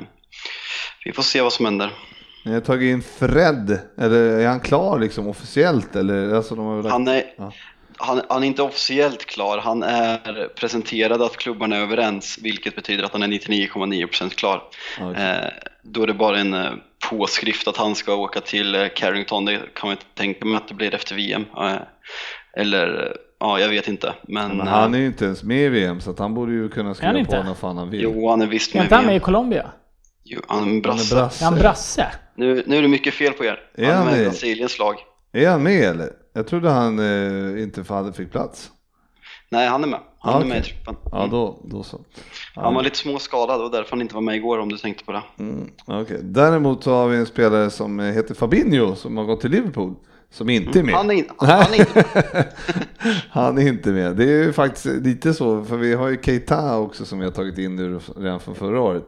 vi 1.05 1.11
får 1.11 1.23
se 1.23 1.41
vad 1.41 1.53
som 1.53 1.65
händer. 1.65 1.91
Ni 2.45 2.53
har 2.53 2.61
tagit 2.61 2.91
in 2.93 3.01
Fred, 3.01 3.79
eller 3.97 4.39
är 4.39 4.47
han 4.47 4.59
klar 4.59 4.99
liksom 4.99 5.27
officiellt 5.27 5.95
eller? 5.95 6.33
Alltså, 6.33 6.55
de 6.55 6.65
har 6.65 6.83
lagt- 6.83 6.91
Han 6.93 7.07
är, 7.07 7.23
Ja. 7.37 7.51
Han, 7.99 8.21
han 8.29 8.43
är 8.43 8.47
inte 8.47 8.61
officiellt 8.63 9.25
klar, 9.25 9.57
han 9.57 9.83
är 9.83 10.47
presenterad 10.47 11.21
att 11.21 11.37
klubbarna 11.37 11.75
är 11.75 11.81
överens, 11.81 12.39
vilket 12.41 12.75
betyder 12.75 13.03
att 13.03 13.11
han 13.13 13.23
är 13.23 13.27
99,9% 13.27 14.29
klar. 14.29 14.63
Okej. 15.01 15.23
Eh, 15.23 15.47
då 15.83 16.03
är 16.03 16.07
det 16.07 16.13
bara 16.13 16.39
en 16.39 16.53
eh, 16.53 16.71
påskrift 17.09 17.67
att 17.67 17.77
han 17.77 17.95
ska 17.95 18.15
åka 18.15 18.41
till 18.41 18.75
eh, 18.75 18.87
Carrington, 18.95 19.45
det 19.45 19.57
kan 19.73 19.87
man 19.87 19.91
inte 19.91 20.05
tänka 20.15 20.45
mig 20.45 20.57
att 20.57 20.67
det 20.67 20.73
blir 20.73 20.95
efter 20.95 21.15
VM. 21.15 21.45
Eh, 21.57 21.73
eller, 22.57 23.05
eh, 23.05 23.11
ja 23.39 23.59
jag 23.59 23.69
vet 23.69 23.87
inte. 23.87 24.13
Men, 24.27 24.57
Men 24.57 24.67
han 24.67 24.93
är 24.93 24.99
ju 24.99 25.05
inte 25.05 25.25
ens 25.25 25.43
med 25.43 25.65
i 25.65 25.69
VM 25.69 26.01
så 26.01 26.11
att 26.11 26.19
han 26.19 26.33
borde 26.33 26.51
ju 26.51 26.69
kunna 26.69 26.93
skriva 26.93 27.25
på 27.25 27.43
när 27.43 27.53
fan 27.53 27.77
han 27.77 27.89
vill. 27.89 28.01
Jo, 28.01 28.29
han 28.29 28.41
är 28.41 28.47
visst 28.47 28.71
Är 28.75 28.77
med 28.77 28.85
inte 28.85 28.95
han 28.95 29.03
i 29.03 29.07
med 29.07 29.13
i 29.13 29.19
VM. 29.19 29.25
Colombia? 29.25 29.71
Jo, 30.23 30.41
han 30.47 30.57
är 30.57 30.63
en 30.63 30.67
Han 30.67 30.77
är 30.77 30.81
brasse. 30.81 31.15
brasse. 31.15 31.43
Är 31.43 31.49
han 31.49 31.59
brasse? 31.59 32.05
Nu, 32.35 32.63
nu 32.65 32.77
är 32.77 32.81
det 32.81 32.87
mycket 32.87 33.13
fel 33.13 33.33
på 33.33 33.45
er. 33.45 33.59
Är 33.77 33.85
Han 33.85 33.91
är 33.93 33.97
han 33.97 34.05
med 34.05 34.21
i? 34.21 34.23
Brasiliens 34.23 34.79
lag. 34.79 34.95
Är 35.33 35.49
han 35.49 35.63
med 35.63 35.81
eller? 35.83 36.09
Jag 36.33 36.47
trodde 36.47 36.69
han 36.69 36.99
eh, 36.99 37.63
inte 37.63 37.83
hade 37.93 38.13
fick 38.13 38.31
plats. 38.31 38.71
Nej, 39.51 39.67
han 39.67 39.83
är 39.83 39.87
med. 39.87 39.99
Han 40.19 40.33
Ah, 40.33 40.41
är 40.41 40.45
med 40.45 40.57
i 40.59 40.61
truppen. 40.63 40.95
Ja 41.11 41.17
Mm. 41.17 41.29
då, 41.29 41.59
då 41.63 41.83
så. 41.83 42.01
Han 42.55 42.73
var 42.75 42.83
lite 42.83 42.97
småskadad 42.97 43.61
och 43.61 43.71
därför 43.71 43.89
han 43.91 44.01
inte 44.01 44.15
var 44.15 44.21
med 44.21 44.35
igår 44.35 44.59
om 44.59 44.69
du 44.69 44.77
tänkte 44.77 45.03
på 45.05 45.11
det. 45.11 45.21
Mm, 45.39 45.69
okej. 45.85 46.19
Däremot 46.23 46.83
så 46.83 46.91
har 46.93 47.07
vi 47.07 47.17
en 47.17 47.25
spelare 47.25 47.69
som 47.69 47.99
eh, 47.99 48.05
heter 48.05 48.35
Fabinho 48.35 48.95
som 48.95 49.17
har 49.17 49.23
gått 49.25 49.41
till 49.41 49.51
Liverpool. 49.51 49.95
Som 50.31 50.49
inte 50.49 50.79
är 50.79 50.83
med. 50.83 50.95
Han 50.95 51.09
är, 51.11 51.13
in, 51.15 51.25
han 51.37 51.73
är 51.73 51.79
inte 51.79 52.05
Han 53.29 53.57
är 53.57 53.67
inte 53.67 53.89
med. 53.91 54.15
Det 54.15 54.23
är 54.23 54.43
ju 54.43 54.53
faktiskt 54.53 54.85
lite 54.85 55.33
så, 55.33 55.63
för 55.63 55.77
vi 55.77 55.93
har 55.93 56.07
ju 56.07 56.21
Keita 56.21 56.77
också 56.77 57.05
som 57.05 57.19
vi 57.19 57.25
har 57.25 57.31
tagit 57.31 57.57
in 57.57 57.75
nu 57.75 57.99
redan 58.17 58.39
från 58.39 58.55
förra 58.55 58.81
året. 58.81 59.03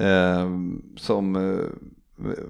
Eh, 0.00 0.50
som 0.96 1.36
eh, 1.36 1.58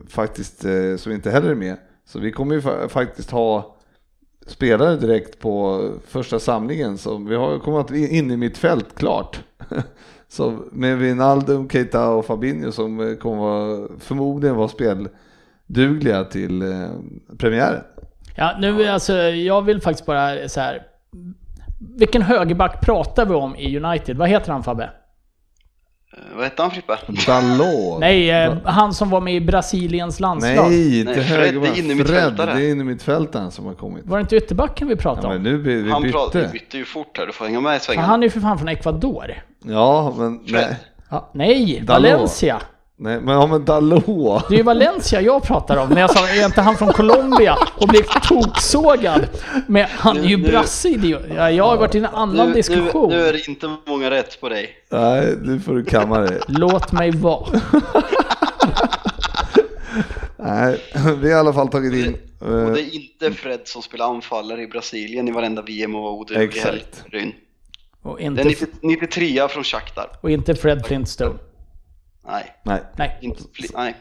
faktiskt, 0.08 0.64
eh, 0.64 0.96
som 0.96 1.12
inte 1.12 1.30
heller 1.30 1.50
är 1.50 1.54
med. 1.54 1.76
Så 2.06 2.18
vi 2.18 2.32
kommer 2.32 2.54
ju 2.54 2.60
fa- 2.60 2.88
faktiskt 2.88 3.30
ha 3.30 3.76
spelare 4.46 4.96
direkt 4.96 5.38
på 5.38 5.88
första 6.06 6.38
samlingen. 6.38 6.98
Så 6.98 7.16
vi 7.16 7.36
har, 7.36 7.58
kommit 7.58 7.90
in 7.90 8.30
i 8.30 8.36
mitt 8.36 8.58
fält 8.58 8.94
klart. 8.94 9.40
så 10.28 10.58
med 10.72 10.98
Wijnaldum, 10.98 11.68
Keita 11.68 12.08
och 12.08 12.26
Fabinho 12.26 12.72
som 12.72 13.16
kommer 13.20 13.36
vara, 13.36 13.88
förmodligen 13.98 14.56
vara 14.56 14.68
speldugliga 14.68 16.24
till 16.24 16.62
eh, 16.62 16.90
premiären. 17.38 17.82
Ja, 18.36 18.56
nu 18.60 18.86
alltså, 18.86 19.12
jag 19.22 19.62
vill 19.62 19.80
faktiskt 19.80 20.06
bara 20.06 20.48
så 20.48 20.60
här. 20.60 20.82
Vilken 21.98 22.22
högerback 22.22 22.80
pratar 22.80 23.26
vi 23.26 23.34
om 23.34 23.56
i 23.56 23.78
United? 23.78 24.16
Vad 24.16 24.28
heter 24.28 24.52
han 24.52 24.62
Fabbe? 24.62 24.90
Eh, 26.12 26.18
Vad 26.34 26.44
hette 26.44 26.62
han 26.62 26.70
Frippe? 26.70 26.98
Dalot. 27.26 28.00
Nej, 28.00 28.30
eh, 28.30 28.54
han 28.64 28.94
som 28.94 29.10
var 29.10 29.20
med 29.20 29.34
i 29.34 29.40
Brasiliens 29.40 30.20
landslag. 30.20 30.70
Nej, 30.70 31.00
inte 31.00 31.12
Nej, 31.12 31.24
Fred, 31.24 31.38
högerback. 31.38 31.70
det 31.74 31.80
är 31.80 31.84
innermittfältare. 31.84 32.46
Fred, 32.52 32.56
det 32.62 32.68
är 32.68 32.72
innermittfältaren 32.72 33.50
som 33.50 33.66
har 33.66 33.74
kommit. 33.74 34.06
Var 34.06 34.16
det 34.18 34.20
inte 34.20 34.36
ytterbacken 34.36 34.88
vi 34.88 34.94
Ja, 34.94 35.00
pratade 35.00 35.28
men 35.28 35.36
om? 35.36 35.42
nu 35.42 35.58
by- 35.58 35.82
vi 35.82 35.90
Han 35.90 36.02
pratar, 36.12 36.40
bytte. 36.40 36.52
vi 36.52 36.58
bytte 36.58 36.78
ju 36.78 36.84
fort 36.84 37.18
här, 37.18 37.26
du 37.26 37.32
får 37.32 37.44
hänga 37.44 37.60
med 37.60 37.76
i 37.76 37.78
För 37.78 37.84
svängarna. 37.86 38.06
han 38.06 38.20
är 38.22 38.26
ju 38.26 38.30
för 38.30 38.40
fan 38.40 38.58
från 38.58 38.68
Ecuador. 38.68 39.42
Ja, 39.64 40.14
men 40.18 40.38
Fred. 40.46 40.54
nej. 40.68 40.76
Ja, 41.10 41.30
nej, 41.34 41.80
Dalot. 41.86 42.10
Valencia. 42.12 42.60
Nej. 43.02 43.20
Men 43.20 43.34
ja, 43.34 43.46
men 43.46 43.64
Dalot. 43.64 44.48
Det 44.48 44.54
är 44.54 44.58
ju 44.58 44.62
Valencia 44.62 45.20
jag 45.20 45.42
pratar 45.42 45.76
om. 45.76 45.88
När 45.88 46.00
jag 46.00 46.10
sa, 46.10 46.28
är 46.28 46.44
inte 46.44 46.60
han 46.60 46.76
från 46.76 46.92
Colombia? 46.92 47.58
Och 47.76 47.88
blev 47.88 48.02
toksågad. 48.02 49.28
Men 49.66 49.86
han 49.90 50.16
är 50.16 50.22
ju 50.22 50.36
brasse 50.36 50.88
jag 50.88 51.64
har 51.64 51.76
varit 51.76 51.94
i 51.94 51.98
en 51.98 52.04
annan 52.04 52.48
nu, 52.48 52.54
diskussion. 52.54 53.10
Nu, 53.10 53.16
nu 53.16 53.26
är 53.26 53.32
det 53.32 53.48
inte 53.48 53.76
många 53.86 54.10
rätt 54.10 54.40
på 54.40 54.48
dig. 54.48 54.70
Nej, 54.88 55.34
nu 55.42 55.60
får 55.60 55.74
du 55.74 55.84
kamma 55.84 56.18
dig. 56.18 56.40
Låt 56.48 56.92
mig 56.92 57.10
vara. 57.10 57.46
Nej, 60.36 60.80
vi 60.94 61.32
har 61.32 61.36
i 61.36 61.40
alla 61.40 61.52
fall 61.52 61.68
tagit 61.68 62.06
in... 62.06 62.16
Och 62.38 62.48
eh, 62.48 62.72
det 62.72 62.80
är 62.80 62.94
inte 62.94 63.32
Fred 63.32 63.60
som 63.64 63.82
spelar 63.82 64.06
anfallare 64.06 64.62
i 64.62 64.66
Brasilien 64.66 65.28
i 65.28 65.32
varenda 65.32 65.62
VM 65.62 65.94
och 65.94 66.18
ODU 66.18 66.34
i 66.34 66.44
Exakt. 66.44 67.04
Och 68.02 68.16
Det 68.18 68.22
är 68.22 68.26
inte, 68.26 68.44
90, 68.44 68.66
93 68.82 69.48
från 69.48 69.64
Shakhtar. 69.64 70.06
och 70.20 70.30
inte 70.30 70.54
Fred 70.54 70.86
Flintstone. 70.86 71.38
Nej, 72.26 72.54
nej. 72.64 72.82
Nej. 72.96 73.18
inte, 73.20 73.42
nej. 73.74 73.96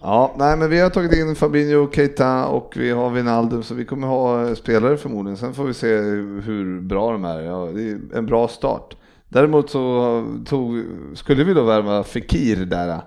Ja, 0.00 0.34
nej, 0.38 0.56
men 0.56 0.70
vi 0.70 0.80
har 0.80 0.90
tagit 0.90 1.12
in 1.12 1.34
Fabinho, 1.34 1.90
Keita 1.92 2.46
och 2.46 2.74
vi 2.76 2.90
har 2.90 3.10
Wijnaldum 3.10 3.62
så 3.62 3.74
vi 3.74 3.84
kommer 3.84 4.06
ha 4.06 4.48
eh, 4.48 4.54
spelare 4.54 4.96
förmodligen. 4.96 5.36
Sen 5.36 5.54
får 5.54 5.64
vi 5.64 5.74
se 5.74 5.96
hur 6.44 6.80
bra 6.80 7.12
de 7.12 7.24
är. 7.24 7.40
Ja, 7.40 7.70
det 7.74 7.90
är 7.90 7.98
en 8.14 8.26
bra 8.26 8.48
start. 8.48 8.96
Däremot 9.28 9.70
så 9.70 10.24
tog, 10.46 10.84
skulle 11.14 11.44
vi 11.44 11.54
då 11.54 11.62
värva 11.62 12.04
Fekir 12.04 12.56
där 12.56 12.88
eh, 12.88 12.98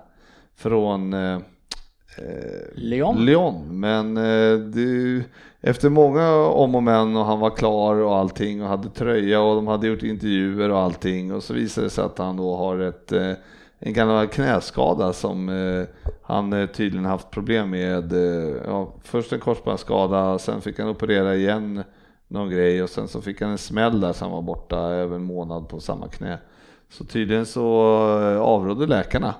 från 0.56 1.12
eh, 1.12 1.34
eh, 2.18 2.74
Lyon. 2.74 3.24
Lyon, 3.24 3.80
men 3.80 4.16
eh, 4.16 4.58
det, 4.58 5.22
efter 5.60 5.88
många 5.88 6.36
om 6.36 6.74
och 6.74 6.82
men 6.82 7.16
och 7.16 7.24
han 7.24 7.40
var 7.40 7.50
klar 7.50 7.96
och 7.96 8.16
allting 8.16 8.62
och 8.62 8.68
hade 8.68 8.88
tröja 8.88 9.40
och 9.40 9.56
de 9.56 9.66
hade 9.66 9.86
gjort 9.86 10.02
intervjuer 10.02 10.70
och 10.70 10.78
allting 10.78 11.32
och 11.32 11.42
så 11.42 11.54
visade 11.54 11.86
det 11.86 11.90
sig 11.90 12.04
att 12.04 12.18
han 12.18 12.36
då 12.36 12.56
har 12.56 12.78
ett, 12.78 13.12
eh, 13.12 13.32
en 13.82 13.92
gammal 13.92 14.28
knäskada 14.28 15.12
som 15.12 15.48
eh, 15.48 15.84
han 16.22 16.52
eh, 16.52 16.66
tydligen 16.66 17.04
haft 17.04 17.30
problem 17.30 17.70
med. 17.70 18.12
Eh, 18.12 18.56
ja, 18.66 18.94
först 19.02 19.32
en 19.32 19.40
korsbandsskada, 19.40 20.38
sen 20.38 20.60
fick 20.60 20.78
han 20.78 20.88
operera 20.88 21.36
igen 21.36 21.82
någon 22.28 22.50
grej 22.50 22.82
och 22.82 22.90
sen 22.90 23.08
så 23.08 23.22
fick 23.22 23.40
han 23.40 23.50
en 23.50 23.58
smäll 23.58 24.00
där 24.00 24.12
så 24.12 24.24
han 24.24 24.32
var 24.32 24.42
borta 24.42 24.78
över 24.78 25.16
en 25.16 25.24
månad 25.24 25.68
på 25.68 25.80
samma 25.80 26.08
knä. 26.08 26.38
Så 26.88 27.04
tydligen 27.04 27.46
så 27.46 27.62
eh, 28.22 28.40
avrådde 28.40 28.86
läkarna 28.86 29.34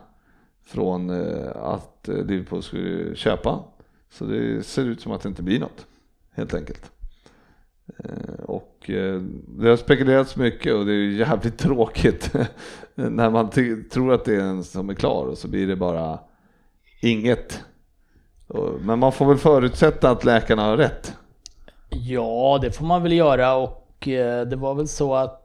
från 0.65 1.11
eh, 1.11 1.57
att 1.57 2.09
Liverpool 2.09 2.63
skulle 2.63 3.17
köpa. 3.17 3.65
Så 4.11 4.25
det 4.25 4.67
ser 4.67 4.85
ut 4.85 5.01
som 5.01 5.13
att 5.13 5.23
det 5.23 5.29
inte 5.29 5.43
blir 5.43 5.61
något, 5.61 5.87
helt 6.33 6.55
enkelt. 6.55 7.00
Eh, 7.99 8.45
och 8.45 8.91
eh, 8.91 9.21
det 9.59 9.69
har 9.69 9.77
spekulerats 9.77 10.37
mycket 10.37 10.75
och 10.75 10.87
det 10.87 10.93
är 10.93 10.97
ju 10.97 11.19
jävligt 11.19 11.59
tråkigt 11.59 12.33
när 12.95 13.31
man 13.31 13.51
tror 13.91 14.13
att 14.13 14.25
det 14.25 14.35
är 14.35 14.41
en 14.41 14.65
som 14.65 14.91
är 14.91 14.95
klar 14.95 15.27
och 15.27 15.39
så 15.39 15.49
blir 15.49 15.67
det 15.67 15.77
bara 15.77 16.19
inget. 17.01 17.65
Men 18.81 18.99
man 18.99 19.13
får 19.13 19.27
väl 19.27 19.39
förutsätta 19.39 20.11
att 20.11 20.25
läkarna 20.25 20.63
har 20.63 20.77
rätt. 20.77 21.15
Ja, 21.89 22.59
det 22.63 22.73
får 22.73 22.85
man 22.85 23.03
väl 23.03 23.13
göra 23.13 23.55
och 23.55 24.09
eh, 24.09 24.47
det 24.47 24.57
var 24.57 24.75
väl 24.75 24.89
så 24.89 25.15
att 25.15 25.41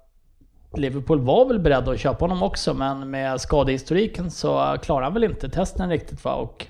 Liverpool 0.73 1.19
var 1.19 1.45
väl 1.45 1.59
beredda 1.59 1.91
att 1.91 1.99
köpa 1.99 2.25
honom 2.25 2.43
också 2.43 2.73
men 2.73 3.09
med 3.09 3.41
skadehistoriken 3.41 4.31
så 4.31 4.77
klarar 4.81 5.03
han 5.03 5.13
väl 5.13 5.23
inte 5.23 5.49
testen 5.49 5.89
riktigt 5.89 6.23
va 6.23 6.33
och 6.33 6.67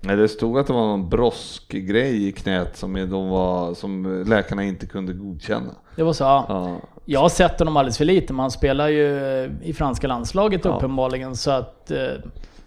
Nej, 0.00 0.16
det 0.16 0.28
stod 0.28 0.58
att 0.58 0.66
det 0.66 0.72
var 0.72 0.86
någon 0.86 1.08
broskgrej 1.08 2.28
i 2.28 2.32
knät 2.32 2.76
som, 2.76 2.94
de 2.94 3.28
var, 3.28 3.74
som 3.74 4.24
läkarna 4.26 4.64
inte 4.64 4.86
kunde 4.86 5.12
godkänna. 5.12 5.74
Det 5.96 6.02
var 6.02 6.12
så? 6.12 6.24
Ja. 6.24 6.44
Ja. 6.48 6.76
Jag 7.04 7.20
har 7.20 7.28
sett 7.28 7.58
honom 7.58 7.76
alldeles 7.76 7.98
för 7.98 8.04
lite, 8.04 8.32
men 8.32 8.40
han 8.40 8.50
spelar 8.50 8.88
ju 8.88 9.08
i 9.62 9.72
franska 9.72 10.06
landslaget 10.08 10.64
Ja. 10.64 10.70
uppenbarligen. 10.70 11.36
Så 11.36 11.50
att, 11.50 11.90
eh, 11.90 11.98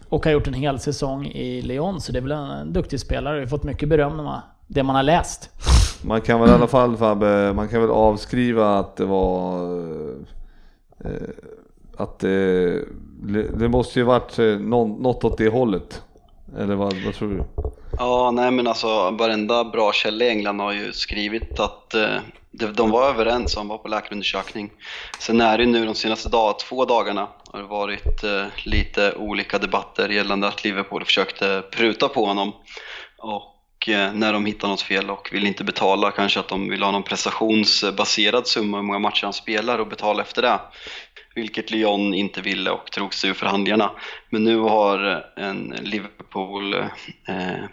och 0.09 0.25
har 0.25 0.31
gjort 0.31 0.47
en 0.47 0.53
hel 0.53 0.79
säsong 0.79 1.25
i 1.25 1.61
Lyon, 1.61 2.01
så 2.01 2.11
det 2.11 2.19
är 2.19 2.21
väl 2.21 2.31
en, 2.31 2.49
en 2.49 2.73
duktig 2.73 2.99
spelare. 2.99 3.39
har 3.39 3.45
fått 3.45 3.63
mycket 3.63 3.89
beröm 3.89 4.15
man, 4.17 4.41
det 4.67 4.83
man 4.83 4.95
har 4.95 5.03
läst. 5.03 5.49
Man 6.05 6.21
kan 6.21 6.39
väl 6.39 6.49
i 6.49 6.53
alla 6.53 6.67
fall 6.67 6.97
Fabbe, 6.97 7.53
man 7.53 7.67
kan 7.67 7.81
väl 7.81 7.89
avskriva 7.89 8.79
att 8.79 8.95
det 8.95 9.05
var 9.05 9.63
eh, 11.05 11.11
att 11.97 12.19
det, 12.19 12.79
det 13.57 13.69
måste 13.69 13.99
ju 13.99 14.05
varit 14.05 14.39
eh, 14.39 14.45
något 14.45 15.23
åt 15.23 15.37
det 15.37 15.49
hållet. 15.49 16.01
Eller 16.57 16.75
vad, 16.75 16.93
vad 16.93 17.13
tror 17.13 17.29
du? 17.29 17.43
Ja, 17.97 18.31
nej 18.31 18.51
men 18.51 18.67
alltså 18.67 19.11
varenda 19.11 19.63
bra 19.63 19.93
källa 19.93 20.25
i 20.25 20.29
England 20.29 20.59
har 20.59 20.71
ju 20.71 20.93
skrivit 20.93 21.59
att 21.59 21.93
eh, 21.93 22.17
de, 22.51 22.91
var 22.91 23.09
överens 23.09 23.57
om 23.57 23.67
var 23.67 23.77
på 23.77 23.87
läkarundersökning. 23.87 24.71
Sen 25.19 25.41
är 25.41 25.57
det 25.57 25.63
ju 25.63 25.69
nu 25.69 25.85
de 25.85 25.95
senaste 25.95 26.29
dag, 26.29 26.59
två 26.59 26.85
dagarna 26.85 27.27
har 27.51 27.59
det 27.59 27.67
varit 27.67 28.23
eh, 28.23 28.45
lite 28.65 29.13
olika 29.13 29.59
debatter 29.59 30.09
gällande 30.09 30.47
att 30.47 30.63
Liverpool 30.63 31.05
försökte 31.05 31.63
pruta 31.71 32.07
på 32.07 32.25
honom. 32.25 32.53
Och 33.17 33.89
eh, 33.89 34.13
när 34.13 34.33
de 34.33 34.45
hittar 34.45 34.67
något 34.67 34.81
fel 34.81 35.09
och 35.09 35.29
vill 35.31 35.47
inte 35.47 35.63
betala, 35.63 36.11
kanske 36.11 36.39
att 36.39 36.47
de 36.47 36.69
vill 36.69 36.83
ha 36.83 36.91
någon 36.91 37.03
prestationsbaserad 37.03 38.47
summa 38.47 38.77
hur 38.77 38.83
många 38.83 38.99
matcher 38.99 39.23
han 39.23 39.33
spelar 39.33 39.79
och 39.79 39.87
betala 39.87 40.21
efter 40.21 40.41
det. 40.41 40.59
Vilket 41.35 41.71
Lyon 41.71 42.13
inte 42.13 42.41
ville 42.41 42.71
och 42.71 42.89
drog 42.95 43.13
sig 43.13 43.29
ur 43.29 43.33
förhandlingarna. 43.33 43.91
Men 44.29 44.43
nu 44.43 44.57
har 44.57 45.25
en 45.35 45.75
Liverpool 45.81 46.73
eh, 47.27 47.63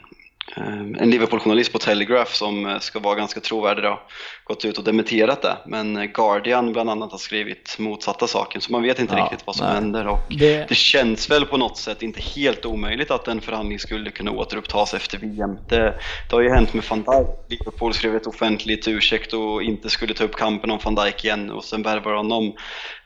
en 0.57 1.11
Liverpool-journalist 1.11 1.73
på 1.73 1.79
Telegraph 1.79 2.33
som 2.33 2.67
eh, 2.67 2.79
ska 2.79 2.99
vara 2.99 3.15
ganska 3.15 3.41
trovärdig 3.41 3.85
då, 3.85 4.01
gått 4.45 4.65
ut 4.65 4.79
och 4.79 4.85
dementerat 4.85 5.43
det. 5.43 5.57
Men 5.67 5.97
eh, 5.97 6.05
Guardian 6.05 6.73
bland 6.73 6.91
annat 6.91 7.11
har 7.11 7.19
skrivit 7.19 7.77
motsatta 7.79 8.27
saken 8.27 8.61
så 8.61 8.73
man 8.73 8.83
vet 8.83 8.99
inte 8.99 9.15
Ja, 9.15 9.25
riktigt 9.25 9.47
vad 9.47 9.57
som 9.57 9.67
nej. 9.67 9.75
händer. 9.75 10.07
Och 10.07 10.19
Det- 10.29 10.69
det... 10.69 10.75
känns 10.75 11.31
väl 11.31 11.47
på 11.47 11.57
något 11.57 11.79
sätt 11.79 12.03
inte 12.03 12.21
helt 12.21 12.65
omöjligt 12.67 13.11
att 13.11 13.29
en 13.29 13.41
förhandling 13.41 13.79
skulle 13.79 14.11
kunna 14.11 14.31
återupptas 14.31 14.95
efter 14.95 15.19
VM. 15.19 15.57
Det, 15.69 15.95
det 16.29 16.37
har 16.37 16.41
ju 16.43 16.51
hänt 16.51 16.75
med 16.75 16.85
van 16.91 16.99
Dijk. 16.99 17.29
Liverpool 17.49 17.95
skrev 17.95 18.17
ett 18.17 18.27
offentligt 18.27 18.89
ursäkt 18.89 19.33
och 19.33 19.63
inte 19.63 19.91
skulle 19.91 20.15
ta 20.15 20.25
upp 20.25 20.37
kampen 20.37 20.71
om 20.71 20.79
van 20.85 20.95
Dijk 20.95 21.25
igen 21.25 21.51
och 21.51 21.65
sen 21.65 21.83
värvar 21.83 22.13
honom 22.13 22.53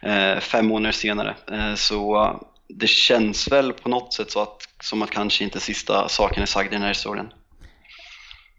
eh, 0.02 0.38
fem 0.40 0.66
månader 0.66 0.92
senare. 0.92 1.34
Eh, 1.52 1.74
så 1.74 2.24
eh, 2.24 2.34
det 2.68 2.88
känns 2.88 3.52
väl 3.52 3.72
på 3.72 3.88
något 3.88 4.12
sätt 4.12 4.30
så 4.30 4.40
att, 4.40 4.56
som 4.84 5.02
att 5.02 5.10
kanske 5.10 5.44
inte 5.44 5.60
sista 5.60 6.08
saken 6.08 6.42
är 6.42 6.46
sagd 6.46 6.66
i 6.66 6.74
den 6.74 6.82
här 6.82 6.88
historien. 6.88 7.32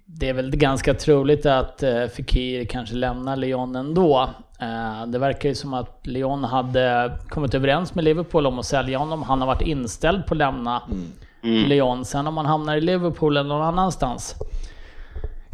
Det 0.05 0.29
är 0.29 0.33
väl 0.33 0.55
ganska 0.55 0.93
troligt 0.93 1.45
att 1.45 1.83
eh, 1.83 2.07
Fekir 2.07 2.65
kanske 2.65 2.95
lämnar 2.95 3.35
Lyon 3.35 3.75
ändå. 3.75 4.29
Eh, 4.59 5.05
det 5.07 5.19
verkar 5.19 5.49
ju 5.49 5.55
som 5.55 5.73
att 5.73 6.07
Lyon 6.07 6.43
hade 6.43 7.17
kommit 7.29 7.53
överens 7.53 7.95
med 7.95 8.03
Liverpool 8.03 8.47
om 8.47 8.59
att 8.59 8.65
sälja 8.65 8.97
honom. 8.97 9.23
Han 9.23 9.39
har 9.41 9.47
varit 9.47 9.61
inställd 9.61 10.25
på 10.25 10.33
att 10.33 10.37
lämna 10.37 10.81
Lyon. 11.41 12.05
Sen 12.05 12.27
om 12.27 12.37
han 12.37 12.45
hamnar 12.45 12.77
i 12.77 12.81
Liverpool 12.81 13.37
eller 13.37 13.49
någon 13.49 13.67
annanstans. 13.67 14.35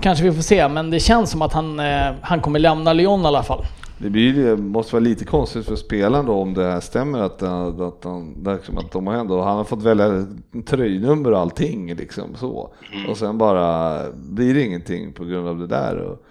Kanske 0.02 0.24
vi 0.24 0.32
får 0.32 0.42
se, 0.42 0.68
men 0.68 0.90
det 0.90 1.00
känns 1.00 1.32
som 1.32 1.42
att 1.42 1.54
han, 1.54 1.80
eh, 1.80 2.14
han 2.22 2.42
kommer 2.42 2.60
lämna 2.60 2.94
Lyon 2.94 3.22
i 3.22 3.26
alla 3.26 3.44
fall. 3.44 3.66
Det 3.98 4.10
blir, 4.10 4.34
det 4.34 4.58
måste 4.58 4.96
vara 4.96 5.04
lite 5.04 5.26
konstigt 5.26 5.66
för 5.66 5.76
spelaren 5.76 6.26
då 6.26 6.34
om 6.34 6.54
det 6.54 6.64
här 6.64 6.80
stämmer 6.80 7.20
att, 7.20 7.44
att, 7.44 7.82
att, 7.82 8.04
han, 8.04 8.36
liksom 8.46 8.78
att 8.78 8.92
de 8.92 9.08
har 9.08 9.14
ändå, 9.14 9.42
han 9.42 9.58
har 9.58 9.64
fått 9.64 9.84
välja 9.84 10.26
tröjnummer 10.66 11.32
och 11.32 11.40
allting 11.40 11.96
liksom 11.96 12.36
så. 12.36 12.74
Och 13.10 13.18
sen 13.18 13.38
bara 13.38 14.00
blir 14.14 14.54
det 14.54 14.62
ingenting 14.62 15.14
på 15.14 15.24
grund 15.26 15.48
av 15.48 15.58
det 15.60 15.68
där. 15.68 15.96
Och, 15.98 16.24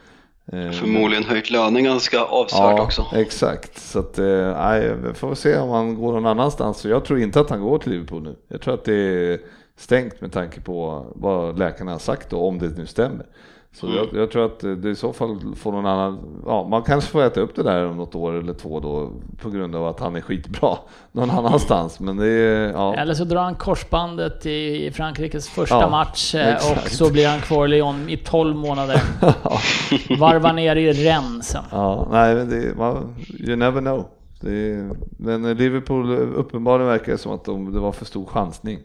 eh, 0.56 0.70
Förmodligen 0.70 1.24
höjt 1.24 1.50
lönen 1.50 1.84
ganska 1.84 2.20
avsevärt 2.24 2.76
Ja, 2.76 2.82
också. 2.82 3.06
exakt. 3.14 3.78
Så 3.80 3.98
att, 3.98 4.18
eh, 4.18 5.12
får 5.14 5.34
se 5.34 5.58
om 5.58 5.70
han 5.70 5.94
går 5.94 6.12
någon 6.12 6.26
annanstans. 6.26 6.82
För 6.82 6.88
jag 6.88 7.04
tror 7.04 7.20
inte 7.20 7.40
att 7.40 7.50
han 7.50 7.60
går 7.60 7.78
till 7.78 7.92
Liverpool 7.92 8.22
nu. 8.22 8.36
Jag 8.48 8.60
tror 8.60 8.74
att 8.74 8.84
det 8.84 8.94
är 8.94 9.38
stängt 9.81 10.20
med 10.20 10.33
tanke 10.33 10.61
på 10.61 11.07
vad 11.14 11.59
läkarna 11.59 11.93
har 11.93 11.99
sagt 11.99 12.31
då, 12.31 12.39
om 12.41 12.59
det 12.59 12.76
nu 12.78 12.87
stämmer. 12.87 13.26
Så 13.72 13.87
Mm. 13.87 13.99
jag, 13.99 14.22
jag 14.22 14.31
tror 14.31 14.45
att 14.47 14.61
det 14.83 14.91
i 14.91 14.95
så 14.95 15.12
fall 15.12 15.55
får 15.57 15.72
någon 15.72 15.87
annan, 15.87 16.18
ja 16.47 16.68
man 16.70 16.83
kanske 16.83 17.11
får 17.11 17.22
äta 17.22 17.41
upp 17.41 17.55
det 17.57 17.62
där 17.62 17.87
om 17.87 17.97
något 17.97 18.14
år 18.14 18.33
eller 18.33 18.53
två 18.55 18.81
då 18.81 19.11
på 19.43 19.51
grund 19.51 19.76
av 19.76 19.87
att 19.87 20.01
han 20.01 20.16
är 20.16 20.20
skitbra 20.20 20.76
någon 21.12 21.31
annanstans. 21.31 22.01
Men 22.01 22.16
det 22.16 22.26
är, 22.26 22.72
ja. 22.72 22.95
Eller 22.95 23.14
så 23.14 23.24
drar 23.24 23.43
han 23.43 23.55
korsbandet 23.55 24.47
i 24.47 24.87
i 24.87 24.91
Frankrikes 24.93 25.49
första 25.49 25.81
Ja, 25.81 25.91
match 25.91 26.35
eh, 26.35 26.55
och 26.55 26.72
exakt. 26.72 26.93
så 26.97 27.12
blir 27.12 27.28
han 27.28 27.41
kvar 27.41 27.66
i 27.66 27.68
Lyon 27.68 28.09
i 28.09 28.16
12 28.16 28.57
månader. 28.57 29.01
Varvar 30.18 30.53
ner 30.53 30.76
i 30.76 30.93
Rennes 30.93 31.49
sen. 31.49 31.64
Ja, 31.70 32.09
nej 32.11 32.35
men 32.35 32.51
det, 32.51 32.76
man, 32.76 33.14
you 33.39 33.57
never 33.57 33.81
know. 33.81 34.05
Det, 34.41 34.89
men 35.18 35.55
Liverpool 35.57 36.11
uppenbarligen 36.18 36.89
verkar 36.91 37.12
det 37.12 37.18
som 37.18 37.33
att 37.33 37.45
de, 37.45 37.72
det 37.72 37.81
var 37.81 37.93
för 37.93 38.05
stor 38.05 38.26
chansning. 38.26 38.78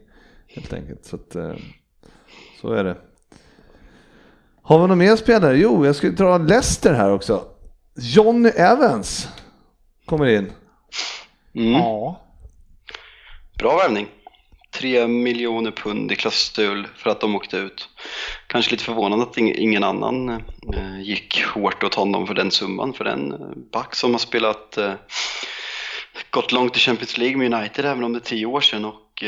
Helt 0.56 0.72
enkelt. 0.72 1.04
Så, 1.04 1.16
att, 1.16 1.34
eh, 1.34 1.54
så 2.60 2.72
är 2.72 2.84
det. 2.84 2.96
Har 4.62 4.76
vi 4.78 4.82
några 4.82 4.94
mer 4.94 5.16
spelare? 5.16 5.56
Jo, 5.58 5.86
jag 5.86 5.96
skulle 5.96 6.12
dra 6.12 6.38
Leicester 6.38 6.94
här 6.94 7.10
också. 7.12 7.44
Johnny 8.00 8.48
Evans 8.48 9.28
kommer 10.06 10.26
in. 10.26 10.52
Mm. 11.54 11.72
Ja. 11.72 12.20
Bra 13.58 13.76
värvning. 13.76 14.08
3 14.74 15.06
miljoner 15.06 15.70
pund 15.70 16.12
i 16.12 16.16
klausul 16.16 16.88
för 16.96 17.10
att 17.10 17.20
de 17.20 17.34
åkte 17.36 17.56
ut. 17.56 17.88
Kanske 18.46 18.70
lite 18.70 18.84
förvånande 18.84 19.24
att 19.24 19.36
ing- 19.36 19.54
ingen 19.56 19.84
annan 19.84 20.28
eh, 20.74 21.00
gick 21.02 21.44
hårt 21.44 21.84
åt 21.84 21.94
honom 21.94 22.26
för 22.26 22.34
den 22.34 22.50
summan. 22.50 22.92
För 22.92 23.04
den 23.04 23.32
eh, 23.32 23.38
back 23.72 23.94
som 23.94 24.12
har 24.12 24.18
spelat, 24.18 24.78
gått 26.30 26.52
långt 26.52 26.76
i 26.76 26.80
Champions 26.80 27.18
League 27.18 27.36
med 27.36 27.54
United 27.54 27.84
även 27.84 28.04
om 28.04 28.12
det 28.12 28.18
är 28.18 28.20
tio 28.20 28.46
år 28.46 28.60
sedan. 28.60 28.84
Och, 28.84 29.24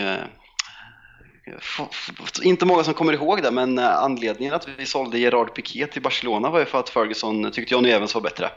inte 2.43 2.67
många 2.67 2.85
som 2.85 2.95
kommer 2.95 3.13
ihåg 3.13 3.43
det, 3.43 3.51
men 3.51 3.79
eh, 3.79 3.99
anledningen 3.99 4.55
att 4.55 4.69
vi 4.79 4.87
sålde 4.87 5.19
Gerard 5.19 5.55
Piqué 5.55 5.87
till 5.87 6.03
Barcelona 6.03 6.51
var 6.51 6.59
ju 6.59 6.65
för 6.65 6.79
att 6.79 6.89
Ferguson 6.89 7.51
tyckte 7.51 7.75
Johnny 7.75 7.91
Evans 7.91 8.15
var 8.15 8.23
bättre. 8.23 8.51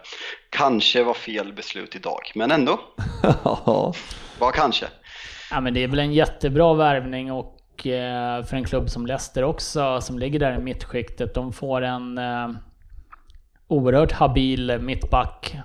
Kanske 0.50 1.04
var 1.04 1.14
fel 1.14 1.54
beslut 1.54 1.96
idag, 1.96 2.32
men 2.36 2.52
ändå. 2.52 2.80
Ja, 3.44 3.94
Var 4.40 4.52
kanske. 4.52 4.86
Ja 5.52 5.62
men 5.62 5.74
det 5.74 5.84
är 5.84 5.88
väl 5.88 6.00
en 6.00 6.14
jättebra 6.14 6.74
värvning 6.74 7.32
och 7.32 7.88
eh, 7.88 8.44
för 8.44 8.56
en 8.56 8.66
klubb 8.66 8.90
som 8.90 9.06
Leicester 9.06 9.44
också, 9.44 10.02
som 10.02 10.20
ligger 10.20 10.40
där 10.40 10.56
i 10.60 10.60
mittskiktet. 10.60 11.34
De 11.34 11.54
får 11.54 11.82
en 11.82 12.18
eh, 12.18 12.50
oerhört 13.68 14.12
habil 14.12 14.80
mittback 14.80 15.56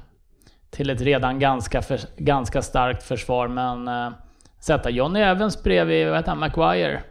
till 0.70 0.90
ett 0.90 1.00
redan 1.00 1.38
ganska, 1.38 1.82
för, 1.82 2.00
ganska 2.16 2.62
starkt 2.62 3.02
försvar. 3.02 3.48
Men 3.48 3.90
sätta 4.60 4.90
Johnny 4.90 5.20
Evans 5.20 5.62
bredvid, 5.62 6.08
vad 6.08 6.16
heter 6.16 6.28
han, 6.28 6.38
Maguire. 6.38 7.02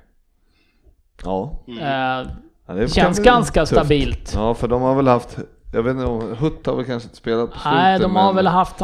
Ja. 1.24 1.60
Eh, 1.68 2.28
Ja, 2.68 2.74
det 2.74 2.88
Känns 2.94 3.20
ganska 3.20 3.60
tufft. 3.62 3.72
stabilt. 3.72 4.32
Ja, 4.36 4.54
för 4.54 4.68
de 4.68 4.82
har 4.82 4.96
väl 4.96 5.08
haft, 5.08 5.38
jag 5.74 5.84
vet 5.84 5.92
inte 5.92 6.06
om, 6.06 6.36
Hutt 6.40 6.66
har 6.66 6.76
väl 6.76 6.86
kanske 6.86 7.08
inte 7.08 7.18
spelat 7.18 7.52
på 7.52 7.60
slutet. 7.60 7.72
nej, 7.74 8.00
de 8.00 8.16
har 8.16 8.26
men- 8.26 8.36
väl 8.36 8.48
haft, 8.48 8.76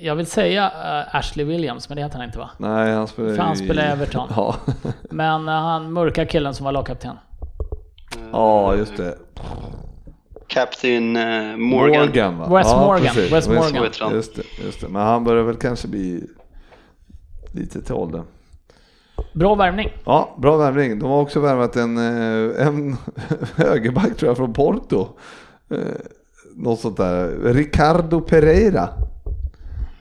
jag 0.00 0.14
vill 0.16 0.26
säga 0.26 0.64
eh, 1.10 1.16
Ashley 1.16 1.44
Williams, 1.46 1.88
men 1.88 1.96
det 1.96 2.02
heter 2.02 2.16
han 2.18 2.26
inte 2.26 2.38
va? 2.38 2.50
Nej, 2.58 2.94
han 2.94 3.08
spelar 3.08 3.34
För 3.34 3.42
han 3.42 3.56
spelar 3.56 3.82
i 3.82 3.86
Everton. 3.86 4.28
Ja. 4.36 4.54
Men 5.10 5.48
eh, 5.48 5.54
han 5.54 5.92
mörka 5.92 6.26
killen 6.26 6.54
som 6.54 6.64
var 6.64 6.72
lagkapten. 6.72 7.16
ja, 8.32 8.74
just 8.76 8.96
det. 8.96 9.18
Captain 10.48 11.16
eh, 11.16 11.56
Morgan. 11.56 12.38
va? 12.38 12.46
Wes 12.56 12.72
Morgan, 12.74 13.14
precis. 13.14 13.32
Wes 13.32 13.48
Morgan. 13.48 13.84
Heter 13.84 14.04
han. 14.04 14.12
Just 14.14 14.36
det, 14.36 14.42
just 14.64 14.80
det. 14.80 14.88
Men 14.88 15.02
han 15.02 15.24
börjar 15.24 15.42
väl 15.42 15.56
kanske 15.56 15.88
bli 15.88 16.24
lite 17.52 17.82
till 17.82 17.94
åldern. 17.94 18.24
Bra 19.32 19.54
värvning. 19.54 19.88
Ja, 20.04 20.34
bra 20.38 20.56
värvning. 20.56 20.98
De 20.98 21.10
har 21.10 21.20
också 21.20 21.40
värvat 21.40 21.76
en, 21.76 21.98
eh, 21.98 22.66
en 22.66 22.96
högerback 23.56 24.16
tror 24.16 24.30
jag 24.30 24.36
från 24.36 24.52
Porto. 24.52 25.06
Eh, 25.70 25.78
Något 26.56 26.80
sånt 26.80 26.96
där. 26.96 27.28
Ricardo 27.44 28.20
Pereira. 28.20 28.88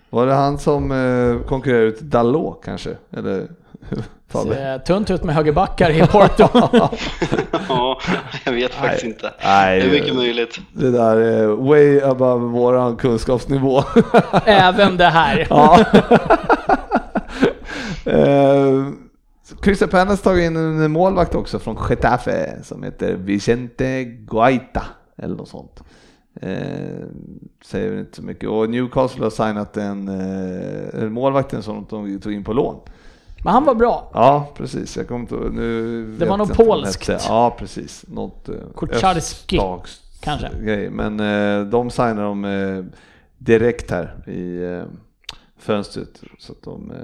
Var 0.09 0.25
det 0.25 0.33
han 0.33 0.57
som 0.57 0.91
eh, 0.91 1.47
konkurrerade 1.47 1.85
ut 1.87 1.99
Dalot 1.99 2.61
kanske? 2.65 2.89
Eller? 3.17 3.47
Ser 4.31 4.79
tunt 4.79 5.11
ut 5.11 5.23
med 5.23 5.35
högerbackar 5.35 5.89
i 5.91 6.07
Porto. 6.07 6.47
Ja, 7.69 7.99
jag 8.45 8.51
vet 8.51 8.73
faktiskt 8.73 9.03
inte. 9.03 9.33
Nej, 9.43 9.79
det 9.79 9.85
är 9.87 9.91
mycket 9.91 10.15
möjligt. 10.15 10.59
Det 10.73 10.91
där 10.91 11.17
är 11.17 11.47
way 11.47 12.01
above 12.01 12.45
våran 12.45 12.95
kunskapsnivå. 12.95 13.83
Även 14.45 14.97
det 14.97 15.05
här. 15.05 15.47
Ja. 15.49 15.79
Crystal 19.61 19.87
Palace 19.89 20.23
tagit 20.23 20.45
in 20.45 20.55
en 20.55 20.91
målvakt 20.91 21.35
också 21.35 21.59
från 21.59 21.77
Getafe 21.89 22.63
som 22.63 22.83
heter 22.83 23.13
Vicente 23.15 24.03
Guaita 24.03 24.83
eller 25.17 25.35
något 25.35 25.49
sånt. 25.49 25.83
Eh, 26.41 27.05
säger 27.65 27.99
inte 27.99 28.15
så 28.15 28.23
mycket. 28.23 28.49
Och 28.49 28.69
Newcastle 28.69 29.23
har 29.23 29.29
signat 29.29 29.77
en, 29.77 30.07
eh, 30.07 31.03
en 31.03 31.13
målvakten 31.13 31.63
som 31.63 31.85
de 31.89 32.19
tog 32.19 32.33
in 32.33 32.43
på 32.43 32.53
lån. 32.53 32.79
Men 33.43 33.53
han 33.53 33.65
var 33.65 33.75
bra. 33.75 34.11
Ja, 34.13 34.49
precis. 34.57 34.97
Jag 34.97 35.07
kommer 35.07 35.19
inte 35.21 35.35
nu 35.35 36.05
Det 36.17 36.25
var 36.25 36.37
något 36.37 36.53
polskt. 36.53 37.09
Ja, 37.27 37.55
precis. 37.59 38.05
Något 38.07 38.49
eh, 38.49 38.55
Kucharski, 38.75 39.59
kanske. 40.19 40.49
Grej. 40.61 40.89
Men 40.89 41.19
eh, 41.19 41.67
de 41.69 41.89
signar 41.89 42.23
de 42.23 42.45
eh, 42.45 42.85
direkt 43.37 43.91
här 43.91 44.29
i 44.29 44.63
eh, 44.63 44.83
fönstret. 45.57 46.21
Så 46.39 46.51
att 46.51 46.61
de, 46.63 46.91
eh, 46.91 46.97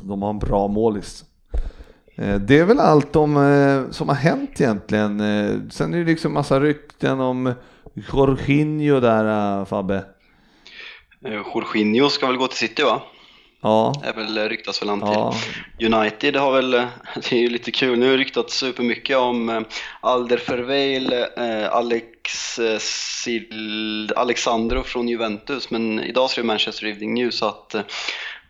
de 0.00 0.22
har 0.22 0.30
en 0.30 0.38
bra 0.38 0.68
målis. 0.68 1.24
Eh, 2.16 2.34
det 2.34 2.58
är 2.58 2.64
väl 2.64 2.80
allt 2.80 3.12
de, 3.12 3.36
eh, 3.36 3.90
som 3.90 4.08
har 4.08 4.16
hänt 4.16 4.60
egentligen. 4.60 5.20
Eh, 5.20 5.60
sen 5.70 5.94
är 5.94 5.98
det 5.98 6.04
liksom 6.04 6.32
massa 6.32 6.60
rykten 6.60 7.20
om 7.20 7.54
Jorginho 8.12 9.00
där, 9.00 9.64
Fabbe. 9.64 10.04
Jorginho 11.24 12.08
ska 12.08 12.26
väl 12.26 12.36
gå 12.36 12.46
till 12.46 12.58
City 12.58 12.82
va? 12.82 13.02
Ja, 13.62 13.92
Är 14.04 14.12
väl 14.12 14.48
ryktas 14.48 14.82
väl 14.82 14.88
han 14.88 15.00
till. 15.00 15.08
ja, 15.78 15.96
United 15.98 16.36
har 16.36 16.52
väl, 16.52 16.70
det 17.14 17.32
är 17.32 17.40
ju 17.40 17.48
lite 17.48 17.70
kul, 17.70 17.98
nu 17.98 18.06
har 18.06 18.12
det 18.12 18.18
ryktats 18.18 18.56
supermycket 18.56 19.16
om 19.16 19.64
Alder 20.00 20.36
Ferveil, 20.36 21.14
Alex 21.70 22.60
Sil, 23.22 24.12
Alexandro 24.16 24.82
från 24.82 25.08
Juventus, 25.08 25.70
men 25.70 26.00
idag 26.00 26.30
skrev 26.30 26.44
Manchester 26.44 26.86
Evening 26.86 27.14
News 27.14 27.42
att 27.42 27.74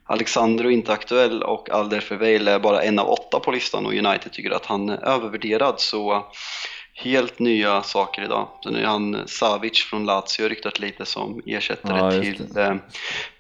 Alexandro 0.05 0.69
är 0.69 0.73
inte 0.73 0.93
aktuell 0.93 1.43
och 1.43 1.71
Alder 1.71 2.01
Ferveil 2.01 2.49
är 2.49 2.59
bara 2.59 2.83
en 2.83 2.99
av 2.99 3.09
åtta 3.09 3.41
på 3.41 3.51
listan 3.51 3.87
och 3.87 3.93
United 3.93 4.33
tycker 4.33 4.51
att 4.51 4.67
han 4.67 4.89
är 4.89 5.05
övervärderad. 5.05 5.75
Så 5.81 6.27
helt 6.95 7.39
nya 7.39 7.83
saker 7.83 8.23
idag. 8.23 8.49
Sen 8.65 8.77
är 8.77 8.85
han 8.85 9.29
Savic 9.29 9.79
från 9.79 10.07
Lazio 10.07 10.49
ryktat 10.49 10.79
lite 10.79 11.07
som 11.07 11.43
ersättare 11.47 11.99
Ja, 11.99 12.23
till, 12.23 12.59
eh, 12.59 12.75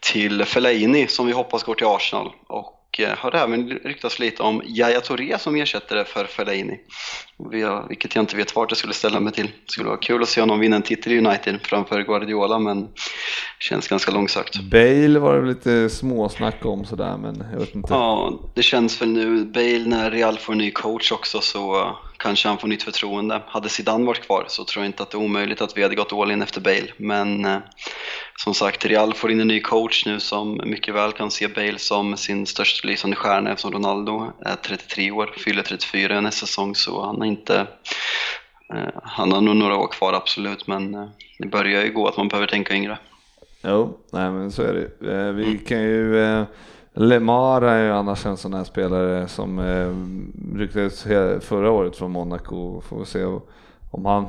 till 0.00 0.44
Fellaini 0.44 1.06
som 1.06 1.26
vi 1.26 1.32
hoppas 1.32 1.62
går 1.62 1.74
till 1.74 1.86
Arsenal. 1.86 2.32
Och 2.48 2.81
eh, 3.01 3.11
har 3.18 3.34
även 3.34 3.68
ryktats 3.70 4.18
lite 4.18 4.43
om 4.43 4.62
Yahya 4.66 5.01
Touré 5.01 5.38
som 5.38 5.57
ersättare 5.57 6.05
för 6.05 6.24
Fellaini. 6.24 6.80
Vi 7.51 7.62
har- 7.62 7.86
Vilket 7.88 8.14
jag 8.14 8.22
inte 8.22 8.36
vet 8.36 8.57
vart 8.57 8.70
jag 8.70 8.78
skulle 8.78 8.95
ställa 8.95 9.20
mig 9.20 9.32
till. 9.32 9.47
Det 9.47 9.72
skulle 9.72 9.88
vara 9.88 9.99
kul 9.99 10.22
att 10.22 10.28
se 10.28 10.40
honom 10.40 10.61
vinna 10.61 10.76
en 10.76 10.82
titel 10.82 11.12
i 11.12 11.18
United 11.18 11.59
framför 11.62 12.03
Guardiola 12.03 12.59
men 12.59 12.88
känns 13.61 13.88
ganska 13.88 14.12
långsökt. 14.12 14.61
Bale 14.61 15.18
var 15.18 15.40
det 15.40 15.49
lite 15.49 15.90
småsnack 15.90 16.64
om 16.64 16.84
sådär, 16.84 17.16
men 17.16 17.45
jag 17.53 17.59
vet 17.61 17.74
inte. 17.74 17.88
Ja, 17.95 18.40
det 18.55 18.62
känns 18.62 19.03
väl 19.03 19.09
nu. 19.12 19.45
Bale, 19.45 19.84
när 19.86 20.11
Real 20.11 20.38
får 20.38 20.53
en 20.53 20.59
ny 20.59 20.70
coach 20.70 21.12
också 21.12 21.40
så 21.40 21.80
eh, 21.80 21.93
kanske 22.22 22.48
han 22.48 22.58
får 22.58 22.68
nytt 22.68 22.82
förtroende. 22.82 23.42
Hade 23.46 23.68
Zidane 23.68 24.06
varit 24.06 24.26
kvar 24.26 24.44
så 24.48 24.64
tror 24.64 24.84
jag 24.84 24.88
inte 24.88 25.02
att 25.02 25.10
det 25.10 25.16
är 25.16 25.22
omöjligt 25.22 25.60
att 25.60 25.76
vi 25.76 25.82
hade 25.82 25.94
gått 25.94 26.12
all 26.12 26.30
in 26.30 26.42
efter 26.42 26.60
Bale. 26.60 26.92
Men 26.96 27.44
eh, 27.44 27.58
som 28.36 28.54
sagt, 28.54 28.84
Real 28.86 29.14
får 29.14 29.30
in 29.30 29.40
en 29.40 29.48
ny 29.48 29.60
coach 29.60 30.06
nu 30.06 30.20
som 30.20 30.60
mycket 30.64 30.94
väl 30.94 31.12
kan 31.12 31.30
se 31.30 31.48
Bale 31.48 31.78
som 31.78 32.16
sin 32.16 32.46
största 32.46 32.88
lysande 32.88 33.16
stjärna 33.16 33.50
eftersom 33.50 33.72
Ronaldo 33.72 34.32
är 34.44 34.56
33 34.56 35.10
år, 35.10 35.34
fyller 35.36 35.62
34 35.62 36.20
nästa 36.20 36.46
säsong 36.46 36.74
så 36.74 37.04
han 37.06 37.18
har 37.18 37.26
inte 37.26 37.66
eh, 38.74 38.88
han 39.02 39.32
har 39.32 39.40
nog 39.40 39.56
några 39.56 39.76
år 39.76 39.88
kvar 39.88 40.12
absolut 40.12 40.66
men 40.66 40.94
eh, 40.94 41.08
det 41.38 41.48
börjar 41.48 41.84
ju 41.84 41.92
gå 41.92 42.08
att 42.08 42.16
man 42.16 42.28
behöver 42.28 42.46
tänka 42.46 42.74
yngre. 42.74 42.98
Jo, 43.64 43.98
nej 44.12 44.30
men 44.30 44.52
så 44.52 44.62
är 44.62 44.72
det. 44.72 45.12
Eh, 45.12 45.32
Vi 45.32 45.58
kan 45.58 45.82
ju, 45.82 46.24
eh, 46.24 46.44
Lemar 46.95 47.62
är 47.62 47.84
ju 47.84 47.90
annars 47.90 48.26
en 48.26 48.36
sån 48.36 48.55
här 48.55 48.64
spelare 48.64 49.28
som 49.28 49.59
eh, 49.59 50.59
ryktades 50.59 51.03
förra 51.45 51.70
året 51.70 51.97
från 51.97 52.11
Monaco. 52.11 52.80
Får 52.80 52.99
vi 52.99 53.05
se 53.05 53.24
om 53.90 54.07
han 54.07 54.26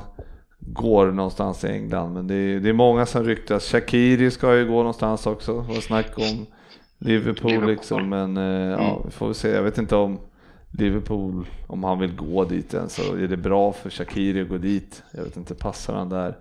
går 0.60 1.12
någonstans 1.12 1.64
i 1.64 1.68
England. 1.68 2.14
Men 2.14 2.28
det 2.28 2.36
är, 2.36 2.60
det 2.60 2.70
är 2.70 2.74
många 2.74 3.06
som 3.06 3.24
ryktas. 3.24 3.64
Shakiri 3.64 4.32
ska 4.32 4.56
ju 4.56 4.68
gå 4.68 4.78
någonstans 4.78 5.28
också. 5.28 5.62
Det 5.62 5.74
var 5.74 5.82
snack 5.82 6.18
om 6.18 6.46
Liverpool, 6.98 7.52
Liverpool. 7.52 7.72
liksom. 7.72 8.10
Men 8.10 8.38
eh, 8.38 8.84
ja, 8.84 9.02
vi 9.06 9.12
får 9.12 9.34
se. 9.34 9.50
Jag 9.50 9.64
vet 9.64 9.78
inte 9.78 9.96
om 9.96 10.20
Liverpool, 10.72 11.46
om 11.68 11.84
han 11.84 12.00
vill 12.00 12.16
gå 12.16 12.44
dit 12.44 12.74
än 12.74 12.90
så 12.90 13.16
är 13.16 13.28
det 13.28 13.38
bra 13.38 13.74
för 13.74 13.90
Shakiri 13.90 14.42
att 14.42 14.50
gå 14.50 14.58
dit. 14.58 15.04
Jag 15.12 15.24
vet 15.24 15.38
inte, 15.38 15.56
passar 15.56 15.94
han 15.96 16.10
där? 16.10 16.38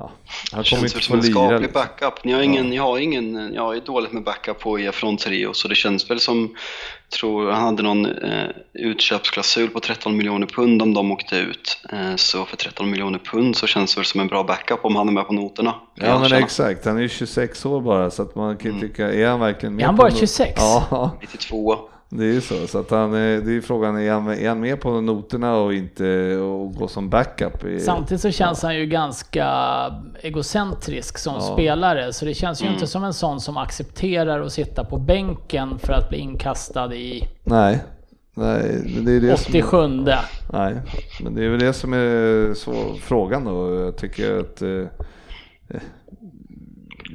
Ja, 0.00 0.10
han 0.52 0.62
Det 0.62 0.70
kommer 0.70 0.80
känns 0.80 0.94
inte 0.94 1.06
som 1.06 1.16
en 1.16 1.22
skaplig 1.22 1.60
liksom. 1.60 1.72
backup. 1.82 2.24
Ni 2.24 2.32
har 2.32 2.42
ingen, 2.42 2.72
jag 2.72 2.82
har 2.82 2.98
ingen, 2.98 3.54
jag 3.54 3.74
ju 3.74 3.80
dåligt 3.80 4.12
med 4.12 4.22
backup 4.22 4.58
på 4.60 4.80
er 4.80 4.90
från 4.92 5.16
trio 5.16 5.52
så 5.52 5.68
det 5.68 5.74
känns 5.74 6.10
väl 6.10 6.20
som, 6.20 6.54
tror 7.18 7.50
han 7.50 7.64
hade 7.64 7.82
någon 7.82 8.06
eh, 8.06 8.48
utköpsklausul 8.72 9.68
på 9.68 9.80
13 9.80 10.16
miljoner 10.16 10.46
pund 10.46 10.82
om 10.82 10.94
de 10.94 11.12
åkte 11.12 11.36
ut. 11.36 11.78
Eh, 11.92 12.16
så 12.16 12.44
för 12.44 12.56
13 12.56 12.90
miljoner 12.90 13.18
pund 13.18 13.56
så 13.56 13.66
känns 13.66 13.94
det 13.94 13.98
väl 14.00 14.04
som 14.06 14.20
en 14.20 14.26
bra 14.26 14.42
backup 14.44 14.84
om 14.84 14.96
han 14.96 15.08
är 15.08 15.12
med 15.12 15.26
på 15.26 15.32
noterna. 15.32 15.74
Ja 15.94 16.18
men 16.18 16.32
exakt, 16.32 16.84
han 16.84 16.96
är 16.96 17.00
ju 17.02 17.08
26 17.08 17.66
år 17.66 17.80
bara 17.80 18.10
så 18.10 18.22
att 18.22 18.34
man 18.34 18.56
kan 18.56 18.74
ju 18.74 18.80
tycka, 18.88 19.12
är 19.12 19.26
han 19.26 19.40
verkligen 19.40 19.74
med 19.74 19.82
Är 19.82 19.86
han 19.86 19.96
bara 19.96 20.08
no- 20.08 20.18
26? 20.18 20.52
Ja, 20.56 21.10
92. 21.20 21.78
Det 22.08 22.24
är 22.24 22.32
ju 22.32 22.40
så. 22.40 22.66
Så 22.66 22.78
att 22.78 22.90
han, 22.90 23.14
är- 23.14 23.40
det 23.40 23.56
är 23.56 23.60
frågan, 23.60 24.00
är 24.00 24.12
han, 24.12 24.28
är 24.28 24.48
han 24.48 24.60
med 24.60 24.80
på 24.80 25.00
noterna 25.00 25.56
och 25.56 25.74
inte 25.74 26.36
och 26.36 26.74
gå 26.74 26.88
som 26.88 27.08
backup? 27.10 27.64
I, 27.64 27.80
Samtidigt 27.80 28.20
så 28.20 28.30
känns 28.30 28.62
han 28.62 28.76
ju 28.76 28.86
ganska 28.86 29.46
egocentrisk 30.22 31.18
som 31.18 31.34
Ja. 31.34 31.40
spelare. 31.40 32.12
Så 32.12 32.24
det 32.24 32.34
känns 32.34 32.62
ju 32.62 32.64
Mm. 32.64 32.74
inte 32.74 32.86
som 32.86 33.04
en 33.04 33.14
sån 33.14 33.40
som 33.40 33.56
accepterar 33.56 34.40
att 34.40 34.52
sitta 34.52 34.84
på 34.84 34.98
bänken 34.98 35.78
för 35.78 35.92
att 35.92 36.08
bli 36.08 36.18
inkastad 36.18 36.94
i 36.94 37.28
Nej, 37.44 37.84
nej, 38.34 38.82
det 39.04 39.12
är 39.12 39.20
det 39.20 39.36
som, 39.36 39.50
87. 39.50 39.88
nej, 40.52 40.74
men 41.22 41.34
det 41.34 41.44
är 41.44 41.48
väl 41.48 41.60
det 41.60 41.72
som 41.72 41.92
är 41.92 42.54
så, 42.54 42.74
frågan 43.00 43.44
då. 43.44 43.80
Jag 43.80 43.96
tycker 43.96 44.38
att 44.40 44.62
eh, 44.62 44.68
eh, 45.68 45.80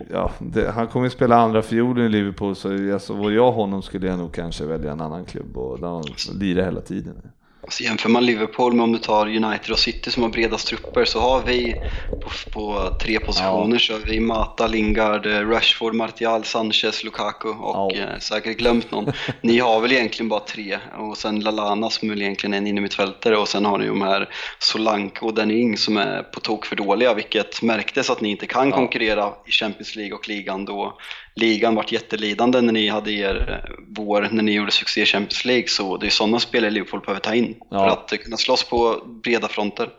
Ja, 0.09 0.31
det, 0.39 0.71
han 0.71 0.87
kommer 0.87 1.05
ju 1.05 1.09
spela 1.09 1.35
andra 1.35 1.61
fiolen 1.61 2.05
i 2.05 2.09
Liverpool 2.09 2.55
så 2.55 2.93
alltså, 2.93 3.13
vore 3.13 3.33
jag 3.33 3.51
honom 3.51 3.81
skulle 3.81 4.07
jag 4.07 4.19
nog 4.19 4.33
kanske 4.33 4.65
välja 4.65 4.91
en 4.91 5.01
annan 5.01 5.25
klubb 5.25 5.57
och 5.57 5.79
där 5.79 5.87
han 5.87 6.03
lirar 6.39 6.63
hela 6.63 6.81
tiden. 6.81 7.21
Så 7.69 7.83
jämför 7.83 8.09
man 8.09 8.25
Liverpool 8.25 8.73
med 8.73 8.83
om 8.83 8.91
du 8.91 8.97
tar 8.99 9.27
United 9.27 9.71
och 9.71 9.79
City 9.79 10.11
som 10.11 10.23
har 10.23 10.29
bredast 10.29 10.67
trupper 10.67 11.05
så 11.05 11.19
har 11.19 11.41
vi 11.41 11.75
på, 12.23 12.29
på 12.53 12.95
tre 13.01 13.19
positioner. 13.19 13.77
Så 13.77 13.93
har 13.93 13.99
vi 13.99 14.19
Mata, 14.19 14.67
Lingard, 14.67 15.25
eh, 15.25 15.39
Rashford, 15.49 15.93
Martial, 15.95 16.43
Sanchez, 16.43 17.03
Lukaku 17.03 17.47
och 17.49 17.91
Ja. 17.95 17.97
eh, 17.97 18.19
säkert 18.19 18.57
glömt 18.57 18.91
någon. 18.91 19.11
Ni 19.41 19.59
har 19.59 19.79
väl 19.81 19.91
egentligen 19.91 20.29
bara 20.29 20.39
tre. 20.39 20.77
Och 20.97 21.17
sen 21.17 21.39
Lalana 21.39 21.89
som 21.89 22.09
väl 22.09 22.21
egentligen 22.21 22.53
är 22.53 22.57
en 22.57 22.67
innermittfältare. 22.67 23.37
Och 23.37 23.47
sen 23.47 23.65
har 23.65 23.77
ni 23.77 23.87
de 23.87 24.01
här 24.01 24.29
Solanke 24.59 25.25
och 25.25 25.33
Danny 25.33 25.59
Ings 25.59 25.83
som 25.83 25.97
är 25.97 26.23
på 26.23 26.39
tok 26.39 26.65
för 26.65 26.75
dåliga 26.75 27.13
vilket 27.13 27.61
märktes 27.61 28.09
att 28.09 28.21
ni 28.21 28.29
inte 28.29 28.45
kan 28.47 28.71
konkurrera 28.71 29.33
i 29.47 29.51
Champions 29.51 29.95
League 29.95 30.13
och 30.13 30.29
ligan 30.29 30.65
då. 30.65 30.97
Ligan 31.35 31.75
vart 31.75 31.91
jättelidande 31.91 32.61
när 32.61 32.73
ni 32.73 32.87
hade 32.89 33.11
er 33.11 33.63
eh, 33.65 33.71
vår, 33.87 34.27
när 34.31 34.43
ni 34.43 34.51
gjorde 34.51 34.71
succé 34.71 35.01
i 35.01 35.05
Champions 35.05 35.45
League. 35.45 35.67
Så 35.67 35.97
det 35.97 36.05
är 36.05 36.09
sådana 36.09 36.39
spelare 36.39 36.71
Liverpool 36.71 36.99
behöver 36.99 37.21
ta 37.21 37.35
in 37.35 37.50
Ja. 37.69 37.77
för 37.79 38.15
att 38.15 38.23
kunna 38.23 38.37
slåss 38.37 38.69
på 38.69 38.95
breda 39.05 39.47
fronter. 39.47 39.89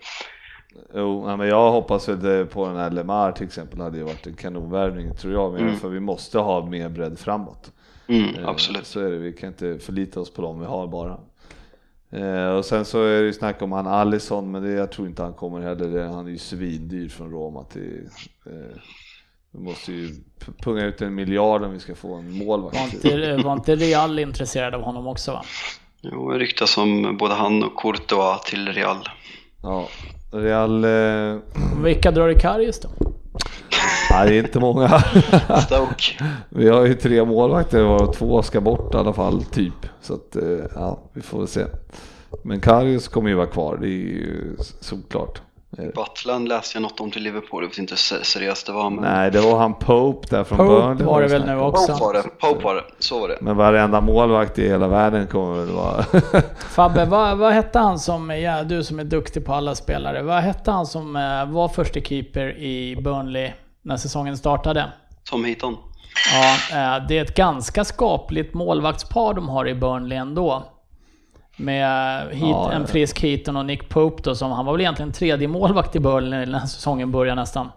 Jo, 0.94 1.36
men 1.36 1.48
jag 1.48 1.72
hoppas 1.72 2.08
väl 2.08 2.46
på 2.46 2.66
den 2.66 2.76
här 2.76 2.90
Lemar 2.90 3.32
till 3.32 3.46
exempel 3.46 3.80
hade 3.80 3.98
ju 3.98 4.04
varit 4.04 4.26
en 4.26 4.34
kanonvärvning 4.34 5.14
tror 5.16 5.32
jag, 5.32 5.52
men 5.52 5.76
för 5.76 5.88
vi 5.88 6.00
måste 6.00 6.38
ha 6.38 6.66
mer 6.66 6.88
bredd 6.88 7.18
framåt. 7.18 7.72
Mm, 8.06 8.34
Eh, 8.34 8.48
absolut. 8.48 8.86
Så 8.86 9.00
är 9.00 9.10
det, 9.10 9.16
vi 9.16 9.32
kan 9.32 9.48
inte 9.48 9.78
förlita 9.78 10.20
oss 10.20 10.30
på 10.30 10.42
dem 10.42 10.60
vi 10.60 10.66
har 10.66 10.86
bara. 10.86 11.18
Eh, 12.10 12.48
och 12.48 12.64
sen 12.64 12.84
så 12.84 13.04
är 13.04 13.20
det 13.20 13.26
ju 13.26 13.32
snack 13.32 13.62
om 13.62 13.72
han 13.72 13.86
Alisson, 13.86 14.50
men 14.50 14.62
det, 14.62 14.70
jag 14.70 14.92
tror 14.92 15.08
inte 15.08 15.22
han 15.22 15.32
kommer 15.34 15.60
heller. 15.60 16.06
Han 16.06 16.26
är 16.26 16.30
ju 16.30 16.38
svindyr 16.38 17.08
från 17.08 17.30
Roma 17.30 17.64
till... 17.64 18.08
Eh, 18.46 18.78
vi 19.54 19.60
måste 19.60 19.92
ju 19.92 20.08
punga 20.58 20.84
ut 20.84 21.02
en 21.02 21.14
miljard 21.14 21.62
om 21.62 21.72
vi 21.72 21.80
ska 21.80 21.94
få 21.94 22.14
en 22.14 22.30
målvakt. 22.38 22.76
Var 22.76 22.84
inte, 22.84 23.36
var 23.36 23.52
inte 23.52 23.76
Real 23.76 24.18
intresserad 24.18 24.74
av 24.74 24.80
honom 24.80 25.06
också 25.06 25.32
va? 25.32 25.44
Jo, 26.04 26.30
det 26.30 26.38
ryktas 26.38 26.78
om 26.78 27.16
både 27.16 27.34
han 27.34 27.62
och 27.62 27.76
Courtois 27.76 28.40
till 28.44 28.68
Real. 28.68 29.08
Ja, 29.62 29.88
Real... 30.32 30.84
Eh, 30.84 31.40
Vilka 31.84 32.10
drar 32.10 32.28
i 32.28 32.34
Karius 32.34 32.80
då? 32.80 32.88
nej, 34.10 34.28
det 34.28 34.34
är 34.34 34.38
inte 34.38 34.60
många. 34.60 34.88
Stoke. 35.66 36.24
Vi 36.48 36.68
har 36.68 36.86
ju 36.86 36.94
tre 36.94 37.24
målvakter 37.24 37.82
varav 37.82 38.12
två 38.12 38.42
ska 38.42 38.60
bort 38.60 38.94
i 38.94 38.96
alla 38.96 39.12
fall, 39.12 39.44
typ. 39.44 39.86
Så 40.00 40.14
att, 40.14 40.36
eh, 40.36 40.66
ja, 40.74 40.98
vi 41.12 41.22
får 41.22 41.38
väl 41.38 41.48
se. 41.48 41.64
Men 42.44 42.60
Karius 42.60 43.08
kommer 43.08 43.30
ju 43.30 43.36
vara 43.36 43.46
kvar, 43.46 43.78
det 43.80 43.86
är 43.86 43.90
ju 43.90 44.56
såklart. 44.80 45.42
Eh, 45.78 45.84
Butland 45.84 46.48
läste 46.48 46.76
jag 46.78 46.82
något 46.82 47.00
om 47.00 47.10
till 47.10 47.22
Liverpool, 47.22 47.62
jag 47.62 47.68
vet 47.68 47.78
inte 47.78 47.92
hur 47.92 47.96
se- 47.96 48.24
seriöst 48.24 48.66
det 48.66 48.72
var 48.72 48.90
men... 48.90 49.04
Nej, 49.04 49.30
det 49.30 49.40
var 49.40 49.58
han 49.58 49.74
Pope 49.74 50.28
där 50.30 50.44
från 50.44 50.58
Pope 50.58 50.70
Burnley. 50.86 51.06
var 51.06 51.22
det 51.22 51.28
väl 51.28 51.46
nu 51.46 51.58
också. 51.60 51.92
Pope 51.92 52.04
var 52.04 52.12
det, 52.14 52.22
Pope 52.22 52.64
var 52.64 52.74
det, 52.74 52.84
så 52.98 53.20
var 53.20 53.28
det. 53.28 53.38
Men 53.40 53.56
varenda 53.56 54.00
målvakt 54.00 54.58
i 54.58 54.68
hela 54.68 54.88
världen 54.88 55.26
kommer 55.26 55.54
väl 55.64 55.74
vara... 55.74 56.02
Fabbe, 56.58 57.04
vad, 57.04 57.38
vad 57.38 57.52
hette 57.52 57.78
han 57.78 57.98
som, 57.98 58.30
ja, 58.30 58.62
du 58.64 58.84
som 58.84 58.98
är 59.00 59.04
duktig 59.04 59.44
på 59.46 59.54
alla 59.54 59.74
spelare, 59.74 60.22
vad 60.22 60.42
hette 60.42 60.70
han 60.70 60.86
som 60.86 61.16
eh, 61.16 61.46
var 61.52 61.68
första 61.68 62.00
keeper 62.00 62.58
i 62.58 62.96
Burnley 63.04 63.50
när 63.82 63.96
säsongen 63.96 64.36
startade? 64.36 64.92
Tom 65.24 65.44
Heaton. 65.44 65.76
Ja, 66.32 66.52
eh, 66.96 67.06
det 67.08 67.18
är 67.18 67.22
ett 67.22 67.34
ganska 67.34 67.84
skapligt 67.84 68.54
målvaktspar 68.54 69.34
de 69.34 69.48
har 69.48 69.68
i 69.68 69.74
Burnley 69.74 70.18
ändå. 70.18 70.64
Med 71.56 72.26
Heat, 72.28 72.40
Ja, 72.40 72.68
ja. 72.70 72.72
en 72.72 72.86
frisk 72.86 73.22
Heaton 73.22 73.56
och 73.56 73.66
Nick 73.66 73.88
Pope 73.88 74.22
då, 74.22 74.34
som 74.34 74.52
han 74.52 74.66
var 74.66 74.72
väl 74.72 74.80
egentligen 74.80 75.12
tredje 75.12 75.48
målvakt 75.48 75.96
i 75.96 76.00
Burnley 76.00 76.46
när 76.46 76.58
säsongen 76.60 77.12
började 77.12 77.40
nästan. 77.40 77.68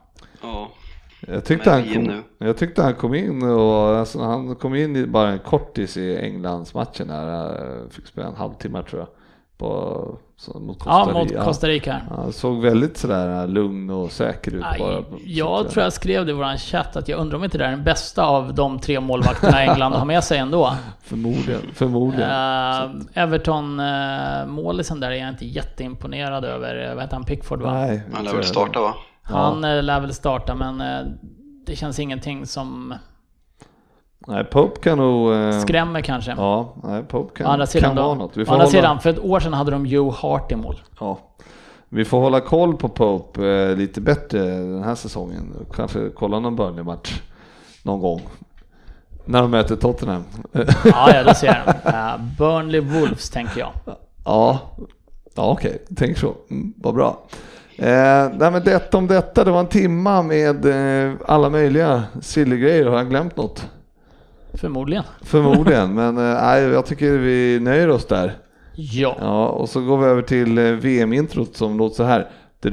Ja. 0.41 0.69
Jag 1.27 1.45
tyckte, 1.45 1.71
han 1.71 1.83
kom, 1.93 2.23
jag 2.37 2.57
tyckte 2.57 2.83
han 2.83 2.93
kom 2.95 3.13
in 3.13 3.43
och 3.43 3.95
alltså, 3.97 4.21
han 4.21 4.55
kom 4.55 4.75
in 4.75 4.95
i 4.95 5.05
bara 5.07 5.29
en 5.29 5.39
kortis 5.39 5.97
i 5.97 6.17
Englandsmatchen 6.17 7.09
här. 7.09 7.47
eh, 7.49 7.89
Fick 7.89 8.07
spela 8.07 8.27
en 8.27 8.35
halvtimme 8.35 8.83
tror 8.83 9.01
jag. 9.01 9.07
På, 9.57 10.17
så, 10.37 10.59
mot 10.59 10.79
Costa 10.79 10.89
Ja, 10.89 11.13
mot 11.13 11.31
Rica. 11.31 11.43
Costa 11.43 11.67
Rica. 11.67 12.01
Han 12.09 12.33
såg 12.33 12.61
väldigt 12.61 12.97
sådär 12.97 13.41
eh, 13.41 13.47
lugn 13.47 13.89
och 13.89 14.11
säker 14.11 14.55
ut 14.55 14.63
Aj, 14.65 14.79
bara. 14.79 15.03
Jag 15.25 15.69
tror 15.69 15.83
jag 15.83 15.93
skrev 15.93 16.25
det 16.25 16.31
i 16.31 16.33
våran 16.33 16.57
chatt 16.57 16.95
att 16.95 17.07
jag 17.07 17.19
undrar 17.19 17.37
om 17.37 17.43
inte 17.43 17.57
det 17.57 17.65
är 17.65 17.71
den 17.71 17.83
bästa 17.83 18.25
av 18.25 18.53
de 18.53 18.79
tre 18.79 18.99
målvakterna 18.99 19.61
England 19.61 19.93
har 19.93 20.05
med 20.05 20.23
sig 20.23 20.37
ändå. 20.37 20.73
Förmodligen, 21.03 21.61
förmodligen. 21.73 22.29
Uh, 22.29 23.01
Everton 23.13 23.79
uh, 23.79 24.47
målisen 24.47 24.99
där 24.99 25.11
är 25.11 25.15
jag 25.15 25.29
inte 25.29 25.45
jätteimponerad 25.45 26.45
över. 26.45 26.93
Vad 26.95 27.03
heter 27.03 27.15
han? 27.15 27.25
Pickford 27.25 27.61
va? 27.61 27.73
Nej, 27.73 28.03
Han 28.13 28.25
lär 28.25 28.33
väl 28.33 28.43
starta 28.43 28.81
va? 28.81 28.93
Han 29.25 29.63
ja. 29.63 29.81
lär 29.81 29.99
väl 29.99 30.13
starta 30.13 30.55
men 30.55 30.81
eh, 30.81 31.11
det 31.65 31.75
känns 31.75 31.99
ingenting 31.99 32.45
som 32.45 32.93
Nej, 34.27 34.43
Pope 34.43 34.81
kan 34.81 34.97
nog... 34.97 35.33
eh, 35.33 35.59
skrämmer 35.59 36.01
kanske. 36.01 36.31
Ja, 36.31 36.73
nej, 36.83 37.03
Pope 37.03 37.37
kan, 37.37 37.47
andra 37.47 37.65
sidan, 37.65 37.89
kan 37.89 37.95
då, 37.95 38.03
vara 38.03 38.15
något. 38.15 38.37
Vi 38.37 38.45
får, 38.45 38.53
andra 38.53 38.65
hålla, 38.65 38.71
sidan, 38.71 38.99
för 38.99 39.09
ett 39.09 39.19
år 39.19 39.39
sedan 39.39 39.53
hade 39.53 39.71
de 39.71 39.85
Joe 39.85 40.11
Hart 40.11 40.51
i 40.51 40.55
mål. 40.55 40.81
ja, 40.99 41.17
vi 41.89 42.05
får 42.05 42.19
hålla 42.19 42.39
koll 42.39 42.77
på 42.77 42.89
Pope 42.89 43.47
eh, 43.47 43.75
lite 43.75 44.01
bättre 44.01 44.39
den 44.45 44.83
här 44.83 44.95
säsongen. 44.95 45.53
Kanske 45.75 46.09
kolla 46.15 46.39
någon 46.39 46.55
Burnley-match 46.55 47.21
någon 47.83 47.99
gång. 47.99 48.21
När 49.25 49.41
de 49.41 49.51
möter 49.51 49.75
Tottenham. 49.75 50.23
Ja, 50.83 51.13
ja, 51.13 51.23
det 51.23 51.35
ser 51.35 51.47
jag. 51.65 51.93
Uh, 51.93 52.21
Burnley 52.37 52.81
Wolves 52.81 53.29
tänker 53.29 53.59
jag. 53.59 53.71
ja, 54.25 54.59
ja 55.35 55.51
okej, 55.51 55.85
tänk 55.97 56.17
så. 56.17 56.33
Mm, 56.49 56.73
vad 56.77 56.93
bra. 56.93 57.21
Eh, 57.77 58.29
nej 58.33 58.51
men 58.51 58.63
detta 58.63 58.97
om 58.97 59.07
detta, 59.07 59.43
det 59.43 59.51
var 59.51 59.59
en 59.59 59.67
timma 59.67 60.21
med 60.21 60.65
eh, 60.65 61.13
alla 61.27 61.49
möjliga 61.49 62.03
silly-grejer. 62.21 62.85
Har 62.85 62.97
jag 62.97 63.09
glömt 63.09 63.37
något? 63.37 63.67
Förmodligen. 64.57 65.03
Förmodligen, 65.21 65.93
men 65.93 66.17
eh, 66.17 66.41
nej, 66.43 66.63
jag 66.63 66.85
tycker 66.85 67.11
vi 67.11 67.59
nöjer 67.59 67.89
oss 67.89 68.05
där. 68.05 68.33
Ja. 68.75 69.17
Ja, 69.19 69.47
och 69.47 69.69
så 69.69 69.81
går 69.81 69.97
vi 69.97 70.05
över 70.05 70.21
till 70.21 70.57
eh, 70.57 70.63
VM-introt 70.63 71.55
som 71.55 71.77
låter 71.77 71.95
så 71.95 72.03
här. 72.03 72.27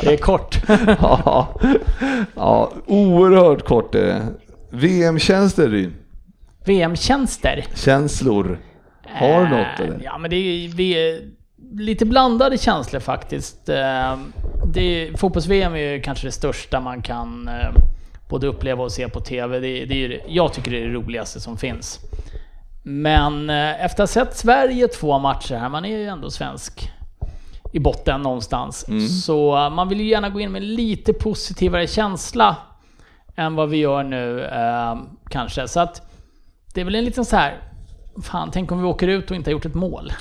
Det 0.00 0.12
är 0.12 0.16
kort. 0.16 0.58
ja, 1.00 1.48
ja, 2.36 2.72
oerhört 2.86 3.64
kort 3.64 3.94
är 3.94 4.02
det. 4.06 4.22
VM-tjänster 4.70 5.68
Ryn. 5.68 5.94
VM-tjänster. 6.64 7.64
Känslor. 7.74 8.58
Har 9.06 9.40
du 9.44 9.48
något 9.48 9.80
Eh, 9.80 9.86
eller? 9.86 10.00
Ja, 10.04 10.18
men 10.18 10.30
det 10.30 10.36
är, 10.36 10.68
vi 10.68 10.92
är 10.92 11.20
lite 11.74 12.04
blandade 12.06 12.58
känslor 12.58 13.00
faktiskt. 13.00 13.68
Eh, 13.68 14.16
Det 14.74 14.80
är, 15.08 15.16
Fotbolls-VM 15.16 15.74
är 15.74 15.92
ju 15.92 16.00
kanske 16.02 16.26
det 16.26 16.32
största 16.32 16.80
man 16.80 17.02
kan 17.02 17.48
eh, 17.48 17.70
både 18.32 18.46
uppleva 18.46 18.84
och 18.84 18.92
se 18.92 19.08
på 19.08 19.20
TV. 19.20 19.60
Det, 19.60 19.84
det 19.84 20.04
är, 20.04 20.20
jag 20.28 20.52
tycker 20.52 20.70
det 20.70 20.76
är 20.82 20.88
det 20.88 20.94
roligaste 20.94 21.40
som 21.40 21.56
finns. 21.56 22.00
Men 22.82 23.50
eh, 23.50 23.84
efter 23.84 24.04
att 24.04 24.14
ha 24.14 24.24
sett 24.24 24.36
Sverige 24.36 24.88
två 24.88 25.18
matcher 25.18 25.54
här, 25.54 25.68
man 25.68 25.84
är 25.84 25.98
ju 25.98 26.06
ändå 26.06 26.30
svensk 26.30 26.90
i 27.72 27.78
botten 27.78 28.22
någonstans. 28.22 28.86
Så 29.24 29.56
eh, 29.56 29.70
man 29.70 29.88
vill 29.88 30.00
ju 30.00 30.06
gärna 30.08 30.30
gå 30.30 30.40
in 30.40 30.52
med 30.52 30.62
lite 30.62 31.12
positivare 31.12 31.86
känsla 31.86 32.56
än 33.36 33.54
vad 33.54 33.68
vi 33.68 33.76
gör 33.76 34.02
nu 34.02 34.44
eh, 34.44 34.96
kanske. 35.30 35.68
Så 35.68 35.80
att 35.80 36.02
det 36.74 36.80
är 36.80 36.84
väl 36.84 36.94
en 36.94 37.04
liten 37.04 37.24
så 37.24 37.36
här. 37.36 37.58
Fan, 38.22 38.50
tänk 38.52 38.72
om 38.72 38.78
vi 38.82 38.84
åker 38.88 39.08
ut 39.08 39.30
och 39.30 39.36
inte 39.36 39.50
har 39.50 39.52
gjort 39.52 39.64
ett 39.66 39.74
mål. 39.74 40.12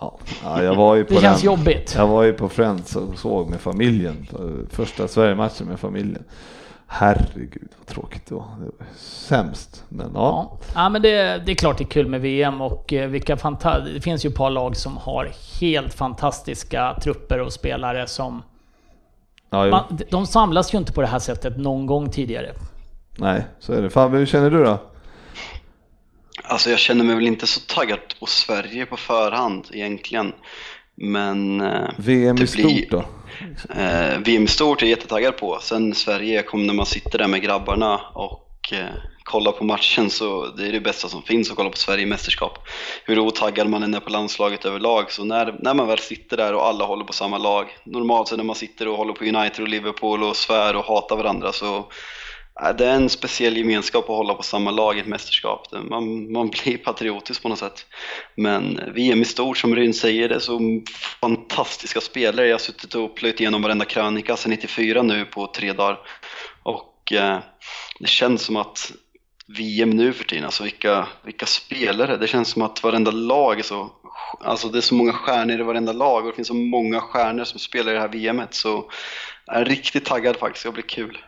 Ja, 0.00 0.18
ja, 0.44 0.62
jag 0.62 0.74
var 0.74 0.94
ju 0.94 1.04
på 1.04 1.14
Det 1.14 1.20
känns 1.20 1.40
den. 1.42 1.46
jobbigt. 1.46 1.94
Jag 1.96 2.06
var 2.06 2.22
ju 2.22 2.32
på 2.32 2.48
Friends 2.48 2.96
och 2.96 3.18
såg 3.18 3.50
med 3.50 3.60
familjen. 3.60 4.26
Första 4.70 5.08
Sverige-matchen 5.08 5.66
med 5.66 5.80
familjen. 5.80 6.24
Herregud 6.90 7.68
vad 7.78 7.86
tråkigt 7.86 8.26
det 8.26 8.34
var. 8.34 8.46
Det 8.58 8.64
var 8.64 8.86
sämst. 8.96 9.84
Men 9.88 10.10
ja. 10.14 10.58
Ja, 10.74 10.88
men 10.88 11.02
det, 11.02 11.42
det 11.46 11.52
är 11.52 11.54
klart 11.54 11.78
det 11.78 11.84
är 11.84 11.88
kul 11.88 12.06
med 12.06 12.20
VM 12.20 12.60
och 12.60 12.92
eh, 12.92 13.08
vilka 13.08 13.36
Det 13.94 14.00
finns 14.00 14.24
ju 14.24 14.28
ett 14.28 14.36
par 14.36 14.50
lag 14.50 14.76
som 14.76 14.96
har 14.96 15.30
helt 15.60 15.94
fantastiska 15.94 16.98
trupper 17.02 17.40
och 17.40 17.52
spelare 17.52 18.06
som... 18.06 18.42
ja. 19.50 19.66
Man, 19.66 19.98
de 20.10 20.26
samlas 20.26 20.74
ju 20.74 20.78
inte 20.78 20.92
på 20.92 21.00
det 21.00 21.06
här 21.06 21.18
sättet 21.18 21.56
någon 21.58 21.86
gång 21.86 22.10
tidigare. 22.10 22.52
Nej, 23.18 23.46
så 23.58 23.72
är 23.72 23.82
det. 23.82 23.90
Fabbe, 23.90 24.18
hur 24.18 24.26
känner 24.26 24.50
du 24.50 24.64
då? 24.64 24.78
Alltså 26.44 26.70
jag 26.70 26.78
känner 26.78 27.04
mig 27.04 27.14
väl 27.14 27.26
inte 27.26 27.46
så 27.46 27.60
taggad 27.60 27.98
på 28.20 28.26
Sverige 28.26 28.86
på 28.86 28.96
förhand 28.96 29.66
egentligen. 29.72 30.32
Men 31.00 31.60
eh, 31.60 31.88
VM 31.96 32.36
i 32.42 32.46
stort 32.46 32.62
blir- 32.64 32.90
då? 32.90 33.04
eh, 33.76 34.18
VM 34.18 34.44
i 34.44 34.46
stort 34.46 34.82
är 34.82 34.86
jag 34.86 34.90
jättetaggad 34.90 35.36
på. 35.36 35.58
Sen 35.62 35.94
Sverige, 35.94 36.42
kom 36.42 36.66
när 36.66 36.74
man 36.74 36.86
sitter 36.86 37.18
där 37.18 37.28
med 37.28 37.42
grabbarna 37.42 38.00
och 38.14 38.72
eh, 38.72 38.86
kollar 39.24 39.52
på 39.52 39.64
matchen 39.64 40.10
så 40.10 40.46
det 40.46 40.66
är 40.68 40.72
det 40.72 40.80
bästa 40.80 41.08
som 41.08 41.22
finns 41.22 41.50
att 41.50 41.56
kolla 41.56 41.70
på 41.70 41.76
Sverige 41.76 42.02
i 42.02 42.06
mästerskap. 42.06 42.58
Hur 43.04 43.18
otaggad 43.18 43.68
man 43.68 43.82
än 43.82 43.94
är 43.94 44.00
på 44.00 44.10
landslaget 44.10 44.64
överlag 44.64 45.10
så 45.12 45.24
när, 45.24 45.54
när 45.60 45.74
man 45.74 45.86
väl 45.88 45.98
sitter 45.98 46.36
där 46.36 46.54
och 46.54 46.66
alla 46.66 46.84
håller 46.84 47.04
på 47.04 47.12
samma 47.12 47.38
lag. 47.38 47.66
Normalt 47.84 48.28
så 48.28 48.36
när 48.36 48.44
man 48.44 48.56
sitter 48.56 48.88
och 48.88 48.96
håller 48.96 49.12
på 49.12 49.24
United 49.24 49.62
och 49.62 49.68
Liverpool 49.68 50.22
och 50.22 50.36
svär 50.36 50.76
och 50.76 50.84
hatar 50.84 51.16
varandra 51.16 51.52
så 51.52 51.86
det 52.58 52.86
är 52.86 52.94
en 52.94 53.08
speciell 53.08 53.56
gemenskap 53.56 54.04
att 54.04 54.16
hålla 54.16 54.34
på 54.34 54.42
samma 54.42 54.70
lag 54.70 54.96
i 54.96 55.00
ett 55.00 55.06
mästerskap. 55.06 55.66
Man, 55.72 56.32
man 56.32 56.48
blir 56.48 56.78
patriotisk 56.78 57.42
på 57.42 57.48
något 57.48 57.58
sätt. 57.58 57.86
Men 58.34 58.80
VM 58.94 59.22
i 59.22 59.24
stort, 59.24 59.58
som 59.58 59.76
Ryn 59.76 59.94
säger, 59.94 60.28
det 60.28 60.34
är 60.34 60.38
så 60.38 60.60
fantastiska 61.20 62.00
spelare. 62.00 62.46
Jag 62.46 62.54
har 62.54 62.58
suttit 62.58 62.94
och 62.94 63.16
plöjt 63.16 63.40
igenom 63.40 63.62
varenda 63.62 63.84
krönika 63.84 64.36
sedan 64.36 64.50
94 64.50 65.02
nu 65.02 65.24
på 65.24 65.46
tre 65.46 65.72
dagar. 65.72 65.98
Och 66.62 67.12
eh, 67.12 67.38
det 68.00 68.08
känns 68.08 68.42
som 68.42 68.56
att 68.56 68.92
VM 69.56 69.90
nu 69.90 70.12
för 70.12 70.24
tiden, 70.24 70.44
alltså 70.44 70.62
vilka, 70.62 71.08
vilka 71.24 71.46
spelare. 71.46 72.16
Det 72.16 72.26
känns 72.26 72.48
som 72.48 72.62
att 72.62 72.82
varenda 72.82 73.10
lag 73.10 73.58
är 73.58 73.62
så, 73.62 73.90
alltså 74.40 74.68
det 74.68 74.78
är 74.78 74.82
så 74.82 74.94
många 74.94 75.12
stjärnor 75.12 75.60
i 75.60 75.62
varenda 75.62 75.92
lag 75.92 76.24
och 76.24 76.30
det 76.30 76.36
finns 76.36 76.48
så 76.48 76.54
många 76.54 77.00
stjärnor 77.00 77.44
som 77.44 77.58
spelar 77.58 77.92
i 77.92 77.94
det 77.94 78.00
här 78.00 78.08
VMet. 78.08 78.54
Så 78.54 78.90
jag 79.46 79.56
är 79.56 79.64
riktigt 79.64 80.04
taggad 80.04 80.36
faktiskt, 80.36 80.64
det 80.64 80.72
blir 80.72 80.82
kul. 80.82 81.18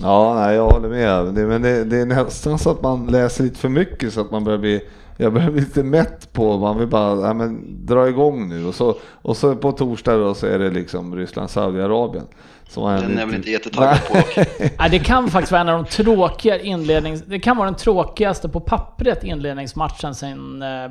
Ja, 0.00 0.34
nej, 0.34 0.56
jag 0.56 0.70
håller 0.70 0.88
med. 0.88 1.34
Det, 1.34 1.46
men 1.46 1.62
det, 1.62 1.84
det 1.84 1.96
är 1.96 2.06
nästan 2.06 2.58
så 2.58 2.70
att 2.70 2.82
man 2.82 3.06
läser 3.06 3.44
lite 3.44 3.58
för 3.58 3.68
mycket 3.68 4.12
så 4.12 4.20
att 4.20 4.30
man 4.30 4.44
börjar 4.44 4.58
bli 4.58 4.80
jag 5.16 5.32
börjar 5.32 5.50
bli 5.50 5.60
lite 5.60 5.82
mätt 5.82 6.32
på, 6.32 6.58
man 6.58 6.78
vill 6.78 6.88
bara 6.88 7.26
ja, 7.26 7.34
men, 7.34 7.86
dra 7.86 8.08
igång 8.08 8.48
nu 8.48 8.66
och 8.66 8.74
så, 8.74 8.94
och 9.22 9.36
så 9.36 9.56
på 9.56 9.72
torsdag 9.72 10.16
då 10.16 10.34
så 10.34 10.46
är 10.46 10.58
det 10.58 10.70
liksom 10.70 11.16
Ryssland, 11.16 11.50
Saudiarabien. 11.50 12.26
Som 12.68 12.84
Den 12.84 13.16
är 13.16 13.20
jag 13.20 13.26
väl 13.26 13.34
inte 13.34 13.50
jättetaggad 13.50 13.98
på. 14.08 14.42
Ja, 14.78 14.88
det 14.90 14.98
kan 14.98 15.30
faktiskt 15.30 15.52
vara 15.52 15.60
en 15.60 15.68
av 15.68 15.84
de 15.84 15.90
tråkiga 15.90 16.60
inlednings... 16.60 17.22
Det 17.22 17.40
kan 17.40 17.56
vara 17.56 17.66
den 17.66 17.78
tråkigaste 17.78 18.48
på 18.48 18.60
pappret 18.60 19.24
inledningsmatchen 19.24 20.14
sen 20.14 20.62
eh, 20.62 20.90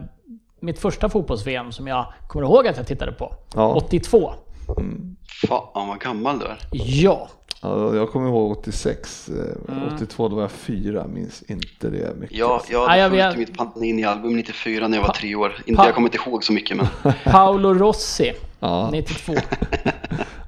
mitt 0.59 0.79
första 0.79 1.09
fotbolls-VM 1.09 1.71
som 1.71 1.87
jag 1.87 2.13
kommer 2.27 2.45
ihåg 2.45 2.67
att 2.67 2.77
jag 2.77 2.87
tittade 2.87 3.11
på. 3.11 3.35
Ja. 3.55 3.73
82. 3.73 4.33
Fan 5.47 5.87
vad 5.87 5.99
gammal 5.99 6.39
du 6.39 6.45
är. 6.45 6.57
Ja. 6.71 7.27
Ja, 7.61 7.95
jag 7.95 8.09
kommer 8.11 8.27
ihåg 8.27 8.51
86, 8.51 9.29
eh, 9.29 9.73
Mm. 9.75 9.93
82 9.95 10.27
då 10.29 10.35
var 10.35 10.41
jag 10.43 10.51
fyra, 10.51 11.07
minns 11.07 11.41
inte 11.47 11.89
det 11.89 12.15
mycket. 12.19 12.37
Jag, 12.37 12.61
jag 12.69 12.81
Ja, 12.83 12.87
hade 12.87 12.99
jag 12.99 13.09
följt 13.11 13.25
vet. 13.25 13.37
mitt 13.49 13.57
Panini-album 13.57 14.35
94 14.35 14.87
när 14.87 14.97
jag 14.97 15.03
var 15.07 15.13
tre 15.13 15.35
år. 15.35 15.55
Inte, 15.65 15.77
Pa- 15.77 15.85
jag 15.85 15.95
kommer 15.95 16.07
inte 16.07 16.29
ihåg 16.29 16.43
så 16.43 16.53
mycket 16.53 16.77
men 16.77 16.87
Paolo 17.23 17.73
Rossi. 17.73 18.33
Ja. 18.59 18.89
92. 18.91 19.33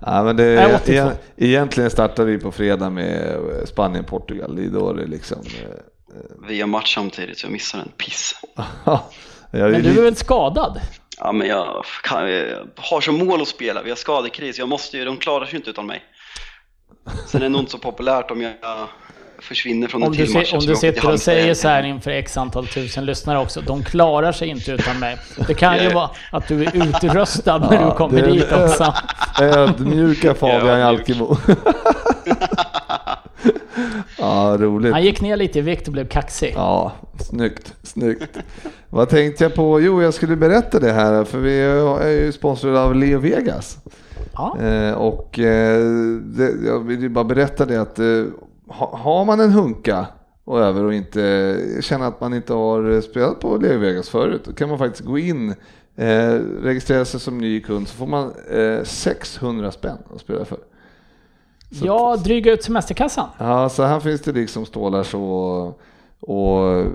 Ja, 0.06 0.24
men 0.24 0.38
det, 0.38 0.56
Nej, 0.56 0.74
82. 0.76 0.92
igen, 0.92 1.12
egentligen 1.38 1.90
startar 1.90 2.24
vi 2.26 2.38
på 2.40 2.52
fredag 2.52 2.90
med 2.90 3.36
eh, 3.36 3.66
Spanien-Portugal, 3.66 4.56
det 4.56 4.64
är 4.64 4.68
då 4.70 4.94
det 4.94 5.06
liksom... 5.08 5.38
eh, 5.40 6.16
vi 6.48 6.62
har 6.62 6.68
match 6.68 6.96
samtidigt 6.96 7.38
så 7.38 7.46
jag 7.46 7.52
missar 7.52 7.80
en 7.80 7.92
piss. 7.98 8.36
ja, 8.86 9.10
jag 9.52 9.62
är 9.68 9.72
Men 9.72 9.82
du 9.84 9.90
är 10.00 10.04
väl 10.04 10.16
skadad? 10.16 10.82
Ja 11.18 11.32
men 11.32 11.48
jag, 11.48 11.86
kan, 12.04 12.32
jag 12.32 12.58
har 12.76 13.02
som 13.02 13.18
mål 13.26 13.42
att 13.42 13.48
spela, 13.48 13.82
vi 13.84 13.90
har 13.90 13.98
skadekris, 13.98 14.60
jag 14.60 14.70
måste 14.70 14.98
ju, 14.98 15.06
de 15.06 15.18
klarar 15.18 15.46
sig 15.46 15.56
inte 15.56 15.70
utan 15.70 15.86
mig. 15.86 16.02
Sen 17.28 17.42
är 17.42 17.46
det 17.46 17.50
nog 17.50 17.62
inte 17.62 17.72
så 17.72 17.78
populärt 17.78 18.32
om 18.32 18.42
jag 18.42 18.52
försvinner 19.40 19.88
från 19.88 20.04
Om 20.04 20.12
en 20.12 20.18
du, 20.18 20.26
till 20.26 20.36
match. 20.36 20.54
om 20.54 20.60
du 20.60 20.76
sitter 20.76 21.10
och 21.12 21.20
säger 21.20 21.54
så 21.54 21.68
här 21.68 21.84
inför 21.84 22.12
x 22.12 22.38
antal 22.38 22.68
tusen 22.68 23.06
lyssnare 23.06 23.40
också. 23.40 23.62
De 23.62 23.84
klarar 23.84 24.32
sig 24.32 24.48
inte 24.48 24.72
utan 24.72 25.00
mig. 25.00 25.18
Det 25.48 25.54
kan 25.54 25.84
ju 25.84 25.90
vara 25.90 26.10
att 26.32 26.48
du 26.48 26.64
är 26.66 26.88
utröstad 26.88 27.58
när 27.58 27.74
Ja, 27.74 27.86
du 27.86 27.92
kommer 27.98 28.22
det 28.22 28.28
är- 28.28 28.32
dit 28.32 28.52
också. 28.52 28.94
Ödmjuka 29.42 30.34
Fabian 30.34 30.68
Ja, 30.68 30.78
Jalkemo. 30.78 31.38
Ja, 34.20 34.58
roligt. 34.60 34.94
Han 34.94 35.04
gick 35.04 35.22
ner 35.22 35.38
lite 35.38 35.60
i 35.60 35.62
vikt 35.62 35.88
och 35.88 35.94
blev 35.94 36.08
kaxig. 36.08 36.54
Ja, 36.56 36.92
snyggt, 37.20 37.74
snyggt. 37.84 38.38
Vad 38.90 39.10
tänkte 39.10 39.44
jag 39.44 39.56
på? 39.56 39.82
Jo, 39.82 40.02
jag 40.02 40.14
skulle 40.14 40.36
berätta 40.36 40.80
det 40.80 40.92
här, 40.92 41.24
för 41.24 41.38
vi 41.38 41.60
är 41.60 42.10
ju 42.10 42.32
sponsrade 42.32 42.82
av 42.82 42.96
Leo 42.96 43.20
Vegas. 43.20 43.78
Ja. 44.34 44.60
Eh, 44.60 44.94
och 44.94 45.40
eh, 45.40 45.86
det, 46.22 46.54
jag 46.66 46.80
vill 46.80 47.02
ju 47.02 47.10
bara 47.10 47.24
berätta 47.24 47.66
det 47.66 47.82
att 47.82 48.00
eh, 48.00 48.24
ha, 48.68 48.98
har 48.98 49.26
man 49.26 49.40
en 49.40 49.52
hunka 49.52 50.06
och 50.44 50.60
över 50.60 50.84
och 50.84 50.94
inte 50.94 51.60
känner 51.82 52.08
att 52.08 52.22
man 52.22 52.34
inte 52.34 52.54
har 52.54 53.02
spelat 53.02 53.40
på 53.40 53.58
Leo 53.58 53.80
Vegas 53.80 54.10
förut, 54.10 54.42
då 54.46 54.54
kan 54.54 54.70
man 54.70 54.78
faktiskt 54.78 55.06
gå 55.06 55.18
in, 55.18 55.50
eh, 55.96 56.34
registrera 56.62 57.06
sig 57.06 57.20
som 57.20 57.38
ny 57.38 57.62
kund 57.62 57.88
så 57.88 57.96
får 57.96 58.08
man 58.08 58.34
eh, 58.52 58.84
600 58.84 59.72
spänn 59.72 59.98
att 60.16 60.22
spela 60.22 60.46
för. 60.46 60.58
Så 61.72 61.86
Ja, 61.86 62.18
dryga 62.24 62.52
ut 62.52 62.64
semesterkassan. 62.64 63.30
Ja, 63.38 63.70
så 63.70 63.84
här 63.84 64.00
finns 64.00 64.22
det 64.22 64.32
liksom 64.32 64.66
stålar 64.66 65.04
så 65.04 65.22
och 66.20 66.86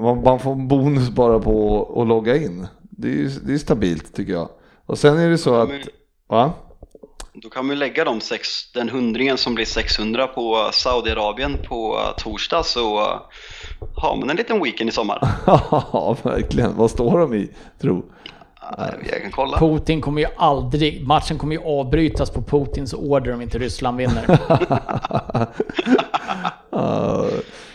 man, 0.00 0.22
man 0.22 0.38
får 0.40 0.52
en 0.52 0.68
bonus 0.68 1.10
bara 1.10 1.38
på 1.38 1.88
att 2.02 2.08
logga 2.08 2.36
in. 2.36 2.66
Det 2.80 3.08
är 3.08 3.12
ju 3.12 3.28
det 3.28 3.54
är 3.54 3.58
stabilt 3.58 4.14
tycker 4.14 4.32
jag. 4.32 4.48
Och 4.86 4.98
sen 4.98 5.18
är 5.18 5.28
det 5.30 5.38
så 5.38 5.54
att, 5.54 5.70
va? 6.28 6.52
Då 7.32 7.48
kan 7.48 7.68
vi 7.68 7.76
lägga 7.76 8.04
de 8.04 8.20
sex, 8.20 8.72
den 8.72 8.88
hundringen 8.88 9.38
som 9.38 9.54
blir 9.54 9.64
600 9.64 10.26
på 10.26 10.68
Saudiarabien 10.72 11.58
på 11.68 11.98
torsdag 12.18 12.62
så 12.62 12.98
har 13.96 14.16
man 14.16 14.30
en 14.30 14.36
liten 14.36 14.62
weekend 14.62 14.90
i 14.90 14.92
sommar. 14.92 15.28
Ja, 15.46 16.16
verkligen. 16.22 16.76
Vad 16.76 16.90
står 16.90 17.18
de 17.18 17.34
i, 17.34 17.50
tro? 17.80 18.04
Jag 19.10 19.22
kan 19.22 19.30
kolla. 19.30 19.58
Putin 19.58 20.00
kommer 20.00 20.20
ju 20.22 20.28
aldrig, 20.36 21.06
matchen 21.06 21.38
kommer 21.38 21.54
ju 21.54 21.62
avbrytas 21.64 22.30
på 22.30 22.42
Putins 22.42 22.94
order 22.94 23.34
om 23.34 23.40
inte 23.40 23.58
Ryssland 23.58 23.96
vinner. 23.98 24.38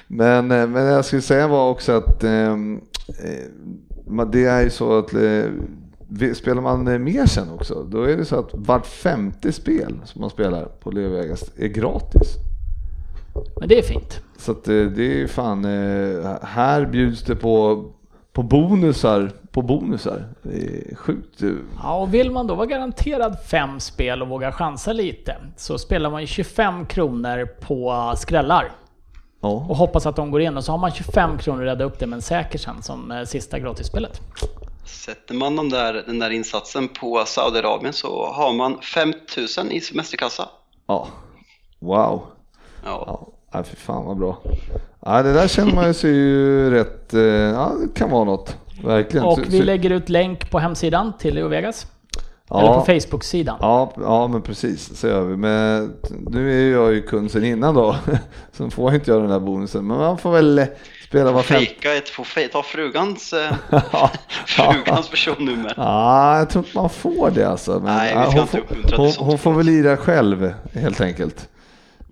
Men, 0.07 0.51
eh, 0.51 0.67
men 0.67 0.85
jag 0.85 1.05
skulle 1.05 1.21
säga 1.21 1.47
var 1.47 1.69
också 1.69 1.91
att 1.91 2.23
ehm, 2.23 2.81
eh, 3.23 4.25
det 4.25 4.45
är 4.45 4.61
ju 4.61 4.69
så 4.69 4.97
att 4.97 5.13
eh, 5.13 5.43
vi- 6.09 6.35
spelar 6.35 6.61
man 6.61 7.03
mer 7.03 7.25
sen 7.25 7.49
också, 7.49 7.83
då 7.83 8.03
är 8.03 8.17
det 8.17 8.25
så 8.25 8.39
att 8.39 8.49
vart 8.53 8.85
femte 8.85 9.51
spel 9.51 9.95
som 10.05 10.21
man 10.21 10.29
spelar 10.29 10.65
på 10.65 10.91
Leo 10.91 11.09
Vegas 11.09 11.51
är 11.57 11.67
gratis. 11.67 12.35
Men 13.59 13.69
det 13.69 13.77
är 13.77 13.83
fint. 13.83 14.19
Så 14.37 14.51
att 14.51 14.63
det 14.63 14.73
är 14.97 15.17
ju 15.17 15.27
fan, 15.27 15.65
här 16.41 16.85
bjuds 16.85 17.23
det 17.23 17.35
på, 17.35 17.85
på 18.39 18.43
bonusar 18.43 19.31
på 19.51 19.61
bonusar. 19.61 20.25
Det 20.41 20.91
är 20.91 20.95
sjukt. 20.95 21.41
Ja, 21.83 21.99
och 21.99 22.13
vill 22.13 22.31
man 22.31 22.47
då 22.47 22.55
vara 22.55 22.65
garanterad 22.65 23.37
fem 23.47 23.79
spel 23.79 24.21
och 24.21 24.27
våga 24.27 24.51
chansa 24.51 24.93
lite 24.93 25.35
så 25.57 25.77
spelar 25.77 26.09
man 26.09 26.21
ju 26.21 26.27
25 26.27 26.85
kronor 26.85 27.45
på 27.45 28.13
skrällar. 28.17 28.71
Ja. 29.41 29.47
Och 29.69 29.75
hoppas 29.77 30.05
att 30.05 30.15
de 30.15 30.31
går 30.31 30.41
in 30.41 30.57
och 30.57 30.63
så 30.63 30.71
har 30.71 30.77
man 30.77 30.91
25 30.91 31.37
kronor 31.37 31.61
att 31.61 31.67
rädda 31.67 31.83
upp 31.83 31.99
det 31.99 32.07
med 32.07 32.15
en 32.17 32.21
säker 32.21 32.59
sen 32.59 32.81
som 32.81 33.11
eh, 33.11 33.23
sista 33.23 33.59
gratisspelet. 33.59 34.21
Sätter 34.85 35.33
man 35.33 35.55
de 35.55 35.69
där, 35.69 35.93
den 35.93 36.19
där 36.19 36.29
insatsen 36.29 36.87
på 36.87 37.23
Saudiarabien 37.25 37.93
så 37.93 38.25
har 38.25 38.53
man 38.53 38.81
5000 38.81 39.71
i 39.71 39.81
semesterkassa. 39.81 40.49
ja. 40.87 41.07
Wow. 41.79 42.25
Ja. 42.85 43.03
Ja, 43.07 43.27
nej, 43.53 43.63
fy 43.63 43.75
fan 43.75 44.05
vad 44.05 44.17
bra. 44.17 44.37
Ja, 45.05 45.23
det 45.23 45.33
där 45.33 45.47
känner 45.47 45.73
man 45.73 45.93
sig 45.93 46.11
ju 46.11 46.71
rätt, 46.71 47.13
eh, 47.13 47.21
ja 47.21 47.71
det 47.81 47.99
kan 47.99 48.09
vara 48.09 48.23
något. 48.23 48.57
Verkligen. 48.83 49.25
Och 49.25 49.39
vi 49.47 49.61
lägger 49.61 49.89
ut 49.89 50.09
länk 50.09 50.49
på 50.51 50.59
hemsidan 50.59 51.13
till 51.19 51.35
Leo 51.35 51.47
Vegas. 51.47 51.87
ja, 52.49 52.59
Eller 52.59 52.73
på 52.73 52.85
Facebook-sidan. 52.85 53.57
Ja, 53.61 53.93
ja, 53.97 54.27
men 54.27 54.41
precis, 54.41 54.97
så 54.99 55.07
gör 55.07 55.21
vi. 55.21 55.37
Men 55.37 55.93
nu 56.09 56.51
är 56.51 56.61
ju 56.61 56.71
jag 56.71 56.93
ju 56.93 57.01
kund 57.01 57.31
sen 57.31 57.43
innan 57.43 57.75
då, 57.75 57.95
så 58.57 58.69
får 58.69 58.91
jag 58.91 59.01
inte 59.01 59.11
göra 59.11 59.21
den 59.21 59.31
där 59.31 59.39
bonusen. 59.39 59.87
Men 59.87 59.97
man 59.97 60.17
får 60.17 60.31
väl 60.31 60.59
eh, 60.59 60.65
spela 61.07 61.31
var 61.31 61.41
fem... 61.41 61.57
Fejka 61.57 61.95
ett, 61.95 62.09
få 62.09 62.23
fej, 62.23 62.47
ta 62.47 62.63
frugans, 62.63 63.33
eh, 63.33 63.53
frugans 64.45 65.09
personnummer. 65.09 65.73
Ja, 65.77 66.37
jag 66.37 66.49
tror 66.49 66.65
inte 66.65 66.77
man 66.77 66.89
får 66.89 67.31
det 67.31 67.43
alltså. 67.49 67.71
Men, 67.71 67.95
Nej, 67.95 68.17
vi 68.17 68.31
ska 68.31 68.31
hon, 68.31 68.39
inte 68.41 68.51
får, 68.51 68.57
uppmuntra 68.59 68.97
hon, 68.97 69.11
hon 69.17 69.37
får 69.37 69.53
väl 69.53 69.65
lira 69.65 69.97
själv 69.97 70.53
helt 70.73 71.01
enkelt. 71.01 71.49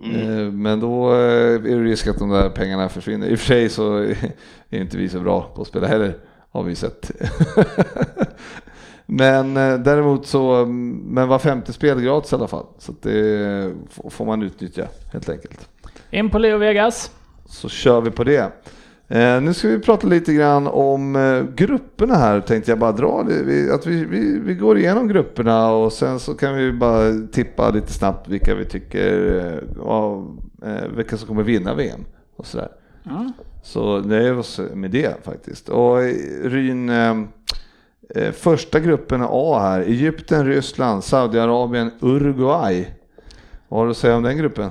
Mm. 0.04 0.38
Eh, 0.46 0.52
Men 0.52 0.80
då 0.80 1.12
eh, 1.12 1.18
är 1.54 1.58
det 1.58 1.84
risk 1.84 2.06
att 2.06 2.18
de 2.18 2.30
där 2.30 2.50
pengarna 2.50 2.88
försvinner. 2.88 3.26
I 3.26 3.34
och 3.34 3.38
för 3.38 3.46
sig 3.46 3.68
så 3.68 3.96
är 4.70 4.80
inte 4.80 4.96
vi 4.96 5.08
så 5.08 5.20
bra 5.20 5.52
på 5.54 5.62
att 5.62 5.68
spela 5.68 5.86
heller, 5.86 6.14
har 6.50 6.62
vi 6.62 6.74
sett. 6.74 7.10
Men 9.06 9.56
eh, 9.56 9.78
däremot 9.78 10.26
så, 10.26 10.66
men 10.66 11.28
var 11.28 11.38
femte 11.38 11.72
spel 11.72 12.00
gratis 12.00 12.32
i 12.32 12.34
alla 12.34 12.48
fall. 12.48 12.66
Så 12.78 12.92
att 12.92 13.02
det 13.02 13.72
får 14.10 14.24
man 14.26 14.42
utnyttja 14.42 14.86
helt 15.12 15.28
enkelt. 15.28 15.68
In 16.10 16.30
på 16.30 16.38
Leo 16.38 16.58
Vegas. 16.58 17.10
Så 17.46 17.68
kör 17.68 18.00
vi 18.00 18.10
på 18.10 18.24
det. 18.24 18.52
Eh, 19.10 19.40
nu 19.40 19.54
ska 19.54 19.68
vi 19.68 19.78
prata 19.78 20.06
lite 20.06 20.32
grann 20.32 20.66
om 20.66 21.16
eh, 21.16 21.42
grupperna 21.54 22.14
här 22.14 22.40
tänkte 22.40 22.70
jag 22.70 22.78
bara 22.78 22.92
dra. 22.92 23.22
Vi, 23.22 23.70
att 23.70 23.86
vi, 23.86 24.04
vi, 24.04 24.38
vi 24.38 24.54
går 24.54 24.78
igenom 24.78 25.08
grupperna 25.08 25.70
och 25.70 25.92
sen 25.92 26.20
så 26.20 26.34
kan 26.34 26.54
vi 26.56 26.72
bara 26.72 27.26
tippa 27.32 27.70
lite 27.70 27.92
snabbt 27.92 28.28
vilka 28.28 28.54
vi 28.54 28.64
tycker, 28.64 29.36
eh, 29.38 30.70
eh, 30.70 30.88
vilka 30.96 31.16
som 31.16 31.28
kommer 31.28 31.42
vinna 31.42 31.74
VM 31.74 32.04
och 32.36 32.46
sådär. 32.46 32.68
Mm. 33.10 33.32
Så 33.62 34.00
nöjer 34.00 34.38
oss 34.38 34.60
med 34.74 34.90
det 34.90 35.24
faktiskt. 35.24 35.68
Och 35.68 36.02
eh, 36.02 36.14
Ryn, 36.42 36.88
eh, 36.88 38.32
första 38.32 38.80
gruppen 38.80 39.24
A 39.28 39.58
här, 39.60 39.80
Egypten, 39.80 40.46
Ryssland, 40.46 41.04
Saudiarabien, 41.04 41.90
Uruguay. 42.00 42.86
Vad 43.68 43.80
har 43.80 43.86
du 43.86 43.90
att 43.90 43.96
säga 43.96 44.16
om 44.16 44.22
den 44.22 44.36
gruppen? 44.36 44.70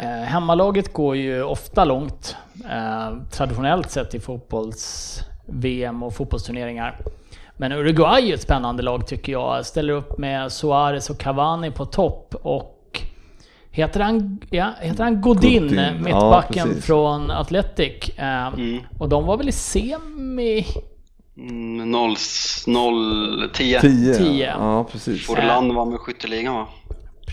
Eh, 0.00 0.08
hemmalaget 0.08 0.92
går 0.92 1.16
ju 1.16 1.42
ofta 1.42 1.84
långt, 1.84 2.36
eh, 2.70 3.16
traditionellt 3.30 3.90
sett 3.90 4.14
i 4.14 4.20
fotbolls-VM 4.20 6.02
och 6.02 6.14
fotbollsturneringar. 6.14 7.00
Men 7.56 7.72
Uruguay 7.72 8.30
är 8.30 8.34
ett 8.34 8.42
spännande 8.42 8.82
lag 8.82 9.06
tycker 9.06 9.32
jag. 9.32 9.66
Ställer 9.66 9.92
upp 9.92 10.18
med 10.18 10.52
Suarez 10.52 11.10
och 11.10 11.18
Cavani 11.18 11.70
på 11.70 11.84
topp 11.84 12.34
och 12.42 12.72
Heter 13.70 14.00
han, 14.00 14.38
ja, 14.50 14.72
heter 14.80 15.04
han 15.04 15.20
Godin, 15.20 15.62
Godin, 15.62 15.78
ja, 15.78 15.92
mittbacken 15.92 16.68
precis. 16.68 16.86
från 16.86 17.30
Athletic? 17.30 18.08
Eh, 18.08 18.46
Mm. 18.46 18.82
Och 18.98 19.08
de 19.08 19.26
var 19.26 19.36
väl 19.36 19.48
i 19.48 19.52
semi... 19.52 20.66
Mm, 21.38 21.90
0, 21.90 22.14
0, 22.66 23.50
10. 23.52 23.80
10. 23.80 24.14
Tio. 24.14 24.46
Ja, 24.46 24.84
precis. 24.84 25.26
Forlan 25.26 25.74
var 25.74 25.86
med 25.86 26.00
skytteligan 26.00 26.54
va? 26.54 26.66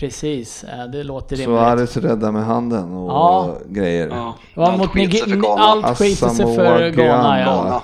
Precis, 0.04 0.64
eh, 0.64 0.84
det 0.92 1.02
låter 1.02 1.36
rimligt. 1.36 1.58
Suarez 1.58 1.96
rädda 1.96 2.32
med 2.32 2.44
handen 2.44 2.92
och 2.96 3.10
Ja. 3.10 3.56
grejer. 3.68 4.08
Ja. 4.08 4.34
Allt 4.64 4.78
mot 4.78 4.90
skiter 4.90 5.18
sig 5.18 5.40
för 5.40 5.58
allt 5.58 5.98
skiter 5.98 6.28
sig 6.28 6.54
för 6.54 6.90
Ghana 6.90 7.40
ja. 7.40 7.82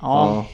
Ja. 0.00 0.44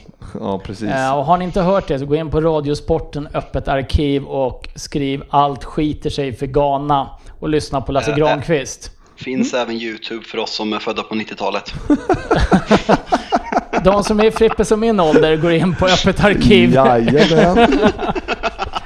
ja. 0.41 0.59
Precis. 0.65 0.91
Eh, 0.91 1.19
Och 1.19 1.25
har 1.25 1.37
ni 1.39 1.45
inte 1.45 1.61
hört 1.61 1.89
det 1.89 1.99
så 1.99 2.07
gå 2.07 2.15
in 2.17 2.31
på 2.31 2.41
Radiosporten 2.41 3.29
öppet 3.35 3.69
arkiv 3.69 4.25
och 4.25 4.69
skriv 4.75 5.23
allt 5.31 5.65
skiter 5.65 6.11
sig 6.11 6.33
för 6.33 6.47
Ghana 6.47 7.09
och 7.41 7.49
lyssna 7.49 7.81
på 7.81 7.93
Lasse 7.93 8.11
Äh, 8.11 8.17
Granqvist. 8.17 8.91
Finns 9.17 9.55
även 9.55 9.77
Youtube 9.77 10.25
för 10.25 10.39
oss 10.39 10.55
som 10.55 10.73
är 10.73 10.79
födda 10.79 11.03
på 11.03 11.15
90-talet. 11.15 11.75
De 13.85 14.05
som 14.05 14.21
är 14.21 14.25
i 14.25 14.31
Frippes 14.31 14.73
och 14.73 14.79
min 14.79 15.01
ålder 15.01 15.37
går 15.37 15.53
in 15.53 15.75
på 15.75 15.87
öppet 15.87 16.25
arkiv. 16.25 16.75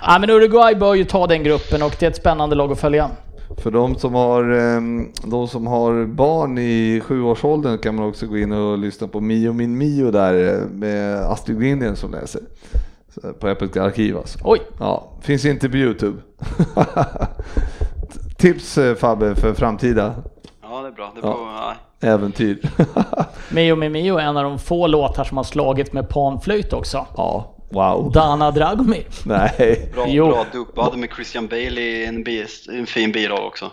Ja. 0.06 0.18
Men 0.18 0.30
Uruguay 0.30 0.74
bör 0.74 0.94
ju 0.94 1.04
ta 1.04 1.26
den 1.26 1.42
gruppen 1.44 1.82
och 1.82 1.96
det 1.98 2.06
är 2.06 2.10
ett 2.10 2.16
spännande 2.16 2.56
lag 2.56 2.72
att 2.72 2.80
följa. 2.80 3.10
För 3.58 3.70
de 3.70 3.94
som, 3.94 4.14
har, 4.14 4.50
ehm, 4.52 5.12
de 5.24 5.48
som 5.48 5.66
har 5.66 6.04
barn 6.06 6.58
i 6.58 7.02
sjuårsåldern 7.04 7.78
kan 7.78 7.94
man 7.94 8.08
också 8.08 8.26
gå 8.26 8.38
in 8.38 8.52
och 8.52 8.78
lyssna 8.78 9.08
på 9.08 9.20
Mio 9.20 9.52
min 9.52 9.78
Mio 9.78 10.10
där 10.10 10.54
eh, 10.54 10.68
med 10.70 11.16
Astrid 11.20 11.60
Lindgren 11.60 11.96
som 11.96 12.10
läser. 12.12 12.40
Så, 13.14 13.32
På 13.32 13.48
Öppet 13.48 13.76
arkiv 13.76 14.16
alltså. 14.16 14.38
Oj, 14.44 14.58
Ja, 14.80 15.12
finns 15.22 15.44
inte 15.44 15.68
på 15.68 15.76
Youtube. 15.76 16.18
Tips 18.36 18.78
eh, 18.78 18.94
Fabbe 18.94 19.34
för 19.34 19.54
framtida 19.54 20.14
Ja, 20.62 20.80
det 20.82 20.88
är 20.88 20.92
bra. 20.92 21.12
Det 21.14 21.20
är 21.20 21.30
Ja. 21.30 21.74
äventyr. 22.00 22.58
Mio 23.54 23.76
med 23.76 23.92
Mio 23.92 24.16
är 24.18 24.22
en 24.22 24.36
av 24.36 24.42
de 24.44 24.58
få 24.58 24.86
låtar 24.86 25.24
som 25.24 25.36
har 25.36 25.44
slagit 25.44 25.92
med 25.92 26.08
panflöjt 26.08 26.72
också. 26.72 27.06
ja, 27.16 27.52
wow. 27.68 28.12
Dana 28.12 28.50
Dragomir. 28.50 29.06
Nej. 29.24 29.90
Bra, 29.94 30.04
Jo. 30.08 30.28
bra 30.28 30.46
dubbad 30.52 30.98
med 30.98 31.10
Christian 31.14 31.46
Bale 31.46 31.80
i 31.80 32.06
en, 32.06 32.24
en 32.78 32.86
fin 32.86 33.12
biroll 33.12 33.44
också. 33.46 33.70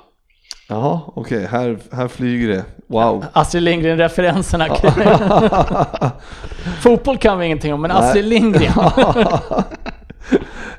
Jaha, 0.67 0.99
okej, 1.15 1.47
här, 1.51 1.77
här 1.91 2.07
flyger 2.07 2.47
det. 2.47 2.63
Wow. 2.87 3.25
Astrid 3.33 3.63
Lindgren-referenserna. 3.63 4.67
Fotboll 6.81 7.17
kan 7.17 7.39
vi 7.39 7.45
ingenting 7.45 7.73
om, 7.73 7.81
men 7.81 7.91
Nej. 7.91 7.99
Astrid 7.99 8.25
Lindgren. 8.25 8.73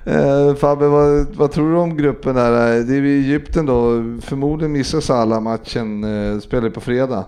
Eh, 0.06 0.54
Fabbe, 0.54 0.88
vad, 0.88 1.26
vad 1.36 1.52
tror 1.52 1.72
du 1.72 1.78
om 1.78 1.96
gruppen 1.96 2.34
där? 2.34 2.50
Det 2.82 2.96
är 2.96 3.02
i 3.02 3.18
Egypten 3.24 3.66
då. 3.66 3.90
Förmodligen 4.22 4.72
missar 4.72 5.00
Salah 5.00 5.40
matchen. 5.40 6.04
Eh, 6.04 6.38
spelar 6.40 6.70
på 6.70 6.80
fredag. 6.80 7.24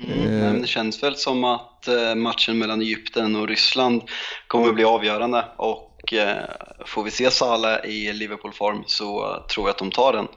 Mm. 0.00 0.22
Eh. 0.22 0.30
Men 0.30 0.60
det 0.60 0.66
känns 0.66 1.02
väl 1.02 1.16
som 1.16 1.44
att 1.44 1.88
eh, 1.88 2.14
matchen 2.14 2.58
mellan 2.58 2.80
Egypten 2.80 3.36
och 3.36 3.48
Ryssland 3.48 4.02
kommer 4.46 4.72
bli 4.72 4.84
avgörande 4.84 5.44
och 5.56 6.12
eh, 6.12 6.44
får 6.86 7.02
vi 7.02 7.10
se 7.10 7.30
Salah 7.30 7.84
i 7.84 8.12
Liverpool-form 8.12 8.82
så 8.86 9.36
tror 9.54 9.66
jag 9.66 9.70
att 9.70 9.78
de 9.78 9.90
tar 9.90 10.12
den. 10.12 10.28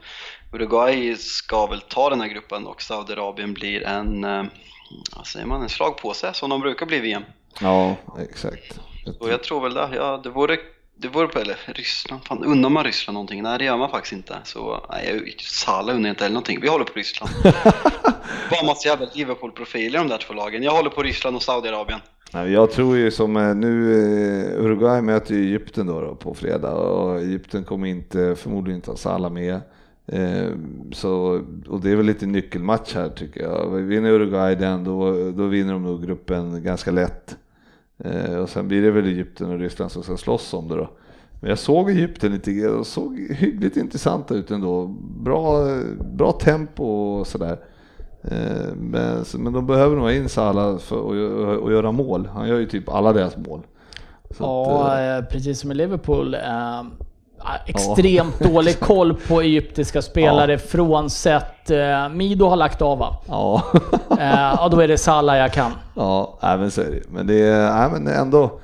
Uruguay 0.52 1.16
ska 1.16 1.66
väl 1.66 1.80
ta 1.80 2.10
den 2.10 2.20
här 2.20 2.28
gruppen 2.28 2.66
och 2.66 2.82
Saudiarabien 2.82 3.54
blir 3.54 3.82
en, 3.82 4.22
vad 5.16 5.26
säger 5.26 5.46
man, 5.46 5.62
en 5.62 5.68
slagpåse 5.68 6.32
som 6.34 6.50
de 6.50 6.60
brukar 6.60 6.86
bli 6.86 6.96
i 6.96 7.00
VM. 7.00 7.22
Ja, 7.60 7.96
exakt. 8.30 8.80
Och 9.20 9.30
jag 9.30 9.42
tror 9.42 9.60
väl 9.60 9.74
det, 9.74 9.88
ja 9.94 10.20
det 10.22 10.30
vore 10.30 10.58
det 10.96 11.08
vore 11.08 11.28
på, 11.28 11.38
eller 11.38 11.56
Ryssland, 11.66 12.24
fan 12.24 12.44
unnar 12.44 12.68
man 12.68 12.84
Ryssland 12.84 13.14
någonting? 13.14 13.42
Nej 13.42 13.58
det 13.58 13.64
gör 13.64 13.76
man 13.76 13.90
faktiskt 13.90 14.12
inte. 14.12 14.38
Så 14.44 14.86
nej, 14.90 15.36
Salah 15.38 15.96
unnar 15.96 16.08
jag 16.08 16.12
inte 16.12 16.24
heller 16.24 16.34
någonting. 16.34 16.60
Vi 16.60 16.68
håller 16.68 16.84
på 16.84 16.92
Ryssland. 16.92 17.32
Bara 18.50 18.66
massa 18.66 18.88
jävla 18.88 19.06
Liverpool-profiler 19.14 19.98
de 19.98 20.08
där 20.08 20.18
två 20.18 20.34
lagen. 20.34 20.62
Jag 20.62 20.72
håller 20.72 20.90
på 20.90 21.02
Ryssland 21.02 21.36
och 21.36 21.42
Saudiarabien. 21.42 22.00
Jag 22.32 22.70
tror 22.70 22.96
ju 22.96 23.10
som 23.10 23.36
eh, 23.36 23.54
nu, 23.54 23.92
eh, 23.92 24.64
Uruguay 24.64 25.02
möter 25.02 25.34
ju 25.34 25.42
Egypten 25.42 25.86
då, 25.86 26.00
då 26.00 26.14
på 26.14 26.34
fredag 26.34 26.74
och 26.74 27.20
Egypten 27.20 27.64
kommer 27.64 27.88
inte, 27.88 28.36
förmodligen 28.36 28.76
inte 28.76 28.90
ha 28.90 28.96
Salah 28.96 29.32
med. 29.32 29.60
Eh, 30.06 30.48
så, 30.92 31.42
och 31.68 31.80
det 31.80 31.90
är 31.90 31.96
väl 31.96 32.06
lite 32.06 32.26
nyckelmatch 32.26 32.94
här 32.94 33.08
tycker 33.08 33.42
jag. 33.42 33.70
Vinner 33.70 34.10
Uruguay 34.10 34.54
den 34.54 34.84
då, 34.84 35.12
då 35.32 35.46
vinner 35.46 35.72
de 35.72 35.82
nog 35.82 36.06
gruppen 36.06 36.62
ganska 36.62 36.90
lätt. 36.90 37.36
Eh, 38.04 38.36
och 38.36 38.48
sen 38.48 38.68
blir 38.68 38.82
det 38.82 38.90
väl 38.90 39.06
Egypten 39.06 39.50
och 39.50 39.58
Ryssland 39.58 39.92
som 39.92 40.02
ska 40.02 40.16
slåss 40.16 40.54
om 40.54 40.68
det 40.68 40.76
då. 40.76 40.90
Men 41.40 41.48
jag 41.48 41.58
såg 41.58 41.90
Egypten 41.90 42.32
lite, 42.32 42.68
och 42.68 42.86
såg 42.86 43.18
hyggligt 43.18 43.76
intressanta 43.76 44.34
ut 44.34 44.50
ändå. 44.50 44.86
Bra, 45.20 45.66
bra 46.12 46.32
tempo 46.32 46.84
och 46.84 47.26
sådär. 47.26 47.58
Eh, 48.22 48.74
men, 48.76 49.24
men 49.38 49.52
de 49.52 49.66
behöver 49.66 49.96
nog 49.96 50.04
ha 50.04 50.12
in 50.12 50.28
Salah 50.28 50.78
för 50.78 51.10
att 51.64 51.72
göra 51.72 51.92
mål. 51.92 52.26
Han 52.26 52.48
gör 52.48 52.58
ju 52.58 52.66
typ 52.66 52.88
alla 52.88 53.12
deras 53.12 53.36
mål. 53.36 53.60
Så 54.30 54.44
ja, 54.44 54.86
att, 54.86 55.22
eh, 55.24 55.28
precis 55.28 55.60
som 55.60 55.72
i 55.72 55.74
Liverpool. 55.74 56.36
Eh, 57.44 57.70
extremt 57.70 58.34
ja. 58.38 58.48
dålig 58.48 58.80
koll 58.80 59.14
på 59.14 59.40
egyptiska 59.40 60.02
spelare 60.02 60.52
ja. 60.52 60.58
frånsett 60.58 61.70
eh, 61.70 62.08
Mido 62.08 62.46
har 62.46 62.56
lagt 62.56 62.82
av 62.82 62.98
va? 62.98 63.16
Ja. 63.28 63.62
eh, 64.20 64.64
och 64.64 64.70
då 64.70 64.80
är 64.80 64.88
det 64.88 64.98
Salah 64.98 65.36
jag 65.36 65.52
kan. 65.52 65.72
Ja, 65.94 66.38
men 66.40 66.70
så 66.70 66.80
är 66.80 66.90
det 66.90 67.02
Men 67.10 67.26
det 67.26 67.40
är, 67.40 67.90
men 67.90 68.06
ändå. 68.06 68.60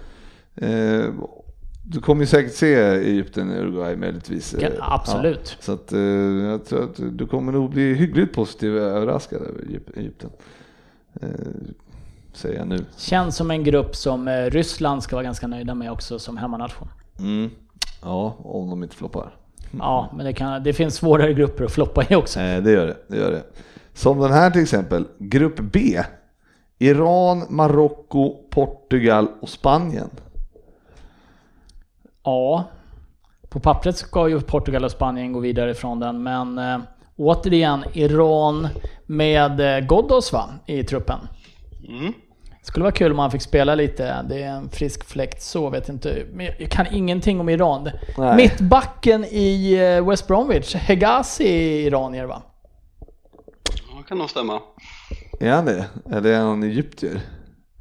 Eh, 0.57 1.05
du 1.91 2.01
kommer 2.01 2.21
ju 2.23 2.27
säkert 2.27 2.55
se 2.55 2.75
Egypten 2.75 3.53
i 3.53 3.55
Uruguay 3.55 3.97
möjligtvis. 3.97 4.55
Ja, 4.61 4.69
absolut. 4.79 5.57
Ja, 5.59 5.65
så 5.65 5.73
att, 5.73 5.93
eh, 5.93 6.01
jag 6.01 6.65
tror 6.65 6.85
att 6.85 7.19
du 7.19 7.27
kommer 7.27 7.53
nog 7.53 7.71
bli 7.71 7.95
hyggligt 7.95 8.35
positiv 8.35 8.77
överraskad 8.77 9.43
över 9.43 9.63
Egypten. 9.97 10.31
Eh, 11.21 11.29
säger 12.33 12.59
jag 12.59 12.69
nu. 12.69 12.85
Känns 12.97 13.37
som 13.37 13.51
en 13.51 13.65
grupp 13.65 13.97
som 13.97 14.29
eh, 14.29 14.45
Ryssland 14.45 15.03
ska 15.03 15.17
vara 15.17 15.25
ganska 15.25 15.47
nöjda 15.47 15.75
med 15.75 15.93
också 15.93 16.19
som 16.19 16.37
hemmanation. 16.37 16.89
Mm. 17.19 17.51
Ja, 18.03 18.37
om 18.39 18.71
de 18.71 18.83
inte 18.83 18.97
floppar. 18.97 19.37
Ja, 19.79 20.11
men 20.17 20.27
det, 20.27 20.33
kan, 20.33 20.63
det 20.63 20.73
finns 20.73 20.95
svårare 20.95 21.35
grupper 21.35 21.65
att 21.65 21.73
floppa 21.73 22.05
i 22.11 22.15
också. 22.15 22.41
Eh, 22.41 22.63
det 22.63 22.71
gör 22.71 22.87
det, 22.87 22.97
det 23.09 23.17
gör 23.17 23.31
det. 23.31 23.43
Som 23.95 24.19
den 24.19 24.33
här 24.33 24.51
till 24.51 24.63
exempel, 24.63 25.05
Grupp 25.19 25.61
B. 25.61 26.03
Iran, 26.79 27.47
Marocko, 27.49 28.37
Portugal 28.51 29.29
och 29.41 29.49
Spanien. 29.49 30.11
Ja, 32.23 32.65
på 33.49 33.61
pappret 33.61 33.97
ska 33.97 34.29
ju 34.29 34.41
Portugal 34.41 34.85
och 34.85 34.91
Spanien 34.91 35.33
gå 35.33 35.41
vidare 35.41 35.75
från 35.75 36.01
den, 36.01 36.23
men 36.23 36.59
äh, 36.59 36.79
återigen 37.17 37.85
Iran 37.93 38.69
med 39.07 39.61
äh, 39.61 39.87
Ghoddos 39.87 40.33
va, 40.33 40.51
i 40.67 40.85
truppen. 40.85 41.19
Mm. 41.89 42.13
Skulle 42.69 42.83
vara 42.83 42.93
kul 42.93 43.13
om 43.13 43.19
han 43.19 43.31
fick 43.31 43.43
spela 43.43 43.75
lite. 43.75 44.23
Det 44.29 44.43
är 44.43 44.49
en 44.49 44.71
frisk 44.71 45.05
fläkt 45.05 45.43
så, 45.43 45.71
vet 45.71 45.89
inte. 45.89 46.23
Men 46.33 46.47
jag 46.59 46.71
kan 46.71 46.87
ingenting 46.93 47.41
om 47.41 47.49
Iran. 47.49 47.91
Nej. 48.19 48.37
Mittbacken 48.37 49.25
i 49.25 49.73
eh, 49.75 50.09
West 50.09 50.27
Bromwich, 50.27 50.75
Hegazi 50.75 51.49
iranier 51.87 52.25
va? 52.25 52.43
Ja, 53.65 54.03
kan 54.09 54.19
nog 54.19 54.31
stämma. 54.31 54.61
Är 55.41 55.51
han 55.51 55.65
det? 55.65 55.85
Eller 56.13 56.33
är 56.33 56.39
han 56.41 56.63
egyptier? 56.63 57.21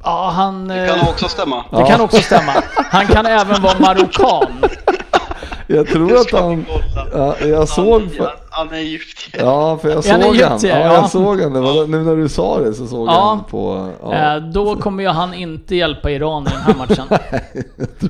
Ja, 0.04 0.32
han... 0.36 0.68
Det 0.68 0.88
kan 0.88 1.10
också 1.10 1.28
stämma. 1.30 1.66
Det 1.72 1.86
kan 1.86 2.02
också 2.02 2.22
stämma. 2.22 2.54
Han 2.76 3.08
kan 3.08 3.26
även 3.40 3.62
vara 3.62 3.80
marockan. 3.80 4.64
Jag 5.68 5.88
tror 5.88 6.16
att 6.16 6.32
han... 6.32 6.66
Ja, 7.14 7.36
jag 7.40 7.68
såg... 7.68 8.12
För, 8.12 8.36
han 8.50 8.68
är 8.68 8.74
egyptier. 8.74 9.44
Ja, 9.44 9.78
för 9.78 9.90
jag 9.90 10.04
såg 10.04 10.36
han. 10.36 10.60
Ja, 10.62 10.94
jag 10.94 11.10
såg 11.10 11.42
han. 11.42 11.54
Nu 11.92 12.04
när 12.04 12.16
du 12.16 12.30
sa 12.30 12.60
det 12.60 12.74
så 12.74 12.88
såg 12.88 13.08
ja. 13.08 13.30
han 13.30 13.44
på... 13.44 13.90
Ja. 14.02 14.36
Eh, 14.36 14.42
då 14.42 14.76
kommer 14.76 15.04
ju 15.04 15.10
han 15.10 15.34
inte 15.34 15.76
hjälpa 15.76 16.12
Iran 16.12 16.44
i 16.44 16.50
den 16.50 16.62
här 16.62 16.76
matchen. 16.76 17.06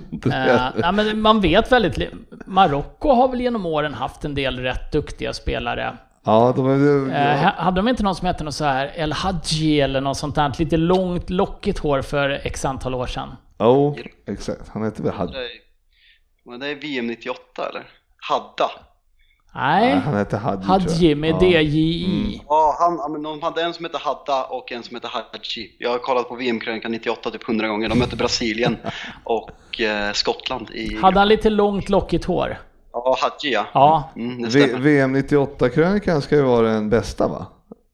nej, 0.10 0.50
eh, 0.50 0.62
nej, 0.76 0.92
men 0.92 1.22
man 1.22 1.42
vet 1.42 1.72
väldigt 1.72 2.14
Marocko 2.46 3.14
har 3.14 3.28
väl 3.28 3.42
genom 3.42 3.66
åren 3.66 3.94
haft 3.94 4.26
en 4.26 4.36
del 4.36 4.60
rätt 4.60 4.92
duktiga 4.92 5.34
spelare. 5.34 5.98
Ja, 6.26 6.54
de 6.56 6.68
är, 6.68 7.12
ja. 7.12 7.18
Eh, 7.18 7.54
hade 7.56 7.76
de 7.76 7.88
inte 7.88 8.04
någon 8.04 8.16
som 8.16 8.28
hette 8.28 8.44
något 8.44 8.54
så 8.54 8.66
här 8.66 8.92
El 8.96 9.14
Hadji 9.14 9.82
eller 9.82 10.02
något 10.02 10.18
sånt 10.18 10.36
där? 10.36 10.54
Lite 10.60 10.78
långt, 10.78 11.30
lockigt 11.30 11.80
hår 11.80 12.02
för 12.02 12.30
x 12.44 12.66
antal 12.66 12.96
år 12.96 13.08
sedan. 13.08 13.30
Jo, 13.60 13.66
oh, 13.66 13.98
exakt. 14.28 14.70
Han 14.74 14.84
hette 14.84 15.02
väl 15.02 15.14
Hadji. 15.14 15.34
Men 16.48 16.60
det 16.60 16.68
är 16.68 16.76
VM 16.76 17.07
98 17.07 17.69
eller? 17.69 17.90
Hadda? 18.18 18.72
Nej, 19.56 19.95
han 19.95 20.14
hette 20.14 20.38
Hadji, 20.38 20.65
Hadji 20.65 21.15
med 21.15 21.36
ja. 21.41 21.61
DJI. 21.61 22.06
Mm. 22.06 22.40
Ja, 22.48 22.76
han, 22.80 23.24
de 23.24 23.41
hade 23.41 23.64
en 23.64 23.74
som 23.74 23.86
hette 23.86 23.98
Hadda 23.98 24.44
och 24.44 24.72
en 24.72 24.84
som 24.84 24.95
hette 24.95 25.07
Hadji. 25.07 25.76
Jag 25.80 25.90
har 25.90 25.98
kollat 25.98 26.30
på 26.30 26.36
VM-krönikan 26.36 26.91
98 26.91 27.32
typ 27.32 27.49
100 27.49 27.68
gånger. 27.68 27.90
De 27.90 27.99
mötte 27.99 28.15
Brasilien 28.15 28.78
och 29.24 29.82
eh, 29.82 30.11
Skottland 30.14 30.69
i... 30.69 30.98
Hade 31.02 31.19
han 31.19 31.28
lite 31.28 31.49
långt 31.49 31.90
lockigt 31.90 32.26
hår? 32.26 32.57
Ja, 32.94 33.18
Hadji 33.22 33.53
ja. 33.53 33.65
ja. 33.74 34.11
Mm, 34.15 34.49
VM 34.84 35.15
98-krönikan 35.15 36.22
ska 36.22 36.36
ju 36.36 36.41
vara 36.41 36.68
den 36.68 36.90
bästa 36.90 37.28
va? 37.28 37.45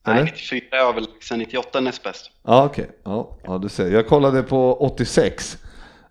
Eller? 0.07 0.15
Nej, 0.15 0.23
94 0.23 0.61
är 0.71 0.89
överlägsen, 0.89 1.39
98 1.39 1.77
är 1.77 1.81
näst 1.81 2.03
bäst. 2.03 2.31
Ja, 2.43 2.65
okej. 2.65 2.83
Okay. 2.83 2.95
Ja, 3.03 3.37
ja, 3.43 3.57
du 3.57 3.69
ser. 3.69 3.91
Jag 3.91 4.07
kollade 4.07 4.43
på 4.43 4.77
86. 4.79 5.57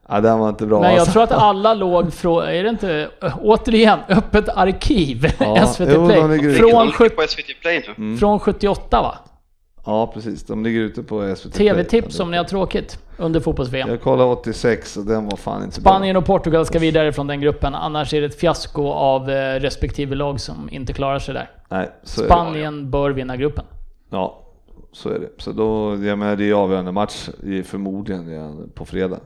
Ja, 0.08 0.20
den 0.20 0.38
var 0.38 0.48
inte 0.48 0.66
bra. 0.66 0.80
Men 0.80 0.90
jag 0.90 0.98
alltså. 0.98 1.12
tror 1.12 1.22
att 1.22 1.32
alla 1.32 1.74
låg 1.74 2.12
från, 2.12 2.44
är 2.44 2.62
det 2.62 2.68
inte, 2.68 3.08
återigen, 3.40 3.98
öppet 4.08 4.48
arkiv, 4.48 5.26
ja, 5.38 5.66
SVT 5.74 5.88
jo, 5.94 6.06
Play. 6.06 6.54
Från, 6.54 6.92
på 6.92 7.22
SVT 7.28 7.60
Play. 7.60 7.84
Mm. 7.96 8.18
från 8.18 8.40
78 8.40 9.02
va? 9.02 9.18
Ja 9.86 10.10
precis, 10.14 10.44
de 10.46 10.64
ligger 10.64 10.80
ute 10.80 11.02
på 11.02 11.34
SVT 11.36 11.54
TV-tips 11.54 12.20
om 12.20 12.30
ni 12.30 12.36
har 12.36 12.44
tråkigt 12.44 12.98
under 13.18 13.40
fotbolls-VM. 13.40 13.88
Jag 13.88 14.00
kollade 14.00 14.30
86 14.30 14.96
och 14.96 15.04
den 15.04 15.24
var 15.24 15.36
fan 15.36 15.64
inte 15.64 15.80
Spanien 15.80 16.14
bra. 16.14 16.20
och 16.20 16.26
Portugal 16.26 16.66
ska 16.66 16.78
vidare 16.78 17.12
från 17.12 17.26
den 17.26 17.40
gruppen, 17.40 17.74
annars 17.74 18.14
är 18.14 18.20
det 18.20 18.26
ett 18.26 18.40
fiasko 18.40 18.88
av 18.88 19.30
eh, 19.30 19.60
respektive 19.60 20.14
lag 20.14 20.40
som 20.40 20.68
inte 20.72 20.92
klarar 20.92 21.18
sig 21.18 21.34
där. 21.34 21.50
Nej, 21.68 21.90
Spanien 22.02 22.90
bör 22.90 23.10
vinna 23.10 23.36
gruppen. 23.36 23.64
Ja, 24.10 24.42
så 24.92 25.08
är 25.08 25.18
det. 25.18 25.28
Så 25.38 25.52
då, 25.52 25.90
jag 26.04 26.18
menar 26.18 26.36
det 26.36 26.50
är 26.50 26.54
avgörande 26.54 26.92
match 26.92 27.28
förmodligen 27.64 28.70
på 28.74 28.84
fredag. 28.84 29.20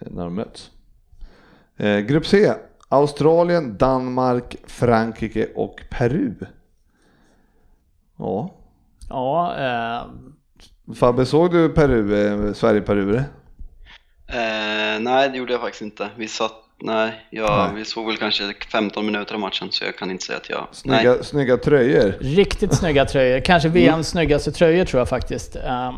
Eh, 0.00 0.06
när 0.10 0.24
de 0.24 0.34
möts. 0.34 0.70
Eh, 1.76 1.98
grupp 1.98 2.26
C. 2.26 2.52
Australien, 2.88 3.78
Danmark, 3.78 4.56
Frankrike 4.66 5.48
och 5.54 5.80
Peru. 5.90 6.34
Ja. 8.18 8.54
Ja. 9.08 9.56
Eh... 9.58 10.02
Fabbe, 10.94 11.26
såg 11.26 11.52
du 11.52 11.68
Peru, 11.68 12.14
eh, 12.48 12.52
Sverige-Peru? 12.52 13.16
Eh, 13.16 15.00
nej, 15.00 15.28
det 15.30 15.38
gjorde 15.38 15.52
jag 15.52 15.60
faktiskt 15.60 15.82
inte. 15.82 16.08
Vi 16.16 16.28
satt, 16.28 16.52
nej, 16.82 17.26
jag, 17.30 17.50
nej. 17.50 17.76
vi 17.76 17.84
såg 17.84 18.06
väl 18.06 18.16
kanske 18.16 18.54
15 18.72 19.06
minuter 19.06 19.34
av 19.34 19.40
matchen 19.40 19.68
så 19.70 19.84
jag 19.84 19.96
kan 19.96 20.10
inte 20.10 20.24
säga 20.24 20.38
att 20.38 20.50
jag... 20.50 20.68
Snygga, 20.72 21.10
nej. 21.10 21.24
snygga 21.24 21.56
tröjor. 21.56 22.14
Riktigt 22.20 22.74
snygga 22.74 23.04
tröjor. 23.04 23.40
Kanske 23.40 23.68
VMs 23.68 23.88
mm. 23.88 24.04
snyggaste 24.04 24.52
tröjor 24.52 24.84
tror 24.84 25.00
jag 25.00 25.08
faktiskt. 25.08 25.56
Um, 25.56 25.94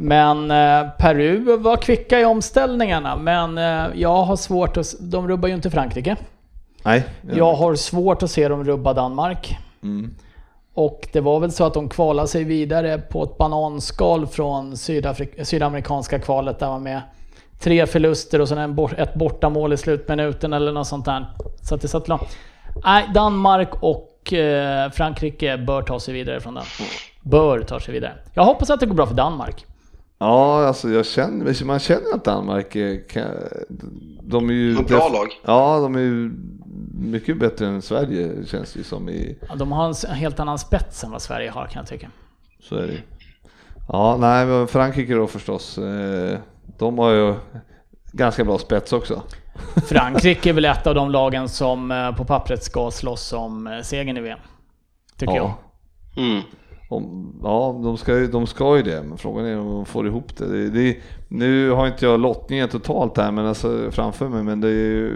men 0.00 0.50
eh, 0.50 0.90
Peru 0.98 1.56
var 1.56 1.76
kvicka 1.76 2.20
i 2.20 2.24
omställningarna, 2.24 3.16
men 3.16 3.58
eh, 3.58 3.86
jag 3.94 4.22
har 4.22 4.36
svårt 4.36 4.76
att... 4.76 4.94
De 5.00 5.28
rubbar 5.28 5.48
ju 5.48 5.54
inte 5.54 5.70
Frankrike. 5.70 6.16
Nej. 6.82 7.04
Jag 7.32 7.54
har 7.54 7.74
svårt 7.74 8.22
att 8.22 8.30
se 8.30 8.48
dem 8.48 8.64
rubba 8.64 8.92
Danmark. 8.92 9.58
Mm. 9.82 10.14
Och 10.74 11.08
det 11.12 11.20
var 11.20 11.40
väl 11.40 11.52
så 11.52 11.64
att 11.64 11.74
de 11.74 11.88
kvalade 11.88 12.28
sig 12.28 12.44
vidare 12.44 12.98
på 12.98 13.24
ett 13.24 13.38
bananskal 13.38 14.26
från 14.26 14.76
Sydafrika, 14.76 15.44
sydamerikanska 15.44 16.18
kvalet 16.18 16.58
där 16.58 16.66
man 16.66 16.82
med 16.82 17.00
tre 17.60 17.86
förluster 17.86 18.40
och 18.40 18.48
sen 18.48 18.78
ett 18.96 19.14
bortamål 19.14 19.72
i 19.72 19.76
slutminuten 19.76 20.52
eller 20.52 20.72
något 20.72 20.86
sånt 20.86 21.04
där. 21.04 21.26
Så 21.62 21.74
att 21.74 21.80
det 21.80 21.88
satt 21.88 22.08
långt. 22.08 22.36
Nej, 22.84 23.10
Danmark 23.14 23.68
och 23.80 24.32
eh, 24.32 24.90
Frankrike 24.90 25.58
bör 25.58 25.82
ta 25.82 26.00
sig 26.00 26.14
vidare 26.14 26.40
från 26.40 26.54
den. 26.54 26.64
Bör 27.22 27.60
ta 27.60 27.80
sig 27.80 27.94
vidare. 27.94 28.12
Jag 28.34 28.44
hoppas 28.44 28.70
att 28.70 28.80
det 28.80 28.86
går 28.86 28.94
bra 28.94 29.06
för 29.06 29.14
Danmark. 29.14 29.66
Ja, 30.18 30.66
alltså 30.66 30.88
jag 30.88 31.06
känner, 31.06 31.64
man 31.64 31.78
känner 31.78 32.14
att 32.14 32.24
Danmark 32.24 32.76
är, 32.76 33.00
de 34.22 34.48
är 34.48 34.52
ju... 34.52 34.74
De 34.74 34.82
bra 34.84 35.08
lag. 35.08 35.40
Ja, 35.44 35.80
de 35.80 35.94
är 35.94 36.00
ju 36.00 36.32
mycket 36.94 37.38
bättre 37.38 37.66
än 37.66 37.82
Sverige 37.82 38.46
känns 38.46 38.72
det 38.72 38.84
som 38.84 39.08
i... 39.08 39.38
Ja, 39.48 39.54
de 39.54 39.72
har 39.72 40.08
en 40.08 40.14
helt 40.14 40.40
annan 40.40 40.58
spets 40.58 41.04
än 41.04 41.10
vad 41.10 41.22
Sverige 41.22 41.50
har 41.50 41.66
kan 41.66 41.80
jag 41.80 41.88
tycka. 41.88 42.10
Så 42.60 42.76
är 42.76 42.86
det 42.86 43.02
Ja, 43.88 44.16
nej 44.20 44.46
men 44.46 44.68
Frankrike 44.68 45.14
då 45.14 45.26
förstås. 45.26 45.78
Eh, 45.78 46.38
de 46.78 46.98
har 46.98 47.10
ju 47.10 47.34
ganska 48.12 48.44
bra 48.44 48.58
spets 48.58 48.92
också. 48.92 49.22
Frankrike 49.88 50.48
är 50.48 50.52
väl 50.52 50.64
ett 50.64 50.86
av 50.86 50.94
de 50.94 51.10
lagen 51.10 51.48
som 51.48 51.90
eh, 51.90 52.16
på 52.16 52.24
pappret 52.24 52.64
ska 52.64 52.90
slåss 52.90 53.32
om 53.32 53.66
eh, 53.66 53.80
segern 53.80 54.16
i 54.16 54.20
VM. 54.20 54.38
Tycker 55.16 55.34
ja. 55.34 55.58
jag. 56.14 56.24
Mm. 56.24 56.42
Om, 56.90 57.34
ja, 57.42 57.80
de 57.82 57.98
ska, 57.98 58.14
de 58.14 58.46
ska 58.46 58.76
ju 58.76 58.82
det, 58.82 59.02
men 59.02 59.18
frågan 59.18 59.46
är 59.46 59.58
om 59.58 59.70
de 59.70 59.86
får 59.86 60.06
ihop 60.06 60.36
det. 60.36 60.46
det, 60.46 60.70
det 60.70 60.96
nu 61.28 61.70
har 61.70 61.86
inte 61.86 62.04
jag 62.04 62.20
lottningen 62.20 62.68
totalt 62.68 63.16
här 63.16 63.30
men 63.30 63.46
alltså, 63.46 63.90
framför 63.90 64.28
mig, 64.28 64.42
men 64.42 64.60
det 64.60 64.68
är, 64.68 65.12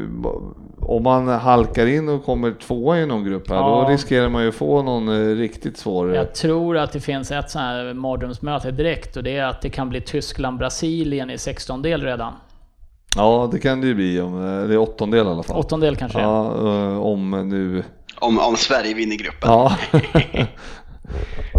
om 0.80 1.02
man 1.02 1.28
halkar 1.28 1.86
in 1.86 2.08
och 2.08 2.24
kommer 2.24 2.52
tvåa 2.52 2.98
i 2.98 3.06
någon 3.06 3.24
grupp 3.24 3.50
här, 3.50 3.56
ja. 3.56 3.84
då 3.84 3.92
riskerar 3.92 4.28
man 4.28 4.44
ju 4.44 4.52
få 4.52 4.82
någon 4.82 5.08
eh, 5.08 5.36
riktigt 5.36 5.76
svår... 5.76 6.14
Jag 6.14 6.34
tror 6.34 6.76
att 6.78 6.92
det 6.92 7.00
finns 7.00 7.30
ett 7.30 7.50
sånt 7.50 7.62
här 7.62 7.94
mardrömsmöte 7.94 8.70
direkt 8.70 9.16
och 9.16 9.22
det 9.22 9.36
är 9.36 9.44
att 9.44 9.60
det 9.60 9.70
kan 9.70 9.88
bli 9.88 10.00
Tyskland-Brasilien 10.00 11.30
i 11.30 11.36
16-del 11.36 12.02
redan. 12.02 12.32
Ja, 13.16 13.48
det 13.52 13.58
kan 13.58 13.80
det 13.80 13.86
ju 13.86 13.94
bli. 13.94 14.20
Om, 14.20 14.40
det 14.68 14.74
är 14.74 14.78
åttondel 14.78 15.26
i 15.26 15.30
alla 15.30 15.42
fall. 15.42 15.56
Åttondel 15.56 15.96
kanske 15.96 16.20
Ja, 16.20 16.46
eh, 16.46 16.98
om 16.98 17.30
nu... 17.30 17.84
Om, 18.18 18.38
om 18.38 18.56
Sverige 18.56 18.94
vinner 18.94 19.16
gruppen. 19.16 19.50
Ja. 19.50 19.76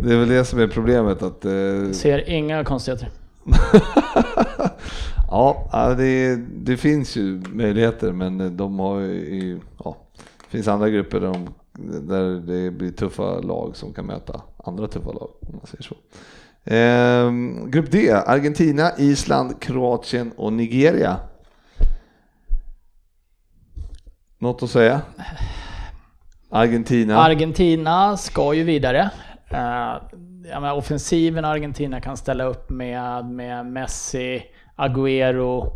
det 0.01 0.13
är 0.13 0.17
väl 0.17 0.29
det 0.29 0.45
som 0.45 0.59
är 0.59 0.67
problemet 0.67 1.21
att... 1.21 1.45
Eh... 1.45 1.91
Ser 1.91 2.29
inga 2.29 2.63
konstigheter. 2.63 3.09
ja, 5.31 5.95
det, 5.97 6.35
det, 6.35 6.77
finns 6.77 7.15
ju 7.15 7.41
möjligheter 7.49 8.11
men 8.11 8.57
de 8.57 8.79
har 8.79 8.99
ju... 8.99 9.59
Ja, 9.83 9.97
det 10.17 10.49
finns 10.49 10.67
andra 10.67 10.89
grupper 10.89 11.19
där, 11.19 11.33
de, 11.33 11.49
där 12.07 12.23
det 12.23 12.71
blir 12.71 12.91
tuffa 12.91 13.39
lag 13.39 13.75
som 13.75 13.93
kan 13.93 14.05
möta 14.05 14.41
andra 14.63 14.87
tuffa 14.87 15.11
lag 15.11 15.29
om 15.39 15.55
man 15.55 15.67
säger 15.67 15.83
så. 15.83 15.95
Eh, 16.65 17.31
grupp 17.69 17.91
D, 17.91 18.11
Argentina, 18.25 18.91
Island, 18.97 19.61
Kroatien 19.61 20.31
och 20.37 20.53
Nigeria. 20.53 21.19
Något 24.37 24.63
att 24.63 24.69
säga? 24.69 25.01
Argentina. 26.49 27.17
Argentina 27.17 28.17
ska 28.17 28.53
ju 28.53 28.63
vidare. 28.63 29.11
Uh, 29.53 30.01
ja, 30.49 30.59
men 30.59 30.71
offensiven 30.71 31.45
Argentina 31.45 32.01
kan 32.01 32.17
ställa 32.17 32.43
upp 32.43 32.69
med, 32.69 33.25
med 33.25 33.65
Messi, 33.65 34.43
Agüero, 34.75 35.71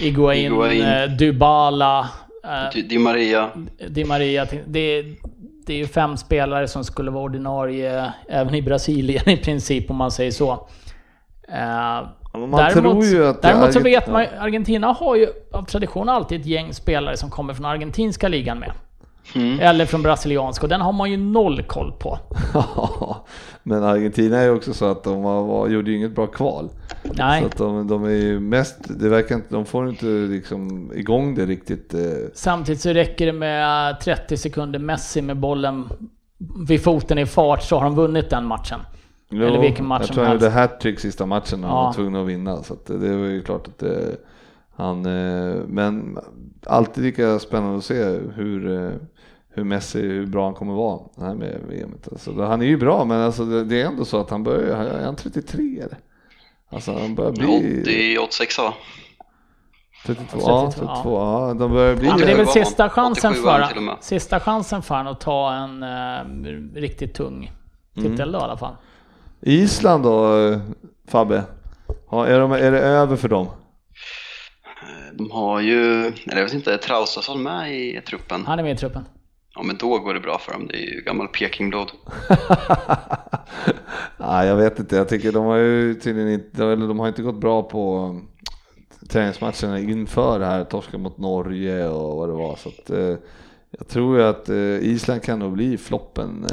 Iguain, 0.00 0.52
Iguain. 0.52 0.80
Uh, 0.80 1.16
Dybala. 1.16 2.08
Uh, 2.44 2.82
Di 2.88 2.98
Maria. 2.98 3.50
Di 3.88 4.04
Maria. 4.04 4.46
Det, 4.66 5.02
det 5.66 5.72
är 5.72 5.78
ju 5.78 5.86
fem 5.86 6.16
spelare 6.16 6.68
som 6.68 6.84
skulle 6.84 7.10
vara 7.10 7.24
ordinarie 7.24 8.12
även 8.28 8.54
i 8.54 8.62
Brasilien 8.62 9.28
i 9.28 9.36
princip 9.36 9.90
om 9.90 9.96
man 9.96 10.10
säger 10.10 10.30
så. 10.30 10.52
Uh, 11.48 12.08
man 12.38 12.50
däremot, 12.50 13.42
däremot 13.42 13.72
så 13.72 13.80
vet 13.80 14.06
man 14.06 14.26
Argentina 14.38 14.86
har 14.86 15.16
ju 15.16 15.28
av 15.52 15.62
tradition 15.62 16.08
alltid 16.08 16.40
ett 16.40 16.46
gäng 16.46 16.74
spelare 16.74 17.16
som 17.16 17.30
kommer 17.30 17.54
från 17.54 17.66
argentinska 17.66 18.28
ligan 18.28 18.58
med. 18.58 18.72
Mm. 19.34 19.60
Eller 19.60 19.86
från 19.86 20.02
brasilianska 20.02 20.62
och 20.62 20.68
den 20.68 20.80
har 20.80 20.92
man 20.92 21.10
ju 21.10 21.16
noll 21.16 21.62
koll 21.62 21.92
på. 21.92 22.18
Men 23.62 23.84
Argentina 23.84 24.38
är 24.38 24.44
ju 24.44 24.50
också 24.50 24.74
så 24.74 24.84
att 24.84 25.04
de 25.04 25.22
var, 25.22 25.68
gjorde 25.68 25.90
ju 25.90 25.96
inget 25.96 26.14
bra 26.14 26.26
kval. 26.26 26.68
Nej. 27.02 27.40
Så 27.40 27.46
att 27.46 27.56
de, 27.56 27.88
de 27.88 28.04
är 28.04 28.10
ju 28.10 28.40
mest, 28.40 28.76
det 29.00 29.08
verkar 29.08 29.34
inte, 29.34 29.54
de 29.54 29.64
får 29.64 29.88
inte 29.88 30.06
liksom 30.06 30.92
igång 30.94 31.34
det 31.34 31.46
riktigt. 31.46 31.94
Eh. 31.94 32.00
Samtidigt 32.34 32.80
så 32.80 32.90
räcker 32.90 33.26
det 33.26 33.32
med 33.32 34.00
30 34.00 34.36
sekunder 34.36 34.78
Messi 34.78 35.22
med 35.22 35.36
bollen 35.36 35.88
vid 36.68 36.82
foten 36.82 37.18
i 37.18 37.26
fart 37.26 37.62
så 37.62 37.76
har 37.76 37.84
de 37.84 37.94
vunnit 37.94 38.30
den 38.30 38.46
matchen. 38.46 38.80
Jo, 39.28 39.46
Eller 39.46 39.60
vilken 39.60 39.86
match 39.86 40.02
jag 40.06 40.14
tror 40.14 40.24
han 40.24 40.32
gjorde 40.32 40.50
hattrick 40.50 41.00
sista 41.00 41.26
matchen 41.26 41.60
när 41.60 41.68
ja. 41.68 41.74
han 41.74 41.84
var 41.84 41.92
tvungen 41.92 42.20
att 42.20 42.28
vinna. 42.28 42.62
Så 42.62 42.74
att 42.74 42.86
det 42.86 43.16
var 43.16 43.26
ju 43.26 43.42
klart 43.42 43.68
att 43.68 43.78
det, 43.78 44.16
han, 44.76 45.06
eh, 45.06 45.56
men 45.66 46.18
alltid 46.66 47.04
lika 47.04 47.38
spännande 47.38 47.78
att 47.78 47.84
se 47.84 48.18
hur 48.34 48.84
eh, 48.84 48.92
hur 49.56 49.64
Messi, 49.64 50.00
hur 50.00 50.26
bra 50.26 50.44
han 50.44 50.54
kommer 50.54 50.74
vara 50.74 51.00
här 51.20 51.34
med 51.34 51.60
VM. 51.68 51.94
Alltså, 52.12 52.42
han 52.42 52.62
är 52.62 52.66
ju 52.66 52.76
bra, 52.76 53.04
men 53.04 53.20
alltså, 53.20 53.44
det 53.44 53.82
är 53.82 53.86
ändå 53.86 54.04
så 54.04 54.20
att 54.20 54.30
han 54.30 54.42
börjar, 54.42 54.84
är 54.84 55.04
han 55.04 55.16
33 55.16 55.80
eller? 55.80 55.98
Alltså 56.70 56.92
han 56.92 57.14
börjar 57.14 57.32
bli... 57.32 57.82
80, 57.82 58.18
86 58.18 58.58
va? 58.58 58.74
32, 60.06 60.38
ja, 60.40 60.72
32, 60.74 60.90
ja. 61.04 61.48
ja. 61.48 61.54
de 61.54 61.72
börjar 61.72 61.96
bli... 61.96 62.06
Ja, 62.06 62.16
det 62.16 62.32
är 62.32 62.36
väl 62.36 62.46
sista 62.46 62.90
chansen 62.90 63.34
för 63.34 63.96
sista 64.00 64.40
chansen 64.40 64.82
för 64.82 64.94
han 64.94 65.06
att 65.06 65.20
ta 65.20 65.52
en 65.52 65.82
uh, 65.82 66.74
riktigt 66.74 67.14
tung 67.14 67.50
titel 67.94 68.20
mm. 68.20 68.32
då 68.32 68.38
i 68.38 68.42
alla 68.42 68.56
fall. 68.56 68.76
Island 69.40 70.04
då, 70.04 70.36
Fabbe? 71.08 71.44
Ja, 72.10 72.26
är, 72.26 72.40
de, 72.40 72.52
är 72.52 72.72
det 72.72 72.80
över 72.80 73.16
för 73.16 73.28
dem? 73.28 73.48
De 75.12 75.30
har 75.30 75.60
ju, 75.60 76.06
eller 76.06 76.36
jag 76.36 76.44
vet 76.44 76.54
inte, 76.54 76.72
är 76.72 76.78
Traustason 76.78 77.42
med 77.42 77.74
i 77.74 78.00
truppen? 78.08 78.46
Han 78.46 78.58
är 78.58 78.62
med 78.62 78.72
i 78.72 78.76
truppen. 78.76 79.04
Ja 79.56 79.62
men 79.62 79.76
då 79.76 79.98
går 79.98 80.14
det 80.14 80.20
bra 80.20 80.38
för 80.38 80.52
dem, 80.52 80.66
det 80.66 80.76
är 80.76 80.94
ju 80.94 81.00
gammal 81.00 81.28
Pekingblod. 81.28 81.90
Nej 84.16 84.48
jag 84.48 84.56
vet 84.56 84.78
inte, 84.78 84.96
jag 84.96 85.08
tycker 85.08 85.32
de 85.32 85.44
har 85.44 85.56
ju 85.56 85.94
tydligen 85.94 86.32
inte, 86.32 86.64
eller 86.64 86.88
de 86.88 87.00
har 87.00 87.08
inte 87.08 87.22
gått 87.22 87.40
bra 87.40 87.62
på 87.62 87.96
um, 87.98 88.28
träningsmatcherna 89.08 89.78
inför 89.78 90.38
det 90.38 90.46
här, 90.46 90.64
torska 90.64 90.98
mot 90.98 91.18
Norge 91.18 91.88
och 91.88 92.16
vad 92.16 92.28
det 92.28 92.32
var. 92.32 92.56
Så 92.56 92.68
att, 92.68 92.90
eh, 92.90 93.16
jag 93.78 93.88
tror 93.88 94.18
ju 94.18 94.24
att 94.24 94.48
eh, 94.48 94.56
Island 94.90 95.22
kan 95.22 95.38
nog 95.38 95.52
bli 95.52 95.78
floppen. 95.78 96.46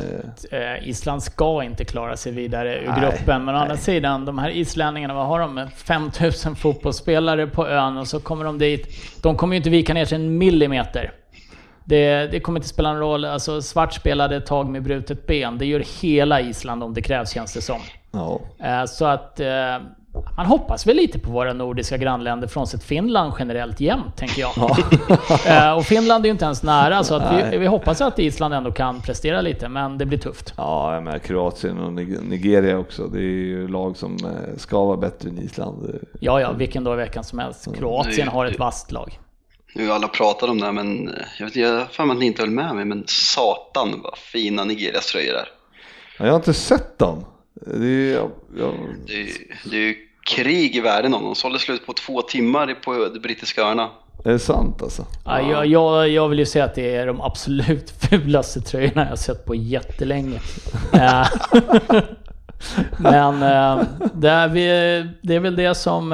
Eh. 0.52 0.60
eh 0.60 0.90
Island 0.90 1.24
ska 1.24 1.64
inte 1.64 1.86
klara 1.86 2.18
sig 2.18 2.32
vidare 2.32 2.80
ur 2.80 2.88
nej, 2.88 3.02
gruppen, 3.02 3.46
men 3.46 3.56
å 3.56 3.58
andra 3.58 3.78
sidan, 3.78 4.26
de 4.26 4.38
här 4.38 4.50
islänningarna, 4.50 5.14
vad 5.14 5.28
har 5.28 5.40
de? 5.40 5.68
5000 5.76 6.56
fotbollsspelare 6.56 7.48
på 7.48 7.68
ön 7.68 7.98
och 7.98 8.08
så 8.08 8.20
kommer 8.20 8.46
de 8.46 8.58
dit. 8.58 8.88
De 9.22 9.38
kommer 9.38 9.56
ju 9.56 9.58
inte 9.58 9.70
vika 9.70 9.94
ner 9.94 10.06
sig 10.06 10.16
en 10.16 10.38
millimeter. 10.38 11.12
Det, 11.86 12.28
det, 12.32 12.40
kommer 12.40 12.60
inte 12.60 12.70
spela 12.70 12.90
någon 12.90 13.00
roll. 13.00 13.26
Alltså, 13.26 13.62
svart 13.62 13.94
spelade 13.94 14.36
ett 14.36 14.46
tag 14.46 14.70
med 14.70 14.84
brutet 14.84 15.28
ben. 15.28 15.58
Det 15.58 15.66
gör 15.66 15.84
hela 16.02 16.42
Island 16.42 16.84
om 16.84 16.94
det 16.94 17.02
krävs 17.02 17.34
känns 17.34 17.54
det 17.54 17.62
som. 17.62 17.80
Ja. 18.12 18.40
Eh, 18.60 18.86
så 18.86 19.06
att 19.06 19.40
eh, 19.40 19.48
man 20.38 20.46
hoppas 20.46 20.88
väl 20.88 20.96
lite 20.96 21.20
på 21.20 21.32
våra 21.32 21.54
nordiska 21.54 21.98
grannländer, 21.98 22.48
frånsett 22.48 22.84
Finland 22.84 23.34
generellt 23.40 23.80
jämt, 23.80 24.18
tänker 24.18 24.42
jag. 24.42 24.52
Ja. 24.56 24.78
Eh, 25.48 25.78
och 25.78 25.86
Finland 25.86 26.26
är 26.26 26.28
ju 26.28 26.32
inte 26.32 26.46
ens 26.46 26.64
nära, 26.64 27.04
så 27.04 27.16
att 27.16 27.54
vi, 27.54 27.58
vi, 27.58 27.66
hoppas 27.66 28.02
att 28.02 28.20
Island 28.20 28.54
ändå 28.54 28.72
kan 28.72 29.02
prestera 29.02 29.42
lite, 29.42 29.70
men 29.70 29.98
det 29.98 30.06
blir 30.06 30.18
tufft. 30.18 30.54
Ja, 30.58 30.94
jag 30.94 31.04
menar 31.04 31.20
Kroatien 31.20 31.80
och 31.80 31.94
Nigeria 32.24 32.78
också. 32.78 33.08
Det 33.08 33.20
är 33.20 33.22
ju 33.22 33.68
lag 33.68 33.98
som 33.98 34.18
ska 34.58 34.86
vara 34.86 34.98
bättre 34.98 35.30
än 35.30 35.40
Island. 35.40 36.00
Ja, 36.20 36.42
ja, 36.42 36.52
vilken 36.52 36.84
dag 36.84 36.94
i 36.94 36.98
veckan 36.98 37.24
som 37.24 37.40
helst. 37.40 37.68
Kroatien 37.76 38.28
har 38.28 38.46
ett 38.46 38.60
vasst 38.60 38.92
lag. 38.92 39.20
Nu 39.76 39.92
alla 39.92 40.08
pratar 40.08 40.48
om 40.48 40.60
det 40.60 40.66
här, 40.66 40.74
men 40.74 41.08
eh, 41.08 41.26
jag 41.40 41.46
vet 41.46 41.56
jag 41.56 41.92
för 41.92 42.12
att 42.12 42.18
ni 42.18 42.26
inte 42.26 42.42
höll 42.42 42.52
med 42.52 42.76
mig, 42.76 42.86
men 42.86 43.04
satan 43.08 44.02
vad 44.04 44.18
fina 44.18 44.64
Nigerias 44.64 45.06
tröjor 45.06 45.36
är. 45.36 45.48
jag 46.18 46.26
har 46.26 46.36
inte 46.36 46.54
sett 46.54 47.00
dem. 47.00 47.26
Det 47.54 47.88
är, 47.88 48.14
jag, 48.14 48.32
jag... 48.58 48.74
det, 49.08 49.22
är, 49.22 49.28
det 49.70 49.76
är 49.76 49.82
ju 49.82 49.96
krig 50.24 50.76
i 50.76 50.80
världen 50.80 51.14
om 51.14 51.24
de 51.24 51.36
sålde 51.36 51.60
slut 51.60 51.86
på 51.86 51.94
två 51.94 52.22
timmar 52.22 52.78
på 52.84 53.10
de 53.14 53.20
brittiska 53.20 53.62
öarna. 53.62 53.90
Är 54.26 54.32
det 54.32 54.40
sant 54.40 54.82
alltså? 54.82 55.06
Ja, 55.26 55.42
jag, 55.42 55.66
jag, 55.66 56.10
jag 56.10 56.30
vill 56.30 56.40
ju 56.40 56.46
säga 56.46 56.66
att 56.66 56.76
det 56.76 56.96
är 56.96 57.08
de 57.08 57.22
absolut 57.22 57.90
fulaste 58.10 58.62
tröjorna 58.62 59.02
jag 59.02 59.10
har 59.10 59.16
sett 59.16 59.46
på 59.46 59.56
jättelänge. 59.56 60.40
Eh, 60.94 61.28
men 62.98 63.34
eh, 63.44 63.86
det 64.14 64.30
är, 64.30 65.14
det 65.22 65.36
är 65.36 65.40
väl 65.40 65.56
det 65.56 65.76
som 65.76 66.14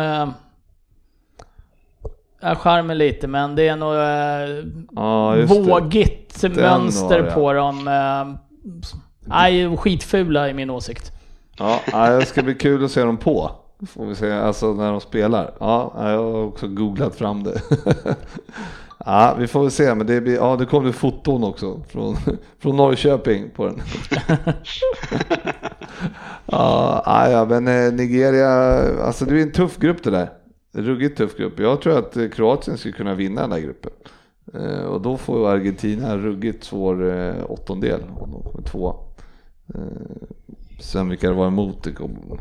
är 2.42 2.56
charmen 2.56 2.98
lite, 2.98 3.28
men 3.28 3.56
det 3.56 3.68
är 3.68 3.76
nog 3.76 3.94
eh, 3.94 4.66
ja, 4.96 5.46
vågigt 5.46 6.42
det. 6.42 6.50
mönster 6.50 7.22
var, 7.22 7.32
på 7.32 7.54
dem. 7.54 7.88
Eh, 7.88 8.82
nej, 9.26 9.78
skitfula 9.78 10.50
i 10.50 10.54
min 10.54 10.70
åsikt. 10.70 11.12
Ja, 11.58 11.82
det 12.20 12.26
ska 12.26 12.44
bli 12.44 12.56
kul 12.56 12.86
att 12.86 12.92
se 12.92 13.04
dem 13.04 13.18
på. 13.18 13.52
Får 13.88 14.06
vi 14.06 14.16
se, 14.16 14.32
alltså 14.32 14.74
när 14.74 14.92
de 14.92 15.02
spelar. 15.02 15.52
Ja, 15.60 15.94
jag 15.96 16.24
har 16.24 16.44
också 16.44 16.68
googlat 16.68 17.16
fram 17.16 17.44
det. 17.44 17.62
Ja, 19.06 19.36
vi 19.40 19.48
får 19.48 19.62
väl 19.62 19.72
se, 19.72 19.96
men 19.96 20.08
det, 20.08 20.22
blir, 20.22 20.36
ja, 20.36 20.56
det 20.56 20.66
kommer 20.66 20.92
foton 20.92 21.44
också 21.44 21.82
från, 21.90 22.16
från 22.60 22.78
Norrköping 22.78 23.50
på 23.56 23.66
den. 23.66 23.82
ja, 26.46 27.30
ja, 27.30 27.46
men 27.46 27.68
eh, 27.68 27.94
Nigeria, 27.94 28.50
alltså 29.04 29.26
det 29.26 29.40
är 29.40 29.42
en 29.42 29.52
tuff 29.52 29.78
grupp 29.78 30.04
det 30.04 30.12
där 30.12 30.30
ruggigt 30.72 31.18
tuff 31.18 31.38
grupp. 31.38 31.60
Jag 31.60 31.82
tror 31.82 31.98
att 31.98 32.18
eh, 32.18 32.30
Kroatien 32.30 32.78
skulle 32.78 32.94
kunna 32.94 33.16
vinna 33.16 33.42
den 33.42 33.52
här 33.52 33.60
gruppen. 33.60 33.92
Eh, 34.54 34.84
och 34.84 35.02
då 35.02 35.18
får 35.18 35.50
Argentina 35.50 36.12
en 36.12 36.22
ruggigt 36.22 36.64
svår 36.64 37.12
eh, 37.12 37.52
åttondel 37.52 38.02
om 38.20 38.32
de 38.32 38.44
kommer 38.44 38.66
tvåa. 38.66 38.96
Sen 40.80 41.10
vilka 41.10 41.28
det 41.28 41.34
var 41.34 41.48
emot 41.48 41.84
det 41.84 41.94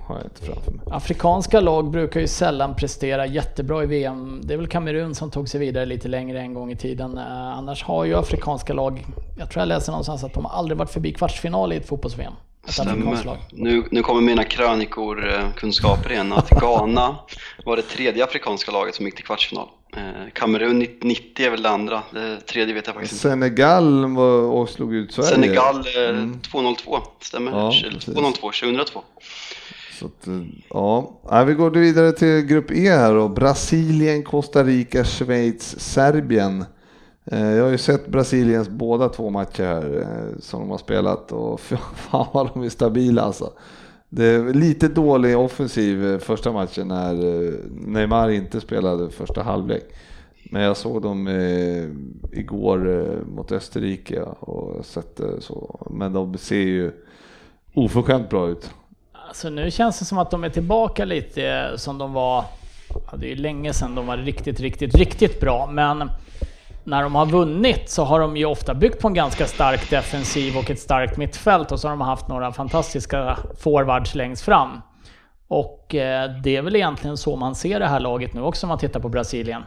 har 0.06 0.16
jag 0.16 0.24
inte 0.24 0.42
framför 0.42 0.72
mig. 0.72 0.80
Afrikanska 0.90 1.60
lag 1.60 1.90
brukar 1.90 2.20
ju 2.20 2.26
sällan 2.26 2.74
prestera 2.74 3.26
jättebra 3.26 3.82
i 3.82 3.86
VM. 3.86 4.40
Det 4.44 4.54
är 4.54 4.58
väl 4.58 4.66
Kamerun 4.66 5.14
som 5.14 5.30
tog 5.30 5.48
sig 5.48 5.60
vidare 5.60 5.86
lite 5.86 6.08
längre 6.08 6.40
en 6.40 6.54
gång 6.54 6.72
i 6.72 6.76
tiden. 6.76 7.18
Annars 7.18 7.84
har 7.84 8.04
ju 8.04 8.14
afrikanska 8.14 8.72
lag, 8.72 9.06
jag 9.38 9.50
tror 9.50 9.60
jag 9.60 9.68
läser 9.68 9.92
någonstans 9.92 10.24
att 10.24 10.34
de 10.34 10.46
aldrig 10.46 10.78
varit 10.78 10.90
förbi 10.90 11.12
kvartsfinal 11.12 11.72
i 11.72 11.76
ett 11.76 11.86
fotbolls-VM. 11.86 12.32
Stämmer. 12.68 13.38
Nu, 13.52 13.84
nu 13.90 14.02
kommer 14.02 14.20
mina 14.20 14.44
krönikor 14.44 15.28
eh, 15.28 15.52
kunskaper 15.56 16.12
igen. 16.12 16.32
Att 16.32 16.50
Ghana 16.50 17.16
var 17.64 17.76
det 17.76 17.82
tredje 17.82 18.24
afrikanska 18.24 18.72
laget 18.72 18.94
som 18.94 19.06
gick 19.06 19.14
till 19.14 19.24
kvartsfinal. 19.24 19.68
Eh, 19.96 20.02
Kamerun 20.32 20.78
90 21.00 21.46
är 21.46 21.50
väl 21.50 21.62
det 21.62 21.70
andra. 21.70 22.02
Det 22.12 22.40
tredje 22.40 22.74
vet 22.74 22.86
jag 22.86 22.94
faktiskt 22.94 23.12
inte. 23.12 23.28
Senegal 23.28 24.14
var, 24.14 24.40
och 24.40 24.68
slog 24.68 24.94
ut 24.94 25.12
Sverige. 25.12 25.28
Senegal 25.28 25.76
eh, 25.76 26.08
mm. 26.10 26.40
202, 26.40 26.98
stämmer. 27.20 27.52
Ja, 27.52 27.72
202, 28.00 28.40
2002. 28.40 29.02
Så 29.98 30.06
att, 30.06 30.28
ja, 30.70 31.44
vi 31.46 31.54
går 31.54 31.70
vidare 31.70 32.12
till 32.12 32.40
grupp 32.40 32.70
E 32.70 32.90
här 32.90 33.14
då. 33.14 33.28
Brasilien, 33.28 34.22
Costa 34.22 34.64
Rica, 34.64 35.04
Schweiz, 35.04 35.80
Serbien. 35.80 36.64
Eh, 37.32 37.50
jag 37.50 37.64
har 37.64 37.70
ju 37.70 37.78
sett 37.78 38.06
Brasiliens 38.06 38.68
båda 38.68 39.08
två 39.08 39.30
matcher 39.30 39.62
här 39.62 40.00
eh, 40.00 40.38
som 40.40 40.60
de 40.60 40.70
har 40.70 40.78
spelat 40.78 41.32
och 41.32 41.60
fan 41.94 42.26
vad 42.32 42.50
de 42.54 42.62
är 42.62 42.68
stabila 42.68 43.22
alltså. 43.22 43.52
Det 44.08 44.24
är 44.24 44.54
lite 44.54 44.88
dålig 44.88 45.38
offensiv 45.38 46.06
eh, 46.06 46.18
första 46.18 46.52
matchen 46.52 46.88
när 46.88 47.14
Neymar 47.88 48.28
inte 48.30 48.60
spelade 48.60 49.10
första 49.10 49.42
halvlek. 49.42 49.82
Men 50.50 50.62
jag 50.62 50.76
såg 50.76 51.02
dem 51.02 51.28
igår 52.32 53.08
mot 53.26 53.52
Österrike 53.52 54.22
och 54.22 54.86
sett 54.86 55.16
det 55.16 55.40
så. 55.40 55.86
Men 55.90 56.12
de 56.12 56.38
ser 56.38 56.56
ju 56.56 56.92
oförskämt 57.74 58.30
bra 58.30 58.48
ut. 58.48 58.70
Alltså 59.28 59.50
nu 59.50 59.70
känns 59.70 59.98
det 59.98 60.04
som 60.04 60.18
att 60.18 60.30
de 60.30 60.44
är 60.44 60.50
tillbaka 60.50 61.04
lite 61.04 61.72
som 61.76 61.98
de 61.98 62.12
var, 62.12 62.44
ja, 62.88 63.16
det 63.16 63.26
är 63.26 63.30
ju 63.30 63.36
länge 63.36 63.72
sedan 63.72 63.94
de 63.94 64.06
var 64.06 64.16
riktigt, 64.16 64.60
riktigt, 64.60 64.94
riktigt 64.94 65.40
bra. 65.40 65.70
Men 65.72 66.10
när 66.88 67.02
de 67.02 67.14
har 67.14 67.26
vunnit 67.26 67.90
så 67.90 68.04
har 68.04 68.20
de 68.20 68.36
ju 68.36 68.44
ofta 68.44 68.74
byggt 68.74 69.00
på 69.00 69.08
en 69.08 69.14
ganska 69.14 69.46
stark 69.46 69.90
defensiv 69.90 70.56
och 70.56 70.70
ett 70.70 70.80
starkt 70.80 71.16
mittfält 71.16 71.72
och 71.72 71.80
så 71.80 71.88
har 71.88 71.92
de 71.92 72.00
haft 72.00 72.28
några 72.28 72.52
fantastiska 72.52 73.38
forwards 73.58 74.14
längst 74.14 74.44
fram. 74.44 74.80
Och 75.48 75.94
eh, 75.94 76.30
det 76.42 76.56
är 76.56 76.62
väl 76.62 76.76
egentligen 76.76 77.16
så 77.16 77.36
man 77.36 77.54
ser 77.54 77.80
det 77.80 77.86
här 77.86 78.00
laget 78.00 78.34
nu 78.34 78.40
också 78.40 78.66
om 78.66 78.68
man 78.68 78.78
tittar 78.78 79.00
på 79.00 79.08
Brasilien. 79.08 79.62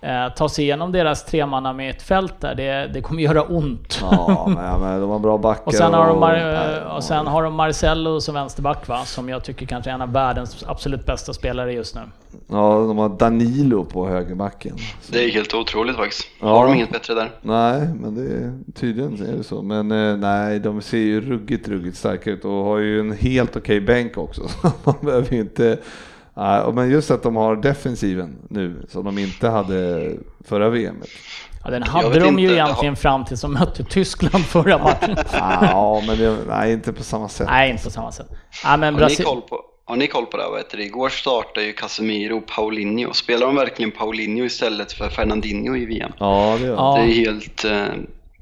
Eh, 0.00 0.28
ta 0.36 0.48
sig 0.48 0.64
igenom 0.64 0.92
deras 0.92 1.24
tremanna 1.24 1.72
mittfält 1.72 2.40
där, 2.40 2.54
det, 2.54 2.90
det 2.94 3.00
kommer 3.00 3.22
göra 3.22 3.42
ont. 3.42 3.98
Ja, 4.00 4.44
men, 4.46 4.80
men 4.80 5.00
de 5.00 5.10
har 5.10 5.18
bra 5.18 5.38
backar. 5.38 5.66
Och 5.66 5.74
sen 5.74 5.94
har 5.94 6.08
de, 6.08 6.20
Mar 6.20 6.96
och 6.96 7.04
sen 7.04 7.26
har 7.26 7.42
de 7.42 7.54
Marcello 7.54 8.20
som 8.20 8.34
vänsterback 8.34 8.88
va, 8.88 9.04
som 9.04 9.28
jag 9.28 9.44
tycker 9.44 9.66
kanske 9.66 9.90
är 9.90 9.94
en 9.94 10.02
av 10.02 10.12
världens 10.12 10.64
absolut 10.66 11.06
bästa 11.06 11.32
spelare 11.32 11.72
just 11.72 11.94
nu. 11.94 12.00
Ja, 12.48 12.84
de 12.88 12.98
har 12.98 13.08
Danilo 13.08 13.84
på 13.84 14.08
högerbacken. 14.08 14.76
Det 15.08 15.24
är 15.24 15.30
helt 15.30 15.54
otroligt 15.54 15.96
faktiskt. 15.96 16.26
Ja. 16.40 16.48
Har 16.48 16.66
de 16.66 16.74
inget 16.74 16.92
bättre 16.92 17.14
där? 17.14 17.30
Nej, 17.42 17.88
men 18.00 18.14
det 18.14 18.34
är, 18.34 18.72
tydligen 18.74 19.26
är 19.26 19.36
det 19.36 19.44
så. 19.44 19.62
Men 19.62 19.92
eh, 19.92 20.16
nej, 20.16 20.60
de 20.60 20.82
ser 20.82 20.98
ju 20.98 21.20
ruggigt, 21.20 21.68
ruggigt 21.68 21.96
starka 21.96 22.30
ut 22.30 22.44
och 22.44 22.50
har 22.50 22.78
ju 22.78 23.00
en 23.00 23.12
helt 23.12 23.56
okej 23.56 23.80
bänk 23.80 24.18
också. 24.18 24.48
Så 24.62 24.72
man 24.84 24.94
behöver 25.00 25.32
ju 25.32 25.40
inte... 25.40 25.78
Nej, 26.36 26.72
men 26.72 26.90
just 26.90 27.10
att 27.10 27.22
de 27.22 27.36
har 27.36 27.56
defensiven 27.56 28.38
nu 28.50 28.86
som 28.88 29.04
de 29.04 29.18
inte 29.18 29.48
hade 29.48 30.12
förra 30.44 30.68
VMet. 30.70 31.08
Ja, 31.64 31.70
den 31.70 31.82
hade 31.82 32.08
vet 32.08 32.20
de 32.22 32.38
ju 32.38 32.44
inte, 32.44 32.54
egentligen 32.54 32.96
fram 32.96 33.24
tills 33.24 33.40
de 33.40 33.52
mötte 33.52 33.84
Tyskland 33.84 34.44
förra 34.46 34.78
matchen. 34.78 35.16
Ja, 35.32 36.02
men 36.06 36.18
det, 36.18 36.36
nej, 36.48 36.72
inte 36.72 36.92
på 36.92 37.02
samma 37.02 37.28
sätt. 37.28 37.46
Nej, 37.50 37.70
inte 37.70 37.84
på 37.84 37.90
samma 37.90 38.12
sätt. 38.12 38.26
Ja, 38.64 38.76
men 38.76 38.94
Har 38.94 39.08
ni 39.08 39.16
koll 39.16 39.40
på, 39.40 39.60
har 39.84 39.96
ni 39.96 40.06
koll 40.06 40.26
på 40.26 40.36
det? 40.36 40.42
här? 40.42 40.56
Heter 40.56 40.76
det? 40.76 40.84
Igår 40.84 41.08
startade 41.08 41.66
ju 41.66 41.72
Casemiro 41.72 42.36
och 42.36 42.46
Paulinho. 42.46 43.12
Spelar 43.12 43.46
de 43.46 43.56
verkligen 43.56 43.90
Paulinho 43.90 44.44
istället 44.44 44.92
för 44.92 45.08
Fernandinho 45.08 45.76
i 45.76 45.86
VM? 45.86 46.12
Ja, 46.18 46.56
det 46.60 46.66
gör 46.66 46.74
Ja. 46.74 46.96
Det 46.96 47.02
är 47.02 47.14
helt 47.14 47.64
eh, 47.64 47.84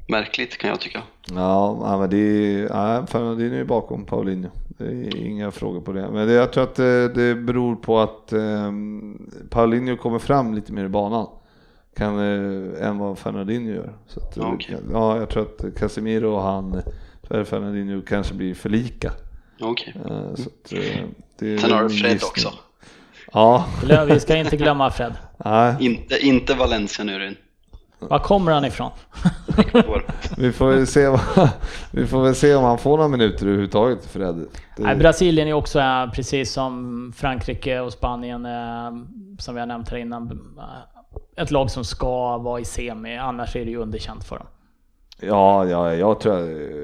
märkligt 0.09 0.59
kan 0.59 0.71
jag 0.71 0.81
tycka. 0.81 1.03
Ja, 1.35 1.97
men 1.99 2.11
det 2.11 2.17
är, 2.17 2.63
ja, 2.63 3.07
Fernandinho 3.07 3.55
är 3.55 3.59
ju 3.59 3.65
bakom 3.65 4.05
Paulinho. 4.05 4.51
Det 4.79 4.85
är 4.85 5.17
inga 5.17 5.51
frågor 5.51 5.81
på 5.81 5.93
det. 5.93 6.11
Men 6.11 6.27
det, 6.29 6.33
jag 6.33 6.53
tror 6.53 6.65
att 6.65 6.75
det, 6.75 7.09
det 7.09 7.35
beror 7.35 7.77
på 7.77 8.01
att 8.01 8.33
um, 8.33 9.31
Paulinho 9.51 9.97
kommer 9.97 10.19
fram 10.19 10.55
lite 10.55 10.73
mer 10.73 10.85
i 10.85 10.89
banan 10.89 11.27
kan, 11.97 12.19
eh, 12.19 12.89
än 12.89 12.99
vad 12.99 13.19
Fernandinho 13.19 13.75
gör. 13.75 13.93
Så 14.07 14.21
att, 14.21 14.37
Ja, 14.37 14.53
okej. 14.55 14.77
ja, 14.93 15.17
jag 15.19 15.29
tror 15.29 15.43
att 15.43 15.75
Casemiro 15.79 16.27
och 16.35 16.43
han, 16.43 16.83
eller 17.31 17.45
Fernandinho 17.45 18.03
kanske 18.03 18.35
blir 18.35 18.55
för 18.55 18.69
lika. 18.69 19.13
Okej. 19.61 19.95
Eh, 20.05 20.35
så 20.35 20.43
att, 20.43 20.73
eh, 20.73 21.05
det 21.39 21.55
är 21.55 21.59
Sen 21.59 21.73
har 21.73 21.83
du 21.83 21.89
Fred 21.89 22.13
gissning. 22.13 22.29
också. 22.29 22.53
Ja, 23.33 23.67
Vi 24.09 24.21
ska 24.21 24.37
inte 24.37 24.57
glömma 24.57 24.91
Fred. 24.91 25.13
nej, 25.45 25.75
Inte, 25.81 26.27
inte 26.27 26.55
Valencia 26.55 27.05
nu 27.05 27.19
Ryn. 27.19 27.37
Var 28.11 28.19
kommer 28.19 28.53
han 28.53 28.65
ifrån? 28.65 28.91
Vi 30.37 30.53
får 30.53 30.71
väl 30.71 30.87
se, 30.87 31.09
vad, 31.09 31.21
vi 31.91 32.07
får 32.07 32.23
väl 32.23 32.35
se 32.35 32.55
om 32.55 32.65
han 32.65 32.79
får 32.79 32.97
några 32.97 33.09
minuter 33.09 33.47
överhuvudtaget 33.47 34.07
Fred. 34.07 34.47
Det, 34.77 34.97
Brasilien 34.97 35.49
är 35.49 35.53
också, 35.53 35.81
eh, 35.81 36.11
precis 36.11 36.53
som 36.53 37.13
Frankrike 37.17 37.81
och 37.81 37.93
Spanien, 37.93 38.47
eh, 38.47 39.05
som 39.39 39.55
vi 39.55 39.61
har 39.61 39.67
nämnt 39.67 39.89
här 39.89 39.99
innan, 39.99 40.55
eh, 40.59 41.43
ett 41.43 41.51
lag 41.51 41.71
som 41.71 41.85
ska 41.85 42.39
vara 42.39 42.61
i 42.61 42.65
semi, 42.65 43.17
annars 43.17 43.57
är 43.57 43.65
det 43.65 43.71
ju 43.71 43.77
underkänt 43.77 44.25
för 44.25 44.39
dem. 44.39 44.47
Ja, 45.21 45.65
ja, 45.65 45.95
jag 45.95 46.21
tror, 46.21 46.39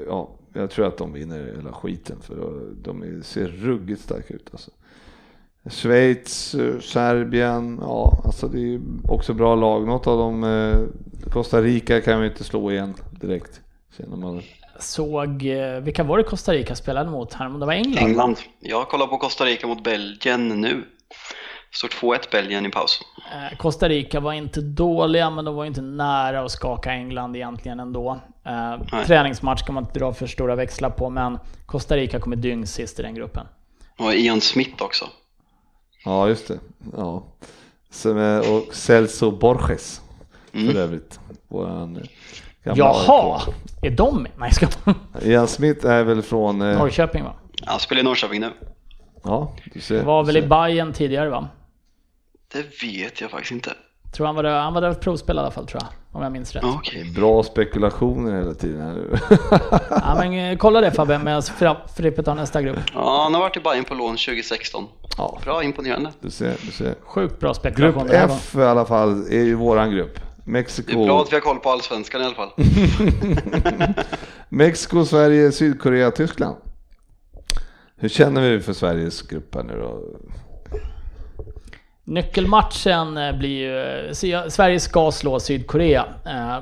ja, 0.07 0.29
jag 0.53 0.69
tror 0.71 0.87
att 0.87 0.97
de 0.97 1.13
vinner 1.13 1.53
hela 1.55 1.71
skiten 1.71 2.17
för 2.21 2.35
de 2.83 3.21
ser 3.23 3.47
ruggigt 3.47 4.01
starka 4.01 4.33
ut 4.33 4.49
alltså. 4.51 4.71
Schweiz, 5.69 6.55
eh, 6.55 6.79
Serbien, 6.79 7.79
ja, 7.81 8.21
alltså 8.25 8.47
det 8.47 8.73
är 8.73 8.81
också 9.07 9.33
bra 9.33 9.55
lag. 9.55 9.87
Något 9.87 10.07
av 10.07 10.17
dem, 10.17 10.43
eh, 10.43 11.31
Costa 11.31 11.61
Rica 11.61 12.01
kan 12.01 12.21
vi 12.21 12.27
inte 12.27 12.43
slå 12.43 12.71
igen 12.71 12.93
direkt. 13.11 13.61
Känner 13.97 14.17
man. 14.17 14.41
Såg, 14.79 15.45
eh, 15.45 15.79
vilka 15.81 16.03
var 16.03 16.17
det 16.17 16.23
Costa 16.23 16.53
Rica 16.53 16.75
spelade 16.75 17.09
mot 17.09 17.33
här? 17.33 17.49
Det 17.49 17.65
var 17.65 17.73
England? 17.73 18.03
England. 18.07 18.37
Jag 18.59 18.87
kollar 18.87 19.07
på 19.07 19.17
Costa 19.17 19.45
Rica 19.45 19.67
mot 19.67 19.83
Belgien 19.83 20.47
nu. 20.47 20.83
Står 21.73 21.87
2-1 21.87 22.31
Belgien 22.31 22.65
i 22.65 22.69
paus. 22.69 23.01
Eh, 23.31 23.57
Costa 23.57 23.89
Rica 23.89 24.19
var 24.19 24.33
inte 24.33 24.61
dåliga, 24.61 25.29
men 25.29 25.45
de 25.45 25.55
var 25.55 25.65
inte 25.65 25.81
nära 25.81 26.41
att 26.41 26.51
skaka 26.51 26.91
England 26.91 27.35
egentligen 27.35 27.79
ändå. 27.79 28.19
Eh, 28.45 28.51
Nej. 28.91 29.05
träningsmatch 29.05 29.63
kan 29.63 29.75
man 29.75 29.83
inte 29.83 29.99
dra 29.99 30.13
för 30.13 30.27
stora 30.27 30.55
växlar 30.55 30.89
på, 30.89 31.09
men 31.09 31.39
Costa 31.65 31.95
Rica 31.95 32.19
kommer 32.19 32.35
dyngsist 32.35 32.99
i 32.99 33.01
den 33.01 33.15
gruppen. 33.15 33.47
Och 33.99 34.13
Ian 34.13 34.41
Smith 34.41 34.83
också. 34.83 35.05
Ja, 36.05 36.27
just 36.27 36.47
det. 36.47 36.59
Ja. 36.97 37.23
Som, 37.89 38.41
och 38.49 38.75
Celso 38.75 39.31
Borges 39.31 40.01
Mm. 40.53 40.73
för 40.73 40.79
övrigt. 40.79 41.19
Våran 41.47 41.95
eh, 41.97 42.03
Jaha! 42.63 43.35
AIK. 43.47 43.55
Är 43.81 43.89
de 43.91 44.23
med? 44.23 44.31
Nej, 44.37 44.51
ska 44.53 44.67
Ian 45.21 45.47
Smith 45.47 45.85
är 45.85 46.03
väl 46.03 46.21
från... 46.21 46.61
eh, 46.61 46.77
Norrköping 46.77 47.23
va? 47.23 47.33
Han 47.65 47.79
spelar 47.79 47.99
i 48.01 48.03
Norrköping 48.03 48.41
nu. 48.41 48.51
Ja, 49.23 49.55
du 49.73 49.81
ser. 49.81 50.03
Var 50.03 50.23
väl 50.23 50.37
i. 50.37 50.41
Bayern 50.41 50.93
tidigare 50.93 51.29
va? 51.29 51.47
Det 52.53 52.83
vet 52.83 53.21
jag 53.21 53.31
faktiskt 53.31 53.51
inte. 53.51 53.73
Tror 54.11 54.25
han 54.25 54.35
var 54.35 54.43
där, 54.43 54.59
han 54.59 54.73
var 54.73 54.81
där 54.81 54.89
och 54.89 54.99
provspelade 54.99 55.45
i 55.45 55.45
alla 55.45 55.51
fall 55.51 55.67
tror 55.67 55.81
jag. 55.83 55.91
Om 56.13 56.23
jag 56.23 56.31
minns 56.31 56.55
rätt. 56.55 56.63
Okej. 56.63 57.11
Bra 57.15 57.43
spekulationer 57.43 58.37
hela 58.37 58.53
tiden 58.53 58.81
här 58.81 58.93
nu. 58.93 59.17
Ja, 59.89 60.15
men 60.19 60.51
eh, 60.51 60.57
kolla 60.57 60.81
det 60.81 60.91
Fabbe, 60.91 61.17
medan 61.17 61.41
Frippe 61.95 62.23
tar 62.23 62.35
nästa 62.35 62.61
grupp. 62.61 62.79
Ja, 62.93 63.23
han 63.23 63.33
har 63.33 63.41
varit 63.41 63.57
i 63.57 63.59
Bayern 63.59 63.83
på 63.83 63.93
lån 63.93 64.17
2016. 64.17 64.87
Ja. 65.17 65.39
Bra, 65.43 65.63
imponerande. 65.63 66.11
Du 66.21 66.29
ser, 66.29 66.55
du 66.65 66.71
ser. 66.71 66.95
Sjukt 67.03 67.39
bra 67.39 67.49
Grupp 67.49 67.55
spekulation 67.57 68.07
den 68.07 68.15
här 68.15 68.27
gången. 68.27 68.39
F 68.41 68.55
i 68.55 68.61
alla 68.61 68.85
fall 68.85 69.27
är 69.29 69.43
ju 69.43 69.55
våran 69.55 69.91
grupp. 69.91 70.15
Det 70.15 70.49
är 70.49 70.51
Mexiko, 70.51 71.05
bra 71.05 71.21
att 71.21 71.31
vi 71.31 71.35
har 71.35 71.41
koll 71.41 71.59
på 71.59 71.69
allsvenskan 71.69 72.21
i 72.21 72.25
alla 72.25 72.35
fall. 72.35 72.49
Mexiko, 74.49 75.05
Sverige, 75.05 75.51
Sydkorea, 75.51 76.11
Tyskland. 76.11 76.55
Hur 77.95 78.09
känner 78.09 78.49
vi 78.49 78.59
för 78.59 78.73
Sveriges 78.73 79.21
grupp 79.21 79.55
här 79.55 79.63
nu 79.63 79.73
då? 79.79 79.99
Nyckelmatchen 82.11 83.17
eh, 83.17 83.35
blir 83.35 83.49
ju... 83.49 84.27
jag- 84.29 84.51
Sverige 84.51 84.79
ska 84.79 85.11
slå 85.11 85.39
Sydkorea. 85.39 86.05
Eh, 86.25 86.57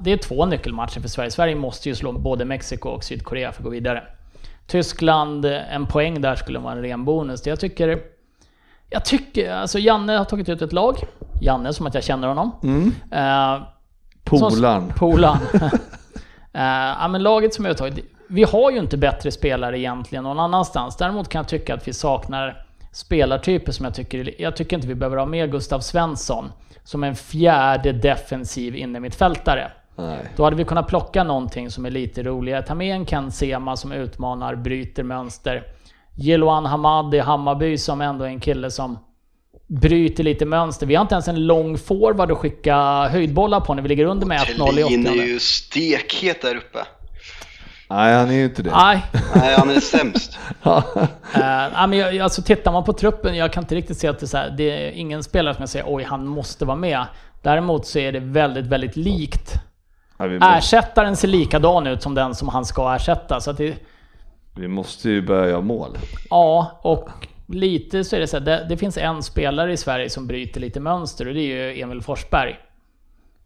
Det 0.00 0.12
är 0.12 0.16
två 0.16 0.46
nyckelmatcher 0.46 1.00
för 1.00 1.08
Sverige. 1.08 1.30
Sverige 1.30 1.54
måste 1.54 1.88
ju 1.88 1.94
slå 1.94 2.12
både 2.12 2.44
Mexiko 2.44 2.88
och 2.88 3.04
Sydkorea 3.04 3.52
för 3.52 3.60
att 3.60 3.64
gå 3.64 3.70
vidare. 3.70 4.02
Tyskland, 4.66 5.44
eh, 5.44 5.74
en 5.74 5.86
poäng 5.86 6.20
där 6.20 6.34
skulle 6.36 6.58
vara 6.58 6.72
en 6.72 6.82
ren 6.82 7.04
bonus. 7.04 7.46
Jag 7.46 7.60
tycker... 7.60 7.98
Jag 8.90 9.04
tycker... 9.04 9.52
Alltså 9.52 9.78
Janne 9.78 10.12
har 10.16 10.24
tagit 10.24 10.48
ut 10.48 10.62
ett 10.62 10.72
lag. 10.72 10.96
Janne, 11.42 11.72
som 11.72 11.86
att 11.86 11.94
jag 11.94 12.04
känner 12.04 12.28
honom. 12.28 12.50
Eh, 13.10 13.62
Polaren. 14.24 14.92
Polan. 14.96 15.36
Eh, 16.52 16.62
ja, 17.00 17.08
men 17.08 17.22
laget 17.22 17.54
som 17.54 17.64
jag 17.64 17.72
har 17.72 17.76
tagit, 17.76 18.04
vi 18.28 18.42
har 18.44 18.70
ju 18.70 18.78
inte 18.78 18.96
bättre 18.96 19.30
spelare 19.30 19.78
egentligen 19.78 20.24
någon 20.24 20.38
annanstans. 20.40 20.96
Däremot 20.96 21.28
kan 21.28 21.38
jag 21.38 21.48
tycka 21.48 21.74
att 21.74 21.88
vi 21.88 21.92
saknar 21.92 22.66
spelartyper 22.92 23.72
som 23.72 23.84
jag 23.84 23.94
tycker, 23.94 24.42
jag 24.42 24.56
tycker 24.56 24.76
inte 24.76 24.88
vi 24.88 24.94
behöver 24.94 25.16
ha 25.16 25.26
med 25.26 25.50
Gustav 25.50 25.80
Svensson 25.80 26.52
som 26.84 27.04
en 27.04 27.16
fjärde 27.16 27.92
defensiv 27.92 28.76
innermittfältare. 28.76 29.70
Då 30.36 30.44
hade 30.44 30.56
vi 30.56 30.64
kunnat 30.64 30.88
plocka 30.88 31.24
någonting 31.24 31.70
som 31.70 31.86
är 31.86 31.90
lite 31.90 32.22
roligare. 32.22 32.62
Ta 32.62 32.74
med 32.74 32.94
en 32.94 33.06
Ken 33.06 33.32
Sema 33.32 33.76
som 33.76 33.92
utmanar, 33.92 34.54
bryter 34.54 35.02
mönster. 35.02 35.62
Jeloan 36.16 36.66
Hamad 36.66 37.14
i 37.14 37.18
Hammarby 37.18 37.78
som 37.78 38.00
ändå 38.00 38.24
är 38.24 38.28
en 38.28 38.40
kille 38.40 38.70
som 38.70 38.98
bryter 39.66 40.24
lite 40.24 40.46
mönster. 40.46 40.86
Vi 40.86 40.94
har 40.94 41.02
inte 41.02 41.14
ens 41.14 41.28
en 41.28 41.46
lång 41.46 41.78
forward 41.78 42.30
att 42.30 42.38
skicka 42.38 42.76
höjdbollar 43.08 43.60
på 43.60 43.74
när 43.74 43.82
vi 43.82 43.88
ligger 43.88 44.04
under 44.04 44.26
med 44.26 44.40
1-0 44.40 44.78
i 44.78 44.82
Thelin 44.82 45.06
är 45.06 45.10
80 45.10 45.22
ju 45.22 45.38
stekhet 45.38 46.42
där 46.42 46.56
uppe. 46.56 46.78
Nej, 47.90 48.14
han 48.14 48.30
är 48.30 48.34
ju 48.34 48.44
inte 48.44 48.62
det. 48.62 48.70
Nej, 48.70 49.04
Nej, 49.34 49.54
han 49.58 49.70
är 49.70 49.80
sämst. 49.80 50.38
Eh, 51.34 51.68
nej, 51.74 51.88
men 51.88 51.98
jag, 51.98 52.18
alltså 52.18 52.42
tittar 52.42 52.72
man 52.72 52.84
på 52.84 52.92
truppen, 52.92 53.36
jag 53.36 53.52
kan 53.52 53.62
inte 53.62 53.74
riktigt 53.74 53.98
se 53.98 54.08
att 54.08 54.18
det 54.18 54.24
är, 54.24 54.28
så 54.28 54.36
här, 54.36 54.50
det 54.50 54.86
är 54.86 54.90
ingen 54.90 55.22
spelare 55.22 55.54
som 55.54 55.62
jag 55.62 55.68
säger 55.68 55.84
oj, 55.88 56.02
han 56.04 56.26
måste 56.26 56.64
vara 56.64 56.76
med. 56.76 57.06
Däremot 57.42 57.86
så 57.86 57.98
är 57.98 58.12
det 58.12 58.20
väldigt, 58.20 58.66
väldigt 58.66 58.96
likt. 58.96 59.54
Måste, 60.18 60.46
Ersättaren 60.46 61.16
ser 61.16 61.28
likadan 61.28 61.86
ut 61.86 62.02
som 62.02 62.14
den 62.14 62.34
som 62.34 62.48
han 62.48 62.64
ska 62.64 62.94
ersätta. 62.94 63.40
Så 63.40 63.50
att 63.50 63.56
det, 63.56 63.74
vi 64.56 64.68
måste 64.68 65.10
ju 65.10 65.22
börja 65.22 65.48
göra 65.48 65.60
mål. 65.60 65.98
ja, 66.30 66.80
och 66.82 67.08
lite 67.46 68.04
så 68.04 68.16
är 68.16 68.20
det 68.20 68.26
så 68.26 68.38
här, 68.38 68.44
det, 68.44 68.66
det 68.68 68.76
finns 68.76 68.96
en 68.98 69.22
spelare 69.22 69.72
i 69.72 69.76
Sverige 69.76 70.10
som 70.10 70.26
bryter 70.26 70.60
lite 70.60 70.80
mönster 70.80 71.28
och 71.28 71.34
det 71.34 71.40
är 71.40 71.72
ju 71.72 71.82
Emil 71.82 72.02
Forsberg. 72.02 72.56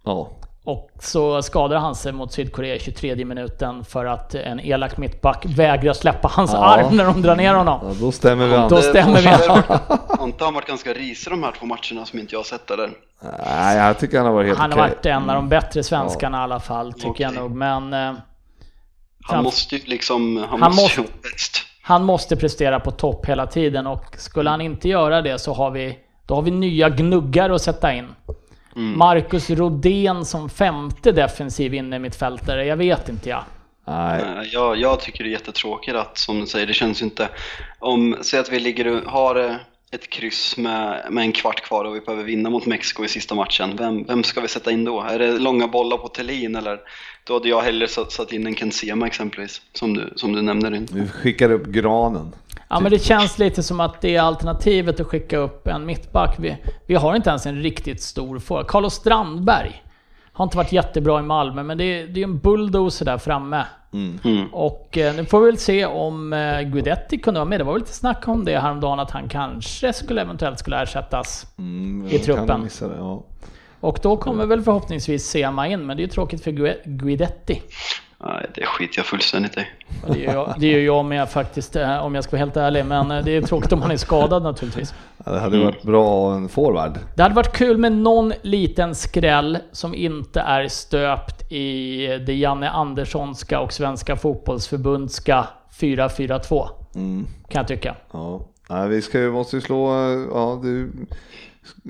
Ja. 0.05 0.31
Och 0.67 0.91
så 1.01 1.43
skadar 1.43 1.77
han 1.77 1.95
sig 1.95 2.13
mot 2.13 2.33
Sydkorea 2.33 2.75
i 2.75 2.79
23 2.79 3.25
minuten 3.25 3.85
för 3.85 4.05
att 4.05 4.35
en 4.35 4.61
elak 4.61 4.97
mittback 4.97 5.45
vägrar 5.49 5.93
släppa 5.93 6.29
hans 6.29 6.53
Ja. 6.53 6.59
arm 6.65 6.97
när 6.97 7.05
de 7.05 7.23
drar 7.23 7.37
ner 7.37 7.55
honom. 7.55 7.81
ja, 7.83 7.93
då 8.01 8.13
stämmer 8.13 8.47
vi 8.47 8.55
an. 8.55 8.69
Då 8.71 8.77
stämmer 8.83 9.21
vi. 9.21 9.27
Forsberg- 9.29 10.17
Har 10.19 10.25
inte 10.27 10.45
han 10.45 10.55
varit 10.55 10.67
ganska 10.69 10.93
risig 10.93 11.33
de 11.33 11.43
här 11.43 11.53
två 11.59 11.67
matcherna 11.67 12.07
som 12.07 12.19
inte 12.19 12.35
jag 12.35 12.39
har 12.39 12.45
sett 12.45 12.71
eller? 12.71 12.91
Nej, 13.47 13.77
jag 13.77 13.99
tycker 13.99 14.17
han 14.17 14.27
har 14.27 14.33
varit 14.35 14.47
helt 14.47 14.59
Han 14.59 14.73
har 14.73 14.79
okej. 14.79 14.91
varit 14.91 15.07
en 15.07 15.31
av 15.31 15.37
de 15.37 15.49
bättre 15.49 15.83
svenskarna 15.83 16.39
i 16.39 16.41
alla 16.41 16.61
fall, 16.61 16.93
tycker 16.93 17.09
Okej. 17.11 17.25
jag 17.25 17.35
nog. 17.35 17.51
Men 17.51 17.93
eh, 17.93 18.13
Han 19.23 19.45
måste 19.45 19.77
ju 19.77 19.83
liksom, 19.85 20.37
han, 20.37 20.49
Han 20.49 20.61
måste 20.61 20.83
måste- 20.83 21.01
ju 21.01 21.07
vara 21.07 21.17
bäst. 21.23 21.57
han 21.83 22.05
måste 22.05 22.37
prestera 22.37 22.81
på 22.81 22.91
topp 22.91 23.27
hela 23.27 23.47
tiden 23.47 23.87
och 23.87 24.05
skulle 24.19 24.51
han 24.51 24.61
inte 24.61 24.89
göra 24.89 25.23
det 25.23 25.39
så 25.39 25.53
har 25.53 25.71
vi, 25.71 25.99
då 26.27 26.35
har 26.35 26.43
vi 26.43 26.51
nya 26.51 26.89
gnuggar 26.89 27.51
att 27.51 27.63
sätta 27.63 27.93
in. 27.95 28.07
Mm. 28.77 28.99
Marcus 28.99 29.51
Rodén 29.51 30.25
som 30.25 30.51
femte 30.51 31.13
defensiv 31.13 31.75
inne 31.75 31.99
mittfältare, 31.99 32.67
jag 32.67 32.77
vet 32.77 33.09
inte 33.09 33.29
jag. 33.29 33.45
Nej. 33.87 34.49
Jag, 34.53 34.77
jag 34.77 35.01
tycker 35.01 35.25
det 35.25 35.31
är 35.31 35.33
jättetråkigt 35.33 35.97
att, 35.97 36.19
som 36.19 36.41
du 36.41 36.47
säger, 36.47 36.67
det 36.67 36.75
känns 36.75 37.03
inte... 37.03 37.29
Om, 37.79 38.17
säg 38.23 38.41
att 38.41 38.53
vi 38.53 38.61
ligger 38.61 39.03
har 39.07 39.37
eh, 39.37 39.57
ett 39.91 40.11
kryss 40.11 40.57
med, 40.57 41.07
med 41.11 41.25
en 41.25 41.33
kvart 41.33 41.61
kvar 41.61 41.85
och 41.85 41.97
vi 41.97 42.01
behöver 42.01 42.25
vinna 42.25 42.51
mot 42.51 42.67
Mexiko 42.67 43.05
i 43.05 43.09
sista 43.09 43.35
matchen. 43.35 43.77
Vem, 43.77 44.05
vem 44.05 44.23
ska 44.23 44.41
vi 44.41 44.49
sätta 44.49 44.71
in 44.71 44.85
då? 44.85 45.01
Är 45.01 45.19
det 45.19 45.39
långa 45.39 45.69
bollar 45.69 45.97
på 45.97 46.09
Thelin 46.09 46.57
eller? 46.57 46.81
Då 47.25 47.33
hade 47.33 47.49
jag 47.49 47.63
hellre 47.63 47.89
satt, 47.89 48.13
satt 48.13 48.33
in 48.33 48.47
en 48.47 48.55
Ken 48.55 48.73
Sema 48.73 49.07
exempelvis, 49.07 49.63
som 49.73 49.95
du, 49.95 50.13
som 50.17 50.33
du 50.33 50.43
nämnde. 50.43 50.71
Ryn. 50.71 50.89
Vi 50.93 51.09
skickar 51.09 51.51
upp 51.51 51.67
granen. 51.67 52.33
Ja 52.75 52.81
men 52.81 52.93
det 52.93 52.99
känns 52.99 53.39
lite 53.39 53.63
som 53.63 53.81
att 53.81 54.01
det 54.01 54.17
är 54.17 54.21
alternativet 54.21 55.01
att 55.01 55.07
skicka 55.07 55.39
upp 55.39 55.67
en 55.67 55.87
mittback. 55.87 56.35
Vi, 56.39 56.57
vi 56.87 56.95
har 56.95 57.17
inte 57.17 57.31
ens 57.31 57.47
en 57.47 57.63
riktigt 57.63 58.03
stor 58.03 58.39
forward. 58.39 58.67
Carlos 58.67 58.95
Strandberg 58.95 59.83
har 60.33 60.45
inte 60.45 60.57
varit 60.57 60.73
jättebra 60.73 61.21
i 61.21 61.23
Malmö, 61.23 61.63
men 61.63 61.79
det 61.79 61.85
är, 61.85 62.07
det 62.07 62.21
är 62.21 62.25
en 62.25 62.39
bulldozer 62.39 63.05
där 63.05 63.19
framme. 63.19 63.65
Mm. 63.93 64.47
Och 64.53 64.99
eh, 64.99 65.15
nu 65.15 65.25
får 65.25 65.41
vi 65.41 65.47
väl 65.47 65.59
se 65.59 65.87
om 65.87 66.33
eh, 66.33 66.61
Guidetti 66.61 67.19
kunde 67.19 67.41
vara 67.41 67.49
med. 67.49 67.61
Det 67.61 67.65
var 67.65 67.73
väl 67.73 67.81
lite 67.83 67.93
snack 67.95 68.29
om 68.29 68.45
det 68.45 68.59
häromdagen 68.59 69.01
att 69.01 69.11
han 69.11 69.29
kanske 69.29 69.93
skulle 69.93 70.21
eventuellt 70.21 70.59
skulle 70.59 70.83
ersättas. 70.83 71.47
Mm, 71.59 72.07
I 72.11 72.19
truppen. 72.19 72.69
Det, 72.81 72.87
ja. 72.99 73.25
Och 73.81 73.99
då 74.03 74.17
kommer 74.17 74.47
väl 74.47 74.63
förhoppningsvis 74.63 75.27
Sema 75.27 75.69
in, 75.69 75.87
men 75.87 75.97
det 75.97 76.01
är 76.01 76.05
ju 76.05 76.11
tråkigt 76.11 76.45
för 76.45 76.51
Gui- 76.51 76.81
Guidetti. 76.85 77.63
Nej, 78.27 78.47
det 78.55 78.67
skiter 78.67 78.99
jag 78.99 79.07
fullständigt 79.07 79.59
i. 79.59 79.67
Det 80.07 80.13
är 80.13 80.17
ju 80.17 80.25
jag, 80.25 80.55
det 80.59 80.83
jag 80.83 81.05
med 81.05 81.29
faktiskt, 81.29 81.77
eh, 81.77 82.05
om 82.05 82.15
jag 82.15 82.25
ska 82.25 82.31
vara 82.31 82.45
helt 82.45 82.57
ärlig. 82.57 82.87
Men 82.87 83.11
eh, 83.11 83.25
det 83.25 83.37
är 83.37 83.43
tråkigt 83.43 83.73
om 83.73 83.83
han 83.83 83.91
är 83.91 83.97
skadad 83.97 84.43
naturligtvis. 84.43 84.95
Ja, 85.25 85.33
Det 85.33 85.41
hade 85.41 85.65
varit 85.65 85.83
bra 85.83 86.35
en 86.35 86.49
forward. 86.49 86.99
Det 87.17 87.23
hade 87.23 87.35
varit 87.35 87.57
kul 87.57 87.79
med 87.79 87.93
någon 87.93 88.33
liten 88.43 88.95
skräll 88.95 89.59
som 89.73 89.95
inte 89.95 90.41
är 90.41 90.69
stöpt 90.69 91.53
i 91.53 92.07
det 92.27 92.35
Janne 92.35 92.71
Anderssonska 92.71 93.61
och 93.61 93.73
Svenska 93.73 94.17
Fotbollsförbundska 94.17 95.47
4-4-2. 95.79 96.69
Mm. 96.95 97.27
Kan 97.49 97.61
jag 97.61 97.69
tycka. 97.69 97.97
Ja. 98.13 98.47
Nej, 98.69 98.89
vi 98.89 99.03
ska 99.03 99.21
ju, 99.21 99.33
måste 99.33 99.57
ju 99.57 99.61
slå, 99.61 99.91
ja, 100.35 100.61
det, 100.63 100.89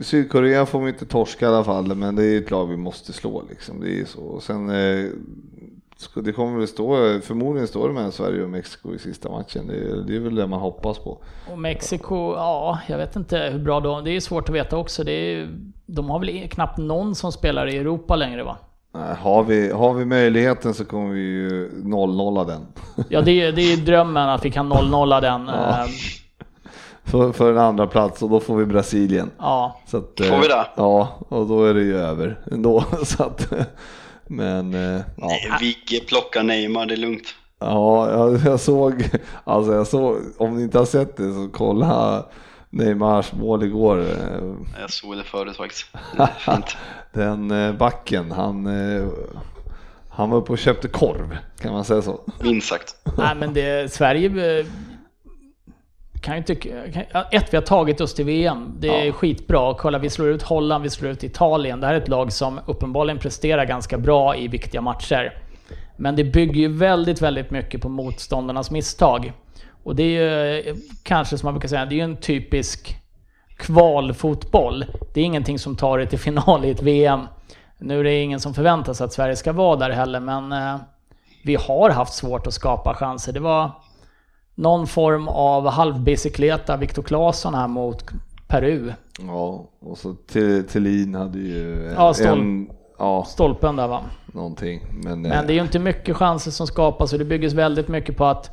Sydkorea 0.03 0.67
får 0.67 0.81
vi 0.81 0.89
inte 0.89 1.07
torska 1.07 1.45
i 1.45 1.49
alla 1.49 1.65
fall, 1.65 1.95
men 1.95 2.17
det 2.17 2.25
är 2.25 2.39
ett 2.39 2.51
lag 2.51 2.67
vi 2.67 2.77
måste 2.77 3.13
slå 3.13 3.45
liksom. 3.51 3.81
Det 3.81 4.01
är 4.01 4.05
så. 4.05 4.41
Sen, 4.41 4.71
eh, 4.71 5.11
det 6.15 6.33
kommer 6.33 6.59
väl 6.59 6.69
stå, 6.69 6.97
förmodligen 7.23 7.69
står 7.69 7.89
det 7.89 7.95
mellan 7.95 8.13
Sverige 8.13 8.43
och 8.43 8.51
Mexiko 8.51 8.95
i 8.95 8.99
sista 8.99 9.31
matchen. 9.31 9.67
Det, 9.67 9.75
är- 9.75 10.05
det 10.07 10.17
är 10.17 10.21
väl 10.21 10.35
det 10.35 10.47
man 10.47 10.61
hoppas 10.61 10.99
på. 10.99 11.19
Och 11.53 11.59
Mexiko, 11.59 12.35
ja, 12.35 12.79
jag 12.89 12.99
vet 12.99 13.17
inte 13.17 13.39
hur 13.39 13.59
bra 13.59 13.81
de... 13.81 14.05
Det 14.05 14.11
är 14.17 14.21
svårt 14.21 14.49
att 14.49 14.55
veta 14.55 14.77
också. 14.77 15.05
Det 15.05 15.13
är, 15.13 15.49
de 15.87 16.11
har 16.11 16.19
väl 16.19 16.49
knappt 16.49 16.79
någon 16.79 17.15
som 17.15 17.33
spelar 17.33 17.67
i 17.67 17.77
Europa 17.79 18.17
längre 18.17 18.43
va? 18.45 18.57
Har, 19.19 19.45
vi, 19.45 19.71
har 19.73 19.95
vi 19.95 20.05
möjligheten 20.05 20.75
så 20.75 20.85
kommer 20.85 21.15
vi 21.15 21.21
ju 21.21 21.71
0-0 21.83 22.47
den. 22.47 22.67
Ja, 23.09 23.21
det 23.21 23.33
är, 23.43 23.53
det 23.53 23.73
är 23.73 23.77
drömmen 23.77 24.29
att 24.29 24.45
vi 24.45 24.51
kan 24.51 24.73
0-0 24.73 25.21
den. 25.21 25.47
Ja. 25.47 25.55
Ja. 25.79 25.87
för, 27.05 27.33
för 27.33 27.51
en 27.53 27.59
andra 27.59 27.87
plats 27.87 28.23
och 28.23 28.31
då 28.31 28.41
får 28.41 28.57
vi 28.57 28.65
Brasilien. 28.67 29.31
ja. 29.39 29.81
Så 29.87 29.97
att, 29.97 30.21
Får 30.29 30.41
vi 30.41 30.49
det? 30.49 30.67
Ja, 30.77 31.09
och 31.29 31.47
då 31.47 31.65
är 31.65 31.75
det 31.75 31.83
ju 31.83 31.97
över 31.99 32.41
ändå. 32.53 32.85
Så 33.05 33.23
att, 33.23 33.53
men 34.27 34.75
eh, 34.75 35.01
ja. 35.17 35.31
Vigge 35.61 36.01
plockar 36.07 36.43
Neymar, 36.43 36.87
det 36.87 36.95
är 36.95 36.97
lugnt. 36.97 37.35
Ja, 37.59 38.11
jag, 38.11 38.41
jag 38.45 38.61
såg, 38.61 39.05
alltså 39.45 39.73
jag 39.73 39.87
såg, 39.87 40.19
om 40.39 40.57
ni 40.57 40.63
inte 40.63 40.79
har 40.79 40.85
sett 40.87 41.17
det 41.17 41.33
så 41.33 41.49
kolla 41.53 42.25
Neymars 42.71 43.33
mål 43.33 43.63
igår. 43.63 44.01
eh, 44.01 44.81
Jag 44.81 44.91
såg 44.91 45.17
det 45.17 45.25
förut 45.25 45.57
faktiskt. 45.57 45.87
Det 46.17 46.23
är 46.23 46.27
Fint. 46.55 46.77
Den 47.13 47.51
eh, 47.51 47.73
backen, 47.73 48.33
han, 48.33 48.69
han 50.09 50.31
var 50.31 50.39
uppe 50.39 50.53
och 50.53 50.59
köpte 50.59 50.89
korv, 50.89 51.37
kan 51.61 51.73
man 51.73 51.85
säga 51.85 52.03
så? 52.03 52.21
Minst 52.43 52.69
sagt. 52.69 52.97
Nej 53.19 53.35
men 53.35 53.55
det, 53.55 53.93
Sverige 53.93 54.29
kan 56.25 56.37
ju 56.37 56.43
tycka... 56.43 56.69
Ett, 57.31 57.53
vi 57.53 57.57
har 57.57 57.63
tagit 57.63 58.01
oss 58.01 58.15
till 58.15 58.25
VM. 58.25 58.73
Det 58.79 58.89
är 58.89 59.05
Ja. 59.05 59.13
skitbra. 59.13 59.75
Kolla, 59.75 59.99
vi 59.99 60.11
slår 60.11 60.29
ut 60.29 60.43
Holland, 60.43 60.83
vi 60.83 60.91
slår 60.91 61.11
ut 61.11 61.25
Italien. 61.25 61.81
Det 61.81 61.87
här 61.87 61.95
är 61.95 61.99
ett 61.99 62.09
lag 62.09 62.33
som 62.33 62.61
uppenbarligen 62.67 63.19
presterar 63.19 63.65
ganska 63.65 63.99
bra 63.99 64.37
i 64.37 64.49
viktiga 64.49 64.81
matcher. 64.81 65.39
Men 65.97 66.17
det 66.17 66.25
bygger 66.25 66.61
ju 66.61 66.69
väldigt, 66.69 67.23
väldigt 67.23 67.51
mycket 67.51 67.81
på 67.83 67.89
motståndarnas 67.89 68.71
misstag. 68.71 69.33
Och 69.85 69.97
det 69.97 70.03
är 70.03 70.07
ju 70.09 70.59
eh, 70.69 70.75
kanske 71.03 71.39
som 71.39 71.47
man 71.47 71.55
brukar 71.55 71.69
säga, 71.69 71.87
det 71.87 71.95
är 71.95 71.97
ju 71.97 72.03
en 72.03 72.17
typisk 72.17 72.97
kvalfotboll. 73.57 74.85
Det 75.15 75.21
är 75.21 75.25
ingenting 75.25 75.59
som 75.59 75.77
tar 75.77 75.99
det 75.99 76.07
till 76.07 76.19
final 76.19 76.65
i 76.65 76.71
ett 76.71 76.83
VM. 76.83 77.21
Nu 77.79 78.01
är 78.01 78.05
det 78.05 78.21
ingen 78.23 78.41
som 78.41 78.55
förväntar 78.55 78.93
sig 78.93 79.05
att 79.05 79.13
Sverige 79.13 79.37
ska 79.37 79.53
vara 79.53 79.77
där 79.77 79.91
heller, 79.91 80.21
men 80.21 80.53
eh, 80.53 80.77
vi 81.45 81.55
har 81.55 81.91
haft 81.91 82.13
svårt 82.15 82.47
att 82.47 82.53
skapa 82.55 82.95
chanser. 82.95 83.33
Det 83.33 83.41
var 83.41 83.71
någon 84.55 84.87
form 84.87 85.29
av 85.29 85.69
halvbicykleta 85.69 86.77
Viktor 86.77 87.03
Claesson 87.03 87.55
här 87.55 87.69
mot 87.69 88.05
Peru. 88.49 88.93
Ja, 89.21 89.65
och 89.81 89.99
så 89.99 90.17
Th- 90.33 90.63
Thelin 90.63 91.15
hade 91.15 91.39
ju 91.39 91.93
Ja, 91.97 92.13
stol- 92.13 92.33
en, 92.41 92.69
ja, 92.99 93.25
Stolpen 93.29 93.77
där 93.77 93.89
va. 93.89 94.01
någonting. 94.27 94.81
Men, 95.03 95.23
Men 95.23 95.47
det 95.47 95.53
är 95.53 95.55
ju 95.55 95.61
inte 95.63 95.79
mycket 95.79 96.17
chanser 96.17 96.51
som 96.51 96.67
skapas 96.67 97.13
och 97.13 97.19
det 97.19 97.25
byggs 97.25 97.53
väldigt 97.55 97.89
mycket 97.89 98.17
på 98.17 98.25
att 98.25 98.51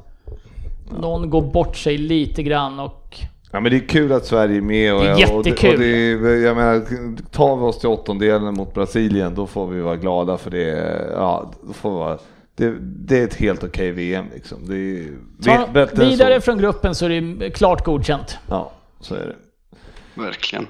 någon 0.99 1.29
går 1.29 1.41
bort 1.41 1.75
sig 1.75 1.97
lite 1.97 2.43
grann 2.43 2.79
och... 2.79 3.17
Ja 3.53 3.59
men 3.59 3.71
det 3.71 3.77
är 3.77 3.87
kul 3.87 4.11
att 4.11 4.25
Sverige 4.25 4.57
är 4.57 4.61
med. 4.61 4.93
Och, 4.95 5.01
Det 5.01 5.07
är 5.09 5.13
och 5.37 5.47
jättekul. 5.47 5.73
Och 5.73 5.79
det, 5.79 5.85
är- 6.31 6.45
jag 6.45 6.55
menar, 6.57 6.85
tar 7.31 7.55
vi 7.57 7.63
oss 7.63 7.79
till 7.79 7.89
åttondelen 7.89 8.53
mot 8.53 8.73
Brasilien 8.73 9.35
då 9.35 9.47
får 9.47 9.67
vi 9.67 9.81
vara 9.81 9.95
glada 9.95 10.37
för 10.37 10.51
det. 10.51 11.01
Ja, 11.15 11.51
då 11.67 11.73
får 11.73 11.89
vi 11.91 11.95
vara, 11.97 12.17
det, 12.55 12.75
det 12.81 13.19
är 13.19 13.23
ett 13.23 13.35
helt 13.35 13.63
okej 13.63 13.91
VM 13.91 14.25
liksom. 14.33 14.65
Det 14.67 14.75
är 14.75 15.07
Ta 15.43 15.79
än 15.79 16.09
vidare 16.09 16.35
så. 16.35 16.41
från 16.41 16.57
gruppen 16.57 16.95
så 16.95 17.05
är 17.05 17.21
det 17.39 17.49
klart 17.49 17.85
godkänt. 17.85 18.37
Ja, 18.49 18.71
så 18.99 19.15
är 19.15 19.25
det. 19.25 19.35
Verkligen. 20.21 20.67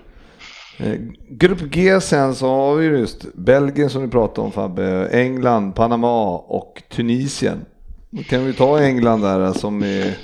Eh, 0.77 0.95
Grupp 1.29 1.61
G 1.61 2.01
sen 2.01 2.35
så 2.35 2.47
har 2.47 2.75
vi 2.75 2.85
just 2.85 3.33
Belgien 3.33 3.89
som 3.89 4.01
du 4.01 4.09
pratade 4.09 4.45
om 4.45 4.51
Fabbe, 4.51 5.07
England, 5.11 5.73
Panama 5.75 6.37
och 6.37 6.83
Tunisien. 6.89 7.65
Då 8.09 8.23
kan 8.23 8.45
vi 8.45 8.53
ta 8.53 8.79
England 8.79 9.21
där 9.21 9.53
som 9.53 9.83
är, 9.83 10.17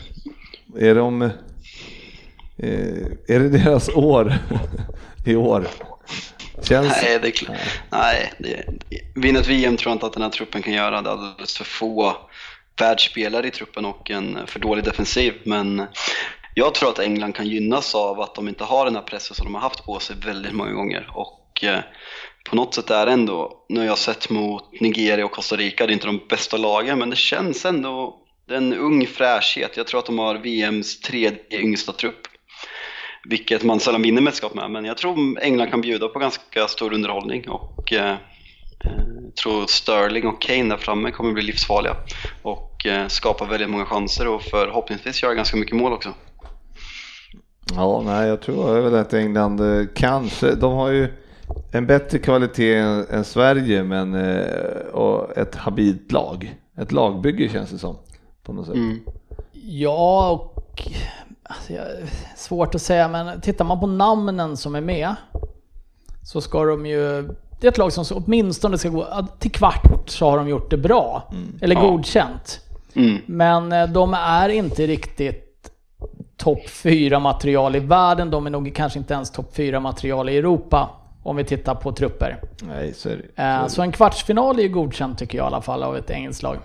är 0.78 0.96
de, 0.96 1.22
eh, 1.22 1.30
är 3.28 3.40
det 3.40 3.50
deras 3.50 3.90
år 3.90 4.34
i 5.26 5.36
år? 5.36 5.68
Känns, 6.64 7.02
Nej, 7.02 7.20
det 7.22 7.28
är 7.28 7.32
klart. 7.32 7.58
Nej, 7.90 8.34
det, 8.38 8.66
vinna 9.16 9.40
ett 9.40 9.48
VM 9.48 9.78
tror 9.78 9.92
jag 9.92 9.96
inte 9.96 10.06
att 10.06 10.14
den 10.14 10.22
här 10.22 10.30
truppen 10.30 10.62
kan 10.62 10.74
göra. 10.74 11.02
Det 11.02 11.10
är 11.10 11.12
alldeles 11.12 11.58
för 11.58 11.66
få 11.66 12.18
världsspelare 12.80 13.48
i 13.48 13.52
truppen 13.52 13.86
och 13.86 14.12
en 14.12 14.48
för 14.48 14.60
dålig 14.60 14.84
defensiv. 14.84 15.34
Men 15.44 15.88
jag 16.54 16.74
tror 16.74 16.90
att 16.90 17.00
England 17.00 17.36
kan 17.36 17.48
gynnas 17.48 17.96
av 17.96 18.22
att 18.22 18.36
de 18.36 18.48
inte 18.48 18.64
har 18.64 18.86
den 18.86 18.96
här 18.96 19.02
pressen 19.02 19.36
som 19.36 19.46
de 19.46 19.56
har 19.56 19.62
haft 19.62 19.86
på 19.86 20.00
sig 20.00 20.16
väldigt 20.26 20.54
många 20.54 20.72
gånger. 20.72 21.10
Och 21.14 21.64
eh, 21.64 21.80
på 22.50 22.56
något 22.56 22.74
sätt 22.74 22.90
är 22.90 23.06
det 23.06 23.12
ändå, 23.12 23.66
nu 23.70 23.80
har 23.80 23.88
jag 23.88 23.98
sett 23.98 24.30
mot 24.30 24.82
Nigeria 24.82 25.26
och 25.26 25.32
Costa 25.32 25.56
Rica, 25.56 25.86
det 25.86 25.92
är 25.92 25.94
inte 25.94 26.08
de 26.08 26.22
bästa 26.30 26.58
lagen, 26.58 27.00
men 27.00 27.10
det 27.10 27.16
känns 27.16 27.66
ändå, 27.66 28.18
det 28.48 28.54
är 28.54 28.58
en 28.58 28.74
ung 28.74 29.08
fräschhet. 29.08 29.78
Jag 29.78 29.88
tror 29.88 30.00
att 30.00 30.06
de 30.06 30.20
har 30.20 30.36
VMs 30.36 31.00
tredje 31.00 31.62
yngsta 31.62 31.94
trupp. 31.94 32.28
Vilket 33.30 33.64
man 33.64 33.80
sällan 33.80 34.02
vinner 34.02 34.22
mästerskap 34.22 34.54
med, 34.54 34.72
men 34.72 34.86
jag 34.86 34.98
tror 34.98 35.40
England 35.40 35.70
kan 35.70 35.82
bjuda 35.82 36.08
på 36.08 36.20
ganska 36.20 36.68
stor 36.68 36.94
underhållning 36.94 37.50
och 37.50 37.94
eh, 37.94 38.16
jag 39.24 39.36
tror 39.36 39.68
Sterling 39.68 40.28
och 40.28 40.42
Kane 40.42 40.70
där 40.70 40.78
framme 40.78 41.12
kommer 41.12 41.34
bli 41.34 41.44
livsfarliga 41.44 41.96
och 42.42 42.86
eh, 42.86 43.08
skapa 43.08 43.46
väldigt 43.46 43.70
många 43.70 43.86
chanser 43.86 44.28
och 44.28 44.42
förhoppningsvis 44.42 45.24
göra 45.24 45.34
ganska 45.34 45.58
mycket 45.58 45.76
mål 45.76 45.94
också. 45.94 46.10
Ja, 47.76 48.02
nej, 48.06 48.28
jag 48.28 48.42
tror 48.42 48.82
väl 48.82 48.96
att 48.96 49.14
England 49.14 49.60
eh, 49.60 49.88
kanske, 49.96 50.56
de 50.56 50.74
har 50.74 50.92
ju 50.92 51.08
en 51.72 51.88
bättre 51.88 52.20
kvalitet 52.20 52.76
än, 52.76 53.06
än 53.10 53.24
Sverige, 53.24 53.84
men 53.84 54.16
eh, 54.16 54.78
och 54.94 55.38
ett 55.38 55.56
habilt 55.56 56.12
lag. 56.12 56.56
Ett 56.78 56.92
lagbygge 56.92 57.50
känns 57.50 57.70
det 57.70 57.78
som. 57.78 57.96
På 58.44 58.54
något 58.54 58.66
sätt. 58.66 58.76
Mm. 58.76 59.00
Ja, 59.64 60.32
och... 60.32 60.82
Alltså, 61.48 61.74
jag, 61.74 61.86
svårt 62.36 62.76
att 62.76 62.82
säga, 62.82 63.08
men 63.08 63.42
tittar 63.42 63.66
man 63.66 63.80
på 63.80 63.88
namnen 63.88 64.58
som 64.58 64.76
är 64.76 64.82
med 64.82 65.16
så 66.24 66.42
ska 66.42 66.66
de 66.66 66.86
ju... 66.86 67.30
Det 67.60 67.68
är 67.68 67.72
ett 67.72 67.78
lag 67.78 67.94
som 67.94 68.06
så- 68.06 68.16
åtminstone 68.26 68.78
ska 68.78 68.90
gå 68.90 69.28
till 69.40 69.52
kvart 69.52 70.10
så 70.10 70.30
har 70.30 70.38
de 70.38 70.48
gjort 70.48 70.70
det 70.72 70.78
bra. 70.78 71.32
Eller 71.62 71.76
Ja. 71.76 71.82
godkänt. 71.82 72.60
Mm. 72.96 73.18
Men 73.26 73.72
eh, 73.72 73.88
de 73.88 74.14
är 74.14 74.50
inte 74.50 74.88
riktigt 74.88 75.44
topp 76.38 76.70
4 76.70 77.20
material 77.20 77.76
i 77.76 77.80
världen. 77.80 78.30
De 78.32 78.46
är 78.46 78.50
nog 78.50 78.76
kanske 78.76 79.00
inte 79.00 79.14
ens 79.14 79.32
topp 79.32 79.50
4 79.56 79.80
material 79.80 80.30
i 80.30 80.38
Europa. 80.38 80.90
Om 81.24 81.36
vi 81.36 81.44
tittar 81.44 81.76
på 81.76 81.92
trupper. 81.92 82.42
Nej, 82.62 82.94
så 82.94 83.10
är 83.10 83.16
det. 83.18 83.24
Så, 83.36 83.42
Eh. 83.42 83.68
Så 83.68 83.82
en 83.82 83.92
kvartsfinal 83.92 84.60
är 84.60 84.64
ju 84.64 84.70
godkänt 84.70 85.20
tycker 85.20 85.38
jag 85.38 85.46
i 85.46 85.48
alla 85.48 85.62
fall 85.62 85.84
av 85.84 85.98
ett 85.98 86.10
engelskt 86.10 86.44
lag. 86.44 86.58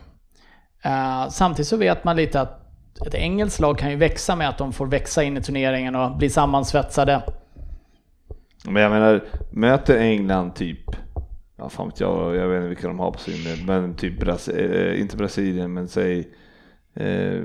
Eh, 0.83 1.29
Samtidigt 1.29 1.69
så 1.69 1.77
vet 1.77 2.05
man 2.05 2.17
lite 2.17 2.41
att 2.41 2.62
ett 3.07 3.15
engelskt 3.15 3.61
lag 3.61 3.79
kan 3.79 3.91
ju 3.91 3.97
växa 3.97 4.37
med 4.37 4.49
att 4.49 4.59
de 4.59 4.73
får 4.73 4.87
växa 4.87 5.23
in 5.23 5.37
i 5.37 5.43
turneringen 5.43 5.97
och 5.97 6.17
bli 6.17 6.31
sammansvetsade. 6.31 7.23
Men 8.65 8.83
jag 8.83 8.91
menar, 8.91 9.25
möter 9.51 9.99
England 9.99 10.55
typ, 10.55 10.85
ja 11.57 11.69
fan 11.69 11.89
vet 11.89 12.01
jag, 12.01 12.37
jag 12.37 12.49
vet 12.49 12.57
inte 12.57 12.69
vilka 12.69 12.89
de 12.89 12.99
har 12.99 13.11
på 13.11 13.19
sin, 13.19 13.67
men 13.67 13.95
typ 13.95 14.21
Brasilien, 14.21 14.73
eh, 14.73 15.01
inte 15.01 15.17
Brasilien, 15.17 15.73
men 15.73 15.89
säg 15.89 16.29
eh, 16.95 17.43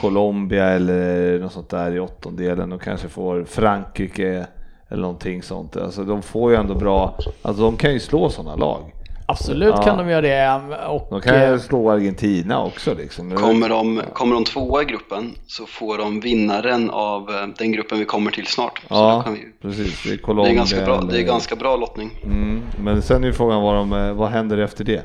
Colombia 0.00 0.64
eller 0.64 1.38
något 1.38 1.52
sånt 1.52 1.70
där 1.70 1.94
i 1.94 2.00
åttondelen 2.00 2.72
och 2.72 2.82
kanske 2.82 3.08
får 3.08 3.44
Frankrike 3.44 4.46
eller 4.88 5.02
någonting 5.02 5.42
sånt. 5.42 5.76
Alltså 5.76 6.04
de 6.04 6.22
får 6.22 6.50
ju 6.50 6.56
ändå 6.56 6.74
bra, 6.74 7.18
alltså 7.42 7.62
de 7.62 7.76
kan 7.76 7.92
ju 7.92 8.00
slå 8.00 8.30
sådana 8.30 8.56
lag. 8.56 8.95
Absolut 9.28 9.74
Ja. 9.76 9.82
kan 9.82 9.98
de 9.98 10.08
göra 10.08 10.20
det. 10.20 10.86
Och, 10.86 11.06
De 11.10 11.20
kan 11.20 11.34
eh, 11.34 11.50
ju 11.50 11.58
slå 11.58 11.90
Argentina 11.90 12.62
också 12.64 12.94
liksom. 12.94 13.30
Kommer 13.30 13.68
de, 13.68 14.02
kommer 14.12 14.34
de 14.34 14.44
tvåa 14.44 14.82
i 14.82 14.84
gruppen 14.84 15.34
så 15.46 15.66
får 15.66 15.98
de 15.98 16.20
vinnaren 16.20 16.90
av 16.90 17.30
eh, 17.30 17.46
den 17.58 17.72
gruppen 17.72 17.98
vi 17.98 18.04
kommer 18.04 18.30
till 18.30 18.46
snart. 18.46 18.82
Ja, 18.88 19.24
vi, 19.34 19.68
precis. 19.68 20.02
Det 20.02 20.08
är 20.08 20.16
det, 20.16 20.18
Colombia. 20.22 20.52
är 20.52 20.56
ganska 20.56 20.84
bra, 20.84 21.00
det 21.00 21.18
är 21.20 21.22
ganska 21.22 21.56
bra 21.56 21.76
lottning. 21.76 22.10
Mm, 22.24 22.62
men 22.78 23.02
sen 23.02 23.22
är 23.22 23.26
ju 23.26 23.32
frågan 23.32 23.62
vad, 23.62 23.74
de, 23.74 23.92
eh, 23.92 24.12
vad 24.12 24.28
händer 24.28 24.58
efter 24.58 24.84
det? 24.84 25.02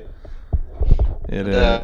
Är 1.29 1.43
det... 1.43 1.53
Hel, 1.53 1.79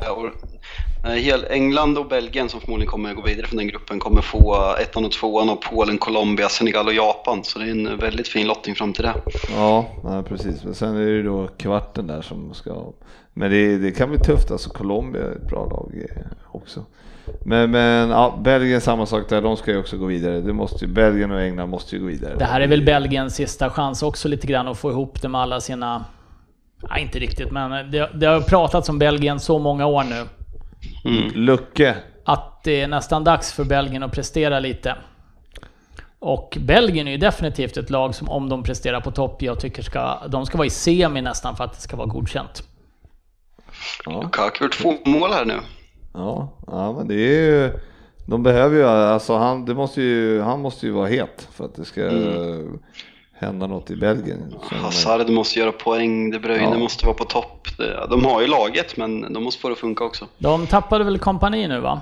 England 1.50 1.98
och 1.98 2.08
Belgien 2.08 2.50
som 2.50 2.62
förmodligen 2.62 2.92
kommer 2.92 3.14
gå 3.14 3.22
vidare 3.22 3.48
från 3.48 3.58
den 3.58 3.68
gruppen 3.68 4.00
kommer 4.00 4.22
få 4.22 4.76
ettan 4.82 5.06
och 5.06 5.12
tvåan 5.12 5.50
av 5.50 5.56
Polen, 5.56 5.98
Colombia, 5.98 6.50
Senegal 6.50 6.88
och 6.88 6.94
Japan. 6.94 7.44
Så 7.44 7.60
det 7.60 7.66
är 7.66 7.72
en 7.72 7.98
väldigt 7.98 8.28
fin 8.28 8.48
lottning 8.48 8.76
fram 8.76 8.94
till 8.94 9.04
det. 9.04 9.14
Ja, 9.56 9.86
precis. 10.28 10.64
Men 10.64 10.76
sen 10.76 10.96
är 10.96 11.06
det 11.06 11.12
ju 11.12 11.24
då 11.24 11.48
kvarten 11.48 12.08
där 12.08 12.22
som 12.22 12.54
ska... 12.54 12.92
Men 13.34 13.52
det, 13.52 13.78
det 13.78 13.92
kan 13.92 14.10
bli 14.10 14.20
tufft, 14.20 14.52
alltså 14.52 14.70
Colombia 14.70 15.22
är 15.22 15.32
ett 15.32 15.50
bra 15.50 15.66
lag 15.66 15.92
eh, 15.96 16.22
också. 16.52 16.86
Men, 17.46 17.72
men 17.72 18.10
ja, 18.10 18.40
Belgien 18.44 18.82
samma 18.82 19.06
sak 19.06 19.30
där, 19.30 19.42
de 19.42 19.58
ska 19.58 19.72
ju 19.72 19.80
också 19.80 19.98
gå 19.98 20.06
vidare. 20.06 20.42
Det 20.42 20.54
måste 20.54 20.86
ju, 20.86 20.92
Belgien 20.92 21.32
och 21.32 21.42
England 21.42 21.70
måste 21.70 21.96
ju 21.96 22.02
gå 22.02 22.08
vidare. 22.08 22.36
Det 22.38 22.46
här 22.46 22.62
är 22.62 22.68
väl 22.68 22.86
Belgiens 22.86 23.36
sista 23.36 23.70
chans 23.70 24.04
också 24.04 24.28
lite 24.28 24.48
grann 24.48 24.68
att 24.68 24.78
få 24.78 24.92
ihop 24.92 25.22
det 25.22 25.30
med 25.30 25.42
alla 25.42 25.62
sina... 25.62 26.06
Nej, 26.90 27.02
inte 27.02 27.20
riktigt, 27.20 27.52
men 27.52 27.92
det, 27.92 28.10
det 28.14 28.26
har 28.26 28.42
pratats 28.42 28.90
om 28.90 29.00
Belgien 29.00 29.40
så 29.40 29.60
många 29.60 29.86
år 29.86 30.04
nu. 30.04 30.24
Lucke. 31.34 31.96
Att 32.26 32.64
det 32.64 32.82
är 32.82 32.88
nästan 32.88 33.24
dags 33.24 33.54
för 33.54 33.64
Belgien 33.64 34.04
att 34.04 34.12
prestera 34.12 34.60
lite. 34.60 34.96
Och 36.20 36.58
Belgien 36.62 37.08
är 37.08 37.12
ju 37.12 37.18
definitivt 37.18 37.78
ett 37.78 37.90
lag 37.90 38.16
som 38.16 38.30
om 38.30 38.50
de 38.50 38.64
presterar 38.64 39.02
på 39.02 39.12
topp, 39.12 39.42
jag 39.42 39.60
tycker 39.60 39.84
ska, 39.84 40.28
de 40.28 40.46
ska 40.46 40.58
vara 40.58 40.68
i 40.68 40.70
semi 40.70 41.22
nästan 41.22 41.56
för 41.56 41.64
att 41.64 41.74
det 41.74 41.82
ska 41.82 41.98
vara 41.98 42.08
godkänt. 42.08 42.64
Ja, 44.06 44.22
Lukaku 44.22 44.64
har 44.64 44.70
två 44.70 45.10
mål 45.10 45.32
här 45.32 45.46
nu. 45.46 45.60
ja, 46.14 46.54
ja, 46.68 46.94
men 46.94 47.08
det 47.08 47.16
är 47.16 47.42
ju... 47.42 47.80
De 48.26 48.44
behöver 48.44 48.78
ju, 48.78 48.84
alltså 48.86 49.38
han, 49.38 49.66
det 49.66 49.74
måste 49.74 50.02
ju, 50.02 50.42
han 50.42 50.62
måste 50.62 50.86
ju 50.86 50.92
vara 50.92 51.08
het 51.08 51.48
för 51.52 51.66
att 51.66 51.76
det 51.76 51.86
ska 51.86 52.02
hända 53.40 53.68
något 53.68 53.92
i 53.92 53.96
Belgien. 53.96 54.56
Hazard 54.72 55.30
måste 55.30 55.60
göra 55.60 55.72
poäng, 55.72 56.32
De 56.32 56.40
Bruyne 56.40 56.64
Ja. 56.72 56.78
måste 56.78 57.06
vara 57.06 57.16
på 57.18 57.24
topp. 57.24 57.68
De 58.10 58.26
har 58.26 58.42
ju 58.42 58.48
laget 58.48 58.98
men 58.98 59.34
de 59.34 59.44
måste 59.44 59.62
få 59.62 59.68
det 59.68 59.72
att 59.74 59.80
funka 59.80 60.04
också. 60.04 60.26
De 60.38 60.68
tappade 60.68 61.04
väl 61.04 61.20
kompani 61.20 61.68
nu 61.68 61.80
va? 61.80 62.02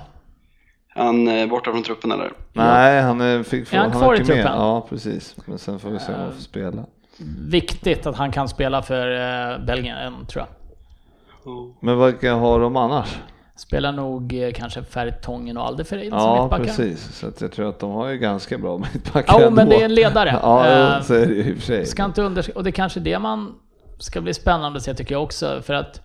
Han 0.94 1.28
är 1.28 1.46
borta 1.46 1.72
från 1.72 1.82
truppen 1.82 2.12
eller? 2.12 2.32
Nej, 2.52 3.02
han 3.02 3.20
är, 3.20 3.42
fick 3.42 3.68
få, 3.68 3.76
Är 3.76 3.80
han 3.80 3.90
han 3.92 4.00
kvar 4.00 4.14
är 4.14 4.16
i 4.16 4.20
inte 4.20 4.32
med. 4.34 4.42
truppen? 4.44 4.60
Ja, 4.60 4.86
precis. 4.88 5.36
Men 5.46 5.58
sen 5.58 5.78
får 5.78 5.90
vi 5.90 5.98
se 5.98 6.12
om 6.14 6.20
han 6.20 6.32
får 6.32 6.40
spela. 6.42 6.84
Viktigt 7.48 8.06
att 8.06 8.16
han 8.16 8.32
kan 8.32 8.48
spela 8.48 8.82
för 8.82 9.10
eh, 9.52 9.58
Belgien, 9.66 10.26
tror 10.26 10.44
jag. 10.44 10.48
Men 11.80 12.04
vilka 12.06 12.34
har 12.34 12.60
de 12.60 12.76
annars? 12.76 13.16
Spelar 13.56 13.92
nog 13.92 14.42
eh, 14.42 14.52
kanske 14.52 14.82
Fertongen 14.82 15.56
och 15.56 15.66
Alderfereid 15.66 16.10
som 16.10 16.18
Ja, 16.18 16.42
mittbackar. 16.42 16.64
precis. 16.64 17.18
Så 17.18 17.32
jag 17.40 17.52
tror 17.52 17.68
att 17.68 17.78
de 17.78 17.90
har 17.90 18.08
ju 18.08 18.18
ganska 18.18 18.58
bra 18.58 18.78
mittbackar 18.94 19.40
Ja, 19.40 19.50
men 19.50 19.58
ändå. 19.58 19.70
det 19.76 19.80
är 19.80 19.84
en 19.84 19.94
ledare. 19.94 20.38
Ja, 20.42 20.66
Eh, 20.96 21.02
så 21.02 21.14
är 21.14 21.26
det 21.26 21.34
ju 21.34 21.44
i 21.44 21.52
och 21.52 21.56
för 21.56 21.62
sig. 21.66 21.86
Ska 21.86 22.04
inte 22.04 22.22
undersk- 22.22 22.50
och 22.54 22.64
det 22.64 22.70
är 22.70 22.72
kanske 22.72 23.00
det 23.00 23.18
man 23.18 23.54
ska 23.98 24.20
bli 24.20 24.34
spännande 24.34 24.76
att 24.76 24.82
se 24.82 24.94
tycker 24.94 25.14
jag 25.14 25.22
också. 25.22 25.62
För 25.62 25.74
att 25.74 26.00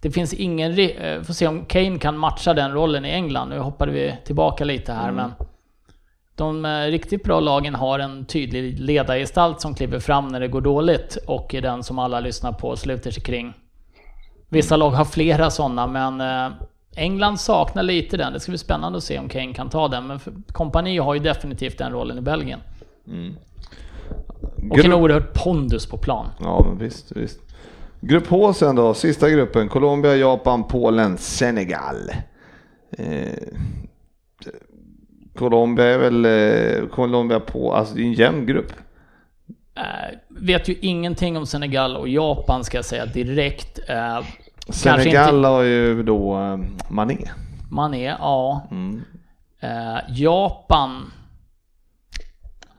det 0.00 0.10
finns 0.10 0.34
ingen... 0.34 0.72
ri- 0.72 1.16
eh, 1.16 1.22
Får 1.22 1.34
se 1.34 1.46
om 1.46 1.64
Kane 1.64 1.98
kan 1.98 2.18
matcha 2.18 2.54
den 2.54 2.72
rollen 2.72 3.04
i 3.04 3.10
England. 3.10 3.48
Nu 3.48 3.58
hoppade 3.58 3.92
vi 3.92 4.14
tillbaka 4.24 4.64
lite 4.64 4.92
här 4.92 5.08
Mm. 5.08 5.14
men... 5.16 5.32
De 6.36 6.66
riktigt 6.90 7.24
bra 7.24 7.40
lagen 7.40 7.74
har 7.74 7.98
en 7.98 8.24
tydlig 8.26 8.80
ledargestalt 8.80 9.60
som 9.60 9.74
kliver 9.74 9.98
fram 9.98 10.28
när 10.28 10.40
det 10.40 10.48
går 10.48 10.60
dåligt 10.60 11.18
och 11.26 11.54
är 11.54 11.60
den 11.62 11.82
som 11.82 11.98
alla 11.98 12.20
lyssnar 12.20 12.52
på 12.52 12.68
och 12.68 12.78
sluter 12.78 13.10
sig 13.10 13.22
kring. 13.22 13.52
Vissa 14.48 14.76
lag 14.76 14.90
har 14.90 15.04
flera 15.04 15.50
sådana 15.50 15.86
men 15.86 16.20
England 16.96 17.40
saknar 17.40 17.82
lite 17.82 18.16
den. 18.16 18.32
Det 18.32 18.40
ska 18.40 18.50
bli 18.50 18.58
spännande 18.58 18.98
att 18.98 19.04
se 19.04 19.18
om 19.18 19.28
Kane 19.28 19.54
kan 19.54 19.70
ta 19.70 19.88
den. 19.88 20.06
Men 20.06 20.20
kompani 20.52 20.98
har 20.98 21.14
ju 21.14 21.20
definitivt 21.20 21.78
den 21.78 21.92
rollen 21.92 22.18
i 22.18 22.20
Belgien. 22.20 22.60
Och 24.70 24.84
en 24.84 24.92
oerhört 24.92 25.44
pondus 25.44 25.86
på 25.86 25.96
plan. 25.96 26.26
Ja, 26.40 26.64
men 26.68 26.78
visst, 26.78 27.12
visst. 27.12 27.40
Grupp 28.00 28.26
H 28.26 28.52
sen 28.52 28.76
då, 28.76 28.94
sista 28.94 29.30
gruppen. 29.30 29.68
Colombia, 29.68 30.16
Japan, 30.16 30.68
Polen, 30.68 31.18
Senegal. 31.18 32.10
Eh, 32.98 33.28
Colombia 35.34 35.84
är 35.84 35.98
väl, 35.98 36.24
eh, 36.24 36.88
Colombia 36.88 37.40
på, 37.40 37.74
alltså 37.74 37.94
det 37.94 38.02
är 38.02 38.04
en 38.04 38.12
jämn 38.12 38.46
grupp. 38.46 38.72
Eh, 39.76 40.18
vet 40.28 40.68
ju 40.68 40.74
ingenting 40.80 41.36
om 41.36 41.46
Senegal 41.46 41.96
och 41.96 42.08
Japan 42.08 42.64
ska 42.64 42.78
jag 42.78 42.84
säga 42.84 43.06
direkt. 43.06 43.80
Eh, 43.88 44.20
Senegal 44.68 45.34
inte- 45.36 45.48
har 45.48 45.62
ju 45.62 46.02
då 46.02 46.38
eh, 46.40 46.58
Mané. 46.88 47.16
man 47.70 47.94
är, 47.94 48.08
ja. 48.20 48.66
Mm. 48.70 49.02
Eh, 49.60 49.98
Japan... 50.08 51.10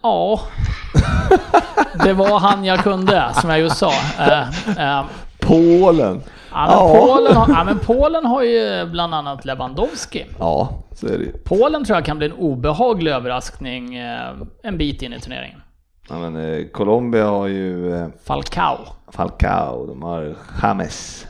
Ja. 0.02 0.40
Det 2.04 2.14
var 2.14 2.40
han 2.40 2.66
jag 2.66 2.80
kunde, 2.80 3.30
som 3.34 3.50
jag 3.50 3.60
just 3.60 3.78
sa. 3.78 3.92
Eh, 4.20 4.98
eh, 5.00 5.06
Polen. 5.40 6.22
ja, 6.52 6.66
men 6.68 6.72
Ja. 6.72 6.96
Polen, 7.06 7.36
har, 7.36 7.50
ja, 7.50 7.64
men 7.64 7.80
Polen 7.80 8.26
har 8.26 8.44
ju 8.44 8.86
bland 8.86 9.16
annat 9.16 9.46
Lewandowski. 9.46 10.26
Ja, 10.40 10.70
så 10.94 11.08
är 11.08 11.18
det 11.18 11.24
ju. 11.24 11.32
Polen 11.32 11.86
tror 11.86 11.98
jag 11.98 12.06
kan 12.06 12.18
bli 12.18 12.28
en 12.28 12.34
obehaglig 12.34 13.12
överraskning 13.12 13.96
eh, 13.96 14.30
en 14.64 14.78
bit 14.78 15.02
in 15.02 15.14
i 15.14 15.20
turneringen. 15.20 15.62
Ja, 16.10 16.16
men, 16.20 16.36
eh, 16.36 16.66
Colombia 16.68 17.26
har 17.28 17.48
ju 17.48 17.96
eh, 17.96 18.08
Falcao. 18.26 18.78
Falcao, 19.12 19.86
de 19.88 20.02
har 20.02 20.36
James. 20.62 21.26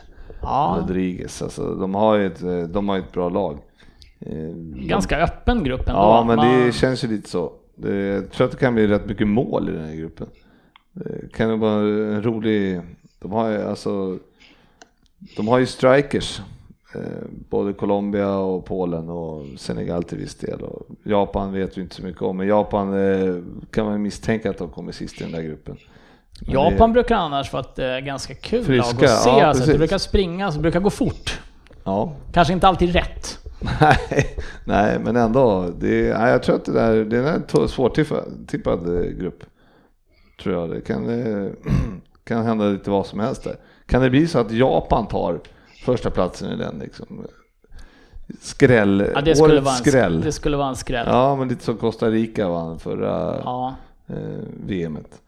Ja, 0.46 0.78
Rodriguez, 0.80 1.42
alltså 1.42 1.74
de 1.74 1.94
har 1.94 2.14
ju 2.16 2.26
ett, 2.26 2.42
eh, 2.42 2.58
de 2.62 2.88
har 2.88 2.98
ett 2.98 3.12
bra 3.12 3.28
lag. 3.28 3.58
Eh, 4.20 4.34
ganska 4.86 5.18
öppen 5.22 5.64
grupp 5.64 5.88
ändå. 5.88 6.00
Ja, 6.00 6.24
men 6.26 6.36
Man- 6.36 6.60
det 6.66 6.72
känns 6.72 7.04
ju 7.04 7.08
lite 7.08 7.28
så. 7.28 7.52
Det, 7.74 7.96
jag 7.96 8.30
tror 8.30 8.44
att 8.44 8.50
det 8.52 8.58
kan 8.58 8.74
bli 8.74 8.86
rätt 8.86 9.06
mycket 9.08 9.26
mål 9.26 9.68
i 9.68 9.72
den 9.72 9.84
här 9.84 9.94
gruppen. 9.94 10.26
Det 10.92 11.32
kan 11.32 11.48
nog 11.50 11.58
vara 11.60 11.80
en 11.80 12.22
rolig... 12.22 12.80
De 13.18 13.32
har 13.32 13.48
ju 13.48 13.62
alltså... 13.62 14.18
De 15.36 15.48
har 15.48 15.58
ju 15.58 15.66
strikers. 15.66 16.40
Eh, 16.94 17.00
både 17.48 17.72
Colombia 17.72 18.36
och 18.38 18.64
Polen 18.64 19.08
och 19.10 19.44
Senegal 19.56 20.02
till 20.02 20.18
viss 20.18 20.34
del. 20.34 20.60
Och 20.62 20.86
Japan 21.02 21.52
vet 21.52 21.78
vi 21.78 21.82
inte 21.82 21.94
så 21.94 22.02
mycket 22.02 22.22
om, 22.22 22.36
men 22.36 22.46
Japan 22.48 22.94
eh, 22.94 23.34
kan 23.70 23.86
man 23.86 24.02
misstänka 24.02 24.50
att 24.50 24.58
de 24.58 24.68
kommer 24.68 24.92
sist 24.92 25.20
i 25.20 25.24
den 25.24 25.32
där 25.32 25.42
gruppen. 25.42 25.76
Japan 26.40 26.92
brukar 26.92 27.16
annars 27.16 27.52
vara 27.52 27.62
ett 27.62 27.78
eh, 27.78 27.98
ganska 27.98 28.34
kul 28.34 28.64
Friska, 28.64 28.92
lag 29.00 29.04
att 29.04 29.22
se. 29.22 29.30
ja, 29.30 29.46
alltså, 29.46 29.72
det 29.72 29.78
brukar 29.78 29.98
springa, 29.98 30.50
så 30.50 30.56
det 30.56 30.62
brukar 30.62 30.80
gå 30.80 30.90
fort. 30.90 31.40
Ja, 31.84 32.12
Kanske 32.32 32.52
inte 32.52 32.68
alltid 32.68 32.92
rätt. 32.92 33.38
nej, 33.80 34.36
nej, 34.64 34.98
men 35.04 35.16
ändå. 35.16 35.70
Det, 35.78 36.18
nej, 36.18 36.30
jag 36.30 36.42
tror 36.42 36.56
att 36.56 36.64
det 36.64 36.72
där 36.72 37.04
det 37.04 37.18
är 37.18 37.60
en 37.62 37.68
svårtippad 37.68 38.96
eh, 38.96 39.10
grupp. 39.10 39.44
Tror 40.42 40.54
jag. 40.54 40.70
Det 40.70 40.80
kan, 40.80 41.08
eh, 41.44 41.50
kan 42.24 42.46
hända 42.46 42.64
lite 42.64 42.90
vad 42.90 43.06
som 43.06 43.20
helst 43.20 43.44
där. 43.44 43.56
Kan 43.86 44.02
det 44.02 44.10
bli 44.10 44.26
så 44.26 44.38
att 44.38 44.50
Japan 44.50 45.06
tar 45.06 45.40
första 45.84 46.10
platsen 46.10 46.52
i 46.52 46.56
den 46.56 46.78
liksom? 46.78 47.26
Skräll, 48.40 49.10
Ja, 49.14 49.20
det, 49.20 49.36
skulle 49.36 49.54
årets 49.54 49.64
vara 49.64 49.74
en, 49.74 49.80
skräll. 49.84 50.20
det 50.20 50.32
skulle 50.32 50.56
vara 50.56 50.68
en 50.68 50.76
skräll. 50.76 51.06
Ja, 51.10 51.36
men 51.36 51.48
lite 51.48 51.64
som 51.64 51.76
Costa 51.76 52.06
Rica 52.10 52.48
vann 52.48 52.78
förra 52.78 53.40
Ja. 53.44 53.74
eh, 54.08 54.14
VMet. 54.66 55.20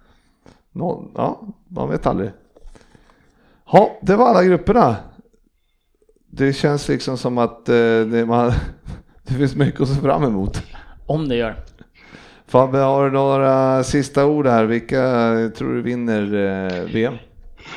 Nå, 0.79 1.11
ja, 1.15 1.41
man 1.69 1.91
vet 1.91 2.07
aldrig. 2.07 2.31
Ja, 3.73 3.99
det 4.03 4.17
var 4.17 4.29
alla 4.29 4.45
grupperna. 4.45 4.97
Det 6.31 6.53
känns 6.53 6.89
liksom 6.89 7.19
som 7.19 7.39
att 7.39 7.69
eh, 7.69 7.75
det, 8.01 8.27
man, 8.27 8.53
det 9.23 9.35
finns 9.35 9.55
mycket 9.55 9.81
att 9.81 9.89
se 9.89 10.01
fram 10.01 10.25
emot. 10.25 10.63
Om 11.07 11.29
det 11.29 11.37
gör. 11.37 11.57
Fabbe, 12.47 12.79
har 12.79 13.05
du 13.05 13.11
några 13.11 13.85
sista 13.85 14.27
ord 14.27 14.47
här? 14.47 14.65
Vilka 14.65 14.97
tror 15.57 15.75
du 15.75 15.83
vinner 15.83 16.23
eh, 16.23 16.85
VM? 16.85 17.15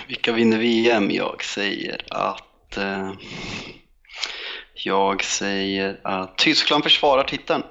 Vilka 0.07 0.31
vinner 0.31 0.57
VM? 0.57 1.11
Jag 1.11 1.43
säger 1.43 2.05
att... 2.09 2.77
Eh, 2.77 3.11
jag 4.73 5.23
säger 5.23 5.99
att 6.03 6.37
Tyskland 6.37 6.83
försvarar 6.83 7.23
titeln. 7.23 7.63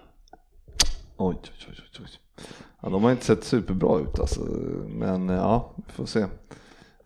Oj, 1.17 1.37
oj, 1.43 1.51
oj, 1.69 1.75
oj. 1.79 1.90
Ja, 2.83 2.89
de 2.89 3.05
har 3.05 3.11
inte 3.11 3.25
sett 3.25 3.45
superbra 3.45 3.99
ut 3.99 4.21
alltså, 4.21 4.41
men 4.89 5.29
ja, 5.29 5.71
vi 5.77 5.93
får 5.93 6.07
se. 6.07 6.21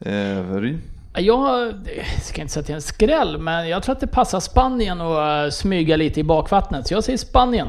Eh, 0.00 0.54
Ryn? 0.56 0.80
Jag 1.16 1.74
ska 2.22 2.40
inte 2.42 2.52
säga 2.52 2.60
att 2.60 2.66
det 2.66 2.72
är 2.72 2.74
en 2.74 2.82
skräll, 2.82 3.38
men 3.38 3.68
jag 3.68 3.82
tror 3.82 3.94
att 3.94 4.00
det 4.00 4.06
passar 4.06 4.40
Spanien 4.40 5.00
att 5.00 5.44
eh, 5.44 5.50
smyga 5.50 5.96
lite 5.96 6.20
i 6.20 6.24
bakvattnet. 6.24 6.88
Så 6.88 6.94
jag 6.94 7.04
säger 7.04 7.18
Spanien. 7.18 7.68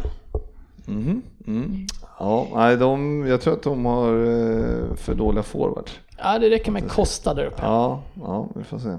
Mm, 0.88 1.22
mm. 1.48 1.88
Ja, 2.19 2.48
nej, 2.53 2.77
de, 2.77 3.26
jag 3.27 3.41
tror 3.41 3.53
att 3.53 3.64
de 3.64 3.86
har 3.86 4.10
eh, 4.10 4.95
för 4.95 5.15
dåliga 5.15 5.44
forwards. 5.44 5.99
Ja, 6.18 6.40
det 6.40 6.49
räcker 6.49 6.72
med 6.72 6.90
Costa 6.90 7.34
där 7.34 7.45
uppe. 7.45 7.61
Ja, 7.61 8.02
ja, 8.22 8.48
vi 8.56 8.64
får 8.64 8.80
se. 8.80 8.98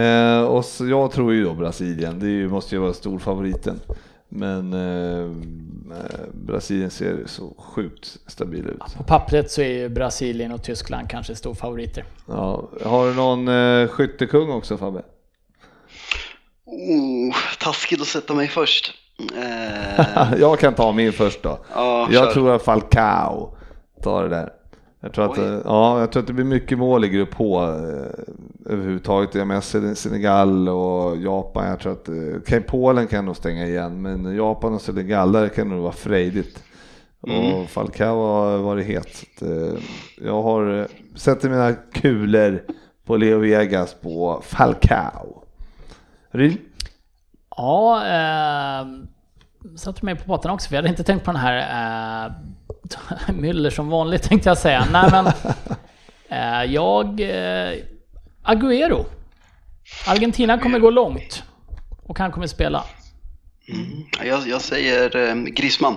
Eh, 0.00 0.42
och 0.42 0.64
så, 0.64 0.86
jag 0.86 1.10
tror 1.10 1.32
ju 1.32 1.44
då 1.44 1.54
Brasilien, 1.54 2.18
det 2.18 2.48
måste 2.48 2.74
ju 2.74 2.80
vara 2.80 2.92
storfavoriten. 2.92 3.80
Men 4.34 4.72
eh, 4.72 5.20
eh, 5.98 6.26
Brasilien 6.32 6.90
ser 6.90 7.22
så 7.26 7.54
sjukt 7.58 8.18
stabila 8.26 8.70
ut. 8.70 8.96
På 8.96 9.04
pappret 9.04 9.50
så 9.50 9.62
är 9.62 9.68
ju 9.68 9.88
Brasilien 9.88 10.52
och 10.52 10.62
Tyskland 10.62 11.10
kanske 11.10 11.34
storfavoriter. 11.34 12.04
Ja, 12.28 12.68
har 12.84 13.06
du 13.06 13.14
någon 13.14 13.48
eh, 13.48 13.88
skyttekung 13.88 14.50
också 14.50 14.76
Fabbe? 14.76 15.02
Oh, 16.64 17.34
taskigt 17.60 18.00
att 18.00 18.06
sätta 18.06 18.34
mig 18.34 18.48
först. 18.48 18.94
Eh, 19.36 20.32
jag 20.38 20.58
kan 20.58 20.74
ta 20.74 20.92
min 20.92 21.12
först 21.12 21.42
då. 21.42 21.58
ja, 21.74 22.08
jag 22.10 22.24
kör. 22.24 22.32
tror 22.32 22.54
att 22.54 22.62
Falcao 22.62 23.56
tar 24.02 24.22
det 24.22 24.28
där. 24.28 24.52
Jag 25.04 25.12
tror, 25.12 25.24
att, 25.32 25.38
Oj. 25.38 25.44
eh, 25.44 25.60
ja, 25.64 26.00
jag 26.00 26.12
tror 26.12 26.20
att 26.20 26.26
det 26.26 26.32
blir 26.32 26.44
mycket 26.44 26.78
mål 26.78 27.04
i 27.04 27.08
grupp 27.08 27.34
H 27.34 27.62
eh, 27.64 27.70
överhuvudtaget. 28.66 29.34
Jag 29.34 29.46
menar 29.46 29.60
Sen- 29.60 29.96
Senegal 29.96 30.68
och 30.68 31.16
Japan. 31.16 31.68
Jag 31.68 31.80
tror 31.80 31.92
att 31.92 32.08
eh, 32.52 32.60
Polen 32.60 33.06
kan 33.06 33.24
nog 33.24 33.36
stänga 33.36 33.66
igen, 33.66 34.02
men 34.02 34.36
Japan 34.36 34.74
och 34.74 34.80
Senegal 34.80 35.32
där 35.32 35.48
kan 35.48 35.68
nog 35.68 35.82
vara 35.82 35.92
frejdigt. 35.92 36.62
Mm. 37.28 37.54
Och 37.54 37.68
Falcao 37.68 38.16
har 38.26 38.58
varit 38.58 38.86
het. 38.86 39.08
Så 39.14 39.26
att, 39.46 39.50
eh, 39.50 39.82
jag 40.26 40.42
har 40.42 40.88
sätter 41.14 41.48
mina 41.50 41.72
kulor 41.92 42.62
på 43.04 43.16
Leo 43.16 43.38
Vegas 43.38 43.94
på 43.94 44.40
Falcao. 44.44 45.42
Ryn? 46.30 46.58
Ja, 47.56 48.06
eh, 48.06 48.86
satte 49.76 50.04
mig 50.04 50.16
på 50.16 50.24
botten 50.26 50.50
också 50.50 50.68
för 50.68 50.74
jag 50.76 50.78
hade 50.82 50.88
inte 50.88 51.04
tänkt 51.04 51.24
på 51.24 51.32
den 51.32 51.40
här 51.40 52.32
Müller 53.28 53.70
som 53.70 53.88
vanligt 53.88 54.22
tänkte 54.22 54.48
jag 54.48 54.58
säga. 54.58 54.86
Nej 54.92 55.10
men 55.10 55.26
eh, 56.28 56.72
jag... 56.72 57.20
Eh, 57.20 57.78
Agüero. 58.44 59.04
Argentina 60.06 60.58
kommer 60.58 60.78
gå 60.78 60.90
långt. 60.90 61.42
Och 62.06 62.18
han 62.18 62.32
kommer 62.32 62.46
spela. 62.46 62.84
Mm. 63.68 64.04
Jag, 64.24 64.48
jag 64.48 64.60
säger 64.60 65.16
eh, 65.16 65.34
Griezmann. 65.34 65.96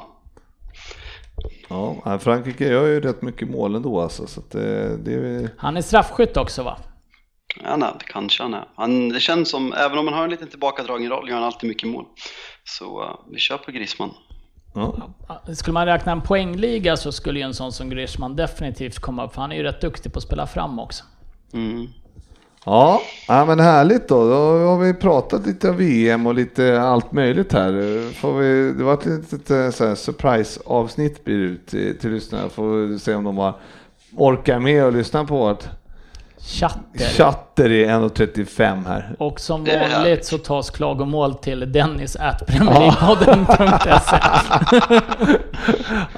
Ja, 1.70 2.20
Frankrike 2.20 2.68
gör 2.68 2.88
ju 2.88 3.02
rätt 3.02 3.22
mycket 3.22 3.50
mål 3.50 3.76
ändå 3.76 4.02
alltså, 4.02 4.28
så 4.28 4.40
att, 4.40 4.56
eh, 4.56 4.62
det 5.04 5.14
är 5.14 5.50
Han 5.58 5.78
är 5.78 5.82
straffskytt 5.82 6.38
också 6.38 6.64
va? 6.64 6.78
Ja, 7.64 7.76
nej, 7.76 7.90
det 8.00 8.06
kanske 8.06 8.44
han 8.44 8.54
är. 8.54 8.68
Han, 8.76 9.10
det 9.10 9.20
känns 9.20 9.50
som, 9.50 9.74
även 9.74 9.98
om 9.98 10.08
han 10.08 10.18
har 10.18 10.24
en 10.24 10.30
liten 10.30 10.48
tillbakadragen 10.48 11.10
roll, 11.10 11.30
gör 11.30 11.36
han 11.36 11.44
alltid 11.44 11.68
mycket 11.68 11.90
mål. 11.90 12.06
Så 12.64 13.04
eh, 13.04 13.20
vi 13.32 13.40
kör 13.40 13.58
på 13.58 13.72
Griezmann. 13.72 14.12
Ja. 14.76 15.54
Skulle 15.54 15.74
man 15.74 15.86
räkna 15.86 16.12
en 16.12 16.22
poängliga 16.22 16.98
så 16.98 17.12
skulle 17.12 17.40
ju 17.40 17.46
en 17.46 17.54
sån 17.54 17.72
som 17.72 17.90
Griezmann 17.90 18.36
definitivt 18.36 19.00
komma 19.00 19.26
upp. 19.26 19.34
För 19.34 19.42
han 19.42 19.52
är 19.52 19.56
ju 19.56 19.64
rätt 19.64 19.82
duktig 19.82 20.14
på 20.14 20.18
att 20.18 20.24
spela 20.24 20.48
fram 20.48 20.80
också. 20.80 21.04
Mm. 21.54 21.88
Ja, 22.66 23.02
ja, 23.28 23.46
men 23.46 23.60
härligt 23.60 24.08
då. 24.08 24.30
Då 24.30 24.68
har 24.68 24.80
vi 24.80 24.94
pratat 24.94 25.48
lite 25.48 25.70
om 25.70 25.78
VM 25.78 26.28
och 26.28 26.36
lite 26.36 26.82
allt 26.82 27.12
möjligt 27.12 27.54
här. 27.54 27.72
Får 28.14 28.34
vi, 28.34 28.74
det 28.78 28.84
var 28.84 28.94
ett 28.94 29.06
litet 29.06 29.52
eh, 29.52 29.96
surprise-avsnitt 29.96 31.24
blir 31.26 31.38
det 31.38 31.44
ut 31.44 31.68
till, 31.68 31.98
till 32.00 32.12
lyssnarna. 32.12 32.50
Får 32.50 32.88
vi 32.88 33.00
se 33.00 33.16
om 33.16 33.24
de 33.24 33.38
har 33.38 33.54
orkar 34.16 34.60
med 34.60 34.84
att 34.84 34.94
lyssna 34.94 35.26
på 35.26 35.38
vårt 35.38 35.68
Chatter. 36.48 37.06
chatter 37.18 37.72
i 37.72 37.86
1.35 37.86 38.88
här. 38.88 39.16
Och 39.20 39.40
som 39.40 39.68
är 39.68 39.90
vanligt 39.90 40.26
så 40.26 40.38
tas 40.38 40.70
klagomål 40.70 41.36
till 41.36 41.72
dennis 41.72 42.16
at. 42.16 42.42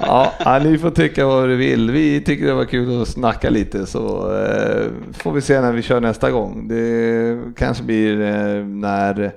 Ja, 0.00 0.32
ja, 0.44 0.58
ni 0.58 0.78
får 0.78 0.90
tycka 0.90 1.26
vad 1.26 1.48
du 1.48 1.56
vill. 1.56 1.90
Vi 1.90 2.20
tycker 2.20 2.46
det 2.46 2.54
var 2.54 2.64
kul 2.64 3.02
att 3.02 3.08
snacka 3.08 3.50
lite 3.50 3.86
så 3.86 4.32
eh, 4.36 4.86
får 5.12 5.32
vi 5.32 5.40
se 5.40 5.60
när 5.60 5.72
vi 5.72 5.82
kör 5.82 6.00
nästa 6.00 6.30
gång. 6.30 6.68
Det 6.68 7.38
kanske 7.56 7.82
blir 7.82 8.20
eh, 8.20 8.64
när, 8.64 9.32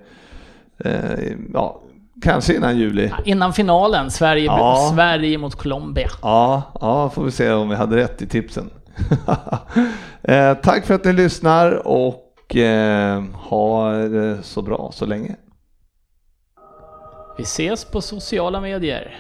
eh, 0.86 1.32
ja, 1.54 1.82
kanske 2.24 2.54
innan 2.56 2.78
juli. 2.78 3.12
Innan 3.26 3.54
finalen, 3.54 4.12
Sverige, 4.12 4.46
Ja. 4.46 4.92
Sverige 4.94 5.38
mot 5.38 5.56
Colombia. 5.56 6.08
Ja, 6.22 6.62
ja, 6.82 7.10
får 7.10 7.24
vi 7.24 7.32
se 7.32 7.52
om 7.52 7.70
vi 7.70 7.76
hade 7.76 7.96
rätt 7.96 8.22
i 8.22 8.28
tipsen. 8.28 8.70
eh, 10.24 10.54
tack 10.54 10.86
för 10.86 10.94
att 10.94 11.06
ni 11.06 11.14
lyssnar 11.14 11.88
och 11.88 12.56
eh, 12.56 13.24
ha 13.34 13.92
det 13.92 14.44
så 14.44 14.62
bra 14.62 14.92
så 14.94 15.06
länge. 15.06 15.36
Vi 17.38 17.44
ses 17.44 17.86
på 17.86 18.02
sociala 18.02 18.62
medier. 18.62 19.18